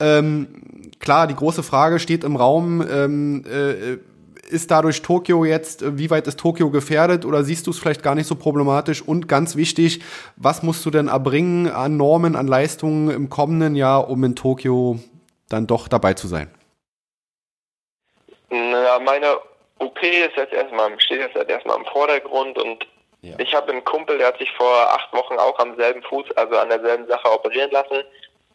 Ähm, 0.00 0.48
klar, 0.98 1.26
die 1.26 1.36
große 1.36 1.62
Frage 1.62 1.98
steht 2.00 2.24
im 2.24 2.36
Raum. 2.36 2.84
Ähm, 2.90 3.44
äh, 3.46 3.98
ist 4.48 4.70
dadurch 4.70 5.02
Tokio 5.02 5.44
jetzt, 5.44 5.82
äh, 5.82 5.98
wie 5.98 6.10
weit 6.10 6.26
ist 6.26 6.38
Tokio 6.38 6.70
gefährdet 6.70 7.24
oder 7.24 7.44
siehst 7.44 7.66
du 7.66 7.70
es 7.70 7.78
vielleicht 7.78 8.02
gar 8.02 8.14
nicht 8.14 8.26
so 8.26 8.34
problematisch? 8.34 9.02
Und 9.02 9.28
ganz 9.28 9.56
wichtig, 9.56 10.00
was 10.36 10.62
musst 10.62 10.84
du 10.86 10.90
denn 10.90 11.08
erbringen 11.08 11.70
an 11.70 11.96
Normen, 11.96 12.36
an 12.36 12.46
Leistungen 12.46 13.10
im 13.10 13.30
kommenden 13.30 13.76
Jahr, 13.76 14.08
um 14.08 14.24
in 14.24 14.36
Tokio 14.36 14.98
dann 15.48 15.66
doch 15.66 15.88
dabei 15.88 16.14
zu 16.14 16.26
sein? 16.26 16.50
ja, 18.88 18.98
meine 18.98 19.38
OP 19.78 20.02
ist 20.02 20.36
jetzt 20.36 20.52
erstmal, 20.52 20.98
steht 21.00 21.20
jetzt 21.20 21.50
erstmal 21.50 21.78
im 21.78 21.84
Vordergrund 21.86 22.58
und 22.58 22.86
ja. 23.20 23.34
ich 23.38 23.54
habe 23.54 23.72
einen 23.72 23.84
Kumpel, 23.84 24.18
der 24.18 24.28
hat 24.28 24.38
sich 24.38 24.50
vor 24.52 24.74
acht 24.94 25.12
Wochen 25.12 25.38
auch 25.38 25.58
am 25.58 25.76
selben 25.76 26.02
Fuß, 26.02 26.26
also 26.36 26.56
an 26.56 26.68
derselben 26.68 27.06
Sache 27.06 27.30
operieren 27.30 27.70
lassen. 27.70 28.02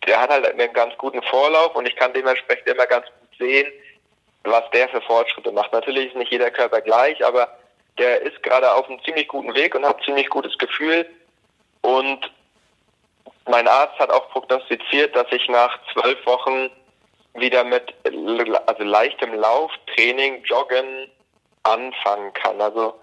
Der 0.07 0.19
hat 0.19 0.29
halt 0.29 0.45
einen 0.45 0.73
ganz 0.73 0.97
guten 0.97 1.21
Vorlauf 1.23 1.75
und 1.75 1.87
ich 1.87 1.95
kann 1.95 2.13
dementsprechend 2.13 2.67
immer 2.67 2.85
ganz 2.87 3.05
gut 3.05 3.37
sehen, 3.39 3.67
was 4.43 4.63
der 4.71 4.89
für 4.89 5.01
Fortschritte 5.01 5.51
macht. 5.51 5.71
Natürlich 5.71 6.07
ist 6.07 6.15
nicht 6.15 6.31
jeder 6.31 6.51
Körper 6.51 6.81
gleich, 6.81 7.23
aber 7.25 7.57
der 7.97 8.21
ist 8.21 8.41
gerade 8.43 8.71
auf 8.73 8.89
einem 8.89 9.03
ziemlich 9.03 9.27
guten 9.27 9.53
Weg 9.55 9.75
und 9.75 9.85
hat 9.85 9.97
ein 9.97 10.03
ziemlich 10.03 10.29
gutes 10.29 10.57
Gefühl. 10.57 11.05
Und 11.81 12.31
mein 13.45 13.67
Arzt 13.67 13.97
hat 13.99 14.09
auch 14.09 14.29
prognostiziert, 14.29 15.15
dass 15.15 15.27
ich 15.31 15.47
nach 15.49 15.77
zwölf 15.93 16.25
Wochen 16.25 16.69
wieder 17.35 17.63
mit 17.63 17.93
also 18.03 18.83
leichtem 18.83 19.33
Lauftraining, 19.33 20.43
Joggen 20.43 21.11
anfangen 21.63 22.33
kann. 22.33 22.61
Also 22.61 22.99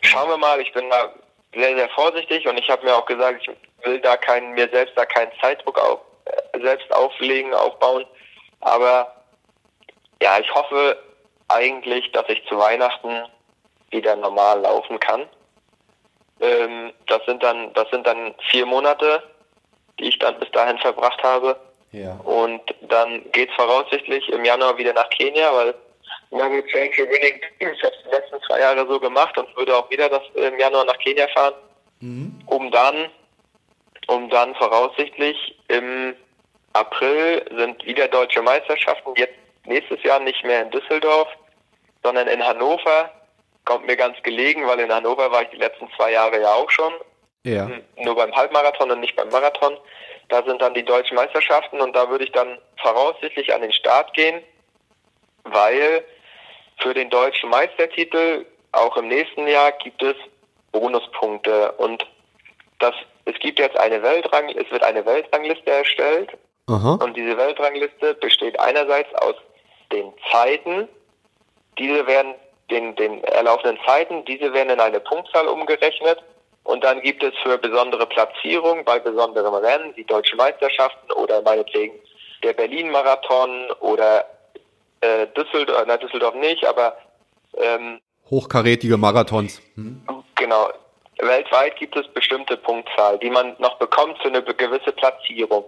schauen 0.00 0.30
wir 0.30 0.36
mal, 0.36 0.60
ich 0.60 0.72
bin 0.72 0.88
da 0.90 1.12
sehr, 1.54 1.76
sehr 1.76 1.88
vorsichtig 1.90 2.46
und 2.46 2.58
ich 2.58 2.70
habe 2.70 2.84
mir 2.84 2.94
auch 2.94 3.06
gesagt, 3.06 3.42
ich 3.42 3.86
will 3.86 4.00
da 4.00 4.16
keinen, 4.16 4.52
mir 4.52 4.68
selbst 4.70 4.96
da 4.96 5.04
keinen 5.04 5.32
Zeitdruck 5.40 5.78
auf, 5.78 6.00
äh, 6.24 6.60
selbst 6.60 6.92
auflegen, 6.92 7.52
aufbauen. 7.54 8.06
Aber 8.60 9.17
ja, 10.22 10.38
ich 10.38 10.52
hoffe 10.54 10.98
eigentlich, 11.48 12.10
dass 12.12 12.28
ich 12.28 12.44
zu 12.46 12.58
Weihnachten 12.58 13.24
wieder 13.90 14.16
normal 14.16 14.60
laufen 14.60 15.00
kann. 15.00 15.26
Ähm, 16.40 16.92
das 17.06 17.24
sind 17.26 17.42
dann, 17.42 17.72
das 17.74 17.88
sind 17.90 18.06
dann 18.06 18.34
vier 18.50 18.66
Monate, 18.66 19.22
die 19.98 20.08
ich 20.08 20.18
dann 20.18 20.38
bis 20.38 20.50
dahin 20.52 20.78
verbracht 20.78 21.22
habe. 21.22 21.58
Ja. 21.92 22.12
Und 22.24 22.62
dann 22.82 23.30
geht's 23.32 23.54
voraussichtlich 23.54 24.28
im 24.28 24.44
Januar 24.44 24.76
wieder 24.76 24.92
nach 24.92 25.08
Kenia, 25.10 25.52
weil 25.54 25.74
Never 26.30 26.66
Change 26.66 27.08
Winning 27.08 27.40
Team. 27.58 27.70
Ich 27.72 27.82
habe 27.82 27.94
es 27.94 28.02
die 28.04 28.10
letzten 28.10 28.40
zwei 28.42 28.60
Jahre 28.60 28.86
so 28.86 29.00
gemacht 29.00 29.36
und 29.38 29.54
würde 29.56 29.76
auch 29.76 29.90
wieder 29.90 30.08
das 30.08 30.22
im 30.34 30.58
Januar 30.58 30.84
nach 30.84 30.98
Kenia 30.98 31.26
fahren, 31.28 31.54
mhm. 32.00 32.38
um 32.46 32.70
dann, 32.70 33.10
um 34.08 34.28
dann 34.28 34.54
voraussichtlich 34.56 35.58
im 35.68 36.14
April 36.74 37.44
sind 37.56 37.84
wieder 37.84 38.08
deutsche 38.08 38.42
Meisterschaften. 38.42 39.14
Jetzt 39.16 39.34
nächstes 39.68 40.02
Jahr 40.02 40.20
nicht 40.20 40.44
mehr 40.44 40.62
in 40.62 40.70
Düsseldorf, 40.70 41.28
sondern 42.02 42.26
in 42.28 42.44
Hannover. 42.44 43.10
Kommt 43.64 43.86
mir 43.86 43.96
ganz 43.96 44.16
gelegen, 44.22 44.66
weil 44.66 44.80
in 44.80 44.92
Hannover 44.92 45.30
war 45.30 45.42
ich 45.42 45.50
die 45.50 45.56
letzten 45.56 45.88
zwei 45.96 46.12
Jahre 46.12 46.40
ja 46.40 46.54
auch 46.54 46.70
schon. 46.70 46.92
Ja. 47.44 47.70
Nur 47.96 48.16
beim 48.16 48.34
Halbmarathon 48.34 48.90
und 48.90 49.00
nicht 49.00 49.16
beim 49.16 49.28
Marathon. 49.28 49.76
Da 50.28 50.42
sind 50.42 50.60
dann 50.60 50.74
die 50.74 50.84
deutschen 50.84 51.14
Meisterschaften 51.14 51.80
und 51.80 51.94
da 51.94 52.10
würde 52.10 52.24
ich 52.24 52.32
dann 52.32 52.58
voraussichtlich 52.82 53.54
an 53.54 53.62
den 53.62 53.72
Start 53.72 54.12
gehen, 54.14 54.42
weil 55.44 56.04
für 56.78 56.94
den 56.94 57.10
deutschen 57.10 57.48
Meistertitel 57.50 58.44
auch 58.72 58.96
im 58.96 59.08
nächsten 59.08 59.46
Jahr 59.46 59.72
gibt 59.72 60.02
es 60.02 60.16
Bonuspunkte 60.72 61.72
und 61.72 62.06
das 62.78 62.94
es 63.24 63.38
gibt 63.40 63.58
jetzt 63.58 63.78
eine 63.78 64.02
Weltrang 64.02 64.50
es 64.50 64.70
wird 64.70 64.82
eine 64.82 65.04
Weltrangliste 65.04 65.70
erstellt 65.70 66.30
Aha. 66.66 66.98
und 67.02 67.16
diese 67.16 67.36
Weltrangliste 67.36 68.14
besteht 68.14 68.60
einerseits 68.60 69.12
aus 69.14 69.34
den 69.92 70.12
Zeiten, 70.30 70.88
diese 71.78 72.06
werden 72.06 72.34
den 72.70 72.94
den 72.96 73.24
erlaufenden 73.24 73.78
Zeiten, 73.86 74.24
diese 74.26 74.52
werden 74.52 74.70
in 74.70 74.80
eine 74.80 75.00
Punktzahl 75.00 75.46
umgerechnet 75.48 76.22
und 76.64 76.84
dann 76.84 77.00
gibt 77.00 77.22
es 77.22 77.32
für 77.42 77.56
besondere 77.56 78.06
Platzierungen 78.06 78.84
bei 78.84 78.98
besonderen 78.98 79.54
Rennen, 79.54 79.94
die 79.94 80.04
deutschen 80.04 80.36
Meisterschaften 80.36 81.10
oder 81.12 81.40
meinetwegen 81.40 81.94
der 82.42 82.52
Berlin-Marathon 82.52 83.70
oder 83.80 84.26
äh, 85.00 85.26
Düsseldorf, 85.28 85.84
na 85.86 85.96
Düsseldorf 85.96 86.34
nicht, 86.34 86.66
aber 86.66 86.96
ähm, 87.56 88.00
hochkarätige 88.30 88.98
Marathons. 88.98 89.62
Hm. 89.76 90.02
Genau. 90.34 90.68
Weltweit 91.20 91.76
gibt 91.76 91.96
es 91.96 92.06
bestimmte 92.08 92.56
Punktzahl, 92.56 93.18
die 93.18 93.30
man 93.30 93.56
noch 93.58 93.78
bekommt 93.78 94.18
für 94.18 94.28
eine 94.28 94.42
gewisse 94.42 94.92
Platzierung. 94.92 95.64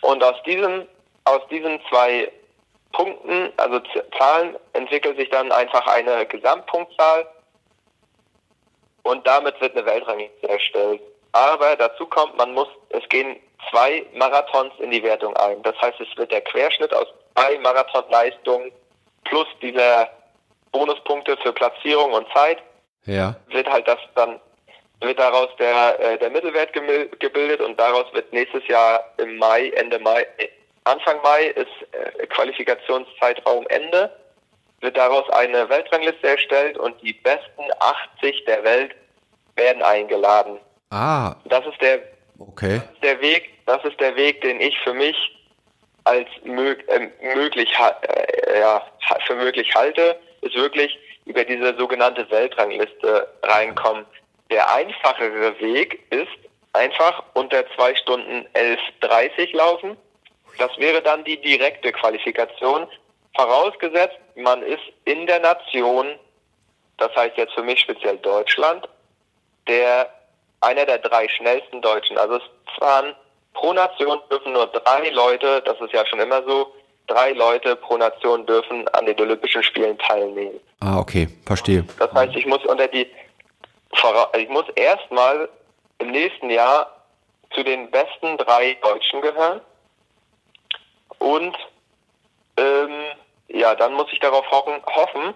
Und 0.00 0.22
aus 0.22 0.40
diesem, 0.46 0.86
aus 1.24 1.40
diesen 1.50 1.80
zwei 1.88 2.30
Punkten, 2.92 3.52
also 3.56 3.80
Zahlen, 4.18 4.56
entwickelt 4.72 5.18
sich 5.18 5.28
dann 5.30 5.52
einfach 5.52 5.86
eine 5.86 6.26
Gesamtpunktzahl 6.26 7.26
und 9.02 9.26
damit 9.26 9.60
wird 9.60 9.76
eine 9.76 9.86
Weltrangliste 9.86 10.48
erstellt. 10.48 11.00
Aber 11.32 11.76
dazu 11.76 12.06
kommt, 12.06 12.36
man 12.36 12.54
muss, 12.54 12.68
es 12.88 13.06
gehen 13.08 13.36
zwei 13.70 14.06
Marathons 14.14 14.72
in 14.78 14.90
die 14.90 15.02
Wertung 15.02 15.36
ein. 15.36 15.62
Das 15.62 15.80
heißt, 15.80 16.00
es 16.00 16.16
wird 16.16 16.32
der 16.32 16.40
Querschnitt 16.40 16.94
aus 16.94 17.06
zwei 17.34 17.58
Marathonleistungen 17.58 18.72
plus 19.24 19.46
dieser 19.60 20.08
Bonuspunkte 20.72 21.36
für 21.38 21.52
Platzierung 21.52 22.12
und 22.12 22.26
Zeit. 22.32 22.58
Ja. 23.04 23.36
Wird 23.48 23.68
halt 23.68 23.86
das 23.86 23.98
dann, 24.14 24.40
wird 25.00 25.18
daraus 25.18 25.48
der, 25.58 26.00
äh, 26.00 26.18
der 26.18 26.30
Mittelwert 26.30 26.72
gebildet 26.72 27.60
und 27.60 27.78
daraus 27.78 28.12
wird 28.12 28.32
nächstes 28.32 28.66
Jahr 28.66 29.04
im 29.18 29.36
Mai, 29.36 29.70
Ende 29.76 29.98
Mai, 29.98 30.26
Anfang 30.86 31.20
Mai 31.22 31.46
ist 31.46 31.66
äh, 31.92 32.26
Qualifikationszeitraum 32.28 33.66
Ende 33.68 34.10
wird 34.80 34.96
daraus 34.96 35.28
eine 35.30 35.68
Weltrangliste 35.68 36.28
erstellt 36.28 36.78
und 36.78 37.00
die 37.02 37.12
besten 37.12 37.64
80 37.80 38.44
der 38.44 38.62
Welt 38.62 38.94
werden 39.56 39.82
eingeladen. 39.82 40.58
Ah. 40.90 41.34
Das 41.46 41.66
ist 41.66 41.80
der, 41.80 42.00
okay. 42.38 42.80
das 42.80 42.92
ist 42.92 43.02
der 43.02 43.20
Weg, 43.20 43.50
das 43.66 43.84
ist 43.84 43.98
der 43.98 44.14
Weg, 44.16 44.42
den 44.42 44.60
ich 44.60 44.78
für 44.80 44.94
mich 44.94 45.16
als 46.04 46.28
mög, 46.44 46.86
äh, 46.88 47.10
möglich, 47.34 47.72
äh, 47.78 48.60
ja, 48.60 48.86
für 49.26 49.34
möglich 49.34 49.74
halte, 49.74 50.16
ist 50.42 50.54
wirklich 50.54 50.96
über 51.24 51.42
diese 51.44 51.76
sogenannte 51.76 52.30
Weltrangliste 52.30 53.26
reinkommen. 53.42 54.06
Der 54.52 54.72
einfachere 54.72 55.58
Weg 55.58 56.00
ist 56.10 56.28
einfach 56.74 57.24
unter 57.34 57.64
zwei 57.74 57.94
Stunden 57.96 58.46
11.30 58.54 59.56
laufen. 59.56 59.96
Das 60.58 60.76
wäre 60.78 61.02
dann 61.02 61.24
die 61.24 61.40
direkte 61.40 61.92
Qualifikation. 61.92 62.86
Vorausgesetzt, 63.34 64.16
man 64.36 64.62
ist 64.62 64.82
in 65.04 65.26
der 65.26 65.40
Nation, 65.40 66.18
das 66.96 67.14
heißt 67.14 67.36
jetzt 67.36 67.52
für 67.52 67.62
mich 67.62 67.80
speziell 67.80 68.16
Deutschland, 68.18 68.88
der 69.68 70.10
einer 70.60 70.86
der 70.86 70.98
drei 70.98 71.28
schnellsten 71.28 71.82
Deutschen. 71.82 72.16
Also 72.16 72.36
es 72.36 72.42
fahren 72.78 73.14
pro 73.52 73.72
Nation 73.72 74.20
dürfen 74.30 74.52
nur 74.52 74.66
drei 74.68 75.10
Leute, 75.10 75.62
das 75.62 75.78
ist 75.80 75.92
ja 75.92 76.06
schon 76.06 76.20
immer 76.20 76.42
so, 76.44 76.72
drei 77.06 77.32
Leute 77.32 77.76
pro 77.76 77.96
Nation 77.98 78.46
dürfen 78.46 78.88
an 78.88 79.06
den 79.06 79.18
Olympischen 79.20 79.62
Spielen 79.62 79.98
teilnehmen. 79.98 80.58
Ah, 80.80 80.98
okay, 80.98 81.28
verstehe. 81.44 81.84
Das 81.98 82.12
heißt, 82.12 82.34
ich 82.36 82.46
muss 82.46 82.64
unter 82.64 82.88
die, 82.88 83.06
ich 84.38 84.48
muss 84.48 84.68
erstmal 84.74 85.48
im 85.98 86.10
nächsten 86.10 86.50
Jahr 86.50 87.04
zu 87.54 87.62
den 87.62 87.90
besten 87.90 88.36
drei 88.38 88.76
Deutschen 88.82 89.20
gehören 89.20 89.60
und 91.18 91.56
ähm, 92.56 92.92
ja, 93.48 93.74
dann 93.74 93.94
muss 93.94 94.12
ich 94.12 94.18
darauf 94.20 94.48
hoffen, 94.50 95.34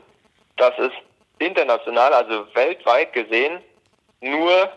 dass 0.57 0.79
es 0.79 0.93
international, 1.39 2.13
also 2.13 2.47
weltweit 2.55 3.13
gesehen, 3.13 3.63
nur 4.21 4.71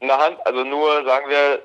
eine 0.00 0.16
Hand, 0.16 0.46
also 0.46 0.64
nur, 0.64 1.04
sagen 1.04 1.28
wir, 1.28 1.62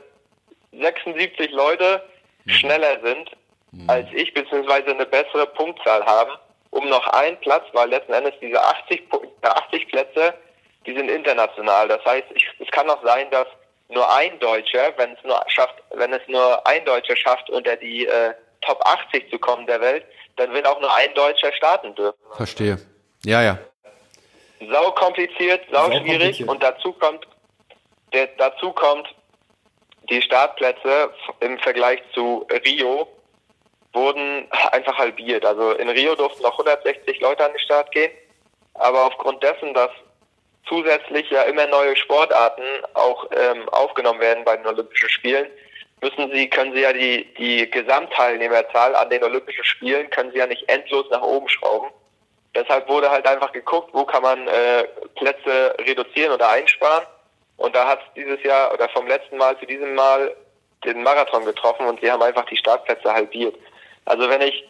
76 0.74 1.52
Leute 1.52 2.04
mhm. 2.44 2.52
schneller 2.52 3.00
sind 3.02 3.32
mhm. 3.72 3.90
als 3.90 4.08
ich, 4.14 4.34
beziehungsweise 4.34 4.92
eine 4.92 5.06
bessere 5.06 5.48
Punktzahl 5.48 6.06
haben, 6.06 6.32
um 6.72 6.90
noch 6.90 7.08
einen 7.08 7.40
Platz, 7.40 7.66
weil 7.74 7.90
letzten 7.90 8.14
Endes 8.14 8.34
diese 8.42 8.62
80, 8.62 9.04
80 9.42 9.88
Plätze, 9.88 10.34
die 10.86 10.94
sind 10.96 11.10
international. 11.10 11.88
Das 11.88 12.04
heißt, 12.06 12.28
ich, 12.34 12.46
es 12.60 12.70
kann 12.72 12.90
auch 12.90 13.04
sein, 13.04 13.30
dass 13.32 13.48
nur 13.90 14.12
ein 14.14 14.40
Deutscher, 14.40 14.94
wenn 14.98 15.14
es 15.14 15.24
nur 15.24 15.42
schafft, 15.48 15.76
wenn 15.92 16.14
es 16.14 16.22
nur 16.28 16.66
ein 16.66 16.84
Deutscher 16.86 17.16
schafft, 17.16 17.50
unter 17.50 17.76
die 17.76 18.06
äh, 18.06 18.34
Top 18.62 18.82
80 18.86 19.30
zu 19.30 19.38
kommen 19.38 19.68
der 19.68 19.80
Welt, 19.80 20.06
dann 20.38 20.52
will 20.54 20.66
auch 20.66 20.80
nur 20.82 20.94
ein 20.94 21.14
Deutscher 21.14 21.52
starten 21.54 21.94
dürfen. 21.96 22.18
Verstehe. 22.36 22.78
Ja, 23.24 23.42
ja. 23.42 23.60
Sau 24.72 24.92
kompliziert, 24.92 25.62
sau, 25.72 25.86
sau 25.86 25.92
schwierig 25.92 26.08
kompliziert. 26.08 26.50
und 26.50 26.64
dazu 26.64 26.94
kommt, 26.94 27.28
der, 28.14 28.28
dazu 28.38 28.72
kommt, 28.72 29.14
die 30.10 30.22
Startplätze 30.22 31.12
im 31.40 31.58
Vergleich 31.60 32.02
zu 32.14 32.48
Rio 32.66 33.08
wurden 33.94 34.48
einfach 34.72 34.98
halbiert. 34.98 35.46
Also 35.46 35.72
in 35.72 35.90
Rio 35.90 36.16
durften 36.16 36.44
noch 36.44 36.58
160 36.60 37.20
Leute 37.22 37.46
an 37.46 37.52
den 37.52 37.60
Start 37.60 37.92
gehen, 37.92 38.12
aber 38.76 39.06
aufgrund 39.06 39.42
dessen, 39.44 39.74
dass 39.74 39.90
zusätzlich 40.68 41.30
ja 41.30 41.44
immer 41.44 41.68
neue 41.68 41.96
Sportarten 41.96 42.64
auch 42.94 43.26
ähm, 43.32 43.68
aufgenommen 43.70 44.20
werden 44.20 44.44
bei 44.44 44.58
den 44.58 44.66
Olympischen 44.66 45.10
Spielen, 45.10 45.48
müssen 46.02 46.32
sie, 46.32 46.50
können 46.50 46.74
sie 46.74 46.82
ja 46.82 46.94
die, 46.94 47.34
die 47.36 47.70
Gesamtteilnehmerzahl 47.70 48.96
an 48.96 49.10
den 49.10 49.24
Olympischen 49.24 49.64
Spielen, 49.64 50.10
können 50.10 50.32
sie 50.32 50.40
ja 50.40 50.48
nicht 50.48 50.68
endlos 50.70 51.06
nach 51.10 51.22
oben 51.22 51.50
schrauben. 51.50 51.90
Deshalb 52.56 52.88
wurde 52.88 53.10
halt 53.10 53.28
einfach 53.28 53.52
geguckt, 53.52 53.90
wo 53.94 54.06
kann 54.06 54.24
man 54.24 54.48
äh, 54.48 54.86
Plätze 55.16 55.76
reduzieren 55.80 56.32
oder 56.32 56.50
einsparen. 56.50 57.06
Und 57.58 57.76
da 57.76 57.88
hat 57.88 58.00
es 58.00 58.14
dieses 58.16 58.42
Jahr 58.44 58.74
oder 58.74 58.88
vom 58.90 59.08
letzten 59.08 59.38
Mal 59.38 59.58
zu 59.60 59.66
diesem 59.66 59.96
Mal 59.96 60.36
den 60.86 61.04
Marathon 61.04 61.46
getroffen 61.46 61.86
und 61.88 62.00
sie 62.00 62.12
haben 62.12 62.22
einfach 62.22 62.46
die 62.46 62.58
Startplätze 62.58 63.12
halbiert. 63.12 63.56
Also 64.06 64.30
wenn 64.30 64.42
ich, 64.42 64.68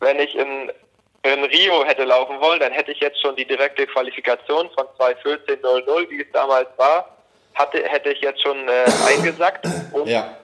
wenn 0.00 0.18
ich 0.18 0.34
in 0.36 0.70
in 1.22 1.44
Rio 1.44 1.84
hätte 1.84 2.04
laufen 2.04 2.40
wollen, 2.40 2.60
dann 2.60 2.72
hätte 2.72 2.92
ich 2.92 3.00
jetzt 3.00 3.20
schon 3.20 3.36
die 3.36 3.46
direkte 3.46 3.86
Qualifikation 3.86 4.70
von 4.70 4.86
2.14.00, 4.98 6.10
wie 6.10 6.22
es 6.22 6.30
damals 6.32 6.68
war, 6.76 7.16
hatte, 7.54 7.82
hätte 7.84 8.10
ich 8.10 8.20
jetzt 8.20 8.42
schon 8.42 8.68
äh, 8.68 8.84
eingesackt. 9.08 9.66
Und, 9.92 10.06
ja. 10.08 10.36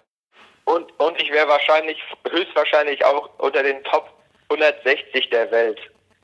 und, 0.65 0.99
und 0.99 1.21
ich 1.21 1.31
wäre 1.31 1.49
wahrscheinlich, 1.49 2.03
höchstwahrscheinlich 2.29 3.05
auch 3.05 3.31
unter 3.39 3.63
den 3.63 3.83
Top 3.85 4.11
160 4.51 5.31
der 5.31 5.51
Welt. 5.51 5.81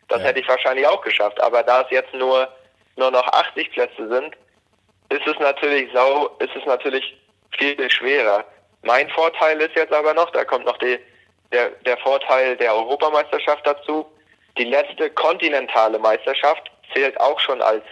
Das 0.09 0.21
ja. 0.21 0.27
hätte 0.27 0.41
ich 0.41 0.49
wahrscheinlich 0.49 0.87
auch 0.87 1.01
geschafft. 1.03 1.41
Aber 1.41 1.63
da 1.63 1.83
es 1.83 1.91
jetzt 1.91 2.13
nur, 2.13 2.49
nur 2.97 3.11
noch 3.11 3.27
80 3.27 3.71
Plätze 3.71 4.09
sind, 4.09 4.37
ist 5.11 5.27
es 5.27 5.39
natürlich 5.39 5.91
sau, 5.93 6.27
ist 6.39 6.55
es 6.57 6.65
natürlich 6.67 7.17
viel, 7.57 7.77
viel 7.77 7.91
schwerer. 7.91 8.45
Mein 8.83 9.09
Vorteil 9.11 9.61
ist 9.61 9.77
jetzt 9.77 9.93
aber 9.93 10.15
noch, 10.15 10.31
da 10.31 10.45
kommt 10.45 10.67
noch 10.67 10.79
die, 10.79 10.99
der, 11.53 11.71
der 11.87 11.97
Vorteil 11.99 12.57
der 12.57 12.75
Europameisterschaft 12.75 13.67
dazu. 13.67 14.07
Die 14.59 14.65
letzte 14.65 15.11
kontinentale 15.11 15.99
Meisterschaft 15.99 16.71
zählt 16.93 17.19
auch 17.21 17.39
schon 17.41 17.63
als, 17.63 17.85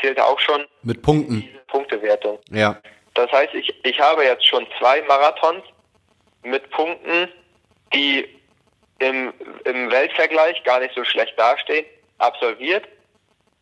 zählt 0.00 0.20
auch 0.20 0.38
schon 0.38 0.66
mit 0.82 1.02
Punkten. 1.02 1.48
Punktewertung. 1.68 2.38
Ja. 2.50 2.76
Das 3.14 3.30
heißt, 3.32 3.54
ich, 3.54 3.74
ich 3.84 4.00
habe 4.00 4.24
jetzt 4.24 4.46
schon 4.46 4.66
zwei 4.78 5.02
Marathons 5.02 5.62
mit 6.42 6.68
Punkten, 6.70 7.28
die 7.94 8.28
im, 8.98 9.32
im 9.64 9.90
Weltvergleich 9.90 10.62
gar 10.64 10.80
nicht 10.80 10.94
so 10.94 11.04
schlecht 11.04 11.38
dastehen, 11.38 11.84
absolviert. 12.18 12.86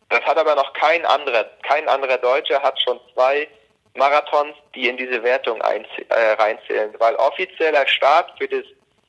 Das 0.09 0.21
hat 0.21 0.37
aber 0.37 0.55
noch 0.55 0.73
kein 0.73 1.05
anderer, 1.05 1.45
kein 1.63 1.87
anderer 1.87 2.17
Deutscher 2.17 2.61
hat 2.61 2.79
schon 2.81 2.99
zwei 3.13 3.47
Marathons, 3.95 4.55
die 4.75 4.87
in 4.87 4.97
diese 4.97 5.23
Wertung 5.23 5.61
ein, 5.61 5.85
äh, 6.09 6.33
reinzählen, 6.33 6.93
weil 6.99 7.15
offizieller 7.15 7.87
Start 7.87 8.31
für 8.37 8.47
das 8.47 8.63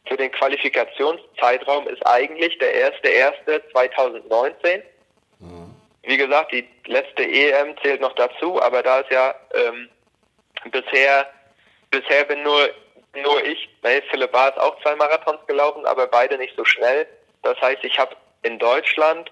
für 0.07 0.17
den 0.17 0.33
Qualifikationszeitraum 0.33 1.89
ist 1.89 2.05
eigentlich 2.07 2.59
der 2.59 2.75
erste 2.75 3.09
erste 3.09 3.63
2019. 3.73 4.83
Mhm. 5.39 5.75
Wie 6.03 6.17
gesagt, 6.17 6.53
die 6.53 6.69
letzte 6.87 7.23
EM 7.23 7.77
zählt 7.83 8.01
noch 8.01 8.15
dazu, 8.15 8.61
aber 8.61 8.83
da 8.83 9.01
ist 9.01 9.11
ja 9.11 9.35
ähm, 9.55 9.89
bisher 10.71 11.29
bisher 11.91 12.25
bin 12.25 12.43
nur 12.43 12.71
nur 13.15 13.45
ich, 13.45 13.69
nee, 13.83 14.03
Philipp 14.11 14.33
war 14.33 14.49
ist 14.49 14.59
auch 14.59 14.81
zwei 14.81 14.97
Marathons 14.97 15.47
gelaufen, 15.47 15.85
aber 15.85 16.07
beide 16.07 16.39
nicht 16.39 16.57
so 16.57 16.65
schnell. 16.65 17.07
Das 17.43 17.61
heißt, 17.61 17.85
ich 17.85 17.99
habe 17.99 18.17
in 18.43 18.59
Deutschland 18.59 19.31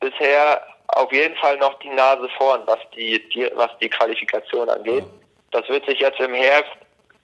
bisher 0.00 0.66
auf 0.88 1.12
jeden 1.12 1.36
Fall 1.36 1.56
noch 1.58 1.78
die 1.78 1.90
Nase 1.90 2.28
vorn, 2.36 2.62
was 2.66 2.78
die, 2.96 3.26
die 3.30 3.48
was 3.54 3.70
die 3.80 3.88
Qualifikation 3.88 4.68
angeht. 4.68 5.04
Das 5.52 5.68
wird 5.68 5.86
sich 5.86 6.00
jetzt 6.00 6.18
im 6.20 6.34
Herbst 6.34 6.72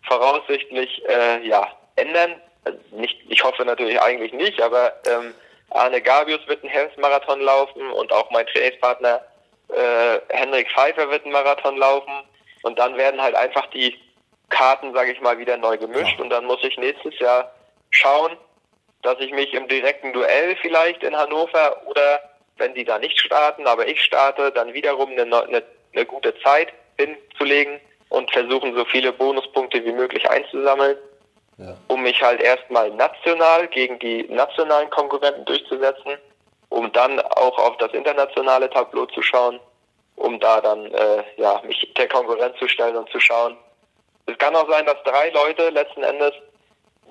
voraussichtlich 0.07 1.03
äh, 1.09 1.47
ja 1.47 1.69
ändern. 1.97 2.41
Also 2.65 2.79
nicht, 2.93 3.19
ich 3.29 3.43
hoffe 3.45 3.65
natürlich 3.65 4.01
eigentlich 4.01 4.33
nicht, 4.33 4.61
aber 4.61 4.95
ähm, 5.07 5.35
Arne 5.71 6.01
Gabius 6.01 6.47
wird 6.47 6.63
einen 6.63 6.73
Herbstmarathon 6.73 7.41
laufen 7.41 7.91
und 7.93 8.13
auch 8.13 8.31
mein 8.31 8.47
Trainingspartner 8.47 9.23
äh, 9.69 10.21
Henrik 10.29 10.71
Pfeiffer 10.71 11.11
wird 11.11 11.25
einen 11.25 11.33
Marathon 11.33 11.77
laufen. 11.77 12.13
Und 12.63 12.79
dann 12.79 12.97
werden 12.97 13.21
halt 13.21 13.35
einfach 13.35 13.67
die 13.67 13.99
Karten, 14.49 14.95
sage 14.95 15.13
ich 15.13 15.21
mal, 15.21 15.39
wieder 15.39 15.57
neu 15.57 15.77
gemischt. 15.77 16.21
Und 16.21 16.31
dann 16.31 16.47
muss 16.47 16.63
ich 16.63 16.77
nächstes 16.79 17.19
Jahr 17.19 17.53
schauen, 17.91 18.37
dass 19.03 19.19
ich 19.21 19.33
mich 19.33 19.53
im 19.53 19.69
direkten 19.69 20.13
Duell 20.13 20.57
vielleicht 20.57 21.03
in 21.03 21.17
Hannover 21.17 21.83
oder 21.87 22.21
wenn 22.57 22.75
die 22.75 22.85
da 22.85 22.99
nicht 22.99 23.19
starten, 23.19 23.67
aber 23.67 23.87
ich 23.87 24.01
starte, 24.01 24.53
dann 24.53 24.73
wiederum 24.73 25.11
eine, 25.11 25.23
eine, 25.23 25.63
eine 25.93 26.07
gute 26.07 26.39
Zeit 26.41 26.73
hinzulegen 26.99 27.81
und 28.11 28.31
versuchen, 28.31 28.77
so 28.77 28.85
viele 28.85 29.13
Bonuspunkte 29.13 29.85
wie 29.85 29.93
möglich 29.93 30.29
einzusammeln, 30.31 30.97
ja. 31.59 31.77
um 31.89 32.03
mich 32.03 32.23
halt 32.23 32.41
erstmal 32.41 32.91
national 32.91 33.69
gegen 33.69 33.99
die 33.99 34.25
nationalen 34.25 34.91
Konkurrenten 34.91 35.45
durchzusetzen, 35.45 36.19
um 36.69 36.93
dann 36.93 37.21
auch 37.21 37.59
auf 37.59 37.77
das 37.79 37.93
internationale 37.93 38.69
Tableau 38.71 39.07
zu 39.07 39.23
schauen, 39.23 39.61
um 40.17 40.41
da 40.41 40.61
dann 40.61 40.87
äh, 40.87 41.25
ja 41.37 41.61
mich 41.67 41.93
der 41.97 42.09
Konkurrenz 42.09 42.57
zu 42.59 42.69
stellen 42.69 42.97
und 42.97 43.09
zu 43.11 43.21
schauen. 43.21 43.57
Es 44.27 44.39
kann 44.39 44.57
auch 44.57 44.69
sein, 44.71 44.87
dass 44.87 45.03
drei 45.05 45.31
Leute 45.31 45.71
letzten 45.71 46.03
Endes 46.03 46.33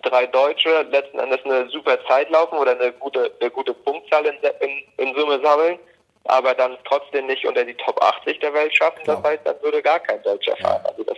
drei 0.03 0.27
Deutsche 0.27 0.81
letzten 0.83 1.19
Endes 1.19 1.39
eine 1.45 1.69
super 1.69 1.97
Zeit 2.05 2.29
laufen 2.29 2.57
oder 2.57 2.71
eine 2.71 2.91
gute, 2.91 3.31
eine 3.39 3.49
gute 3.49 3.73
Punktzahl 3.73 4.25
in, 4.25 4.35
in, 4.59 4.83
in 4.97 5.15
Summe 5.15 5.39
sammeln, 5.41 5.79
aber 6.25 6.53
dann 6.53 6.77
trotzdem 6.85 7.27
nicht 7.27 7.45
unter 7.45 7.63
die 7.63 7.75
Top 7.75 8.01
80 8.01 8.39
der 8.39 8.53
Welt 8.53 8.75
schaffen. 8.75 9.01
Das 9.05 9.21
heißt, 9.23 9.41
dann 9.45 9.61
würde 9.61 9.81
gar 9.81 9.99
kein 9.99 10.21
Deutscher 10.23 10.55
fahren. 10.57 10.81
Also 10.85 11.03
das 11.03 11.17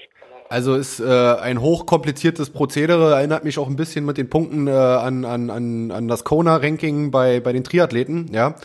also 0.50 0.76
ist 0.76 1.00
äh, 1.00 1.04
ein 1.06 1.62
hochkompliziertes 1.62 2.50
Prozedere, 2.52 3.16
erinnert 3.16 3.44
mich 3.44 3.58
auch 3.58 3.68
ein 3.68 3.76
bisschen 3.76 4.06
mit 4.06 4.18
den 4.18 4.30
Punkten 4.30 4.68
äh, 4.68 4.72
an, 4.72 5.26
an, 5.26 5.50
an, 5.50 5.92
an 5.92 6.08
das 6.08 6.24
Kona-Ranking 6.24 7.12
bei, 7.12 7.40
bei 7.40 7.54
den 7.54 7.64
Triathleten, 7.64 8.30
ja. 8.32 8.56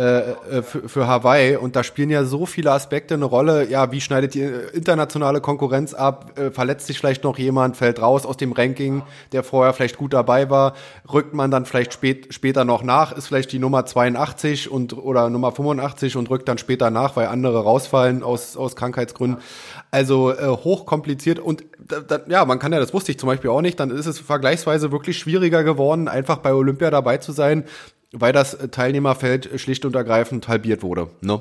Äh, 0.00 0.30
äh, 0.30 0.62
für, 0.62 0.88
für 0.88 1.06
Hawaii 1.06 1.56
und 1.56 1.76
da 1.76 1.84
spielen 1.84 2.08
ja 2.08 2.24
so 2.24 2.46
viele 2.46 2.72
Aspekte 2.72 3.12
eine 3.12 3.26
Rolle. 3.26 3.68
Ja, 3.68 3.92
wie 3.92 4.00
schneidet 4.00 4.32
die 4.32 4.40
internationale 4.72 5.42
Konkurrenz 5.42 5.92
ab? 5.92 6.38
Äh, 6.38 6.50
verletzt 6.50 6.86
sich 6.86 6.98
vielleicht 6.98 7.22
noch 7.22 7.36
jemand, 7.36 7.76
fällt 7.76 8.00
raus 8.00 8.24
aus 8.24 8.38
dem 8.38 8.52
Ranking, 8.52 9.02
der 9.32 9.42
vorher 9.42 9.74
vielleicht 9.74 9.98
gut 9.98 10.14
dabei 10.14 10.48
war? 10.48 10.72
Rückt 11.12 11.34
man 11.34 11.50
dann 11.50 11.66
vielleicht 11.66 11.92
spät, 11.92 12.32
später 12.32 12.64
noch 12.64 12.82
nach? 12.82 13.12
Ist 13.12 13.26
vielleicht 13.26 13.52
die 13.52 13.58
Nummer 13.58 13.84
82 13.84 14.70
und 14.70 14.96
oder 14.96 15.28
Nummer 15.28 15.52
85 15.52 16.16
und 16.16 16.30
rückt 16.30 16.48
dann 16.48 16.56
später 16.56 16.88
nach, 16.88 17.16
weil 17.16 17.26
andere 17.26 17.62
rausfallen 17.62 18.22
aus, 18.22 18.56
aus 18.56 18.76
Krankheitsgründen? 18.76 19.42
Also 19.90 20.32
äh, 20.32 20.46
hochkompliziert 20.46 21.38
und 21.40 21.64
da, 21.78 22.00
da, 22.00 22.20
ja, 22.26 22.46
man 22.46 22.58
kann 22.58 22.72
ja, 22.72 22.80
das 22.80 22.94
wusste 22.94 23.12
ich 23.12 23.18
zum 23.18 23.26
Beispiel 23.26 23.50
auch 23.50 23.60
nicht, 23.60 23.78
dann 23.78 23.90
ist 23.90 24.06
es 24.06 24.18
vergleichsweise 24.18 24.92
wirklich 24.92 25.18
schwieriger 25.18 25.62
geworden, 25.62 26.08
einfach 26.08 26.38
bei 26.38 26.54
Olympia 26.54 26.90
dabei 26.90 27.18
zu 27.18 27.32
sein, 27.32 27.64
weil 28.12 28.32
das 28.32 28.56
Teilnehmerfeld 28.70 29.60
schlicht 29.60 29.84
und 29.84 29.94
ergreifend 29.94 30.48
halbiert 30.48 30.82
wurde, 30.82 31.08
ne? 31.20 31.40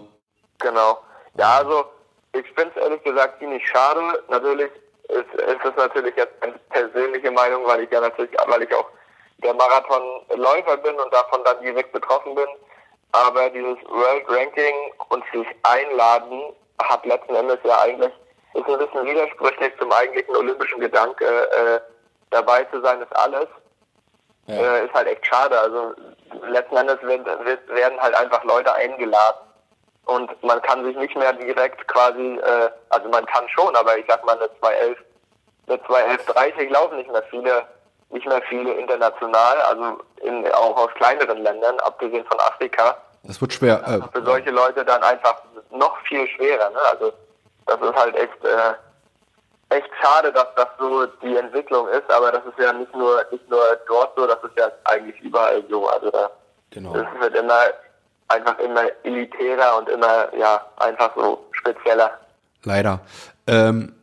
Genau. 0.60 1.00
Ja, 1.38 1.58
also 1.58 1.86
ich 2.34 2.46
finde 2.54 2.72
es 2.76 2.82
ehrlich 2.82 3.04
gesagt 3.04 3.40
ziemlich 3.40 3.66
schade. 3.68 4.24
Natürlich 4.30 4.72
ist, 5.08 5.34
ist 5.34 5.66
es 5.66 5.76
natürlich 5.76 6.16
jetzt 6.16 6.34
eine 6.42 6.54
persönliche 6.70 7.32
Meinung, 7.32 7.66
weil 7.66 7.84
ich 7.84 7.92
ja 7.92 8.02
natürlich, 8.02 8.32
weil 8.48 8.64
ich 8.64 8.74
auch 8.74 8.88
der 9.44 9.54
Marathonläufer 9.54 10.78
bin 10.78 10.96
und 10.96 11.14
davon 11.14 11.42
dann 11.46 11.62
direkt 11.62 11.92
betroffen 11.92 12.36
bin. 12.36 12.48
Aber 13.12 13.50
dieses 13.50 13.78
World 13.90 14.28
Ranking 14.28 14.76
und 15.10 15.24
sich 15.34 15.48
einladen 15.64 16.54
hat 16.84 17.06
letzten 17.06 17.36
Endes 17.36 17.58
ja 17.64 17.82
eigentlich, 17.82 18.12
ist 18.54 18.68
ein 18.68 18.78
bisschen 18.78 19.06
widersprüchlich 19.06 19.74
zum 19.80 19.92
eigentlichen 19.92 20.36
olympischen 20.36 20.80
Gedanke, 20.80 21.26
äh, 21.26 21.80
dabei 22.30 22.64
zu 22.66 22.82
sein 22.82 23.02
ist 23.02 23.16
alles. 23.16 23.48
Ja. 24.50 24.76
Äh, 24.76 24.86
ist 24.86 24.94
halt 24.94 25.08
echt 25.08 25.26
schade. 25.26 25.60
Also 25.60 25.94
letzten 26.50 26.76
Endes 26.76 27.02
wird, 27.02 27.26
wird, 27.46 27.68
werden 27.70 28.00
halt 28.02 28.16
einfach 28.16 28.44
Leute 28.44 28.74
eingeladen 28.74 29.40
und 30.06 30.44
man 30.44 30.62
kann 30.64 30.84
sich 30.84 30.98
nicht 30.98 31.16
mehr 31.16 31.34
direkt 31.34 31.88
quasi, 31.88 32.38
äh, 32.38 32.70
also 32.90 33.10
man 33.10 33.26
kann 33.28 33.48
schon, 33.50 33.76
aber 33.76 33.98
ich 33.98 34.06
sag 34.08 34.26
mal 34.26 34.38
eine 34.38 34.50
211, 34.60 34.98
eine 35.68 35.78
21130 35.84 36.70
laufen 36.72 36.98
nicht 36.98 37.12
mehr 37.12 37.24
viele, 37.30 37.64
nicht 38.10 38.26
mehr 38.26 38.42
viele 38.50 38.74
international, 38.74 39.62
also 39.62 40.00
in, 40.22 40.52
auch 40.52 40.76
aus 40.78 40.90
kleineren 40.96 41.44
Ländern, 41.44 41.80
abgesehen 41.82 42.26
von 42.26 42.40
Afrika. 42.40 42.98
Das 43.24 43.40
wird 43.40 43.54
schwer. 43.54 43.84
Äh, 43.86 44.18
für 44.18 44.26
solche 44.26 44.50
Leute 44.50 44.84
dann 44.84 45.04
einfach 45.04 45.44
noch 45.70 45.96
viel 46.08 46.28
schwerer. 46.28 46.72
Ne? 46.72 46.80
Also 46.92 47.14
das 47.68 47.80
ist 47.80 47.96
halt 47.96 48.16
echt 48.16 48.46
äh, 48.46 48.74
echt 49.70 49.90
schade, 50.02 50.32
dass 50.32 50.48
das 50.56 50.68
so 50.78 51.06
die 51.22 51.36
Entwicklung 51.38 51.88
ist, 51.90 52.10
aber 52.10 52.32
das 52.32 52.46
ist 52.46 52.58
ja 52.60 52.74
nicht 52.74 52.94
nur 52.96 53.24
nicht 53.32 53.50
nur 53.50 53.62
dort 53.88 54.16
so, 54.16 54.26
das 54.26 54.38
ist 54.44 54.58
ja 54.58 54.72
eigentlich 54.86 55.20
überall 55.22 55.64
so. 55.70 55.88
Also 55.88 56.10
da 56.12 56.30
genau. 56.72 56.94
das 56.94 57.06
wird 57.20 57.36
immer 57.36 57.60
einfach 58.28 58.58
immer 58.60 58.84
elitärer 59.04 59.78
und 59.78 59.90
immer 59.90 60.34
ja 60.36 60.66
einfach 60.78 61.12
so 61.16 61.46
spezieller. 61.52 62.12
Leider. 62.64 63.00
Ähm, 63.48 63.96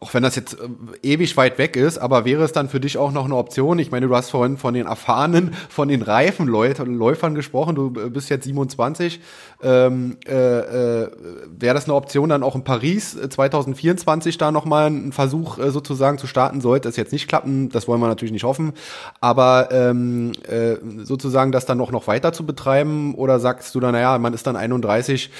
auch 0.00 0.14
wenn 0.14 0.22
das 0.22 0.34
jetzt 0.34 0.54
äh, 0.54 0.66
ewig 1.02 1.36
weit 1.36 1.58
weg 1.58 1.76
ist, 1.76 1.98
aber 1.98 2.24
wäre 2.24 2.42
es 2.42 2.52
dann 2.52 2.70
für 2.70 2.80
dich 2.80 2.96
auch 2.96 3.12
noch 3.12 3.26
eine 3.26 3.36
Option? 3.36 3.78
Ich 3.78 3.90
meine, 3.90 4.08
du 4.08 4.16
hast 4.16 4.30
vorhin 4.30 4.56
von 4.56 4.72
den 4.72 4.86
erfahrenen, 4.86 5.52
von 5.68 5.88
den 5.88 6.00
reifen 6.00 6.46
Läufern 6.46 7.34
gesprochen, 7.34 7.74
du 7.74 7.92
äh, 8.00 8.08
bist 8.08 8.30
jetzt 8.30 8.44
27. 8.44 9.20
Ähm, 9.62 10.16
äh, 10.26 10.32
äh, 10.32 11.10
wäre 11.50 11.74
das 11.74 11.84
eine 11.84 11.94
Option, 11.94 12.30
dann 12.30 12.42
auch 12.42 12.54
in 12.54 12.64
Paris 12.64 13.14
2024 13.14 14.38
da 14.38 14.50
nochmal 14.50 14.86
einen 14.86 15.12
Versuch 15.12 15.58
äh, 15.58 15.70
sozusagen 15.70 16.16
zu 16.16 16.26
starten? 16.26 16.62
Sollte 16.62 16.88
es 16.88 16.96
jetzt 16.96 17.12
nicht 17.12 17.28
klappen, 17.28 17.68
das 17.68 17.86
wollen 17.86 18.00
wir 18.00 18.08
natürlich 18.08 18.32
nicht 18.32 18.44
hoffen, 18.44 18.72
aber 19.20 19.68
ähm, 19.70 20.32
äh, 20.48 20.76
sozusagen 21.04 21.52
das 21.52 21.66
dann 21.66 21.76
noch, 21.76 21.92
noch 21.92 22.06
weiter 22.06 22.32
zu 22.32 22.46
betreiben 22.46 23.14
oder 23.14 23.38
sagst 23.38 23.74
du 23.74 23.80
dann, 23.80 23.92
naja, 23.92 24.16
man 24.18 24.32
ist 24.32 24.46
dann 24.46 24.56
31, 24.56 25.30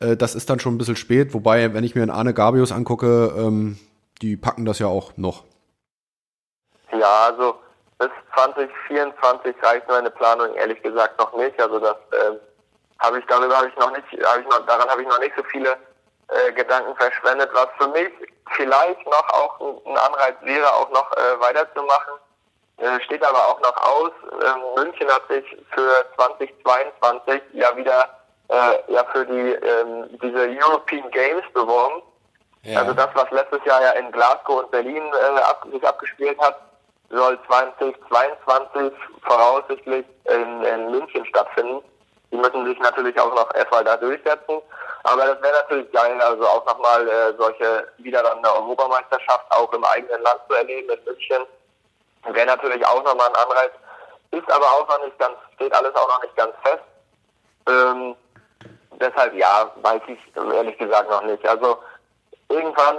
äh, 0.00 0.14
das 0.14 0.34
ist 0.34 0.50
dann 0.50 0.60
schon 0.60 0.74
ein 0.74 0.78
bisschen 0.78 0.96
spät, 0.96 1.32
wobei, 1.32 1.72
wenn 1.72 1.84
ich 1.84 1.94
mir 1.94 2.02
einen 2.02 2.10
Arne 2.10 2.34
Gabius 2.34 2.70
angucke, 2.70 3.32
ähm, 3.38 3.76
die 4.22 4.36
packen 4.36 4.64
das 4.64 4.78
ja 4.78 4.86
auch 4.86 5.12
noch. 5.16 5.44
Ja, 6.92 7.26
also 7.26 7.56
bis 7.98 8.10
2024 8.34 9.54
reicht 9.62 9.88
meine 9.88 10.10
Planung 10.10 10.54
ehrlich 10.54 10.82
gesagt 10.82 11.18
noch 11.18 11.34
nicht. 11.36 11.60
Also 11.60 11.78
das 11.78 11.96
äh, 12.12 12.36
habe 12.98 13.18
ich 13.18 13.26
darüber 13.26 13.56
habe 13.56 13.68
ich 13.68 13.76
noch 13.76 13.92
nicht, 13.92 14.26
habe 14.26 14.40
ich 14.40 14.46
noch, 14.46 14.64
daran 14.66 14.88
habe 14.88 15.02
ich 15.02 15.08
noch 15.08 15.20
nicht 15.20 15.34
so 15.36 15.42
viele 15.44 15.76
äh, 16.28 16.52
Gedanken 16.52 16.94
verschwendet. 16.96 17.50
Was 17.52 17.68
für 17.78 17.88
mich 17.88 18.10
vielleicht 18.56 19.04
noch 19.06 19.28
auch 19.30 19.60
ein, 19.60 19.96
Anreiz 19.96 20.36
wäre, 20.42 20.72
auch 20.72 20.90
noch 20.90 21.10
äh, 21.12 21.40
weiterzumachen, 21.40 22.14
äh, 22.78 23.00
steht 23.02 23.24
aber 23.24 23.48
auch 23.48 23.60
noch 23.60 23.76
aus. 23.76 24.12
Ähm, 24.42 24.84
München 24.84 25.08
hat 25.08 25.28
sich 25.28 25.44
für 25.72 26.06
2022 26.16 27.42
ja 27.52 27.76
wieder 27.76 28.08
äh, 28.48 28.92
ja 28.92 29.04
für 29.12 29.24
die 29.26 29.52
ähm, 29.52 30.18
diese 30.22 30.48
European 30.48 31.10
Games 31.10 31.44
beworben. 31.52 32.02
Ja. 32.62 32.80
Also 32.80 32.92
das, 32.92 33.08
was 33.14 33.30
letztes 33.30 33.64
Jahr 33.64 33.82
ja 33.82 33.90
in 33.92 34.12
Glasgow 34.12 34.60
und 34.62 34.70
Berlin 34.70 35.02
äh, 35.02 35.40
ab, 35.40 35.66
sich 35.72 35.86
abgespielt 35.86 36.38
hat, 36.40 36.60
soll 37.08 37.38
2022 37.46 38.92
voraussichtlich 39.22 40.04
in, 40.24 40.62
in 40.62 40.90
München 40.90 41.24
stattfinden. 41.26 41.82
Die 42.30 42.36
müssen 42.36 42.64
sich 42.66 42.78
natürlich 42.78 43.18
auch 43.18 43.34
noch 43.34 43.52
erstmal 43.54 43.84
da 43.84 43.96
durchsetzen. 43.96 44.60
Aber 45.02 45.24
das 45.24 45.42
wäre 45.42 45.54
natürlich 45.54 45.90
geil, 45.92 46.20
also 46.20 46.46
auch 46.46 46.64
nochmal 46.66 47.08
äh, 47.08 47.34
solche 47.36 47.88
wieder 47.98 48.22
dann 48.22 48.38
eine 48.38 48.54
Europameisterschaft 48.54 49.46
auch 49.50 49.72
im 49.72 49.82
eigenen 49.84 50.22
Land 50.22 50.40
zu 50.48 50.54
erleben 50.54 50.90
in 50.90 51.04
München. 51.04 51.42
Wäre 52.26 52.46
natürlich 52.46 52.86
auch 52.86 53.02
nochmal 53.02 53.28
ein 53.28 53.36
Anreiz. 53.36 53.72
Ist 54.30 54.52
aber 54.52 54.66
auch 54.66 54.86
noch 54.88 55.04
nicht 55.04 55.18
ganz, 55.18 55.34
steht 55.54 55.74
alles 55.74 55.94
auch 55.94 56.08
noch 56.08 56.22
nicht 56.22 56.36
ganz 56.36 56.52
fest. 56.62 56.84
Ähm, 57.66 58.14
deshalb 59.00 59.34
ja, 59.34 59.70
weiß 59.76 60.02
ich 60.06 60.18
ehrlich 60.36 60.78
gesagt 60.78 61.10
noch 61.10 61.22
nicht. 61.22 61.44
Also 61.48 61.78
irgendwann, 62.50 62.98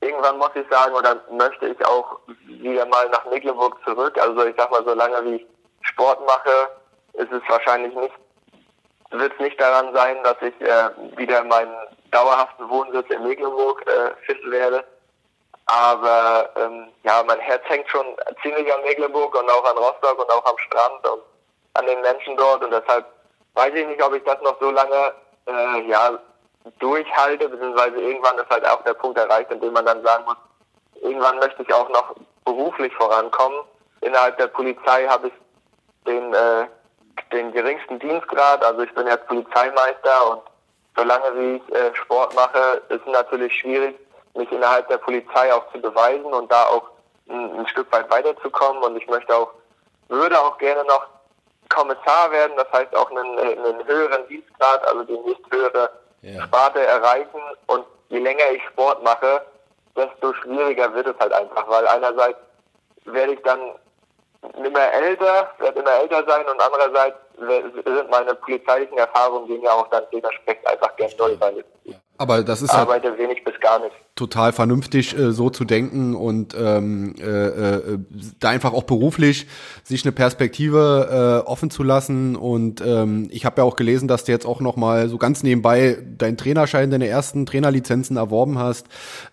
irgendwann 0.00 0.38
muss 0.38 0.50
ich 0.54 0.68
sagen, 0.70 0.94
oder 0.94 1.20
möchte 1.30 1.68
ich 1.68 1.84
auch 1.86 2.20
wieder 2.46 2.86
mal 2.86 3.08
nach 3.08 3.24
Mecklenburg 3.26 3.76
zurück. 3.84 4.16
Also 4.18 4.44
ich 4.44 4.54
sag 4.56 4.70
mal, 4.70 4.84
solange 4.84 5.24
wie 5.24 5.34
ich 5.36 5.46
Sport 5.82 6.24
mache, 6.26 6.70
ist 7.14 7.32
es 7.32 7.42
wahrscheinlich 7.48 7.94
nicht, 7.94 8.14
wird 9.10 9.32
es 9.32 9.40
nicht 9.40 9.60
daran 9.60 9.92
sein, 9.94 10.22
dass 10.22 10.36
ich 10.42 10.60
äh, 10.60 10.90
wieder 11.16 11.42
meinen 11.44 11.74
dauerhaften 12.10 12.68
Wohnsitz 12.68 13.10
in 13.10 13.26
Mecklenburg 13.26 13.84
äh, 13.86 14.14
finden 14.26 14.50
werde. 14.50 14.84
Aber 15.66 16.48
ähm, 16.56 16.88
ja, 17.02 17.22
mein 17.26 17.40
Herz 17.40 17.62
hängt 17.66 17.88
schon 17.90 18.06
ziemlich 18.42 18.72
an 18.72 18.82
Mecklenburg 18.84 19.34
und 19.38 19.50
auch 19.50 19.64
an 19.64 19.76
Rostock 19.76 20.18
und 20.18 20.30
auch 20.30 20.44
am 20.46 20.58
Strand 20.58 21.06
und 21.06 21.22
an 21.74 21.86
den 21.86 22.00
Menschen 22.00 22.36
dort 22.36 22.64
und 22.64 22.70
deshalb 22.70 23.04
weiß 23.54 23.74
ich 23.74 23.86
nicht, 23.86 24.02
ob 24.02 24.14
ich 24.14 24.22
das 24.24 24.40
noch 24.40 24.58
so 24.60 24.70
lange 24.70 25.12
äh, 25.46 25.80
ja, 25.88 26.18
durchhalte, 26.78 27.48
beziehungsweise 27.48 28.00
irgendwann 28.00 28.38
ist 28.38 28.50
halt 28.50 28.66
auch 28.66 28.82
der 28.84 28.94
Punkt 28.94 29.18
erreicht, 29.18 29.50
in 29.50 29.60
dem 29.60 29.72
man 29.72 29.86
dann 29.86 30.02
sagen 30.02 30.24
muss, 30.24 30.36
irgendwann 31.02 31.38
möchte 31.38 31.62
ich 31.62 31.72
auch 31.72 31.88
noch 31.88 32.14
beruflich 32.44 32.94
vorankommen. 32.94 33.60
Innerhalb 34.00 34.36
der 34.38 34.48
Polizei 34.48 35.06
habe 35.06 35.28
ich 35.28 35.32
den, 36.06 36.32
äh, 36.32 36.66
den 37.32 37.52
geringsten 37.52 37.98
Dienstgrad, 37.98 38.64
also 38.64 38.82
ich 38.82 38.94
bin 38.94 39.06
jetzt 39.06 39.26
Polizeimeister 39.26 40.30
und 40.30 40.42
solange 40.96 41.34
wie 41.36 41.56
ich 41.56 41.74
äh, 41.74 41.94
Sport 41.94 42.34
mache, 42.34 42.82
ist 42.88 43.06
natürlich 43.06 43.52
schwierig, 43.58 43.96
mich 44.34 44.50
innerhalb 44.52 44.88
der 44.88 44.98
Polizei 44.98 45.52
auch 45.52 45.70
zu 45.72 45.80
beweisen 45.80 46.32
und 46.32 46.50
da 46.50 46.66
auch 46.66 46.88
ein, 47.28 47.58
ein 47.58 47.66
Stück 47.68 47.90
weit 47.92 48.10
weiterzukommen 48.10 48.82
und 48.82 48.96
ich 48.96 49.06
möchte 49.08 49.34
auch, 49.34 49.52
würde 50.08 50.40
auch 50.40 50.58
gerne 50.58 50.84
noch 50.84 51.06
Kommissar 51.68 52.30
werden, 52.30 52.56
das 52.56 52.70
heißt 52.72 52.96
auch 52.96 53.10
einen, 53.10 53.38
einen 53.38 53.86
höheren 53.86 54.26
Dienstgrad, 54.28 54.86
also 54.88 55.04
die 55.04 55.18
nicht 55.18 55.42
höhere 55.50 55.90
ja. 56.22 56.44
Sparte 56.44 56.84
erreichen. 56.84 57.40
Und 57.66 57.84
je 58.08 58.18
länger 58.18 58.50
ich 58.54 58.62
Sport 58.64 59.02
mache, 59.02 59.42
desto 59.96 60.32
schwieriger 60.34 60.92
wird 60.94 61.06
es 61.06 61.18
halt 61.18 61.32
einfach, 61.32 61.68
weil 61.68 61.86
einerseits 61.88 62.38
werde 63.04 63.32
ich 63.32 63.42
dann 63.42 63.60
immer 64.64 64.92
älter, 64.92 65.50
werde 65.58 65.80
immer 65.80 65.94
älter 65.94 66.24
sein 66.26 66.46
und 66.46 66.60
andererseits 66.60 67.16
sind 67.38 68.10
meine 68.10 68.34
polizeilichen 68.34 68.98
Erfahrungen 68.98 69.46
gehen 69.46 69.62
ja 69.62 69.72
auch 69.72 69.88
dann 69.88 70.04
dementsprechend 70.12 70.66
einfach 70.66 70.94
gern 70.96 71.10
doll, 71.16 71.36
weil 71.40 71.64
ja. 71.84 71.94
Aber 72.18 72.42
das 72.42 72.62
ist 72.62 72.70
arbeite 72.70 73.10
halt 73.10 73.18
wenig 73.18 73.44
bis 73.44 73.54
gar 73.60 73.78
nicht. 73.78 73.94
Total 74.16 74.52
vernünftig, 74.52 75.16
äh, 75.16 75.30
so 75.30 75.50
zu 75.50 75.64
denken 75.64 76.16
und 76.16 76.52
ähm, 76.58 77.14
äh, 77.20 77.24
äh, 77.24 77.98
da 78.40 78.48
einfach 78.48 78.72
auch 78.72 78.82
beruflich 78.82 79.46
sich 79.84 80.04
eine 80.04 80.10
Perspektive 80.10 81.44
äh, 81.44 81.48
offen 81.48 81.70
zu 81.70 81.84
lassen. 81.84 82.34
Und 82.34 82.82
ähm, 82.84 83.28
ich 83.30 83.44
habe 83.44 83.60
ja 83.60 83.64
auch 83.64 83.76
gelesen, 83.76 84.08
dass 84.08 84.24
du 84.24 84.32
jetzt 84.32 84.46
auch 84.46 84.60
noch 84.60 84.74
mal 84.74 85.08
so 85.08 85.16
ganz 85.16 85.44
nebenbei 85.44 85.98
deinen 86.18 86.36
Trainerschein, 86.36 86.90
deine 86.90 87.06
ersten 87.06 87.46
Trainerlizenzen 87.46 88.16
erworben 88.16 88.58
hast. 88.58 88.88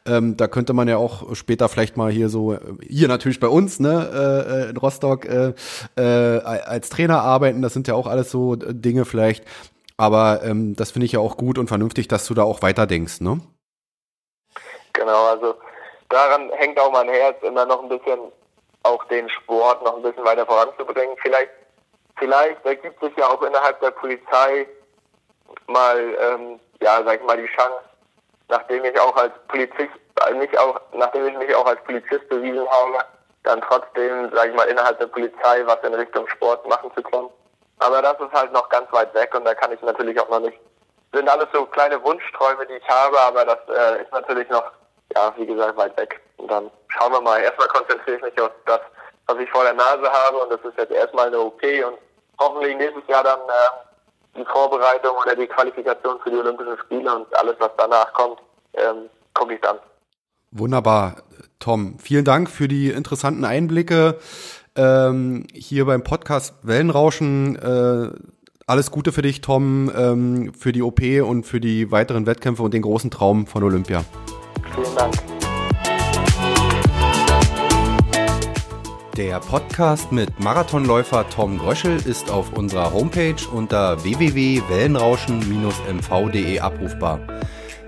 Ähm, 0.06 0.38
da 0.38 0.48
könnte 0.48 0.74
man 0.74 0.88
ja 0.88 0.98
auch 0.98 1.36
später 1.36 1.70
vielleicht 1.70 1.98
mal 1.98 2.12
hier 2.12 2.30
so, 2.30 2.56
hier 2.88 3.08
natürlich 3.08 3.40
bei 3.40 3.48
uns, 3.48 3.80
ne, 3.80 4.10
äh, 4.14 4.68
äh 4.68 4.70
in 4.70 4.78
Rostock, 4.78 5.26
äh, 5.26 5.54
äh, 5.96 6.40
als 6.40 6.90
Trainer 6.90 7.22
arbeiten. 7.22 7.64
Das 7.64 7.74
sind 7.74 7.88
ja 7.88 7.96
auch 7.96 8.06
alles 8.06 8.30
so 8.30 8.56
Dinge 8.56 9.06
vielleicht, 9.06 9.44
aber 9.98 10.42
ähm, 10.44 10.76
das 10.76 10.92
finde 10.92 11.06
ich 11.06 11.14
ja 11.14 11.20
auch 11.20 11.38
gut 11.38 11.58
und 11.58 11.68
vernünftig, 11.68 12.08
dass 12.08 12.26
du 12.26 12.34
da 12.34 12.44
auch 12.44 12.62
weiter 12.62 12.86
denkst, 12.86 13.22
ne? 13.22 13.40
Genau, 14.94 15.26
also 15.26 15.56
daran 16.10 16.50
hängt 16.52 16.80
auch 16.80 16.92
mein 16.92 17.10
Herz, 17.10 17.42
immer 17.44 17.66
noch 17.66 17.84
ein 17.84 17.90
bisschen 17.90 18.20
auch 18.84 19.04
den 19.06 19.30
Sport 19.30 19.84
noch 19.84 19.98
ein 19.98 20.04
bisschen 20.04 20.24
weiter 20.24 20.46
voranzubringen. 20.46 21.16
Vielleicht, 21.22 21.52
vielleicht 22.18 22.64
ergibt 22.66 23.00
sich 23.02 23.16
ja 23.18 23.28
auch 23.28 23.42
innerhalb 23.42 23.80
der 23.82 23.92
Polizei 23.92 24.68
mal, 25.68 25.98
ähm, 25.98 26.60
ja, 26.82 27.04
sag 27.04 27.20
ich 27.20 27.26
mal, 27.26 27.38
die 27.38 27.48
Chance, 27.48 27.80
nachdem 28.50 28.86
ich 28.86 29.00
auch 29.00 29.16
als 29.16 29.34
Polizist, 29.48 29.94
also 30.22 30.38
mich 30.38 30.58
auch, 30.58 30.80
nachdem 30.94 31.28
ich 31.28 31.38
mich 31.38 31.56
auch 31.56 31.66
als 31.66 31.82
Polizist 31.84 32.28
bewiesen 32.30 32.68
habe, 32.70 33.00
dann 33.44 33.62
trotzdem, 33.62 34.32
sag 34.34 34.50
ich 34.50 34.56
mal, 34.56 34.68
innerhalb 34.68 35.00
der 35.00 35.08
Polizei 35.08 35.66
was 35.66 35.84
in 35.84 35.94
Richtung 35.94 36.28
Sport 36.28 36.68
machen 36.68 36.92
zu 36.96 37.02
können. 37.04 37.30
Aber 37.80 38.02
das 38.02 38.20
ist 38.20 38.32
halt 38.32 38.52
noch 38.54 38.70
ganz 38.70 38.92
weit 38.92 39.14
weg 39.14 39.34
und 39.36 39.46
da 39.46 39.54
kann 39.54 39.72
ich 39.72 39.82
natürlich 39.82 40.20
auch 40.20 40.30
noch 40.30 40.40
nicht. 40.40 40.58
Sind 41.14 41.30
alles 41.30 41.48
so 41.54 41.66
kleine 41.66 42.02
Wunschträume, 42.04 42.66
die 42.68 42.74
ich 42.74 42.90
habe, 42.90 43.20
aber 43.20 43.46
das 43.46 43.60
äh, 43.70 44.02
ist 44.02 44.12
natürlich 44.12 44.50
noch, 44.50 44.64
ja, 45.14 45.34
wie 45.38 45.46
gesagt, 45.46 45.78
weit 45.78 45.98
weg. 45.98 46.20
Und 46.38 46.50
dann 46.50 46.70
schauen 46.90 47.12
wir 47.12 47.22
mal. 47.22 47.42
Erstmal 47.42 47.68
konzentriere 47.68 48.18
ich 48.18 48.24
mich 48.24 48.42
auf 48.42 48.52
das, 48.66 48.82
was 49.28 49.38
ich 49.40 49.50
vor 49.50 49.64
der 49.64 49.74
Nase 49.74 50.12
habe 50.12 50.38
und 50.38 50.52
das 50.52 50.60
ist 50.62 50.78
jetzt 50.78 50.92
erstmal 50.92 51.28
eine 51.28 51.40
OP 51.40 51.62
und 51.64 51.98
hoffentlich 52.40 52.78
nächstes 52.78 53.08
Jahr 53.08 53.24
dann 53.24 53.40
äh, 53.40 54.40
die 54.40 54.46
Vorbereitung 54.46 55.16
oder 55.18 55.36
die 55.36 55.48
Qualifikation 55.48 56.20
für 56.22 56.30
die 56.30 56.38
Olympischen 56.38 56.78
Spiele 56.80 57.16
und 57.16 57.36
alles, 57.38 57.56
was 57.60 57.72
danach 57.78 58.12
kommt, 58.14 58.40
ähm, 58.74 59.10
gucke 59.34 59.56
ich 59.56 59.62
dann. 59.62 59.80
Wunderbar, 60.52 61.18
Tom. 61.60 61.98
Vielen 62.00 62.26
Dank 62.26 62.50
für 62.50 62.68
die 62.68 62.90
interessanten 62.90 63.46
Einblicke 63.46 64.20
ähm, 64.76 65.46
hier 65.54 65.86
beim 65.86 66.04
Podcast 66.04 66.56
Wellenrauschen. 66.64 67.56
Äh, 67.56 68.10
alles 68.68 68.92
Gute 68.92 69.12
für 69.12 69.22
dich, 69.22 69.42
Tom, 69.42 69.92
ähm, 69.96 70.52
für 70.58 70.72
die 70.72 70.82
OP 70.82 71.02
und 71.24 71.46
für 71.46 71.60
die 71.60 71.92
weiteren 71.92 72.26
Wettkämpfe 72.26 72.64
und 72.64 72.74
den 72.74 72.82
großen 72.82 73.12
Traum 73.12 73.48
von 73.48 73.64
Olympia. 73.64 74.04
Vielen 74.74 74.96
Dank. 74.96 75.14
Der 79.18 79.40
Podcast 79.40 80.12
mit 80.12 80.40
Marathonläufer 80.42 81.30
Tom 81.30 81.58
Gröschel 81.58 81.96
ist 82.06 82.30
auf 82.30 82.52
unserer 82.52 82.92
Homepage 82.92 83.38
unter 83.54 84.04
www.wellenrauschen-mv.de 84.04 86.60
abrufbar. 86.60 87.22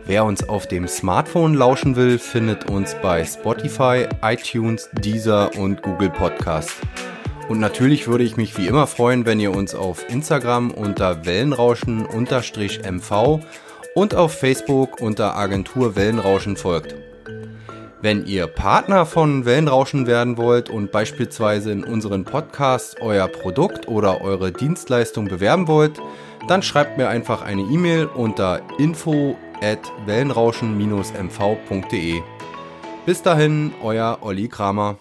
Wer 0.07 0.23
uns 0.23 0.47
auf 0.47 0.67
dem 0.67 0.87
Smartphone 0.87 1.53
lauschen 1.53 1.97
will, 1.97 2.17
findet 2.17 2.69
uns 2.69 2.95
bei 3.01 3.25
Spotify, 3.25 4.07
iTunes, 4.23 4.89
Deezer 4.93 5.51
und 5.57 5.81
Google 5.81 6.09
Podcast. 6.09 6.71
Und 7.49 7.59
natürlich 7.59 8.07
würde 8.07 8.23
ich 8.23 8.37
mich 8.37 8.57
wie 8.57 8.67
immer 8.67 8.87
freuen, 8.87 9.25
wenn 9.25 9.41
ihr 9.41 9.53
uns 9.53 9.75
auf 9.75 10.09
Instagram 10.09 10.71
unter 10.71 11.25
Wellenrauschen-MV 11.25 13.41
und 13.95 14.15
auf 14.15 14.31
Facebook 14.31 15.01
unter 15.01 15.35
Agentur 15.35 15.97
Wellenrauschen 15.97 16.55
folgt. 16.55 16.95
Wenn 18.01 18.25
ihr 18.25 18.47
Partner 18.47 19.05
von 19.05 19.43
Wellenrauschen 19.43 20.07
werden 20.07 20.37
wollt 20.37 20.69
und 20.69 20.93
beispielsweise 20.93 21.73
in 21.73 21.83
unseren 21.83 22.23
Podcasts 22.23 22.95
euer 23.01 23.27
Produkt 23.27 23.89
oder 23.89 24.21
eure 24.21 24.53
Dienstleistung 24.53 25.27
bewerben 25.27 25.67
wollt, 25.67 25.99
dann 26.47 26.63
schreibt 26.63 26.97
mir 26.97 27.09
einfach 27.09 27.41
eine 27.41 27.63
E-Mail 27.63 28.05
unter 28.05 28.61
info 28.77 29.35
at 29.61 29.91
wellenrauschen-mv.de. 30.05 32.21
Bis 33.05 33.21
dahin, 33.21 33.73
euer 33.83 34.17
Olli 34.21 34.47
Kramer. 34.47 34.97